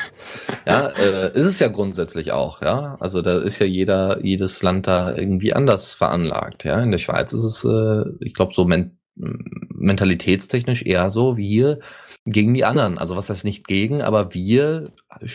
ja, 0.67 0.87
äh, 0.87 1.37
ist 1.37 1.47
es 1.47 1.59
ja 1.59 1.67
grundsätzlich 1.67 2.31
auch, 2.31 2.63
ja. 2.63 2.97
Also 3.01 3.23
da 3.23 3.39
ist 3.41 3.59
ja 3.59 3.67
jeder, 3.67 4.25
jedes 4.25 4.63
Land 4.63 4.87
da 4.87 5.17
irgendwie 5.17 5.53
anders 5.53 5.93
veranlagt, 5.93 6.63
ja. 6.63 6.81
In 6.81 6.93
der 6.93 6.99
Schweiz 6.99 7.33
ist 7.33 7.43
es, 7.43 7.65
äh, 7.65 8.05
ich 8.21 8.35
glaube, 8.35 8.55
so 8.55 8.65
men 8.65 8.99
mentalitätstechnisch 9.17 10.85
eher 10.85 11.11
so 11.11 11.37
hier 11.37 11.81
gegen 12.27 12.55
die 12.55 12.65
anderen. 12.65 12.99
Also 12.99 13.17
was 13.17 13.31
heißt 13.31 13.45
nicht 13.45 13.67
gegen, 13.67 14.03
aber 14.03 14.35
wir 14.35 14.85
äh, 15.21 15.27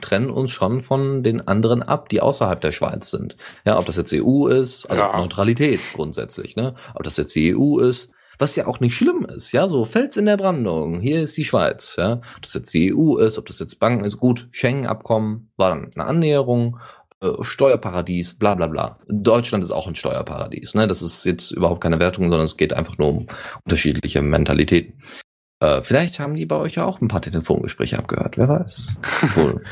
trennen 0.00 0.30
uns 0.30 0.50
schon 0.52 0.82
von 0.82 1.22
den 1.22 1.46
anderen 1.46 1.82
ab, 1.82 2.08
die 2.08 2.20
außerhalb 2.20 2.60
der 2.60 2.72
Schweiz 2.72 3.10
sind. 3.10 3.36
Ja, 3.64 3.78
ob 3.78 3.86
das 3.86 3.96
jetzt 3.96 4.14
EU 4.14 4.46
ist, 4.46 4.86
also 4.86 5.02
ja. 5.02 5.16
Neutralität 5.16 5.80
grundsätzlich, 5.94 6.56
ne? 6.56 6.74
Ob 6.94 7.02
das 7.02 7.16
jetzt 7.16 7.34
die 7.34 7.54
EU 7.56 7.78
ist, 7.78 8.10
was 8.38 8.56
ja 8.56 8.66
auch 8.66 8.80
nicht 8.80 8.96
schlimm 8.96 9.24
ist, 9.24 9.52
ja, 9.52 9.68
so 9.68 9.84
Fels 9.84 10.16
in 10.16 10.26
der 10.26 10.36
Brandung, 10.36 11.00
hier 11.00 11.22
ist 11.22 11.36
die 11.36 11.44
Schweiz, 11.44 11.94
ja, 11.98 12.20
ob 12.36 12.42
das 12.42 12.54
jetzt 12.54 12.72
die 12.72 12.94
EU 12.94 13.16
ist, 13.16 13.38
ob 13.38 13.46
das 13.46 13.58
jetzt 13.58 13.78
Banken 13.78 14.04
ist, 14.04 14.18
gut, 14.18 14.48
Schengen-Abkommen 14.52 15.50
war 15.56 15.70
dann 15.70 15.90
eine 15.94 16.04
Annäherung, 16.04 16.78
äh, 17.20 17.42
Steuerparadies, 17.42 18.34
bla 18.34 18.54
bla 18.54 18.68
bla. 18.68 19.00
Deutschland 19.08 19.64
ist 19.64 19.72
auch 19.72 19.88
ein 19.88 19.96
Steuerparadies, 19.96 20.74
ne, 20.74 20.86
das 20.86 21.02
ist 21.02 21.24
jetzt 21.24 21.50
überhaupt 21.50 21.80
keine 21.80 21.98
Wertung, 21.98 22.24
sondern 22.24 22.44
es 22.44 22.56
geht 22.56 22.72
einfach 22.72 22.96
nur 22.98 23.08
um 23.08 23.26
unterschiedliche 23.64 24.22
Mentalitäten. 24.22 25.02
Äh, 25.60 25.82
vielleicht 25.82 26.20
haben 26.20 26.36
die 26.36 26.46
bei 26.46 26.56
euch 26.56 26.76
ja 26.76 26.84
auch 26.84 27.00
ein 27.00 27.08
paar 27.08 27.22
Telefongespräche 27.22 27.98
abgehört, 27.98 28.38
wer 28.38 28.48
weiß. 28.48 28.96
Wohl. 29.34 29.64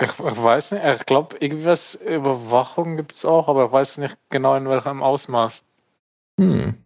Ich, 0.00 0.10
ich, 0.10 0.18
weiß 0.18 0.72
nicht, 0.72 0.84
ich 0.84 1.06
glaube, 1.06 1.36
irgendwas 1.40 1.94
Überwachung 1.96 2.96
gibt 2.96 3.12
es 3.12 3.24
auch, 3.24 3.48
aber 3.48 3.66
ich 3.66 3.72
weiß 3.72 3.98
nicht 3.98 4.16
genau 4.30 4.54
in 4.54 4.68
welchem 4.68 5.02
Ausmaß. 5.02 5.64
Hm. 6.38 6.76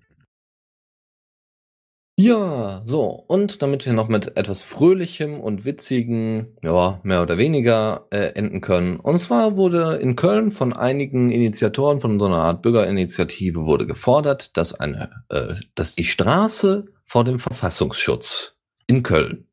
Ja, 2.25 2.83
so, 2.85 3.25
und 3.27 3.63
damit 3.63 3.85
wir 3.85 3.93
noch 3.93 4.07
mit 4.07 4.37
etwas 4.37 4.63
Fröhlichem 4.63 5.41
und 5.41 5.65
Witzigem, 5.65 6.57
ja, 6.63 7.01
mehr 7.03 7.21
oder 7.21 7.37
weniger 7.37 8.07
äh, 8.11 8.35
enden 8.37 8.61
können. 8.61 9.01
Und 9.01 9.19
zwar 9.19 9.57
wurde 9.57 9.97
in 9.97 10.15
Köln 10.15 10.53
von 10.53 10.73
einigen 10.73 11.31
Initiatoren 11.31 12.01
von 12.01 12.21
so 12.21 12.27
einer 12.27 12.37
Art 12.37 12.63
Bürgerinitiative 12.63 13.65
wurde 13.65 13.89
gefordert, 13.89 14.57
dass 14.57 14.73
eine, 14.73 15.25
äh, 15.31 15.55
dass 15.75 15.97
die 15.97 16.05
Straße 16.05 16.85
vor 17.03 17.25
dem 17.25 17.41
Verfassungsschutz 17.41 18.57
in 18.87 19.03
Köln, 19.03 19.49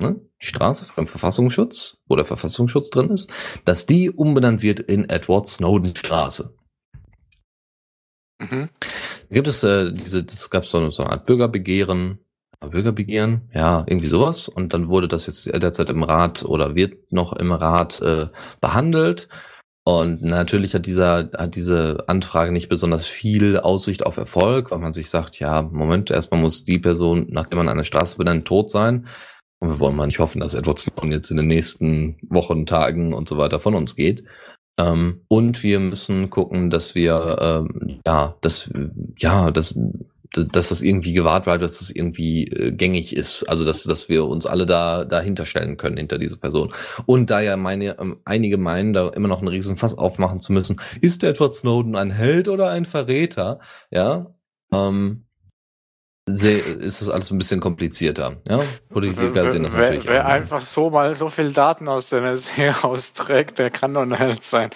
ne, 0.00 0.20
die 0.42 0.46
Straße 0.46 0.86
vor 0.86 1.04
dem 1.04 1.08
Verfassungsschutz, 1.08 1.98
wo 2.08 2.16
der 2.16 2.24
Verfassungsschutz 2.24 2.90
drin 2.90 3.10
ist, 3.10 3.30
dass 3.64 3.86
die 3.86 4.10
umbenannt 4.10 4.60
wird 4.62 4.80
in 4.80 5.08
Edward 5.08 5.46
Snowden 5.46 5.94
Straße. 5.94 6.57
Mhm. 8.38 8.68
Da 9.28 9.34
gibt 9.34 9.48
es 9.48 9.62
äh, 9.64 9.92
diese, 9.92 10.22
das 10.24 10.50
gab 10.50 10.66
so, 10.66 10.90
so 10.90 11.02
eine 11.02 11.12
Art 11.12 11.26
Bürgerbegehren, 11.26 12.18
Bürgerbegehren, 12.60 13.50
ja, 13.54 13.84
irgendwie 13.86 14.08
sowas. 14.08 14.48
Und 14.48 14.74
dann 14.74 14.88
wurde 14.88 15.08
das 15.08 15.26
jetzt 15.26 15.46
derzeit 15.46 15.90
im 15.90 16.02
Rat 16.02 16.44
oder 16.44 16.74
wird 16.74 17.12
noch 17.12 17.32
im 17.32 17.52
Rat 17.52 18.00
äh, 18.00 18.26
behandelt. 18.60 19.28
Und 19.84 20.22
natürlich 20.22 20.74
hat 20.74 20.84
dieser, 20.84 21.30
hat 21.36 21.56
diese 21.56 22.04
Anfrage 22.08 22.52
nicht 22.52 22.68
besonders 22.68 23.06
viel 23.06 23.58
Aussicht 23.58 24.04
auf 24.04 24.18
Erfolg, 24.18 24.70
weil 24.70 24.80
man 24.80 24.92
sich 24.92 25.08
sagt, 25.08 25.38
ja, 25.38 25.62
Moment, 25.62 26.10
erstmal 26.10 26.40
muss 26.40 26.64
die 26.64 26.78
Person, 26.78 27.26
nachdem 27.30 27.58
man 27.58 27.68
eine 27.68 27.86
Straße 27.86 28.18
benennt, 28.18 28.46
tot 28.46 28.70
sein. 28.70 29.08
Und 29.60 29.70
wir 29.70 29.80
wollen 29.80 29.96
mal 29.96 30.06
nicht 30.06 30.18
hoffen, 30.18 30.40
dass 30.40 30.54
Edward 30.54 30.78
Snowden 30.78 31.10
jetzt 31.10 31.30
in 31.30 31.38
den 31.38 31.46
nächsten 31.46 32.18
Wochen, 32.28 32.66
Tagen 32.66 33.14
und 33.14 33.28
so 33.28 33.38
weiter 33.38 33.60
von 33.60 33.74
uns 33.74 33.96
geht. 33.96 34.24
Ähm, 34.78 35.22
und 35.28 35.62
wir 35.62 35.80
müssen 35.80 36.30
gucken, 36.30 36.70
dass 36.70 36.94
wir, 36.94 37.36
ähm, 37.40 38.00
ja, 38.06 38.36
dass, 38.40 38.70
ja, 39.18 39.50
dass, 39.50 39.78
dass 40.32 40.68
das 40.68 40.82
irgendwie 40.82 41.12
gewahrt 41.12 41.44
bleibt, 41.44 41.62
dass 41.62 41.80
das 41.80 41.90
irgendwie 41.90 42.46
äh, 42.46 42.72
gängig 42.72 43.16
ist. 43.16 43.44
Also, 43.48 43.64
dass, 43.64 43.82
dass 43.82 44.08
wir 44.08 44.26
uns 44.26 44.46
alle 44.46 44.66
da, 44.66 45.04
dahinter 45.04 45.46
stellen 45.46 45.76
können, 45.76 45.96
hinter 45.96 46.18
diese 46.18 46.36
Person. 46.36 46.72
Und 47.06 47.30
da 47.30 47.40
ja 47.40 47.56
meine, 47.56 47.98
ähm, 47.98 48.18
einige 48.24 48.56
meinen, 48.56 48.92
da 48.92 49.08
immer 49.08 49.28
noch 49.28 49.38
einen 49.38 49.48
riesen 49.48 49.76
Fass 49.76 49.98
aufmachen 49.98 50.40
zu 50.40 50.52
müssen, 50.52 50.80
ist 51.00 51.24
Edward 51.24 51.54
Snowden 51.54 51.96
ein 51.96 52.10
Held 52.10 52.48
oder 52.48 52.70
ein 52.70 52.84
Verräter? 52.84 53.58
Ja, 53.90 54.34
ähm, 54.72 55.24
ist 56.28 57.00
das 57.00 57.08
alles 57.08 57.30
ein 57.30 57.38
bisschen 57.38 57.60
komplizierter. 57.60 58.36
Ja? 58.48 58.60
Politiker 58.88 59.50
sehen 59.50 59.64
das 59.64 59.72
wer, 59.72 59.80
natürlich 59.80 60.08
Wer 60.08 60.26
auch, 60.26 60.30
einfach 60.30 60.62
so 60.62 60.90
mal 60.90 61.14
so 61.14 61.28
viel 61.28 61.52
Daten 61.52 61.88
aus 61.88 62.08
der 62.08 62.22
NSA 62.22 62.82
austrägt, 62.82 63.58
der 63.58 63.70
kann 63.70 63.94
doch 63.94 64.02
ein 64.02 64.14
Held 64.14 64.44
sein. 64.44 64.70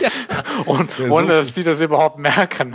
ja. 0.00 0.08
Und 0.66 0.98
ja, 0.98 1.10
ohne, 1.10 1.28
dass 1.28 1.54
die 1.54 1.62
das 1.62 1.80
überhaupt 1.80 2.18
merken. 2.18 2.74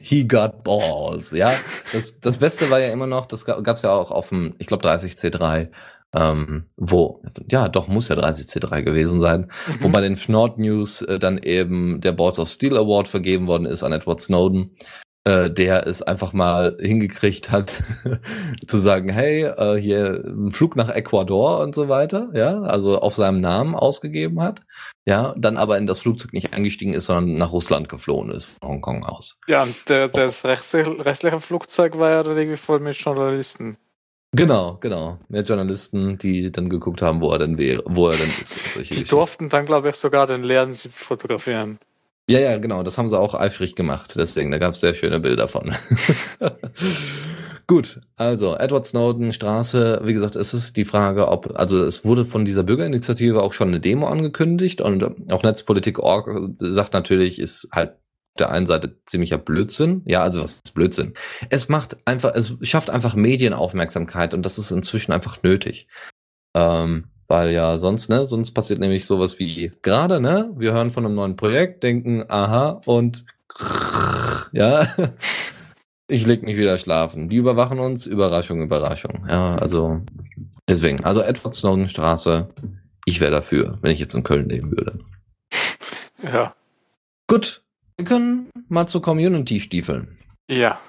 He 0.00 0.26
got 0.26 0.62
balls, 0.64 1.30
ja. 1.30 1.52
Das, 1.92 2.20
das 2.20 2.36
Beste 2.36 2.70
war 2.70 2.80
ja 2.80 2.92
immer 2.92 3.06
noch, 3.06 3.26
das 3.26 3.44
gab 3.44 3.76
es 3.76 3.82
ja 3.82 3.90
auch 3.90 4.10
auf 4.10 4.28
dem, 4.28 4.54
ich 4.58 4.66
glaube 4.66 4.86
30C3, 4.86 5.68
ähm, 6.14 6.64
wo, 6.76 7.22
ja, 7.50 7.68
doch, 7.68 7.88
muss 7.88 8.08
ja 8.08 8.16
30C3 8.16 8.82
gewesen 8.82 9.20
sein, 9.20 9.50
mhm. 9.66 9.76
wo 9.80 9.88
bei 9.88 10.00
den 10.00 10.18
Nord 10.28 10.58
News 10.58 11.02
äh, 11.02 11.18
dann 11.18 11.38
eben 11.38 12.00
der 12.00 12.12
Balls 12.12 12.38
of 12.38 12.48
Steel 12.48 12.76
Award 12.76 13.08
vergeben 13.08 13.46
worden 13.46 13.66
ist 13.66 13.82
an 13.82 13.92
Edward 13.92 14.20
Snowden 14.20 14.76
äh, 15.24 15.50
der 15.50 15.86
es 15.86 16.02
einfach 16.02 16.32
mal 16.32 16.76
hingekriegt 16.80 17.50
hat, 17.50 17.82
zu 18.66 18.78
sagen, 18.78 19.08
hey, 19.08 19.44
äh, 19.44 19.80
hier 19.80 20.22
ein 20.26 20.52
Flug 20.52 20.74
nach 20.74 20.90
Ecuador 20.90 21.60
und 21.60 21.74
so 21.74 21.88
weiter, 21.88 22.30
ja, 22.34 22.62
also 22.62 22.98
auf 22.98 23.14
seinem 23.14 23.40
Namen 23.40 23.74
ausgegeben 23.74 24.40
hat, 24.40 24.62
ja, 25.04 25.34
dann 25.36 25.56
aber 25.56 25.78
in 25.78 25.86
das 25.86 26.00
Flugzeug 26.00 26.32
nicht 26.32 26.52
eingestiegen 26.52 26.94
ist, 26.94 27.06
sondern 27.06 27.36
nach 27.36 27.52
Russland 27.52 27.88
geflohen 27.88 28.30
ist, 28.30 28.46
von 28.46 28.68
Hongkong 28.68 29.04
aus. 29.04 29.40
Ja, 29.46 29.62
und 29.62 29.76
der, 29.88 30.08
das 30.08 30.44
restliche 30.44 31.40
Flugzeug 31.40 31.98
war 31.98 32.10
ja 32.10 32.22
dann 32.22 32.36
irgendwie 32.36 32.56
voll 32.56 32.80
mit 32.80 32.96
Journalisten. 32.96 33.76
Genau, 34.34 34.78
genau. 34.80 35.18
Mehr 35.28 35.42
Journalisten, 35.42 36.16
die 36.16 36.50
dann 36.50 36.70
geguckt 36.70 37.02
haben, 37.02 37.20
wo 37.20 37.30
er 37.32 37.38
denn 37.38 37.58
wäre, 37.58 37.82
wo 37.86 38.08
er 38.08 38.16
denn 38.16 38.30
ist. 38.40 38.90
die 38.90 39.04
durften 39.04 39.50
dann, 39.50 39.66
glaube 39.66 39.90
ich, 39.90 39.96
sogar 39.96 40.26
den 40.26 40.42
leeren 40.42 40.72
Sitz 40.72 40.98
fotografieren. 40.98 41.78
Ja, 42.32 42.40
ja, 42.40 42.56
genau. 42.56 42.82
Das 42.82 42.96
haben 42.96 43.08
sie 43.08 43.18
auch 43.18 43.34
eifrig 43.34 43.74
gemacht. 43.74 44.14
Deswegen, 44.16 44.50
da 44.50 44.56
gab 44.56 44.72
es 44.72 44.80
sehr 44.80 44.94
schöne 44.94 45.20
Bilder 45.20 45.48
von. 45.48 45.74
Gut, 47.66 48.00
also 48.16 48.56
Edward 48.56 48.86
Snowden 48.86 49.34
Straße, 49.34 50.00
wie 50.04 50.14
gesagt, 50.14 50.36
es 50.36 50.54
ist 50.54 50.78
die 50.78 50.86
Frage, 50.86 51.28
ob, 51.28 51.52
also 51.54 51.84
es 51.84 52.06
wurde 52.06 52.24
von 52.24 52.46
dieser 52.46 52.62
Bürgerinitiative 52.62 53.42
auch 53.42 53.52
schon 53.52 53.68
eine 53.68 53.80
Demo 53.80 54.06
angekündigt 54.06 54.80
und 54.80 55.30
auch 55.30 55.42
Netzpolitik.org 55.42 56.28
sagt 56.54 56.94
natürlich, 56.94 57.38
ist 57.38 57.68
halt 57.70 57.92
der 58.38 58.50
einen 58.50 58.66
Seite 58.66 58.96
ziemlicher 59.04 59.38
Blödsinn. 59.38 60.00
Ja, 60.06 60.22
also 60.22 60.42
was 60.42 60.60
ist 60.64 60.74
Blödsinn? 60.74 61.12
Es 61.50 61.68
macht 61.68 61.98
einfach, 62.06 62.34
es 62.34 62.56
schafft 62.62 62.88
einfach 62.88 63.14
Medienaufmerksamkeit 63.14 64.32
und 64.32 64.42
das 64.42 64.58
ist 64.58 64.70
inzwischen 64.70 65.12
einfach 65.12 65.42
nötig. 65.42 65.86
Ähm, 66.54 67.11
weil 67.28 67.50
ja 67.50 67.78
sonst, 67.78 68.08
ne, 68.08 68.24
sonst 68.24 68.52
passiert 68.52 68.80
nämlich 68.80 69.06
sowas 69.06 69.38
wie 69.38 69.72
gerade, 69.82 70.20
ne, 70.20 70.50
wir 70.56 70.72
hören 70.72 70.90
von 70.90 71.04
einem 71.04 71.14
neuen 71.14 71.36
Projekt, 71.36 71.82
denken, 71.82 72.24
aha, 72.28 72.80
und 72.86 73.24
ja, 74.52 74.86
ich 76.08 76.26
leg 76.26 76.42
mich 76.42 76.56
wieder 76.56 76.78
schlafen. 76.78 77.28
Die 77.28 77.36
überwachen 77.36 77.78
uns, 77.78 78.06
Überraschung, 78.06 78.62
Überraschung. 78.62 79.26
Ja, 79.28 79.56
also 79.56 80.02
deswegen, 80.68 81.04
also 81.04 81.20
Edward 81.22 81.54
Snowden 81.54 81.88
Straße, 81.88 82.48
ich 83.04 83.20
wäre 83.20 83.32
dafür, 83.32 83.78
wenn 83.80 83.92
ich 83.92 83.98
jetzt 83.98 84.14
in 84.14 84.22
Köln 84.22 84.48
leben 84.48 84.70
würde. 84.70 84.98
Ja. 86.22 86.54
Gut, 87.26 87.62
wir 87.96 88.04
können 88.04 88.50
mal 88.68 88.86
zur 88.86 89.02
Community 89.02 89.60
stiefeln. 89.60 90.18
Ja. 90.48 90.80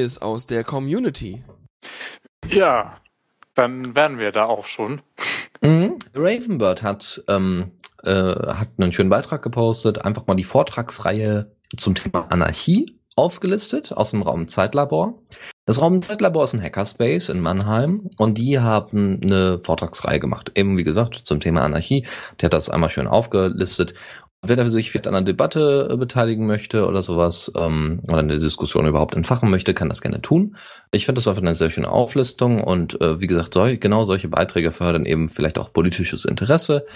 Neues 0.00 0.22
aus 0.22 0.46
der 0.46 0.64
Community. 0.64 1.42
Ja, 2.48 2.96
dann 3.54 3.94
wären 3.94 4.18
wir 4.18 4.32
da 4.32 4.46
auch 4.46 4.64
schon. 4.64 5.02
Mhm. 5.60 5.98
Ravenbird 6.14 6.82
hat 6.82 7.22
ähm, 7.28 7.72
äh, 8.02 8.12
hat 8.12 8.70
einen 8.78 8.92
schönen 8.92 9.10
Beitrag 9.10 9.42
gepostet, 9.42 10.02
einfach 10.02 10.26
mal 10.26 10.36
die 10.36 10.44
Vortragsreihe 10.44 11.54
zum 11.76 11.94
Thema 11.94 12.26
Anarchie 12.30 12.98
aufgelistet 13.14 13.92
aus 13.92 14.12
dem 14.12 14.22
Raum 14.22 14.48
Zeitlabor. 14.48 15.18
Das 15.66 15.82
Raum 15.82 16.00
Zeitlabor 16.00 16.44
ist 16.44 16.54
ein 16.54 16.62
Hackerspace 16.62 17.28
in 17.28 17.40
Mannheim 17.40 18.08
und 18.16 18.38
die 18.38 18.58
haben 18.58 19.20
eine 19.22 19.60
Vortragsreihe 19.62 20.18
gemacht. 20.18 20.52
Eben 20.54 20.78
wie 20.78 20.84
gesagt 20.84 21.16
zum 21.16 21.40
Thema 21.40 21.62
Anarchie. 21.62 22.06
Der 22.40 22.46
hat 22.46 22.54
das 22.54 22.70
einmal 22.70 22.88
schön 22.88 23.06
aufgelistet 23.06 23.92
Wer 24.42 24.66
sich 24.68 24.90
vielleicht 24.90 25.06
an 25.06 25.14
einer 25.14 25.24
Debatte 25.24 25.90
äh, 25.92 25.96
beteiligen 25.98 26.46
möchte 26.46 26.86
oder 26.86 27.02
sowas 27.02 27.52
ähm, 27.54 28.00
oder 28.08 28.18
eine 28.18 28.38
Diskussion 28.38 28.86
überhaupt 28.86 29.14
entfachen 29.14 29.50
möchte, 29.50 29.74
kann 29.74 29.90
das 29.90 30.00
gerne 30.00 30.22
tun. 30.22 30.56
Ich 30.92 31.04
finde 31.04 31.18
das 31.18 31.28
einfach 31.28 31.42
eine 31.42 31.54
sehr 31.54 31.68
schöne 31.68 31.90
Auflistung 31.90 32.64
und 32.64 32.98
äh, 33.02 33.20
wie 33.20 33.26
gesagt, 33.26 33.52
sol 33.52 33.76
genau 33.76 34.04
solche 34.06 34.28
Beiträge 34.28 34.72
fördern 34.72 35.04
eben 35.04 35.28
vielleicht 35.28 35.58
auch 35.58 35.74
politisches 35.74 36.24
Interesse. 36.24 36.86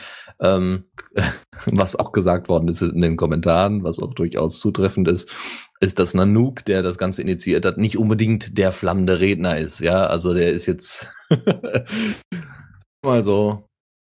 Ähm, 0.40 0.84
was 1.66 1.96
auch 1.96 2.12
gesagt 2.12 2.48
worden 2.48 2.68
ist 2.68 2.80
in 2.80 3.02
den 3.02 3.18
Kommentaren, 3.18 3.84
was 3.84 4.00
auch 4.00 4.14
durchaus 4.14 4.58
zutreffend 4.58 5.06
ist, 5.08 5.28
ist, 5.80 5.98
dass 5.98 6.14
Nanook, 6.14 6.64
der 6.64 6.82
das 6.82 6.96
Ganze 6.96 7.20
initiiert 7.20 7.66
hat, 7.66 7.76
nicht 7.76 7.98
unbedingt 7.98 8.56
der 8.56 8.72
flammende 8.72 9.20
Redner 9.20 9.58
ist. 9.58 9.80
Ja, 9.80 10.06
also 10.06 10.32
der 10.32 10.50
ist 10.50 10.64
jetzt 10.64 11.14
mal 13.04 13.20
so 13.20 13.68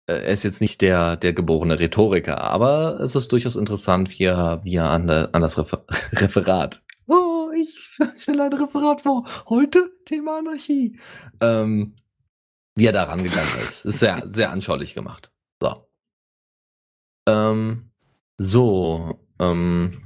er 0.10 0.34
ist 0.34 0.44
jetzt 0.44 0.62
nicht 0.62 0.82
der, 0.82 1.16
der 1.16 1.34
geborene 1.34 1.80
Rhetoriker, 1.80 2.42
aber 2.42 3.00
es 3.00 3.16
ist 3.16 3.32
durchaus 3.32 3.56
interessant, 3.56 4.18
wie 4.18 4.24
er, 4.24 4.62
wie 4.64 4.76
er 4.76 4.90
an, 4.90 5.10
an 5.10 5.42
das 5.42 5.58
Refer 5.58 5.86
Referat. 6.14 6.82
Oh, 7.08 7.50
ich 7.56 7.78
stelle 8.18 8.46
ein 8.46 8.54
Referat 8.54 9.02
vor. 9.02 9.26
Heute 9.48 9.92
Thema 10.06 10.40
Anarchie. 10.40 11.00
Ähm, 11.42 11.96
wie 12.76 12.86
er 12.86 12.94
da 12.94 13.04
rangegangen 13.04 13.50
ist. 13.64 13.86
Ist 13.86 14.00
sehr, 14.00 14.24
sehr 14.32 14.52
anschaulich 14.52 14.96
gemacht. 14.96 15.32
So. 15.62 15.88
Ähm, 17.28 17.92
so, 18.38 19.20
ähm, 19.40 20.02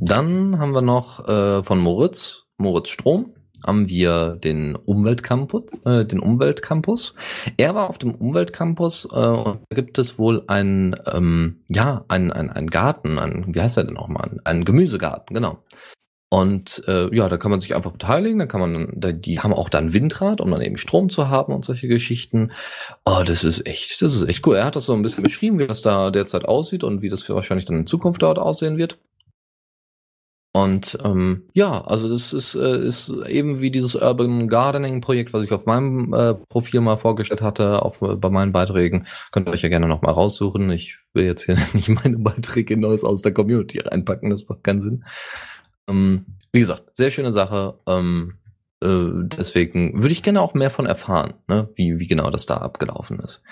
dann 0.00 0.58
haben 0.58 0.74
wir 0.74 0.82
noch 0.82 1.26
äh, 1.26 1.62
von 1.62 1.78
Moritz, 1.78 2.44
Moritz 2.58 2.90
Strom 2.90 3.33
haben 3.66 3.88
wir 3.88 4.36
den 4.42 4.76
Umweltcampus, 4.76 5.64
äh, 5.84 6.04
den 6.04 6.20
Umweltcampus. 6.20 7.14
Er 7.56 7.74
war 7.74 7.88
auf 7.88 7.98
dem 7.98 8.14
Umweltcampus 8.14 9.08
äh, 9.12 9.16
und 9.16 9.60
da 9.68 9.76
gibt 9.76 9.98
es 9.98 10.18
wohl 10.18 10.44
ein, 10.46 10.96
ähm, 11.06 11.62
ja, 11.68 12.04
ein, 12.08 12.32
ein, 12.32 12.50
ein 12.50 12.68
Garten, 12.68 13.18
ein, 13.18 13.54
wie 13.54 13.60
heißt 13.60 13.76
der 13.76 13.84
denn 13.84 13.94
nochmal? 13.94 14.40
Ein 14.44 14.64
Gemüsegarten, 14.64 15.34
genau. 15.34 15.58
Und 16.34 16.82
äh, 16.88 17.14
ja, 17.14 17.28
da 17.28 17.36
kann 17.36 17.52
man 17.52 17.60
sich 17.60 17.76
einfach 17.76 17.92
beteiligen, 17.92 18.40
da 18.40 18.46
kann 18.46 18.60
man, 18.60 18.92
da, 18.96 19.12
die 19.12 19.38
haben 19.38 19.52
auch 19.52 19.68
dann 19.68 19.92
Windrad, 19.92 20.40
um 20.40 20.50
dann 20.50 20.62
eben 20.62 20.78
Strom 20.78 21.08
zu 21.08 21.28
haben 21.28 21.54
und 21.54 21.64
solche 21.64 21.86
Geschichten. 21.86 22.50
Oh, 23.04 23.22
das 23.24 23.44
ist 23.44 23.66
echt, 23.68 24.02
das 24.02 24.16
ist 24.16 24.28
echt 24.28 24.44
cool. 24.44 24.56
Er 24.56 24.64
hat 24.64 24.74
das 24.74 24.86
so 24.86 24.94
ein 24.94 25.02
bisschen 25.02 25.22
beschrieben, 25.22 25.60
wie 25.60 25.66
das 25.68 25.82
da 25.82 26.10
derzeit 26.10 26.44
aussieht 26.44 26.82
und 26.82 27.02
wie 27.02 27.08
das 27.08 27.22
für 27.22 27.36
wahrscheinlich 27.36 27.66
dann 27.66 27.76
in 27.76 27.86
Zukunft 27.86 28.20
dort 28.22 28.40
aussehen 28.40 28.78
wird. 28.78 28.98
Und 30.56 30.96
ähm, 31.02 31.48
ja, 31.52 31.80
also 31.80 32.08
das 32.08 32.32
ist, 32.32 32.54
äh, 32.54 32.78
ist 32.78 33.08
eben 33.26 33.60
wie 33.60 33.72
dieses 33.72 33.96
Urban 33.96 34.46
Gardening 34.46 35.00
Projekt, 35.00 35.32
was 35.32 35.42
ich 35.42 35.50
auf 35.50 35.66
meinem 35.66 36.14
äh, 36.14 36.34
Profil 36.34 36.80
mal 36.80 36.96
vorgestellt 36.96 37.42
hatte, 37.42 37.82
auf, 37.82 38.00
äh, 38.02 38.14
bei 38.14 38.30
meinen 38.30 38.52
Beiträgen. 38.52 39.08
Könnt 39.32 39.48
ihr 39.48 39.52
euch 39.52 39.62
ja 39.62 39.68
gerne 39.68 39.88
nochmal 39.88 40.12
raussuchen. 40.12 40.70
Ich 40.70 40.98
will 41.12 41.24
jetzt 41.24 41.44
hier 41.44 41.56
nicht 41.72 41.88
meine 41.88 42.18
Beiträge 42.18 42.76
Neues 42.76 43.02
aus 43.02 43.20
der 43.20 43.34
Community 43.34 43.80
reinpacken, 43.80 44.30
das 44.30 44.48
macht 44.48 44.62
keinen 44.62 44.80
Sinn. 44.80 45.04
Ähm, 45.88 46.24
wie 46.52 46.60
gesagt, 46.60 46.94
sehr 46.96 47.10
schöne 47.10 47.32
Sache. 47.32 47.76
Ähm, 47.88 48.34
äh, 48.80 49.26
deswegen 49.36 50.02
würde 50.02 50.12
ich 50.12 50.22
gerne 50.22 50.40
auch 50.40 50.54
mehr 50.54 50.70
von 50.70 50.86
erfahren, 50.86 51.34
ne? 51.48 51.68
wie, 51.74 51.98
wie 51.98 52.06
genau 52.06 52.30
das 52.30 52.46
da 52.46 52.58
abgelaufen 52.58 53.18
ist. 53.18 53.42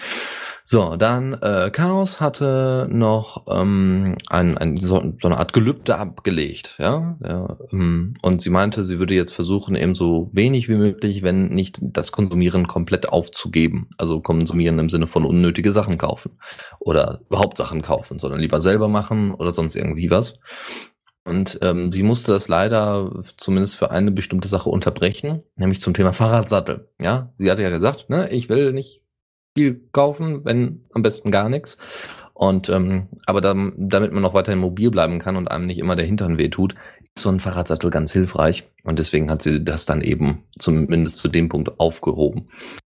So, 0.65 0.97
dann 0.97 1.35
äh, 1.35 1.71
Chaos 1.73 2.21
hatte 2.21 2.89
noch 2.91 3.47
ähm, 3.49 4.17
ein, 4.29 4.57
ein, 4.57 4.77
so, 4.77 5.15
so 5.21 5.29
eine 5.29 5.39
Art 5.39 5.53
Gelübde 5.53 5.99
abgelegt, 5.99 6.77
ja, 6.79 7.17
ja 7.23 7.57
ähm, 7.73 8.15
und 8.23 8.41
sie 8.41 8.51
meinte, 8.51 8.85
sie 8.85 8.99
würde 8.99 9.15
jetzt 9.15 9.33
versuchen, 9.33 9.75
eben 9.75 9.95
so 9.95 10.31
wenig 10.33 10.69
wie 10.69 10.77
möglich, 10.77 11.23
wenn 11.23 11.49
nicht 11.49 11.79
das 11.81 12.13
Konsumieren 12.13 12.69
komplett 12.69 13.09
aufzugeben. 13.09 13.91
Also 13.99 14.21
konsumieren 14.21 14.79
im 14.79 14.89
Sinne 14.89 15.07
von 15.07 15.25
unnötige 15.25 15.73
Sachen 15.73 15.99
kaufen 15.99 16.39
oder 16.79 17.21
überhaupt 17.29 17.57
Sachen 17.57 17.83
kaufen, 17.83 18.19
sondern 18.19 18.41
lieber 18.41 18.61
selber 18.61 18.89
machen 18.89 19.35
oder 19.35 19.51
sonst 19.51 19.75
irgendwie 19.75 20.11
was. 20.11 20.35
Und 21.25 21.59
ähm, 21.63 21.93
sie 21.93 22.03
musste 22.03 22.33
das 22.33 22.49
leider 22.49 23.23
zumindest 23.37 23.77
für 23.77 23.91
eine 23.91 24.11
bestimmte 24.11 24.49
Sache 24.49 24.69
unterbrechen, 24.69 25.43
nämlich 25.55 25.81
zum 25.81 25.95
Thema 25.95 26.13
Fahrradsattel. 26.13 26.89
Ja, 27.01 27.33
sie 27.39 27.51
hatte 27.51 27.63
ja 27.63 27.71
gesagt, 27.71 28.11
ne, 28.11 28.29
ich 28.31 28.49
will 28.49 28.73
nicht 28.73 29.02
viel 29.57 29.81
kaufen, 29.93 30.45
wenn 30.45 30.85
am 30.93 31.03
besten 31.03 31.31
gar 31.31 31.49
nichts. 31.49 31.77
Und 32.35 32.69
ähm, 32.71 33.09
aber 33.27 33.41
dann, 33.41 33.73
damit 33.77 34.13
man 34.13 34.23
noch 34.23 34.35
weiterhin 34.35 34.59
mobil 34.59 34.91
bleiben 34.91 35.19
kann 35.19 35.37
und 35.37 35.51
einem 35.51 35.67
nicht 35.67 35.79
immer 35.79 35.97
der 35.97 36.07
Hintern 36.07 36.39
wehtut, 36.39 36.75
ist 37.15 37.23
so 37.23 37.29
ein 37.29 37.41
Fahrradsattel 37.41 37.91
ganz 37.91 38.13
hilfreich. 38.13 38.65
Und 38.85 38.99
deswegen 38.99 39.31
hat 39.31 39.43
sie 39.43 39.63
das 39.63 39.87
dann 39.87 40.01
eben 40.01 40.45
zumindest 40.59 41.19
zu 41.19 41.29
dem 41.29 41.49
Punkt 41.49 41.79
aufgehoben. 41.79 42.49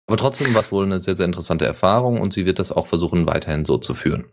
Aber 0.06 0.16
trotzdem 0.16 0.52
war 0.54 0.60
es 0.60 0.72
wohl 0.72 0.84
eine 0.84 1.00
sehr, 1.00 1.16
sehr 1.16 1.26
interessante 1.26 1.66
Erfahrung 1.66 2.20
und 2.20 2.32
sie 2.32 2.46
wird 2.46 2.58
das 2.58 2.72
auch 2.72 2.86
versuchen, 2.86 3.26
weiterhin 3.26 3.64
so 3.64 3.78
zu 3.78 3.94
führen. 3.94 4.24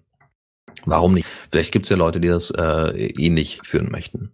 Warum 0.85 1.13
nicht? 1.13 1.27
Vielleicht 1.51 1.71
gibt 1.71 1.85
es 1.85 1.89
ja 1.89 1.97
Leute, 1.97 2.19
die 2.19 2.27
das 2.27 2.51
äh, 2.51 3.11
ähnlich 3.17 3.59
führen 3.63 3.91
möchten. 3.91 4.31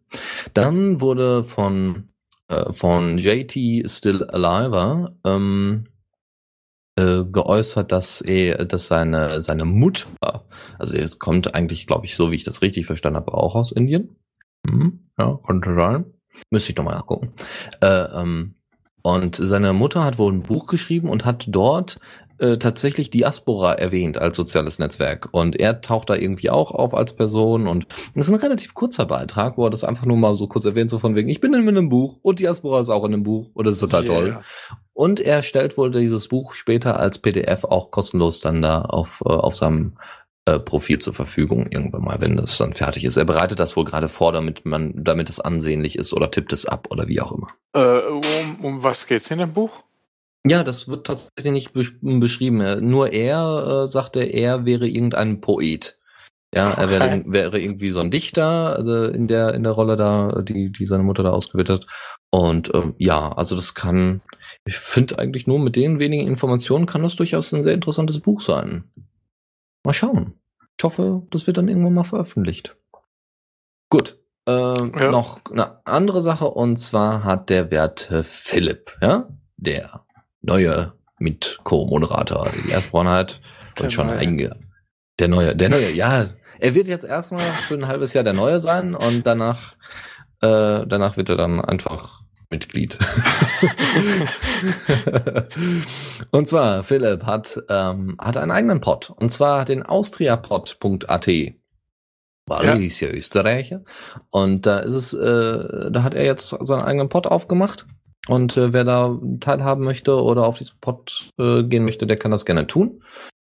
Dann 0.53 1.01
wurde 1.01 1.43
von, 1.43 2.09
äh, 2.47 2.71
von 2.73 3.17
JT 3.17 3.89
Still 3.89 4.23
Alive 4.25 5.15
ähm, 5.25 5.85
äh, 6.97 7.23
geäußert, 7.23 7.91
dass 7.91 8.21
er, 8.21 8.65
dass 8.65 8.87
seine, 8.87 9.41
seine 9.41 9.65
Mutter, 9.65 10.45
also 10.77 10.95
es 10.97 11.19
kommt 11.19 11.55
eigentlich, 11.55 11.87
glaube 11.87 12.05
ich, 12.05 12.15
so 12.15 12.31
wie 12.31 12.35
ich 12.35 12.43
das 12.43 12.61
richtig 12.61 12.85
verstanden 12.85 13.17
habe, 13.17 13.33
auch 13.33 13.55
aus 13.55 13.71
Indien. 13.71 14.15
Mhm, 14.67 15.07
ja, 15.17 15.39
konnte 15.43 15.75
sein. 15.75 16.05
Müsste 16.49 16.71
ich 16.71 16.77
nochmal 16.77 16.95
nachgucken. 16.95 17.33
Äh, 17.81 17.87
ähm, 17.87 18.55
und 19.03 19.35
seine 19.35 19.73
Mutter 19.73 20.03
hat 20.03 20.17
wohl 20.17 20.31
ein 20.31 20.43
Buch 20.43 20.67
geschrieben 20.67 21.09
und 21.09 21.25
hat 21.25 21.45
dort 21.47 21.99
äh, 22.41 22.57
tatsächlich 22.57 23.11
Diaspora 23.11 23.73
erwähnt 23.73 24.17
als 24.17 24.35
soziales 24.35 24.79
Netzwerk. 24.79 25.29
Und 25.31 25.59
er 25.59 25.81
taucht 25.81 26.09
da 26.09 26.15
irgendwie 26.15 26.49
auch 26.49 26.71
auf 26.71 26.93
als 26.93 27.15
Person. 27.15 27.67
Und 27.67 27.85
das 28.15 28.27
ist 28.27 28.33
ein 28.33 28.39
relativ 28.39 28.73
kurzer 28.73 29.05
Beitrag, 29.05 29.57
wo 29.57 29.65
er 29.65 29.69
das 29.69 29.83
einfach 29.83 30.05
nur 30.05 30.17
mal 30.17 30.33
so 30.33 30.47
kurz 30.47 30.65
erwähnt, 30.65 30.89
so 30.89 30.97
von 30.97 31.15
wegen, 31.15 31.29
ich 31.29 31.39
bin 31.39 31.53
in 31.53 31.67
einem 31.67 31.89
Buch 31.89 32.17
und 32.23 32.39
Diaspora 32.39 32.81
ist 32.81 32.89
auch 32.89 33.05
in 33.05 33.13
einem 33.13 33.23
Buch. 33.23 33.51
Und 33.53 33.67
das 33.67 33.75
ist 33.75 33.81
total 33.81 34.05
yeah. 34.05 34.13
toll. 34.13 34.37
Und 34.93 35.19
er 35.19 35.43
stellt 35.43 35.77
wohl 35.77 35.91
dieses 35.91 36.27
Buch 36.27 36.53
später 36.53 36.99
als 36.99 37.19
PDF 37.19 37.63
auch 37.63 37.91
kostenlos 37.91 38.41
dann 38.41 38.61
da 38.61 38.81
auf, 38.81 39.21
äh, 39.25 39.29
auf 39.29 39.55
seinem 39.55 39.93
äh, 40.45 40.57
Profil 40.57 40.97
zur 40.97 41.13
Verfügung 41.13 41.67
irgendwann 41.69 42.01
mal, 42.01 42.21
wenn 42.21 42.37
das 42.37 42.57
dann 42.57 42.73
fertig 42.73 43.05
ist. 43.05 43.17
Er 43.17 43.25
bereitet 43.25 43.59
das 43.59 43.77
wohl 43.77 43.85
gerade 43.85 44.09
vor, 44.09 44.33
damit 44.33 44.65
man, 44.65 44.93
damit 44.95 45.29
es 45.29 45.39
ansehnlich 45.39 45.95
ist 45.95 46.11
oder 46.11 46.31
tippt 46.31 46.53
es 46.53 46.65
ab 46.65 46.87
oder 46.89 47.07
wie 47.07 47.21
auch 47.21 47.31
immer. 47.31 47.47
Äh, 47.73 48.07
um, 48.09 48.65
um 48.65 48.83
was 48.83 49.05
geht's 49.05 49.29
in 49.29 49.37
dem 49.37 49.53
Buch? 49.53 49.83
Ja, 50.45 50.63
das 50.63 50.87
wird 50.87 51.05
tatsächlich 51.07 51.71
nicht 51.71 51.73
beschrieben. 51.73 52.89
Nur 52.89 53.13
er 53.13 53.85
äh, 53.85 53.89
sagte, 53.89 54.23
er 54.23 54.65
wäre 54.65 54.87
irgendein 54.87 55.39
Poet. 55.39 55.99
Ja, 56.53 56.71
er 56.71 56.89
wäre, 56.89 57.23
wäre 57.27 57.59
irgendwie 57.59 57.89
so 57.89 58.01
ein 58.01 58.11
Dichter 58.11 58.75
also 58.75 59.05
in 59.05 59.29
der 59.29 59.53
in 59.53 59.63
der 59.63 59.71
Rolle 59.71 59.95
da, 59.95 60.41
die 60.41 60.69
die 60.71 60.85
seine 60.85 61.03
Mutter 61.03 61.23
da 61.23 61.29
ausgewählt 61.29 61.69
hat. 61.69 61.87
Und 62.29 62.73
ähm, 62.73 62.95
ja, 62.97 63.31
also 63.31 63.55
das 63.55 63.73
kann, 63.73 64.21
ich 64.65 64.77
finde 64.77 65.19
eigentlich 65.19 65.47
nur 65.47 65.59
mit 65.59 65.75
den 65.75 65.99
wenigen 65.99 66.27
Informationen 66.27 66.87
kann 66.87 67.03
das 67.03 67.15
durchaus 67.15 67.53
ein 67.53 67.63
sehr 67.63 67.73
interessantes 67.73 68.19
Buch 68.19 68.41
sein. 68.41 68.83
Mal 69.85 69.93
schauen. 69.93 70.33
Ich 70.77 70.83
hoffe, 70.83 71.23
das 71.29 71.47
wird 71.47 71.57
dann 71.57 71.67
irgendwann 71.67 71.93
mal 71.93 72.03
veröffentlicht. 72.03 72.75
Gut. 73.89 74.17
Äh, 74.47 74.51
ja. 74.51 75.11
Noch 75.11 75.41
eine 75.51 75.85
andere 75.85 76.21
Sache 76.21 76.47
und 76.47 76.77
zwar 76.77 77.23
hat 77.23 77.49
der 77.49 77.69
werte 77.69 78.23
Philipp, 78.23 78.97
ja, 79.01 79.29
der 79.57 80.03
neue 80.41 80.93
mit 81.19 81.59
Co-Moderator, 81.63 82.47
die 82.65 82.71
Erstbraunheit 82.71 83.39
und 83.79 83.93
schon 83.93 84.09
einge 84.09 84.57
der 85.19 85.27
neue, 85.27 85.55
der 85.55 85.69
neue, 85.69 85.91
ja, 85.91 86.29
er 86.59 86.75
wird 86.75 86.87
jetzt 86.87 87.05
erstmal 87.05 87.45
für 87.67 87.75
ein 87.75 87.87
halbes 87.87 88.13
Jahr 88.13 88.23
der 88.23 88.33
neue 88.33 88.59
sein 88.59 88.95
und 88.95 89.25
danach 89.25 89.75
äh, 90.41 90.85
danach 90.87 91.17
wird 91.17 91.29
er 91.29 91.37
dann 91.37 91.61
einfach 91.61 92.21
Mitglied. 92.49 92.97
und 96.31 96.49
zwar, 96.49 96.83
Philipp 96.83 97.25
hat, 97.25 97.61
ähm, 97.69 98.17
hat 98.19 98.37
einen 98.37 98.51
eigenen 98.51 98.81
Pod. 98.81 99.09
Und 99.09 99.31
zwar 99.31 99.63
den 99.63 99.83
austriapod.at. 99.83 101.27
Weil 102.47 102.65
ja. 102.65 102.73
ist 102.73 102.99
ja 102.99 103.09
Österreicher. 103.09 103.83
Und 104.31 104.65
da 104.65 104.79
ist 104.79 104.93
es, 104.93 105.13
äh, 105.13 105.91
da 105.91 106.03
hat 106.03 106.13
er 106.13 106.25
jetzt 106.25 106.49
seinen 106.49 106.81
eigenen 106.81 107.07
Pod 107.07 107.27
aufgemacht. 107.27 107.85
Und 108.27 108.55
äh, 108.55 108.71
wer 108.71 108.83
da 108.83 109.17
teilhaben 109.39 109.83
möchte 109.83 110.21
oder 110.21 110.45
auf 110.45 110.57
diesen 110.57 110.79
Pod 110.79 111.29
äh, 111.39 111.63
gehen 111.63 111.85
möchte, 111.85 112.05
der 112.05 112.17
kann 112.17 112.31
das 112.31 112.45
gerne 112.45 112.67
tun. 112.67 113.03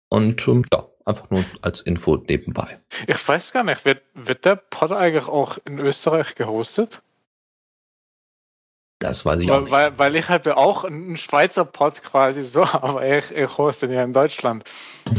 Und 0.08 0.46
ähm, 0.48 0.64
ja, 0.72 0.86
einfach 1.04 1.30
nur 1.30 1.44
als 1.62 1.80
Info 1.80 2.16
nebenbei. 2.16 2.76
Ich 3.06 3.28
weiß 3.28 3.52
gar 3.52 3.64
nicht, 3.64 3.84
wird, 3.84 4.02
wird 4.14 4.44
der 4.44 4.56
Pod 4.56 4.92
eigentlich 4.92 5.28
auch 5.28 5.58
in 5.64 5.78
Österreich 5.78 6.34
gehostet? 6.34 7.02
Das 8.98 9.24
weiß 9.24 9.42
ich 9.42 9.48
weil, 9.48 9.56
auch 9.56 9.60
nicht. 9.62 9.72
Weil, 9.72 9.98
weil 9.98 10.16
ich 10.16 10.28
habe 10.28 10.50
ja 10.50 10.56
auch 10.56 10.84
einen 10.84 11.16
Schweizer 11.16 11.64
Pod 11.64 12.02
quasi 12.02 12.42
so, 12.42 12.64
aber 12.72 13.06
ich, 13.06 13.30
ich 13.30 13.58
hoste 13.58 13.86
ja 13.86 14.02
in 14.04 14.12
Deutschland. 14.12 14.64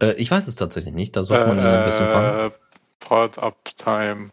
Äh, 0.00 0.14
ich 0.14 0.30
weiß 0.30 0.48
es 0.48 0.56
tatsächlich 0.56 0.94
nicht, 0.94 1.14
da 1.14 1.22
sollte 1.22 1.46
man 1.46 1.58
ihn 1.58 1.66
ein 1.66 1.84
bisschen 1.84 2.08
fragen. 2.08 2.48
Äh, 2.48 2.50
Pod 3.00 3.38
Uptime. 3.38 4.30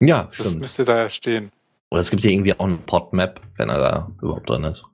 Ja, 0.00 0.24
Das 0.24 0.34
stimmt. 0.46 0.60
müsste 0.60 0.84
da 0.84 0.96
ja 0.98 1.08
stehen. 1.08 1.50
Oder 1.90 2.00
es 2.00 2.10
gibt 2.10 2.22
ja 2.22 2.30
irgendwie 2.30 2.54
auch 2.54 2.64
eine 2.64 2.76
Podmap, 2.76 3.40
wenn 3.56 3.68
er 3.68 3.78
da 3.78 4.10
überhaupt 4.22 4.48
drin 4.48 4.64
ist. 4.64 4.84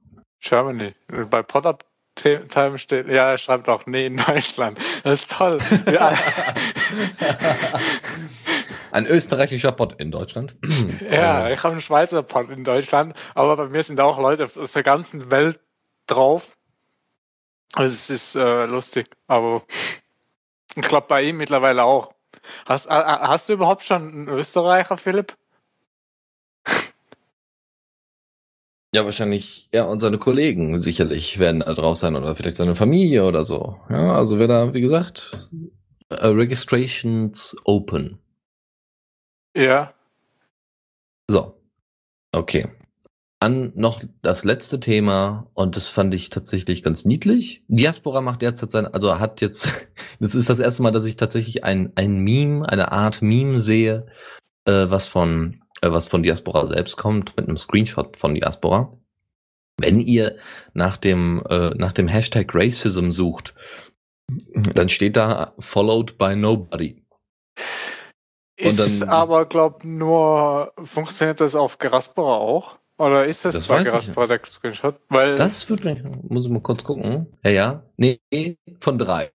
Germany. 0.40 0.94
Bei 1.30 1.42
Pod 1.42 1.66
Uptime 1.66 2.78
steht, 2.78 3.08
ja, 3.08 3.30
er 3.32 3.38
schreibt 3.38 3.68
auch, 3.68 3.86
nee, 3.86 4.06
in 4.06 4.16
Deutschland. 4.16 4.78
Das 5.02 5.20
ist 5.22 5.32
toll. 5.32 5.58
Ja, 5.90 6.14
Ein 8.92 9.06
österreichischer 9.06 9.72
Pod 9.72 10.00
in 10.00 10.12
Deutschland. 10.12 10.54
ja 11.10 11.50
ich 11.50 11.58
habe 11.64 11.72
einen 11.72 11.80
Schweizer 11.80 12.22
Pod 12.22 12.48
in 12.50 12.62
Deutschland, 12.62 13.14
aber 13.34 13.56
bei 13.56 13.66
mir 13.68 13.82
sind 13.82 14.00
auch 14.00 14.18
Leute 14.18 14.44
aus 14.56 14.72
der 14.72 14.84
ganzen 14.84 15.32
Welt 15.32 15.58
drauf. 16.06 16.56
Also 17.74 17.92
es 17.92 18.08
ist 18.08 18.36
äh, 18.36 18.66
lustig, 18.66 19.06
aber 19.26 19.62
ich 20.76 20.82
glaube 20.82 21.08
bei 21.08 21.22
ihm 21.22 21.38
mittlerweile 21.38 21.82
auch. 21.82 22.13
Hast, 22.66 22.88
hast 22.88 23.48
du 23.48 23.54
überhaupt 23.54 23.82
schon 23.82 24.08
einen 24.08 24.28
Österreicher, 24.28 24.96
Philipp? 24.96 25.36
Ja, 28.94 29.04
wahrscheinlich 29.04 29.68
er 29.72 29.88
und 29.88 29.98
seine 29.98 30.18
Kollegen 30.18 30.78
sicherlich 30.78 31.40
werden 31.40 31.60
da 31.60 31.74
drauf 31.74 31.98
sein 31.98 32.14
oder 32.14 32.36
vielleicht 32.36 32.54
seine 32.56 32.76
Familie 32.76 33.24
oder 33.24 33.44
so. 33.44 33.80
Ja, 33.90 34.14
also 34.14 34.38
wer 34.38 34.46
da, 34.46 34.72
wie 34.72 34.80
gesagt, 34.80 35.50
äh, 36.10 36.26
Registrations 36.26 37.56
open. 37.64 38.20
Ja. 39.56 39.94
So. 41.28 41.60
Okay. 42.32 42.68
An 43.44 43.72
noch 43.74 44.02
das 44.22 44.44
letzte 44.44 44.80
Thema 44.80 45.50
und 45.52 45.76
das 45.76 45.88
fand 45.88 46.14
ich 46.14 46.30
tatsächlich 46.30 46.82
ganz 46.82 47.04
niedlich. 47.04 47.62
Diaspora 47.68 48.22
macht 48.22 48.40
derzeit 48.40 48.70
sein, 48.70 48.86
also 48.86 49.18
hat 49.18 49.42
jetzt, 49.42 49.68
das 50.18 50.34
ist 50.34 50.48
das 50.48 50.60
erste 50.60 50.82
Mal, 50.82 50.92
dass 50.92 51.04
ich 51.04 51.16
tatsächlich 51.16 51.62
ein, 51.62 51.92
ein 51.94 52.16
Meme, 52.20 52.66
eine 52.66 52.90
Art 52.90 53.20
Meme 53.20 53.58
sehe, 53.58 54.06
äh, 54.64 54.86
was 54.88 55.08
von, 55.08 55.60
äh, 55.82 55.90
was 55.90 56.08
von 56.08 56.22
Diaspora 56.22 56.66
selbst 56.66 56.96
kommt, 56.96 57.36
mit 57.36 57.46
einem 57.46 57.58
Screenshot 57.58 58.16
von 58.16 58.34
Diaspora. 58.34 58.96
Wenn 59.76 60.00
ihr 60.00 60.38
nach 60.72 60.96
dem, 60.96 61.42
äh, 61.50 61.68
nach 61.74 61.92
dem 61.92 62.08
Hashtag 62.08 62.50
Racism 62.54 63.10
sucht, 63.10 63.54
dann 64.72 64.88
steht 64.88 65.16
da 65.16 65.52
followed 65.58 66.16
by 66.16 66.34
nobody. 66.34 67.04
Und 68.58 68.78
Ist 68.78 69.02
dann- 69.02 69.08
aber, 69.10 69.44
glaub 69.44 69.84
nur, 69.84 70.72
funktioniert 70.82 71.42
das 71.42 71.54
auf 71.54 71.76
Geraspora 71.76 72.36
auch? 72.38 72.78
Oder 72.96 73.24
ist 73.24 73.44
das, 73.44 73.54
Das 73.54 73.66
Geraspora 73.66 74.26
der 74.28 74.40
Screenshot? 74.46 75.00
Weil, 75.08 75.34
Das 75.34 75.68
wird 75.68 75.84
mich, 75.84 75.98
muss 76.28 76.46
ich 76.46 76.52
mal 76.52 76.60
kurz 76.60 76.84
gucken. 76.84 77.26
Ja, 77.44 77.50
ja. 77.50 77.82
Nee, 77.96 78.20
von 78.78 78.98
drei. 78.98 79.32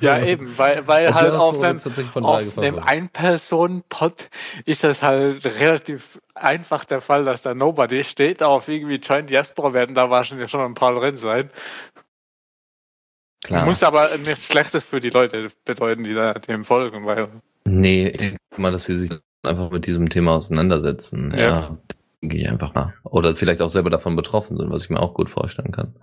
ja 0.00 0.18
eben, 0.24 0.56
weil, 0.56 0.86
weil 0.86 1.14
halt 1.14 1.32
auf 1.34 1.60
dem, 1.60 2.24
auf 2.24 2.54
dem. 2.54 2.78
Ein-Personen-Pod 2.78 4.30
ist 4.64 4.82
das 4.82 5.02
halt 5.02 5.44
relativ 5.44 6.20
einfach 6.34 6.86
der 6.86 7.02
Fall, 7.02 7.24
dass 7.24 7.42
da 7.42 7.52
Nobody 7.54 8.02
steht. 8.02 8.42
Auf 8.42 8.68
irgendwie 8.68 8.96
Join 8.96 9.26
Diaspora 9.26 9.74
werden 9.74 9.94
da 9.94 10.08
wahrscheinlich 10.08 10.50
schon 10.50 10.62
ein 10.62 10.74
paar 10.74 10.94
drin 10.94 11.18
sein. 11.18 11.50
Klar. 13.44 13.66
Muss 13.66 13.82
aber 13.82 14.16
nichts 14.16 14.46
Schlechtes 14.46 14.84
für 14.84 15.00
die 15.00 15.10
Leute 15.10 15.48
bedeuten, 15.64 16.02
die 16.02 16.14
da 16.14 16.32
dem 16.34 16.64
folgen, 16.64 17.04
weil 17.06 17.28
nee, 17.64 18.08
ich 18.08 18.16
denke 18.16 18.38
mal, 18.56 18.72
dass 18.72 18.86
sie 18.86 18.96
sich 18.96 19.10
einfach 19.42 19.70
mit 19.70 19.86
diesem 19.86 20.08
Thema 20.08 20.32
auseinandersetzen. 20.32 21.30
Ja. 21.36 21.38
Ja. 21.38 21.78
Denke 22.22 22.36
ich 22.36 22.48
einfach 22.48 22.74
mal. 22.74 22.94
Oder 23.04 23.34
vielleicht 23.34 23.62
auch 23.62 23.68
selber 23.68 23.90
davon 23.90 24.16
betroffen 24.16 24.56
sind, 24.56 24.70
was 24.70 24.84
ich 24.84 24.90
mir 24.90 25.00
auch 25.00 25.14
gut 25.14 25.30
vorstellen 25.30 25.72
kann. 25.72 25.96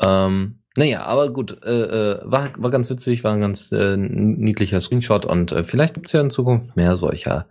Ähm, 0.00 0.58
naja, 0.76 1.02
aber 1.04 1.30
gut, 1.32 1.62
äh, 1.64 2.12
äh, 2.14 2.20
war, 2.24 2.50
war 2.56 2.70
ganz 2.70 2.88
witzig, 2.88 3.24
war 3.24 3.34
ein 3.34 3.40
ganz 3.40 3.72
äh, 3.72 3.96
niedlicher 3.96 4.80
Screenshot 4.80 5.26
und 5.26 5.52
äh, 5.52 5.64
vielleicht 5.64 5.94
gibt's 5.94 6.12
ja 6.12 6.20
in 6.20 6.30
Zukunft 6.30 6.76
mehr 6.76 6.96
solcher 6.96 7.46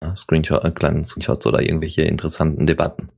äh, 0.00 0.14
Screenshot, 0.16 0.64
äh, 0.64 0.70
kleinen 0.70 1.04
Screenshots 1.04 1.46
oder 1.46 1.62
irgendwelche 1.62 2.02
interessanten 2.02 2.66
Debatten. 2.66 3.10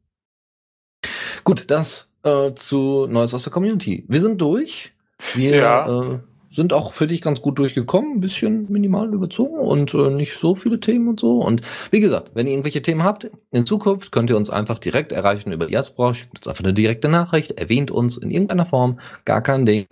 Gut, 1.45 1.71
das 1.71 2.13
äh, 2.25 2.55
zu 2.55 3.07
Neues 3.09 3.33
aus 3.35 3.45
der 3.45 3.53
Community. 3.53 4.05
Wir 4.09 4.21
sind 4.21 4.41
durch. 4.41 4.93
Wir 5.35 5.57
Ja. 5.57 6.03
äh, 6.15 6.19
sind 6.55 6.73
auch 6.73 6.93
für 6.93 7.07
dich 7.07 7.21
ganz 7.21 7.43
gut 7.43 7.59
durchgekommen, 7.59 8.17
ein 8.17 8.21
bisschen 8.21 8.71
minimal 8.71 9.13
überzogen 9.13 9.59
und 9.59 9.93
äh, 9.95 10.11
nicht 10.11 10.35
so 10.37 10.55
viele 10.55 10.79
Themen 10.79 11.09
und 11.09 11.21
so. 11.21 11.41
Und 11.41 11.63
wie 11.91 12.01
gesagt, 12.01 12.31
wenn 12.35 12.47
ihr 12.47 12.53
irgendwelche 12.53 12.83
Themen 12.83 13.03
habt, 13.03 13.31
in 13.51 13.67
Zukunft 13.67 14.13
könnt 14.13 14.31
ihr 14.31 14.37
uns 14.37 14.51
einfach 14.51 14.79
direkt 14.79 15.13
erreichen 15.13 15.53
über 15.53 15.67
Diaspora, 15.67 16.15
schickt 16.15 16.39
uns 16.39 16.49
einfach 16.49 16.65
eine 16.65 16.75
direkte 16.75 17.09
Nachricht, 17.09 17.53
erwähnt 17.53 17.91
uns 17.91 18.17
in 18.17 18.31
irgendeiner 18.31 18.67
Form, 18.67 19.01
gar 19.25 19.43
kein 19.43 19.67
Ding, 19.67 19.87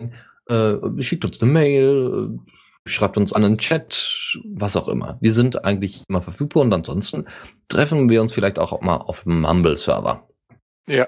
äh, 0.47 0.75
schickt 0.99 1.25
uns 1.25 1.41
eine 1.41 1.51
Mail, 1.51 2.29
äh, 2.31 2.89
schreibt 2.89 3.17
uns 3.17 3.33
an 3.33 3.43
einen 3.43 3.57
Chat, 3.57 4.37
was 4.45 4.75
auch 4.75 4.87
immer. 4.87 5.17
Wir 5.21 5.31
sind 5.31 5.65
eigentlich 5.65 6.03
immer 6.07 6.21
verfügbar 6.21 6.63
und 6.63 6.73
ansonsten 6.73 7.25
treffen 7.67 8.09
wir 8.09 8.21
uns 8.21 8.33
vielleicht 8.33 8.59
auch 8.59 8.79
mal 8.81 8.97
auf 8.97 9.23
dem 9.23 9.41
Mumble-Server. 9.41 10.27
Ja. 10.87 11.07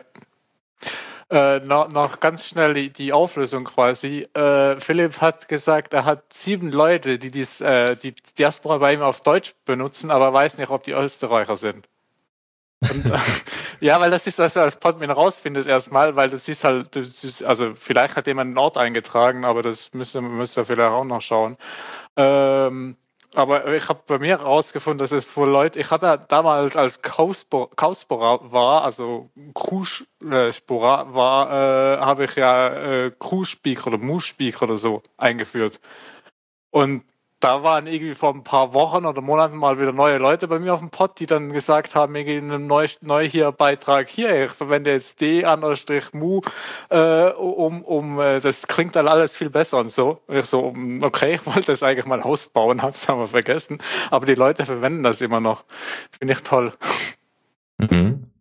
Äh, 1.32 1.59
noch, 1.61 1.89
noch 1.89 2.19
ganz 2.19 2.45
schnell 2.45 2.76
die, 2.76 2.91
die 2.91 3.11
Auflösung 3.11 3.63
quasi. 3.63 4.28
Äh, 4.36 4.80
Philipp 4.80 5.21
hat 5.21 5.47
gesagt, 5.47 5.93
er 5.93 6.05
hat 6.05 6.32
sieben 6.32 6.71
Leute, 6.71 7.17
die 7.17 7.32
dies, 7.32 7.61
äh, 7.61 7.95
die 7.95 8.13
Diaspora 8.38 8.78
bei 8.78 8.93
ihm 8.93 9.01
auf 9.01 9.21
Deutsch 9.21 9.55
benutzen, 9.65 10.11
aber 10.11 10.32
weiß 10.34 10.59
nicht, 10.59 10.69
ob 10.69 10.84
die 10.84 10.91
Österreicher 10.91 11.55
sind. 11.55 11.88
Und, 12.82 13.11
ja, 13.80 13.99
weil 13.99 14.11
das 14.11 14.28
ist, 14.28 14.38
was 14.38 14.53
du 14.53 14.61
als 14.61 14.80
Podmin 14.80 15.09
rausfindest 15.09 15.67
erstmal, 15.67 16.15
weil 16.15 16.30
du 16.30 16.38
siehst 16.38 16.63
halt, 16.63 16.95
du 16.95 17.03
siehst, 17.03 17.43
also 17.43 17.73
vielleicht 17.73 18.15
hat 18.15 18.28
jemand 18.28 18.49
einen 18.49 18.57
Ort 18.59 18.78
eingetragen, 18.78 19.45
aber 19.45 19.63
das 19.63 19.93
müsste, 19.95 20.21
müsste 20.21 20.63
vielleicht 20.63 20.91
auch 20.91 21.05
noch 21.05 21.21
schauen. 21.21 21.57
Ähm, 22.17 22.97
aber 23.36 23.73
ich 23.73 23.89
habe 23.89 24.01
bei 24.07 24.17
mir 24.19 24.39
herausgefunden, 24.39 24.99
dass 24.99 25.11
es 25.11 25.36
wohl 25.36 25.49
Leute, 25.49 25.79
ich 25.79 25.91
habe 25.91 26.05
ja 26.05 26.17
damals 26.17 26.75
als 26.75 27.01
Kauspora 27.01 28.39
war, 28.51 28.83
also 28.83 29.29
Kruspora 29.53 31.13
war, 31.13 31.51
äh, 31.51 31.97
habe 31.99 32.25
ich 32.25 32.36
ja 32.36 32.69
äh, 32.69 33.11
Kruspeak 33.17 33.86
oder 33.88 33.97
Moospeak 33.97 34.61
oder 34.61 34.77
so 34.77 35.03
eingeführt. 35.17 35.79
Und 36.71 37.03
da 37.46 37.62
waren 37.62 37.86
irgendwie 37.86 38.16
vor 38.16 38.34
ein 38.34 38.43
paar 38.43 38.74
Wochen 38.74 39.06
oder 39.06 39.22
Monaten 39.22 39.56
mal 39.56 39.80
wieder 39.80 39.91
neue 39.91 40.18
Leute 40.18 40.48
bei 40.48 40.58
mir 40.58 40.74
auf 40.74 40.80
dem 40.80 40.89
Pod, 40.89 41.20
die 41.20 41.28
dann 41.28 41.54
gesagt 41.54 41.93
haben, 41.93 42.16
irgendwie 42.16 42.38
in 42.38 42.52
einem 42.52 42.66
neu, 42.66 42.88
neu 43.02 43.30
hier 43.30 43.52
Beitrag, 43.52 44.10
hier, 44.10 44.46
ich 44.46 44.52
verwende 44.52 44.89
jetzt 44.91 45.22
D 45.22 45.46
Anstrich 45.46 46.12
Mu, 46.12 46.41
äh, 46.89 47.30
um, 47.30 47.84
um, 47.84 48.20
äh, 48.20 48.39
das 48.39 48.68
klingt 48.68 48.96
dann 48.96 49.08
alles 49.08 49.36
viel 49.36 49.52
besser 49.52 49.78
und 49.78 49.91
so. 49.91 50.22
Und 50.26 50.38
ich 50.38 50.46
so, 50.46 50.72
mm, 50.72 51.04
okay, 51.04 51.36
ich 51.36 51.46
wollte 51.46 51.68
das 51.68 51.84
eigentlich 51.84 52.08
mal 52.08 52.24
ausbauen, 52.24 52.82
hab's 52.82 53.08
aber 53.12 53.28
vergessen. 53.28 53.78
Aber 54.10 54.26
die 54.26 54.34
Leute 54.34 54.66
verwenden 54.66 55.04
das 55.04 55.22
immer 55.22 55.39
noch. 55.39 55.66
Finde 56.18 56.34
ich 56.34 56.41
toll. 56.41 56.74
Mhm. 57.78 58.32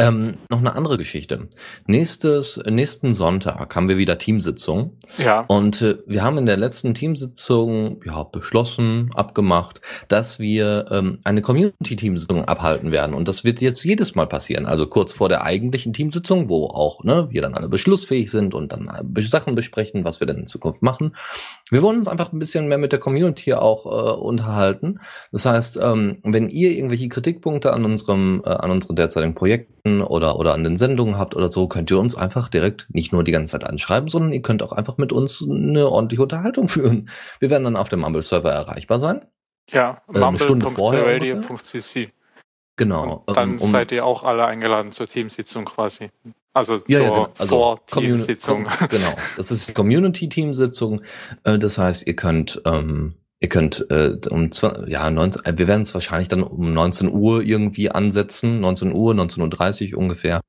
Ähm, 0.00 0.38
noch 0.48 0.60
eine 0.60 0.74
andere 0.76 0.96
Geschichte. 0.96 1.48
Nächstes, 1.86 2.58
nächsten 2.64 3.12
Sonntag 3.12 3.76
haben 3.76 3.86
wir 3.90 3.98
wieder 3.98 4.16
Teamsitzung. 4.16 4.96
Ja. 5.18 5.44
Und 5.46 5.82
äh, 5.82 5.98
wir 6.06 6.24
haben 6.24 6.38
in 6.38 6.46
der 6.46 6.56
letzten 6.56 6.94
Teamsitzung 6.94 8.00
ja, 8.06 8.22
beschlossen, 8.22 9.10
abgemacht, 9.14 9.82
dass 10.08 10.38
wir 10.38 10.86
ähm, 10.90 11.18
eine 11.24 11.42
Community-Teamsitzung 11.42 12.46
abhalten 12.46 12.92
werden. 12.92 13.14
Und 13.14 13.28
das 13.28 13.44
wird 13.44 13.60
jetzt 13.60 13.84
jedes 13.84 14.14
Mal 14.14 14.26
passieren. 14.26 14.64
Also 14.64 14.86
kurz 14.86 15.12
vor 15.12 15.28
der 15.28 15.44
eigentlichen 15.44 15.92
Teamsitzung, 15.92 16.48
wo 16.48 16.64
auch 16.68 17.04
ne, 17.04 17.28
wir 17.30 17.42
dann 17.42 17.52
alle 17.52 17.68
beschlussfähig 17.68 18.30
sind 18.30 18.54
und 18.54 18.72
dann 18.72 18.88
äh, 18.88 19.20
Sachen 19.20 19.54
besprechen, 19.54 20.06
was 20.06 20.20
wir 20.20 20.26
denn 20.26 20.38
in 20.38 20.46
Zukunft 20.46 20.80
machen. 20.80 21.14
Wir 21.70 21.82
wollen 21.82 21.98
uns 21.98 22.08
einfach 22.08 22.32
ein 22.32 22.38
bisschen 22.38 22.68
mehr 22.68 22.78
mit 22.78 22.92
der 22.92 23.00
Community 23.00 23.52
auch 23.52 23.84
äh, 23.84 24.18
unterhalten. 24.18 25.00
Das 25.30 25.44
heißt, 25.44 25.78
ähm, 25.82 26.20
wenn 26.22 26.48
ihr 26.48 26.70
irgendwelche 26.70 27.10
Kritikpunkte 27.10 27.74
an 27.74 27.84
unserem, 27.84 28.40
äh, 28.46 28.48
an 28.48 28.70
unseren 28.70 28.96
derzeitigen 28.96 29.34
Projekten 29.34 29.89
oder, 30.00 30.38
oder 30.38 30.54
an 30.54 30.62
den 30.64 30.76
Sendungen 30.76 31.18
habt 31.18 31.34
oder 31.36 31.48
so, 31.48 31.66
könnt 31.68 31.90
ihr 31.90 31.98
uns 31.98 32.14
einfach 32.14 32.48
direkt 32.48 32.86
nicht 32.90 33.12
nur 33.12 33.24
die 33.24 33.32
ganze 33.32 33.52
Zeit 33.52 33.64
anschreiben, 33.64 34.08
sondern 34.08 34.32
ihr 34.32 34.42
könnt 34.42 34.62
auch 34.62 34.72
einfach 34.72 34.96
mit 34.98 35.12
uns 35.12 35.42
eine 35.48 35.88
ordentliche 35.88 36.22
Unterhaltung 36.22 36.68
führen. 36.68 37.08
Wir 37.40 37.50
werden 37.50 37.64
dann 37.64 37.76
auf 37.76 37.88
dem 37.88 38.00
Mumble-Server 38.00 38.50
erreichbar 38.50 38.98
sein. 39.00 39.26
Ja, 39.70 40.02
Äh, 40.14 40.18
mumble.radio.cc. 40.20 42.08
Genau. 42.76 43.22
Und 43.26 43.36
dann 43.36 43.50
ähm, 43.54 43.58
um- 43.60 43.70
seid 43.70 43.92
ihr 43.92 44.06
auch 44.06 44.24
alle 44.24 44.46
eingeladen 44.46 44.92
zur 44.92 45.06
Teamsitzung 45.06 45.64
quasi. 45.66 46.10
Also 46.52 46.76
Ja, 46.86 46.98
zur 46.98 47.00
ja, 47.00 47.08
genau. 47.10 47.28
Also 47.38 47.56
Vor-Teamsitzung. 47.58 48.66
Communi- 48.66 48.88
Genau. 48.88 49.12
Das 49.36 49.50
ist 49.50 49.68
die 49.68 49.74
Community-Teamsitzung. 49.74 51.02
Äh, 51.44 51.58
Das 51.58 51.78
heißt, 51.78 52.06
ihr 52.06 52.16
könnt, 52.16 52.60
ähm, 52.64 53.14
ihr 53.40 53.48
könnt 53.48 53.86
äh, 53.90 54.16
um 54.28 54.50
ja, 54.86 55.10
19, 55.10 55.44
äh, 55.44 55.58
wir 55.58 55.66
werden 55.66 55.82
es 55.82 55.94
wahrscheinlich 55.94 56.28
dann 56.28 56.42
um 56.42 56.72
19 56.72 57.10
Uhr 57.10 57.42
irgendwie 57.42 57.90
ansetzen, 57.90 58.60
19 58.60 58.92
Uhr, 58.92 59.14
19.30 59.14 59.92
Uhr 59.92 59.98
ungefähr. 59.98 60.42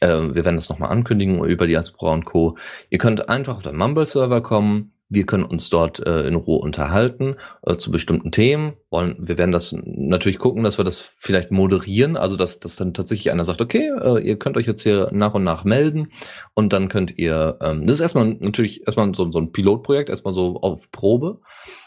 Äh, 0.00 0.08
wir 0.08 0.44
werden 0.44 0.56
das 0.56 0.68
nochmal 0.68 0.90
ankündigen 0.90 1.42
über 1.44 1.66
Diaspora 1.66 2.12
und 2.12 2.24
Co. 2.24 2.56
Ihr 2.90 2.98
könnt 2.98 3.28
einfach 3.28 3.56
auf 3.56 3.62
den 3.62 3.76
Mumble-Server 3.76 4.42
kommen, 4.42 4.92
Wir 5.10 5.26
können 5.26 5.44
uns 5.44 5.68
dort 5.68 6.04
äh, 6.06 6.26
in 6.26 6.34
Ruhe 6.34 6.58
unterhalten 6.58 7.36
äh, 7.62 7.76
zu 7.76 7.90
bestimmten 7.90 8.32
Themen. 8.32 8.72
Wollen, 8.90 9.16
wir 9.18 9.38
werden 9.38 9.52
das 9.52 9.74
natürlich 9.84 10.38
gucken, 10.38 10.64
dass 10.64 10.78
wir 10.78 10.84
das 10.84 10.98
vielleicht 10.98 11.50
moderieren, 11.50 12.16
also 12.16 12.36
dass, 12.36 12.58
dass 12.58 12.76
dann 12.76 12.94
tatsächlich 12.94 13.30
einer 13.30 13.44
sagt, 13.44 13.60
okay, 13.60 13.90
äh, 14.02 14.26
ihr 14.26 14.38
könnt 14.38 14.56
euch 14.56 14.66
jetzt 14.66 14.82
hier 14.82 15.10
nach 15.12 15.34
und 15.34 15.44
nach 15.44 15.64
melden 15.64 16.08
und 16.54 16.72
dann 16.72 16.88
könnt 16.88 17.16
ihr, 17.18 17.58
ähm, 17.60 17.86
das 17.86 17.94
ist 17.96 18.00
erstmal 18.00 18.34
natürlich 18.40 18.86
erstmal 18.86 19.14
so, 19.14 19.30
so 19.30 19.38
ein 19.38 19.52
Pilotprojekt, 19.52 20.08
erstmal 20.08 20.34
so 20.34 20.56
auf 20.60 20.90
Probe. 20.90 21.40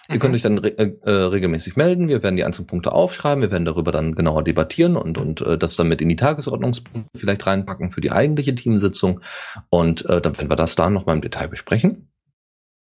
Ihr 0.09 0.15
mhm. 0.15 0.19
könnt 0.19 0.35
euch 0.35 0.41
dann 0.41 0.57
re 0.57 0.77
äh, 0.77 0.93
äh, 1.03 1.11
regelmäßig 1.11 1.75
melden. 1.75 2.07
Wir 2.07 2.23
werden 2.23 2.35
die 2.35 2.43
einzelnen 2.43 2.67
Punkte 2.67 2.91
aufschreiben. 2.91 3.41
Wir 3.41 3.51
werden 3.51 3.65
darüber 3.65 3.91
dann 3.91 4.15
genauer 4.15 4.43
debattieren 4.43 4.95
und, 4.95 5.17
und 5.17 5.41
äh, 5.41 5.57
das 5.57 5.75
dann 5.75 5.87
mit 5.87 6.01
in 6.01 6.09
die 6.09 6.15
Tagesordnungspunkte 6.15 7.09
vielleicht 7.15 7.45
reinpacken 7.45 7.91
für 7.91 8.01
die 8.01 8.11
eigentliche 8.11 8.55
Teamsitzung. 8.55 9.21
Und 9.69 10.05
äh, 10.09 10.21
dann 10.21 10.37
werden 10.37 10.49
wir 10.49 10.55
das 10.55 10.75
da 10.75 10.89
nochmal 10.89 11.15
im 11.15 11.21
Detail 11.21 11.47
besprechen 11.47 12.09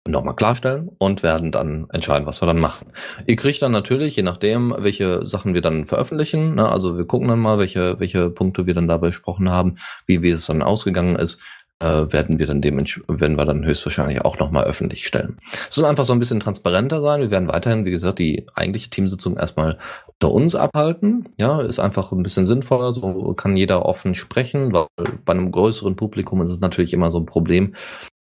nochmal 0.08 0.36
klarstellen 0.36 0.90
und 1.00 1.24
werden 1.24 1.52
dann 1.52 1.88
entscheiden, 1.92 2.28
was 2.28 2.42
wir 2.42 2.46
dann 2.46 2.60
machen. 2.60 2.94
Ihr 3.26 3.36
kriegt 3.36 3.62
dann 3.62 3.72
natürlich, 3.72 4.16
je 4.16 4.24
nachdem, 4.24 4.74
welche 4.78 5.26
Sachen 5.26 5.54
wir 5.54 5.62
dann 5.62 5.86
veröffentlichen, 5.86 6.56
ne, 6.56 6.70
also 6.70 6.98
wir 6.98 7.06
gucken 7.06 7.28
dann 7.28 7.40
mal, 7.40 7.58
welche, 7.58 8.00
welche 8.00 8.30
Punkte 8.30 8.68
wir 8.68 8.76
dann 8.76 8.88
da 8.88 8.98
besprochen 8.98 9.50
haben, 9.50 9.78
wie, 10.06 10.22
wie 10.22 10.30
es 10.30 10.46
dann 10.46 10.62
ausgegangen 10.62 11.16
ist, 11.16 11.40
äh, 11.80 12.12
werden 12.12 12.40
wir 12.40 12.48
dann 12.48 12.62
dementsprechend, 12.62 13.22
werden 13.22 13.38
wir 13.38 13.46
dann 13.46 13.66
höchstwahrscheinlich 13.66 14.22
auch 14.22 14.40
nochmal 14.40 14.66
öffentlich 14.66 15.06
stellen. 15.06 15.38
Es 15.70 15.76
soll 15.76 15.86
einfach 15.86 16.06
so 16.06 16.14
ein 16.14 16.20
bisschen 16.20 16.40
transparenter 16.40 17.02
sein. 17.02 17.22
Wir 17.22 17.32
werden 17.32 17.48
weiterhin, 17.48 17.86
wie 17.86 17.92
gesagt, 17.92 18.20
die 18.20 18.48
eigentliche 18.54 18.90
Teamsitzung 18.90 19.38
erstmal 19.38 19.78
unter 20.08 20.32
uns 20.34 20.56
abhalten. 20.56 21.30
Ja, 21.38 21.62
ist 21.62 21.80
einfach 21.80 22.12
ein 22.12 22.24
bisschen 22.24 22.46
sinnvoller. 22.46 22.94
So 22.94 23.34
kann 23.34 23.58
jeder 23.58 23.86
offen 23.86 24.16
sprechen, 24.16 24.74
weil 24.74 24.88
bei 25.26 25.34
einem 25.34 25.52
größeren 25.52 25.96
Publikum 25.96 26.42
ist 26.42 26.50
es 26.50 26.60
natürlich 26.60 26.94
immer 26.94 27.12
so 27.12 27.20
ein 27.20 27.26
Problem, 27.26 27.76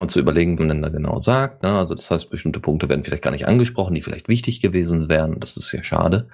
und 0.01 0.11
zu 0.11 0.21
überlegen, 0.21 0.59
was 0.59 0.67
man 0.67 0.83
da 0.83 0.89
genau 0.89 1.19
sagt. 1.19 1.63
Ne? 1.63 1.77
Also 1.77 1.95
das 1.95 2.11
heißt, 2.11 2.31
bestimmte 2.31 2.61
Punkte 2.61 2.89
werden 2.89 3.05
vielleicht 3.05 3.25
gar 3.25 3.33
nicht 3.33 3.49
angesprochen, 3.49 3.95
die 3.95 4.03
vielleicht 4.03 4.29
wichtig 4.29 4.61
gewesen 4.61 5.09
wären. 5.09 5.41
Das 5.41 5.57
ist 5.57 5.73
ja 5.73 5.83
schade. 5.83 6.29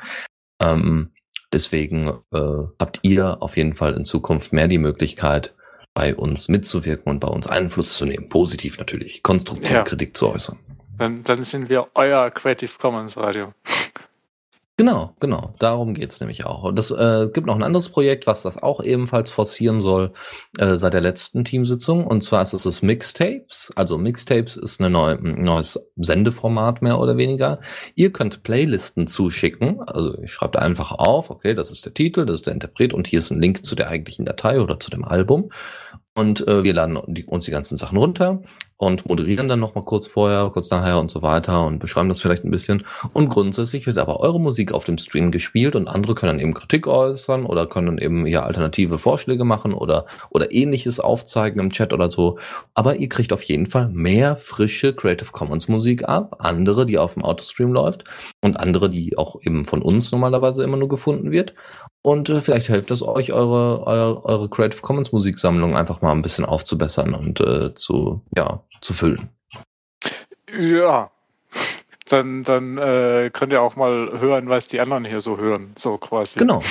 Ähm, 0.62 1.12
deswegen 1.52 2.08
äh, 2.32 2.64
habt 2.78 3.00
ihr 3.02 3.42
auf 3.42 3.56
jeden 3.56 3.74
Fall 3.74 3.94
in 3.94 4.04
Zukunft 4.04 4.52
mehr 4.52 4.68
die 4.68 4.78
Möglichkeit, 4.78 5.54
bei 5.94 6.14
uns 6.14 6.48
mitzuwirken 6.48 7.10
und 7.10 7.20
bei 7.20 7.28
uns 7.28 7.46
Einfluss 7.46 7.96
zu 7.96 8.04
nehmen. 8.04 8.28
Positiv 8.28 8.78
natürlich, 8.78 9.22
konstruktive 9.22 9.74
ja. 9.74 9.82
Kritik 9.82 10.16
zu 10.16 10.28
äußern. 10.28 10.58
Dann, 10.98 11.22
dann 11.24 11.42
sind 11.42 11.70
wir 11.70 11.88
euer 11.94 12.30
Creative 12.30 12.70
Commons 12.78 13.16
Radio. 13.16 13.52
Genau, 14.76 15.14
genau. 15.20 15.54
Darum 15.60 15.94
geht's 15.94 16.18
nämlich 16.18 16.46
auch. 16.46 16.64
Und 16.64 16.76
das 16.76 16.90
äh, 16.90 17.28
gibt 17.32 17.46
noch 17.46 17.54
ein 17.54 17.62
anderes 17.62 17.90
Projekt, 17.90 18.26
was 18.26 18.42
das 18.42 18.60
auch 18.60 18.82
ebenfalls 18.82 19.30
forcieren 19.30 19.80
soll 19.80 20.12
äh, 20.58 20.74
seit 20.74 20.94
der 20.94 21.00
letzten 21.00 21.44
Teamsitzung. 21.44 22.04
Und 22.04 22.24
zwar 22.24 22.42
ist 22.42 22.54
es 22.54 22.64
das 22.64 22.82
Mixtapes. 22.82 23.72
Also 23.76 23.98
Mixtapes 23.98 24.56
ist 24.56 24.80
eine 24.80 24.90
neue, 24.90 25.14
ein 25.14 25.44
neues 25.44 25.78
Sendeformat 25.94 26.82
mehr 26.82 26.98
oder 26.98 27.16
weniger. 27.16 27.60
Ihr 27.94 28.12
könnt 28.12 28.42
Playlisten 28.42 29.06
zuschicken. 29.06 29.80
Also 29.80 30.18
ihr 30.20 30.26
schreibt 30.26 30.56
einfach 30.56 30.90
auf, 30.90 31.30
okay, 31.30 31.54
das 31.54 31.70
ist 31.70 31.84
der 31.86 31.94
Titel, 31.94 32.26
das 32.26 32.36
ist 32.36 32.46
der 32.46 32.54
Interpret 32.54 32.94
und 32.94 33.06
hier 33.06 33.20
ist 33.20 33.30
ein 33.30 33.40
Link 33.40 33.64
zu 33.64 33.76
der 33.76 33.88
eigentlichen 33.90 34.24
Datei 34.24 34.60
oder 34.60 34.80
zu 34.80 34.90
dem 34.90 35.04
Album. 35.04 35.50
Und 36.16 36.46
äh, 36.46 36.62
wir 36.62 36.74
laden 36.74 36.96
uns 36.96 37.44
die 37.44 37.50
ganzen 37.50 37.76
Sachen 37.76 37.98
runter 37.98 38.40
und 38.76 39.06
moderieren 39.06 39.48
dann 39.48 39.58
nochmal 39.58 39.84
kurz 39.84 40.06
vorher, 40.06 40.50
kurz 40.52 40.70
nachher 40.70 41.00
und 41.00 41.10
so 41.10 41.22
weiter 41.22 41.66
und 41.66 41.78
beschreiben 41.80 42.08
das 42.08 42.20
vielleicht 42.20 42.44
ein 42.44 42.50
bisschen. 42.50 42.84
Und 43.12 43.30
grundsätzlich 43.30 43.86
wird 43.86 43.98
aber 43.98 44.20
eure 44.20 44.40
Musik 44.40 44.72
auf 44.72 44.84
dem 44.84 44.98
Stream 44.98 45.32
gespielt 45.32 45.74
und 45.74 45.88
andere 45.88 46.14
können 46.14 46.38
dann 46.38 46.40
eben 46.40 46.54
Kritik 46.54 46.86
äußern 46.86 47.46
oder 47.46 47.66
können 47.66 47.86
dann 47.86 47.98
eben 47.98 48.26
ja 48.26 48.44
alternative 48.44 48.98
Vorschläge 48.98 49.44
machen 49.44 49.72
oder, 49.72 50.06
oder 50.30 50.52
ähnliches 50.52 51.00
aufzeigen 51.00 51.58
im 51.60 51.70
Chat 51.70 51.92
oder 51.92 52.10
so. 52.10 52.38
Aber 52.74 52.96
ihr 52.96 53.08
kriegt 53.08 53.32
auf 53.32 53.42
jeden 53.42 53.66
Fall 53.66 53.88
mehr 53.88 54.36
frische 54.36 54.94
Creative 54.94 55.32
Commons 55.32 55.66
Musik 55.66 56.08
ab, 56.08 56.36
andere, 56.38 56.86
die 56.86 56.98
auf 56.98 57.14
dem 57.14 57.24
Autostream 57.24 57.72
läuft 57.72 58.04
und 58.42 58.60
andere, 58.60 58.88
die 58.88 59.18
auch 59.18 59.40
eben 59.42 59.64
von 59.64 59.82
uns 59.82 60.12
normalerweise 60.12 60.62
immer 60.62 60.76
nur 60.76 60.88
gefunden 60.88 61.32
wird. 61.32 61.54
Und 62.06 62.28
äh, 62.28 62.42
vielleicht 62.42 62.66
hilft 62.66 62.90
es 62.90 63.02
euch, 63.02 63.32
eure, 63.32 63.86
eure, 63.86 64.24
eure 64.26 64.50
Creative 64.50 64.82
Commons 64.82 65.10
Musiksammlung 65.10 65.74
einfach 65.74 66.02
mal 66.02 66.12
ein 66.12 66.20
bisschen 66.20 66.44
aufzubessern 66.44 67.14
und 67.14 67.40
äh, 67.40 67.74
zu, 67.74 68.20
ja, 68.36 68.60
zu 68.82 68.92
füllen. 68.92 69.30
Ja. 70.54 71.10
Dann, 72.10 72.42
dann 72.42 72.76
äh, 72.76 73.30
könnt 73.32 73.52
ihr 73.52 73.62
auch 73.62 73.76
mal 73.76 74.20
hören, 74.20 74.50
was 74.50 74.68
die 74.68 74.80
anderen 74.80 75.06
hier 75.06 75.22
so 75.22 75.38
hören, 75.38 75.72
so 75.76 75.96
quasi. 75.96 76.38
Genau. 76.38 76.62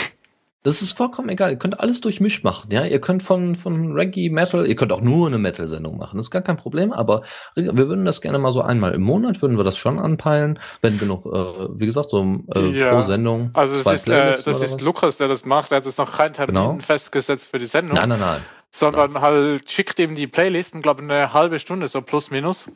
Das 0.64 0.82
ist 0.82 0.94
vollkommen 0.94 1.28
egal. 1.28 1.52
Ihr 1.52 1.58
könnt 1.58 1.82
alles 1.82 2.00
durchmischt 2.00 2.46
machen, 2.46 2.72
ja. 2.72 2.86
Ihr 2.86 3.02
könnt 3.02 3.22
von, 3.22 3.56
von 3.56 3.92
Reggae, 3.92 4.30
Metal, 4.30 4.66
ihr 4.66 4.78
könnt 4.78 4.94
auch 4.94 5.02
nur 5.02 5.28
eine 5.28 5.38
Metal-Sendung 5.38 5.98
machen. 5.98 6.16
Das 6.16 6.28
ist 6.28 6.32
gar 6.32 6.42
kein 6.42 6.56
Problem, 6.56 6.94
aber 6.94 7.24
wir 7.56 7.76
würden 7.76 8.06
das 8.06 8.22
gerne 8.22 8.40
mal 8.40 8.54
so 8.54 8.62
einmal 8.62 8.94
im 8.94 9.02
Monat, 9.02 9.42
würden 9.42 9.58
wir 9.58 9.66
das 9.66 9.78
schon 9.78 10.00
anpeilen, 10.00 10.60
wenn 10.82 10.98
genug, 10.98 11.26
äh, 11.26 11.30
wie 11.30 11.86
gesagt, 11.86 12.10
so 12.10 12.24
äh, 12.56 12.66
ja. 12.70 12.92
pro 12.92 13.04
Sendung. 13.04 13.52
Also 13.54 13.74
das 13.78 13.94
ist, 13.94 14.08
äh, 14.08 14.32
das 14.32 14.62
ist 14.62 14.82
Lukas, 14.82 15.18
der 15.18 15.28
das 15.28 15.46
macht. 15.46 15.74
Er 15.74 15.78
hat 15.78 15.86
jetzt 15.86 15.98
noch 15.98 16.14
keinen 16.14 16.32
Termin 16.32 16.56
genau. 16.56 16.78
festgesetzt 16.80 17.48
für 17.48 17.58
die 17.58 17.66
Sendung. 17.66 17.98
Nein, 17.98 18.08
nein, 18.08 18.20
nein. 18.22 18.42
Sondern 18.72 19.14
nein. 19.14 19.22
halt 19.22 19.70
schickt 19.70 20.00
ihm 20.00 20.16
die 20.16 20.28
Playlisten, 20.28 20.82
glaube 20.82 21.04
ich, 21.04 21.12
eine 21.12 21.34
halbe 21.34 21.60
Stunde, 21.60 21.90
so 21.90 22.02
plus 22.02 22.32
minus. 22.32 22.72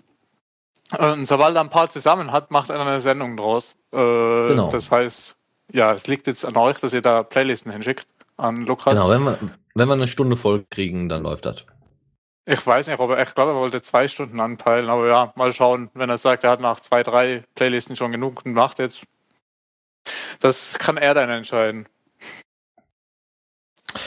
Und 0.98 1.26
sobald 1.26 1.56
er 1.56 1.62
ein 1.62 1.70
paar 1.70 1.90
zusammen 1.90 2.34
hat, 2.34 2.52
macht 2.52 2.70
er 2.70 2.80
eine 2.80 3.00
Sendung 3.00 3.38
draus. 3.38 3.78
Äh, 3.94 3.98
genau. 3.98 4.70
Das 4.70 4.92
heißt, 4.92 5.38
ja, 5.72 5.94
es 5.94 6.08
liegt 6.08 6.28
jetzt 6.28 6.46
an 6.46 6.56
euch, 6.58 6.80
dass 6.80 6.94
ihr 6.94 7.02
da 7.02 7.24
Playlisten 7.24 7.72
hinschickt 7.72 8.08
an 8.38 8.56
Lukas. 8.58 8.94
Genau, 8.94 9.10
wenn 9.10 9.24
wir, 9.24 9.38
wenn 9.76 9.88
wir 9.88 9.94
eine 9.94 10.08
Stunde 10.08 10.38
voll 10.38 10.66
kriegen, 10.70 11.10
dann 11.10 11.24
läuft 11.24 11.46
das. 11.46 11.66
Ich 12.46 12.66
weiß 12.66 12.88
nicht, 12.88 13.00
ob 13.00 13.10
er, 13.12 13.22
ich 13.22 13.36
glaube, 13.36 13.52
er 13.52 13.58
wollte 13.58 13.82
zwei 13.82 14.08
Stunden 14.08 14.40
anpeilen, 14.40 14.90
aber 14.90 15.08
ja, 15.08 15.34
mal 15.36 15.52
schauen, 15.52 15.90
wenn 15.94 16.10
er 16.10 16.18
sagt, 16.18 16.46
er 16.46 16.52
hat 16.52 16.62
nach 16.62 16.80
zwei, 16.80 17.04
drei 17.04 17.44
Playlisten 17.56 17.98
schon 17.98 18.14
genug 18.14 18.46
und 18.46 18.54
macht 18.54 18.80
jetzt. 18.80 19.06
Das 20.40 20.80
kann 20.80 20.96
er 20.96 21.14
dann 21.14 21.30
entscheiden. 21.30 21.88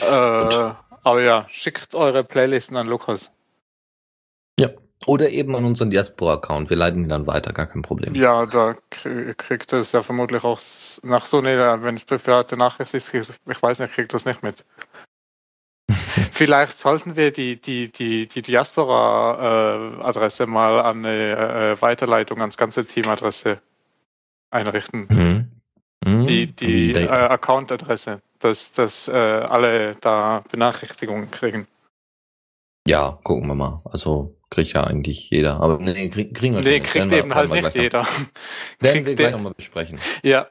Äh, 0.00 0.72
aber 1.02 1.22
ja, 1.22 1.46
schickt 1.48 1.94
eure 1.94 2.24
Playlisten 2.24 2.76
an 2.78 2.86
Lukas. 2.86 3.32
Oder 5.06 5.30
eben 5.30 5.56
an 5.56 5.64
unseren 5.64 5.90
Diaspora-Account. 5.90 6.68
Wir 6.68 6.76
leiten 6.76 7.04
ihn 7.04 7.08
dann 7.08 7.26
weiter, 7.26 7.54
gar 7.54 7.66
kein 7.66 7.80
Problem. 7.80 8.14
Ja, 8.14 8.44
da 8.44 8.76
kriegt 8.90 9.72
es 9.72 9.92
ja 9.92 10.02
vermutlich 10.02 10.44
auch 10.44 10.60
nach 11.02 11.24
so 11.24 11.38
einer, 11.38 11.82
wenn 11.82 11.96
es 11.96 12.04
private 12.04 12.56
Nachricht 12.56 12.92
ist, 12.92 13.14
ich 13.14 13.62
weiß 13.62 13.78
nicht, 13.78 13.94
kriegt 13.94 14.12
das 14.12 14.26
nicht 14.26 14.42
mit. 14.42 14.64
Vielleicht 15.88 16.78
sollten 16.78 17.16
wir 17.16 17.32
die, 17.32 17.58
die, 17.60 17.90
die, 17.90 18.28
die 18.28 18.42
Diaspora-Adresse 18.42 20.46
mal 20.46 20.80
an 20.80 20.98
eine 20.98 21.72
äh, 21.72 21.80
Weiterleitung 21.80 22.40
ans 22.40 22.58
ganze 22.58 22.84
Team-Adresse 22.84 23.58
einrichten. 24.50 25.06
Mhm. 25.08 25.60
Mhm. 26.04 26.24
Die, 26.24 26.48
die 26.48 26.92
äh, 26.92 27.08
Account-Adresse, 27.08 28.20
dass, 28.38 28.72
dass 28.72 29.08
äh, 29.08 29.12
alle 29.12 29.94
da 29.96 30.44
Benachrichtigungen 30.50 31.30
kriegen. 31.30 31.66
Ja, 32.86 33.18
gucken 33.22 33.48
wir 33.48 33.54
mal. 33.54 33.82
Also 33.84 34.34
kriegt 34.50 34.72
ja 34.72 34.84
eigentlich 34.84 35.30
jeder. 35.30 35.60
Aber 35.60 35.78
nee, 35.78 36.08
krieg, 36.08 36.34
kriegen 36.34 36.56
wir 36.56 36.62
Nee, 36.62 36.80
kriegt 36.80 37.12
eben 37.12 37.34
halt 37.34 37.50
nicht 37.50 37.74
jeder. 37.74 38.06
Werden 38.80 39.06
wir 39.06 39.14
gleich 39.14 39.32
nochmal 39.32 39.54
besprechen. 39.56 39.98
Ja. 40.22 40.48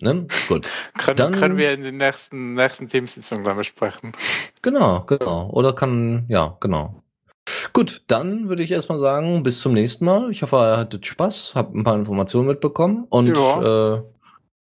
Ne? 0.00 0.26
Gut. 0.46 0.68
können, 0.96 1.16
dann, 1.16 1.32
können 1.32 1.56
wir 1.56 1.72
in 1.72 1.82
den 1.82 1.96
nächsten, 1.96 2.54
nächsten 2.54 2.88
Teamsitzungen 2.88 3.44
dann 3.44 3.56
besprechen. 3.56 4.12
Genau, 4.62 5.00
genau. 5.00 5.50
Oder 5.50 5.72
kann, 5.72 6.26
ja, 6.28 6.56
genau. 6.60 7.02
Gut, 7.72 8.02
dann 8.06 8.48
würde 8.48 8.62
ich 8.62 8.70
erstmal 8.70 8.98
sagen, 8.98 9.42
bis 9.42 9.60
zum 9.60 9.72
nächsten 9.72 10.04
Mal. 10.04 10.30
Ich 10.30 10.42
hoffe, 10.42 10.56
ihr 10.56 10.76
hattet 10.76 11.06
Spaß, 11.06 11.52
habt 11.54 11.74
ein 11.74 11.84
paar 11.84 11.96
Informationen 11.96 12.46
mitbekommen 12.46 13.06
und 13.08 13.36
ja. 13.36 13.96
äh, 13.96 14.02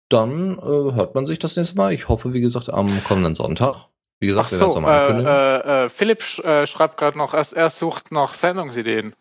dann 0.08 0.58
äh, 0.58 0.92
hört 0.94 1.14
man 1.14 1.26
sich 1.26 1.38
das 1.38 1.56
nächste 1.56 1.76
Mal. 1.76 1.92
Ich 1.92 2.08
hoffe, 2.08 2.32
wie 2.34 2.40
gesagt, 2.40 2.70
am 2.70 2.88
kommenden 3.04 3.34
Sonntag. 3.34 3.88
Wie 4.24 4.28
gesagt, 4.28 4.54
Ach 4.54 4.58
so, 4.58 4.80
äh, 4.80 5.10
äh, 5.10 5.84
äh, 5.84 5.88
Philipp 5.90 6.22
sch 6.22 6.38
äh, 6.38 6.66
schreibt 6.66 6.96
gerade 6.96 7.18
noch, 7.18 7.34
er, 7.34 7.44
er 7.54 7.68
sucht 7.68 8.10
noch 8.10 8.32
Sendungsideen. 8.32 9.14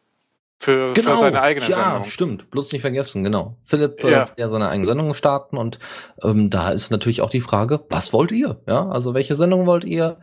Für, 0.64 0.94
genau, 0.94 1.11
für 1.11 1.18
seine 1.18 1.41
eigene 1.41 1.68
ja, 1.68 1.76
Sendung. 1.76 2.03
stimmt. 2.06 2.49
Bloß 2.49 2.72
nicht 2.72 2.80
vergessen, 2.80 3.22
genau. 3.22 3.57
Philipp 3.65 4.02
äh, 4.02 4.11
ja. 4.11 4.30
ja 4.38 4.48
seine 4.48 4.69
eigene 4.69 4.85
Sendung 4.85 5.14
starten 5.14 5.57
und 5.57 5.77
ähm, 6.23 6.49
da 6.49 6.69
ist 6.69 6.90
natürlich 6.90 7.19
auch 7.19 7.30
die 7.30 7.41
Frage, 7.41 7.81
was 7.90 8.14
wollt 8.14 8.31
ihr? 8.31 8.61
Ja, 8.65 8.88
also 8.88 9.14
welche 9.14 9.35
Sendung 9.35 9.65
wollt 9.65 9.84
ihr? 9.84 10.19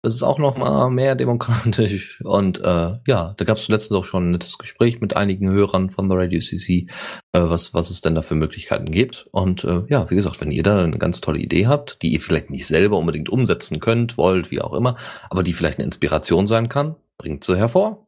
Das 0.00 0.14
ist 0.14 0.22
auch 0.22 0.38
noch 0.38 0.56
mal 0.56 0.88
mehr 0.88 1.14
demokratisch 1.14 2.20
und 2.24 2.60
äh, 2.60 3.00
ja, 3.06 3.34
da 3.36 3.44
gab 3.44 3.58
es 3.58 3.68
letztens 3.68 4.00
auch 4.00 4.06
schon 4.06 4.28
ein 4.28 4.30
nettes 4.30 4.56
Gespräch 4.56 5.02
mit 5.02 5.14
einigen 5.14 5.50
Hörern 5.50 5.90
von 5.90 6.08
The 6.08 6.16
Radio 6.16 6.40
CC, 6.40 6.86
äh, 7.32 7.40
was 7.40 7.74
was 7.74 7.90
es 7.90 8.00
denn 8.00 8.14
da 8.14 8.22
für 8.22 8.34
Möglichkeiten 8.34 8.90
gibt 8.90 9.26
und 9.30 9.62
äh, 9.64 9.82
ja, 9.90 10.08
wie 10.08 10.16
gesagt, 10.16 10.40
wenn 10.40 10.52
ihr 10.52 10.62
da 10.62 10.82
eine 10.82 10.96
ganz 10.96 11.20
tolle 11.20 11.38
Idee 11.38 11.66
habt, 11.66 12.00
die 12.00 12.14
ihr 12.14 12.20
vielleicht 12.20 12.48
nicht 12.48 12.66
selber 12.66 12.96
unbedingt 12.96 13.28
umsetzen 13.28 13.78
könnt, 13.78 14.16
wollt, 14.16 14.50
wie 14.50 14.62
auch 14.62 14.72
immer, 14.72 14.96
aber 15.28 15.42
die 15.42 15.52
vielleicht 15.52 15.78
eine 15.78 15.84
Inspiration 15.84 16.46
sein 16.46 16.70
kann, 16.70 16.96
bringt 17.18 17.44
sie 17.44 17.58
hervor. 17.58 18.06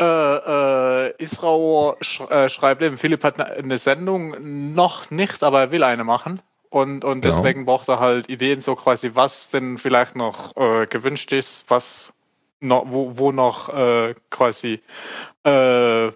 Äh, 0.00 0.04
äh, 0.04 1.14
Israel 1.18 1.94
sch 2.00 2.22
äh, 2.30 2.48
schreibt 2.48 2.82
eben, 2.82 2.96
Philipp 2.96 3.22
hat 3.22 3.38
eine 3.38 3.76
Sendung 3.76 4.72
noch 4.74 5.10
nicht, 5.10 5.42
aber 5.42 5.60
er 5.60 5.70
will 5.72 5.84
eine 5.84 6.04
machen. 6.04 6.40
Und, 6.70 7.04
und 7.04 7.20
genau. 7.20 7.36
deswegen 7.36 7.66
braucht 7.66 7.88
er 7.88 7.98
halt 7.98 8.30
Ideen, 8.30 8.60
so 8.60 8.76
quasi, 8.76 9.10
was 9.14 9.50
denn 9.50 9.76
vielleicht 9.76 10.16
noch 10.16 10.56
äh, 10.56 10.86
gewünscht 10.86 11.32
ist, 11.32 11.68
was 11.68 12.14
noch, 12.60 12.84
wo, 12.86 13.18
wo 13.18 13.32
noch 13.32 13.68
äh, 13.68 14.14
quasi 14.30 14.80
äh, 15.44 16.08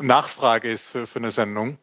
Nachfrage 0.00 0.70
ist 0.70 0.88
für, 0.88 1.06
für 1.06 1.18
eine 1.18 1.30
Sendung. 1.30 1.78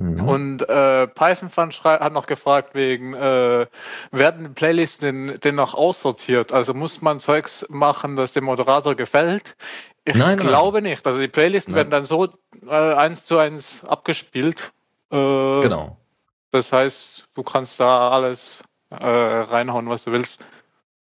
Mhm. 0.00 0.28
Und 0.28 0.68
äh, 0.68 1.06
Python 1.06 1.48
Fund 1.48 1.82
hat 1.82 2.12
noch 2.12 2.26
gefragt 2.26 2.74
wegen, 2.74 3.14
äh, 3.14 3.66
werden 4.10 4.54
Playlisten 4.54 5.28
denn, 5.28 5.40
denn 5.40 5.54
noch 5.54 5.74
aussortiert? 5.74 6.52
Also 6.52 6.74
muss 6.74 7.00
man 7.00 7.18
Zeugs 7.18 7.66
machen, 7.70 8.14
das 8.14 8.32
dem 8.32 8.44
Moderator 8.44 8.94
gefällt? 8.94 9.56
Ich 10.04 10.14
nein, 10.14 10.38
glaube 10.38 10.82
nein. 10.82 10.90
nicht. 10.90 11.06
Also 11.06 11.18
die 11.18 11.28
Playlisten 11.28 11.72
nein. 11.72 11.78
werden 11.78 11.90
dann 11.90 12.04
so 12.04 12.28
äh, 12.66 12.94
eins 12.94 13.24
zu 13.24 13.38
eins 13.38 13.84
abgespielt. 13.84 14.72
Äh, 15.10 15.60
genau. 15.60 15.96
Das 16.50 16.72
heißt, 16.72 17.28
du 17.34 17.42
kannst 17.42 17.80
da 17.80 18.10
alles 18.10 18.62
äh, 18.90 18.96
reinhauen, 18.96 19.88
was 19.88 20.04
du 20.04 20.12
willst. 20.12 20.46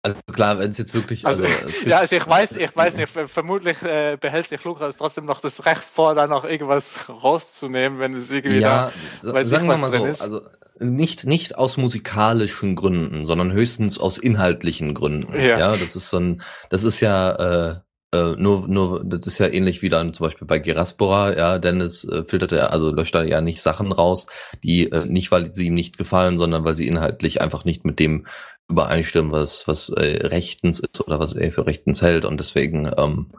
Also 0.01 0.17
klar, 0.31 0.59
wenn 0.59 0.71
es 0.71 0.77
jetzt 0.77 0.93
wirklich. 0.93 1.25
Also, 1.25 1.43
also 1.43 1.85
ja, 1.85 1.97
also 1.97 2.15
ich 2.15 2.25
weiß, 2.25 2.57
ich 2.57 2.73
weiß 2.73 2.97
nicht, 2.97 3.09
vermutlich 3.09 3.81
äh, 3.83 4.17
behält 4.19 4.47
sich 4.47 4.63
Lukas 4.63 4.95
trotzdem 4.95 5.25
noch 5.25 5.41
das 5.41 5.65
Recht 5.65 5.83
vor, 5.83 6.15
da 6.15 6.25
noch 6.25 6.45
irgendwas 6.45 7.09
rauszunehmen, 7.09 7.99
wenn 7.99 8.13
es 8.13 8.31
irgendwie 8.31 8.59
ja, 8.59 8.91
da, 9.21 9.33
weiß 9.33 9.49
sagen 9.49 9.67
wir 9.67 9.77
mal 9.77 9.91
so, 9.91 10.05
ist. 10.05 10.21
also 10.21 10.41
nicht, 10.79 11.25
nicht 11.25 11.57
aus 11.57 11.75
musikalischen 11.75 12.75
Gründen, 12.75 13.25
sondern 13.25 13.51
höchstens 13.51 13.99
aus 13.99 14.17
inhaltlichen 14.17 14.93
Gründen. 14.93 15.33
Ja, 15.33 15.59
ja 15.59 15.71
das 15.75 15.97
ist 15.97 16.09
so 16.09 16.17
ein, 16.17 16.41
das 16.69 16.85
ist 16.85 17.01
ja, 17.01 17.31
äh, 17.31 17.75
äh, 18.11 18.35
nur, 18.37 18.67
nur, 18.69 19.03
das 19.03 19.27
ist 19.27 19.37
ja 19.37 19.47
ähnlich 19.47 19.81
wie 19.81 19.89
dann 19.89 20.13
zum 20.13 20.27
Beispiel 20.27 20.47
bei 20.47 20.59
Geraspora, 20.59 21.37
ja, 21.37 21.59
Dennis 21.59 22.05
äh, 22.05 22.23
filtert 22.23 22.53
er, 22.53 22.71
also 22.71 22.91
löscht 22.91 23.13
da 23.13 23.23
ja 23.23 23.41
nicht 23.41 23.61
Sachen 23.61 23.91
raus, 23.91 24.27
die 24.63 24.89
äh, 24.89 25.05
nicht, 25.05 25.31
weil 25.31 25.53
sie 25.53 25.67
ihm 25.67 25.73
nicht 25.73 25.97
gefallen, 25.97 26.37
sondern 26.37 26.63
weil 26.63 26.75
sie 26.75 26.87
inhaltlich 26.87 27.41
einfach 27.41 27.65
nicht 27.65 27.83
mit 27.83 27.99
dem 27.99 28.25
übereinstimmen, 28.69 29.31
was, 29.31 29.67
was 29.67 29.89
äh, 29.89 30.27
rechtens 30.27 30.79
ist 30.79 31.05
oder 31.05 31.19
was 31.19 31.33
er 31.33 31.51
für 31.51 31.65
rechtens 31.65 32.01
hält. 32.01 32.25
Und 32.25 32.39
deswegen, 32.39 32.91
ähm, 32.97 33.31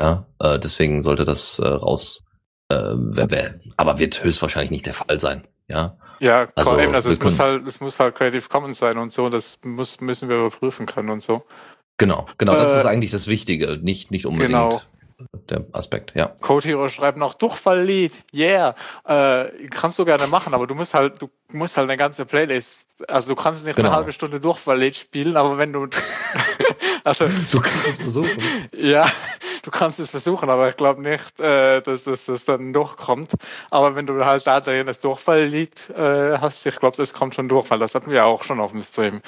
ja, 0.00 0.26
äh, 0.40 0.58
deswegen 0.58 1.02
sollte 1.02 1.24
das 1.24 1.58
äh, 1.58 1.68
raus. 1.68 2.24
Äh, 2.70 2.94
wer, 2.94 3.30
wer, 3.30 3.60
aber 3.76 3.98
wird 3.98 4.22
höchstwahrscheinlich 4.22 4.70
nicht 4.70 4.86
der 4.86 4.94
Fall 4.94 5.20
sein. 5.20 5.46
Ja, 5.68 5.96
ja 6.20 6.48
also, 6.54 6.78
eben, 6.78 6.94
also 6.94 7.10
es 7.10 7.20
muss 7.20 7.38
halt, 7.38 7.66
es 7.66 7.80
muss 7.80 7.98
halt 7.98 8.14
Creative 8.14 8.46
Commons 8.48 8.78
sein 8.78 8.98
und 8.98 9.12
so, 9.12 9.28
das 9.28 9.58
muss, 9.64 10.00
müssen 10.00 10.28
wir 10.28 10.36
überprüfen 10.36 10.86
können 10.86 11.10
und 11.10 11.22
so. 11.22 11.44
Genau, 11.98 12.26
genau, 12.36 12.54
das 12.54 12.74
äh, 12.74 12.78
ist 12.78 12.86
eigentlich 12.86 13.10
das 13.10 13.26
Wichtige, 13.26 13.78
nicht, 13.82 14.10
nicht 14.10 14.26
unbedingt. 14.26 14.52
Genau 14.52 14.82
der 15.50 15.64
Aspekt, 15.72 16.12
ja. 16.14 16.26
Code 16.40 16.68
Hero 16.68 16.88
schreibt 16.88 17.18
noch 17.18 17.34
Durchfalllied, 17.34 18.12
yeah. 18.32 18.74
Äh, 19.04 19.66
kannst 19.70 19.98
du 19.98 20.04
gerne 20.04 20.26
machen, 20.26 20.54
aber 20.54 20.66
du 20.66 20.74
musst 20.74 20.94
halt, 20.94 21.20
du 21.20 21.28
musst 21.52 21.76
halt 21.76 21.88
eine 21.88 21.96
ganze 21.96 22.24
Playlist, 22.24 22.86
also 23.08 23.30
du 23.30 23.34
kannst 23.34 23.66
nicht 23.66 23.76
genau. 23.76 23.88
eine 23.88 23.96
halbe 23.96 24.12
Stunde 24.12 24.38
Durchfalllied 24.38 24.94
spielen, 24.94 25.36
aber 25.36 25.58
wenn 25.58 25.72
du, 25.72 25.88
also 27.04 27.26
du 27.50 27.60
kannst 27.60 27.88
es 27.88 28.00
versuchen. 28.00 28.68
Ja, 28.76 29.10
du 29.62 29.70
kannst 29.70 29.98
es 29.98 30.10
versuchen, 30.10 30.48
aber 30.48 30.68
ich 30.68 30.76
glaube 30.76 31.02
nicht, 31.02 31.40
äh, 31.40 31.80
dass 31.80 32.04
das 32.04 32.26
dass 32.26 32.44
dann 32.44 32.72
durchkommt. 32.72 33.32
Aber 33.70 33.96
wenn 33.96 34.06
du 34.06 34.24
halt 34.24 34.46
da 34.46 34.60
drin 34.60 34.86
das 34.86 35.00
Durchfalllied 35.00 35.90
äh, 35.90 36.38
hast, 36.38 36.64
ich 36.64 36.76
glaube, 36.76 36.96
das 36.96 37.12
kommt 37.12 37.34
schon 37.34 37.48
durch, 37.48 37.68
weil 37.70 37.78
das 37.80 37.94
hatten 37.94 38.10
wir 38.10 38.24
auch 38.24 38.44
schon 38.44 38.60
auf 38.60 38.70
dem 38.70 38.82
Stream. 38.82 39.20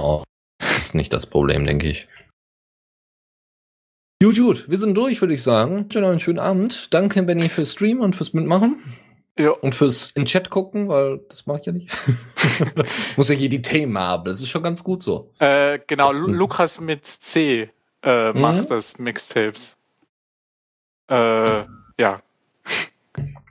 Oh, 0.00 0.24
das 0.58 0.78
ist 0.78 0.94
nicht 0.94 1.12
das 1.12 1.26
Problem, 1.26 1.64
denke 1.64 1.88
ich. 1.88 2.08
Gut, 4.24 4.38
gut, 4.38 4.70
wir 4.70 4.78
sind 4.78 4.94
durch, 4.94 5.20
würde 5.20 5.34
ich 5.34 5.42
sagen. 5.42 5.86
Schön 5.92 6.02
einen 6.02 6.18
schönen 6.18 6.38
Abend. 6.38 6.94
Danke, 6.94 7.22
Benny, 7.24 7.50
fürs 7.50 7.72
Stream 7.72 8.00
und 8.00 8.16
fürs 8.16 8.32
Mitmachen. 8.32 8.78
Ja. 9.38 9.50
Und 9.50 9.74
fürs 9.74 10.12
in 10.12 10.24
Chat 10.24 10.48
gucken, 10.48 10.88
weil 10.88 11.20
das 11.28 11.44
mache 11.44 11.60
ich 11.60 11.66
ja 11.66 11.72
nicht. 11.72 11.94
Muss 13.18 13.28
ja 13.28 13.34
hier 13.34 13.50
die 13.50 13.60
Themen 13.60 13.98
haben. 13.98 14.24
Das 14.24 14.40
ist 14.40 14.48
schon 14.48 14.62
ganz 14.62 14.82
gut 14.82 15.02
so. 15.02 15.30
Äh, 15.40 15.78
genau, 15.86 16.10
Lu 16.10 16.28
hm. 16.28 16.34
Lukas 16.36 16.80
mit 16.80 17.06
C 17.06 17.68
äh, 18.02 18.32
mhm. 18.32 18.40
macht 18.40 18.70
das 18.70 18.98
Mixtapes. 18.98 19.76
Äh, 21.10 21.64
ja. 22.00 22.22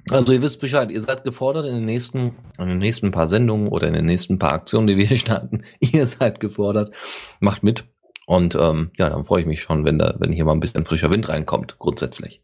Also 0.09 0.33
ihr 0.33 0.41
wisst 0.41 0.59
Bescheid, 0.59 0.89
ihr 0.89 1.01
seid 1.01 1.23
gefordert 1.23 1.67
in 1.67 1.75
den 1.75 1.85
nächsten, 1.85 2.35
in 2.57 2.67
den 2.67 2.79
nächsten 2.79 3.11
paar 3.11 3.27
Sendungen 3.27 3.67
oder 3.67 3.87
in 3.87 3.93
den 3.93 4.05
nächsten 4.05 4.39
paar 4.39 4.53
Aktionen, 4.53 4.87
die 4.87 4.97
wir 4.97 5.05
hier 5.05 5.17
starten. 5.17 5.65
Ihr 5.79 6.07
seid 6.07 6.39
gefordert. 6.39 6.91
Macht 7.39 7.61
mit. 7.61 7.85
Und 8.25 8.55
ähm, 8.55 8.91
ja, 8.97 9.09
dann 9.09 9.25
freue 9.25 9.41
ich 9.41 9.47
mich 9.47 9.61
schon, 9.61 9.85
wenn 9.85 9.99
da, 9.99 10.15
wenn 10.19 10.31
hier 10.31 10.45
mal 10.45 10.53
ein 10.53 10.59
bisschen 10.59 10.85
frischer 10.85 11.13
Wind 11.13 11.27
reinkommt, 11.29 11.77
grundsätzlich. 11.79 12.41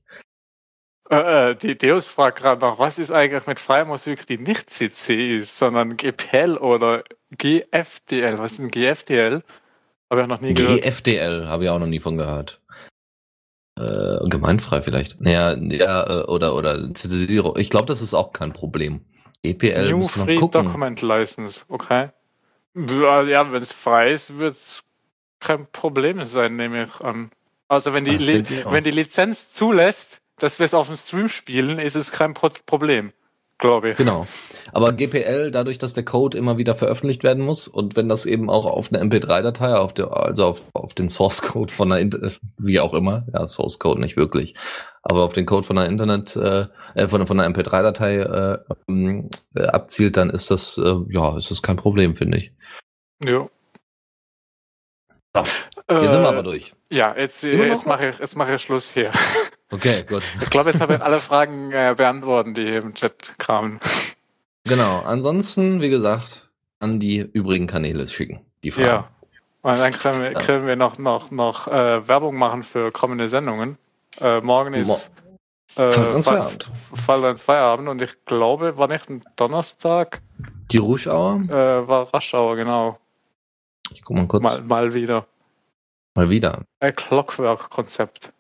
Äh, 1.10 1.52
äh 1.52 1.56
die 1.56 1.78
Deus 1.78 2.08
fragt 2.08 2.40
gerade 2.40 2.62
noch, 2.62 2.80
was 2.80 3.00
ist 3.00 3.12
eigentlich 3.12 3.48
mit 3.48 3.60
freier 3.60 3.86
Musik, 3.86 4.26
die 4.28 4.38
nicht 4.38 4.70
CC 4.70 5.38
ist, 5.38 5.58
sondern 5.58 5.96
GPL 5.96 6.58
oder 6.58 7.04
GFDL? 7.38 8.38
Was 8.40 8.54
ist 8.54 8.60
ein 8.60 8.70
GFDL? 8.70 9.44
Habe 10.10 10.22
ich 10.22 10.28
noch 10.28 10.42
nie 10.42 10.54
gehört. 10.54 10.82
GFDL 10.82 11.48
habe 11.48 11.66
ich 11.66 11.70
auch 11.70 11.80
noch 11.80 11.88
nie 11.88 12.00
von 12.00 12.18
gehört. 12.18 12.62
Äh, 13.78 14.28
gemeinfrei 14.28 14.82
vielleicht. 14.82 15.22
Naja, 15.22 15.56
ja, 15.56 16.22
äh, 16.22 16.24
oder, 16.26 16.56
oder 16.56 16.94
CC 16.94 17.42
Ich 17.58 17.70
glaube, 17.70 17.86
das 17.86 18.02
ist 18.02 18.14
auch 18.14 18.34
kein 18.34 18.52
Problem. 18.52 19.06
EPL 19.44 19.92
New 19.92 20.08
Free 20.08 20.38
Document 20.38 21.02
License, 21.02 21.64
okay. 21.70 22.10
Ja, 22.76 23.52
wenn 23.52 23.62
es 23.62 23.72
frei 23.72 24.12
ist, 24.12 24.38
wird 24.38 24.52
es 24.52 24.84
kein 25.40 25.68
Problem 25.72 26.24
sein, 26.26 26.56
nehme 26.56 26.86
ich 26.86 27.02
an. 27.02 27.32
Also 27.68 27.94
wenn 27.94 28.03
die, 28.03 28.18
Li 28.18 28.44
wenn 28.70 28.84
die 28.84 28.91
Lizenz 28.91 29.53
zulässt, 29.53 30.22
dass 30.38 30.60
wir 30.60 30.66
es 30.66 30.74
auf 30.74 30.88
dem 30.88 30.95
Stream 30.95 31.30
spielen, 31.30 31.80
ist 31.80 31.95
es 31.95 32.11
kein 32.11 32.34
Pro 32.34 32.49
Problem, 32.66 33.11
glaube 33.60 33.91
ich. 33.91 33.98
Genau. 33.98 34.26
Aber 34.72 34.91
GPL, 34.94 35.52
dadurch, 35.52 35.78
dass 35.78 35.94
der 35.94 36.03
Code 36.03 36.38
immer 36.38 36.57
wieder 36.57 36.76
veröffentlicht 36.76 37.24
werden 37.24 37.44
muss 37.44 37.68
und 37.68 37.95
wenn 37.95 38.10
das 38.10 38.26
eben 38.26 38.49
auch 38.49 38.66
auf 38.66 38.91
eine 38.91 39.03
MP3-Datei, 39.03 39.76
auf 39.76 39.94
der, 39.94 40.16
also 40.16 40.45
auf, 40.45 40.61
auf 40.74 40.94
den 40.95 41.10
Source 41.10 41.41
Code 41.41 41.72
von 41.72 41.91
einer, 41.91 42.10
wie 42.57 42.80
auch 42.80 42.94
immer, 42.94 43.26
ja, 43.34 43.45
Source 43.48 43.78
Code 43.78 44.02
nicht 44.02 44.18
wirklich, 44.18 44.56
aber 45.03 45.24
auf 45.24 45.34
den 45.34 45.45
Code 45.45 45.68
von 45.68 45.78
einer 45.78 45.88
Internet, 45.88 46.36
äh, 46.36 46.66
äh 46.95 47.07
von, 47.07 47.28
von 47.28 47.40
einer 47.40 47.56
MP3-Datei 47.56 48.18
äh, 48.18 48.57
ähm, 48.88 49.30
äh, 49.56 49.66
abzielt, 49.66 50.18
dann 50.18 50.32
ist 50.32 50.49
das, 50.49 50.80
äh, 50.80 50.95
ja, 51.10 51.38
ist 51.38 51.52
das 51.52 51.61
kein 51.61 51.78
Problem, 51.78 52.16
finde 52.16 52.40
ich. 52.40 52.52
Ja. 53.24 53.48
So, 55.36 55.44
jetzt 56.02 56.12
sind 56.12 56.22
wir 56.22 56.30
aber 56.30 56.44
durch. 56.44 56.74
Ja, 56.90 57.16
jetzt, 57.16 57.44
jetzt 57.44 57.86
mache 57.86 58.10
ich, 58.10 58.20
jetzt 58.20 58.36
mach 58.36 58.50
ich 58.50 58.62
Schluss 58.62 58.94
hier. 58.94 59.12
Okay, 59.72 60.04
gut. 60.04 60.24
Ich 60.42 60.50
glaube, 60.50 60.72
jetzt 60.72 60.82
habe 60.82 60.96
ich 60.96 61.02
alle 61.02 61.20
Fragen 61.20 61.72
äh, 61.72 61.94
beantworten, 61.96 62.56
die 62.56 62.64
hier 62.64 62.82
im 62.82 62.96
Chat 62.96 63.38
kamen. 63.38 63.80
Genau. 64.64 65.02
Ansonsten, 65.02 65.80
wie 65.80 65.92
gesagt, 65.92 66.50
an 66.80 67.00
die 67.00 67.20
übrigen 67.20 67.68
Kanäle 67.68 68.08
schicken. 68.08 68.42
Die 68.64 68.72
Fragen. 68.72 68.88
Ja. 68.88 69.08
Und 69.62 69.78
dann 69.78 69.94
können 69.94 70.24
wir, 70.24 70.34
können 70.34 70.66
wir 70.66 70.76
noch, 70.76 70.98
noch, 70.98 71.30
noch 71.30 71.68
äh, 71.68 72.08
Werbung 72.08 72.36
machen 72.36 72.64
für 72.64 72.92
kommende 72.92 73.30
Sendungen. 73.30 73.78
Äh, 74.20 74.42
morgen 74.42 74.74
ist 74.74 74.88
Mo 74.88 74.98
äh, 75.76 75.92
Feierabend. 75.92 76.72
Fall 76.96 77.24
ins 77.26 77.44
Feierabend 77.44 77.90
und 77.90 78.02
ich 78.02 78.26
glaube, 78.26 78.78
war 78.78 78.88
nicht 78.88 79.10
ein 79.10 79.22
Donnerstag. 79.36 80.22
Die 80.72 80.78
Ruschauer? 80.78 81.42
Äh, 81.48 81.88
war 81.88 82.14
Raschauer, 82.14 82.56
genau. 82.56 82.98
Ich 83.91 84.03
guck 84.03 84.18
mal 84.18 84.28
kurz. 84.28 84.44
Mal, 84.44 84.61
mal 84.61 84.94
wieder. 84.94 85.28
Mal 86.16 86.30
wieder. 86.30 86.66
Ein 86.80 86.94
Clockwork-Konzept. 86.94 88.34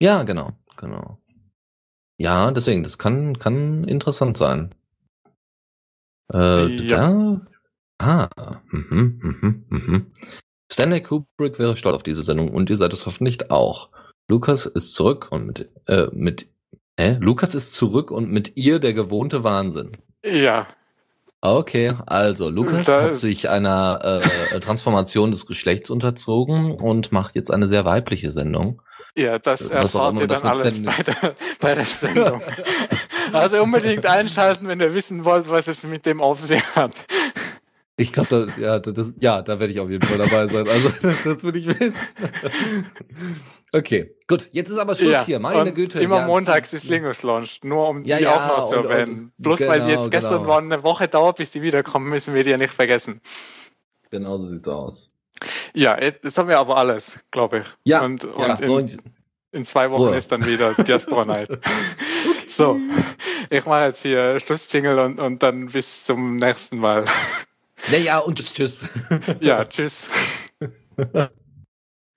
Ja, 0.00 0.22
genau, 0.22 0.52
genau. 0.76 1.18
Ja, 2.18 2.50
deswegen, 2.50 2.82
das 2.82 2.98
kann, 2.98 3.38
kann 3.38 3.84
interessant 3.84 4.36
sein. 4.36 4.74
Äh, 6.32 6.66
ja. 6.66 7.12
Da? 7.12 7.46
Ah, 8.00 8.60
mhm, 8.70 9.18
mhm, 9.22 9.64
mhm. 9.68 10.12
Stanley 10.70 11.02
Kubrick 11.02 11.58
wäre 11.58 11.74
stolz 11.76 11.96
auf 11.96 12.02
diese 12.02 12.22
Sendung 12.22 12.50
und 12.52 12.70
ihr 12.70 12.76
seid 12.76 12.92
es 12.92 13.06
hoffentlich 13.06 13.50
auch. 13.50 13.88
Lukas 14.30 14.66
ist 14.66 14.94
zurück 14.94 15.28
und 15.30 15.46
mit, 15.46 15.70
äh, 15.86 16.06
mit, 16.12 16.48
hä? 16.98 17.16
Lukas 17.20 17.54
ist 17.54 17.74
zurück 17.74 18.10
und 18.10 18.30
mit 18.30 18.56
ihr 18.56 18.78
der 18.78 18.94
gewohnte 18.94 19.42
Wahnsinn. 19.42 19.92
Ja, 20.24 20.68
Okay, 21.40 21.94
also 22.06 22.50
Lukas 22.50 22.86
da 22.86 23.02
hat 23.02 23.14
sich 23.14 23.48
einer 23.48 24.00
äh, 24.02 24.56
äh, 24.56 24.60
Transformation 24.60 25.30
des 25.30 25.46
Geschlechts 25.46 25.88
unterzogen 25.88 26.72
und 26.72 27.12
macht 27.12 27.36
jetzt 27.36 27.52
eine 27.52 27.68
sehr 27.68 27.84
weibliche 27.84 28.32
Sendung. 28.32 28.82
Ja, 29.14 29.38
das 29.38 29.70
erfahrt 29.70 30.20
ihr 30.20 30.26
dann 30.26 30.42
alles 30.42 30.82
bei 30.82 31.02
der, 31.02 31.34
bei 31.60 31.74
der 31.74 31.84
Sendung. 31.84 32.42
also 33.32 33.62
unbedingt 33.62 34.04
einschalten, 34.04 34.66
wenn 34.66 34.80
ihr 34.80 34.94
wissen 34.94 35.24
wollt, 35.24 35.48
was 35.48 35.68
es 35.68 35.84
mit 35.84 36.06
dem 36.06 36.20
auf 36.20 36.40
sich 36.40 36.64
hat. 36.74 36.94
Ich 38.00 38.12
glaube, 38.12 38.28
da, 38.28 38.62
ja, 38.62 38.78
das, 38.78 39.12
ja, 39.18 39.42
da 39.42 39.58
werde 39.58 39.72
ich 39.72 39.80
auf 39.80 39.90
jeden 39.90 40.06
Fall 40.06 40.18
dabei 40.18 40.46
sein. 40.46 40.68
Also, 40.68 40.88
das, 41.02 41.24
das 41.24 41.42
will 41.42 41.56
ich 41.56 41.66
wissen. 41.66 41.94
Okay, 43.72 44.14
gut. 44.28 44.48
Jetzt 44.52 44.70
ist 44.70 44.78
aber 44.78 44.94
Schluss 44.94 45.12
ja, 45.12 45.24
hier. 45.24 45.40
Meine 45.40 45.72
Güte. 45.72 45.98
Immer 46.00 46.20
ja, 46.20 46.26
montags 46.26 46.72
ist 46.72 46.88
Linux 46.88 47.24
Launch. 47.24 47.58
Nur 47.64 47.88
um 47.88 48.04
ja, 48.04 48.18
die 48.18 48.26
auch 48.28 48.46
noch 48.46 48.66
zu 48.66 48.76
erwähnen. 48.76 49.32
Bloß 49.38 49.58
genau, 49.58 49.70
weil 49.72 49.80
die 49.80 49.90
jetzt 49.90 50.12
gestern 50.12 50.42
genau. 50.42 50.46
waren, 50.46 50.72
eine 50.72 50.84
Woche 50.84 51.08
dauert, 51.08 51.38
bis 51.38 51.50
die 51.50 51.60
wiederkommen, 51.60 52.08
müssen 52.08 52.34
wir 52.34 52.44
die 52.44 52.50
ja 52.50 52.56
nicht 52.56 52.72
vergessen. 52.72 53.20
Genau 54.10 54.38
so 54.38 54.46
sieht's 54.46 54.68
aus. 54.68 55.12
Ja, 55.74 56.00
jetzt 56.00 56.38
haben 56.38 56.48
wir 56.48 56.58
aber 56.58 56.76
alles, 56.76 57.18
glaube 57.32 57.58
ich. 57.58 57.66
Ja. 57.82 58.04
Und, 58.04 58.24
und 58.24 58.64
so 58.64 58.78
in, 58.78 58.96
in, 59.50 59.64
zwei 59.64 59.90
Wochen 59.90 60.08
Ruhe. 60.08 60.16
ist 60.16 60.30
dann 60.30 60.46
wieder 60.46 60.72
Diaspora 60.84 61.24
Night. 61.24 61.50
okay. 61.50 61.60
So, 62.46 62.78
ich 63.50 63.66
mache 63.66 63.86
jetzt 63.86 64.02
hier 64.02 64.38
Schlussjingle 64.38 65.04
und, 65.04 65.20
und 65.20 65.42
dann 65.42 65.66
bis 65.66 66.04
zum 66.04 66.36
nächsten 66.36 66.78
Mal. 66.78 67.04
Naja, 67.90 68.18
und 68.18 68.38
tschüss. 68.38 68.88
ja, 69.40 69.64
tschüss. 69.64 70.10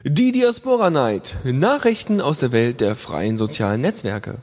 Die 0.04 0.32
Diaspora 0.32 0.90
Night. 0.90 1.38
Nachrichten 1.44 2.22
aus 2.22 2.40
der 2.40 2.52
Welt 2.52 2.82
der 2.82 2.96
freien 2.96 3.38
sozialen 3.38 3.82
Netzwerke. 3.82 4.40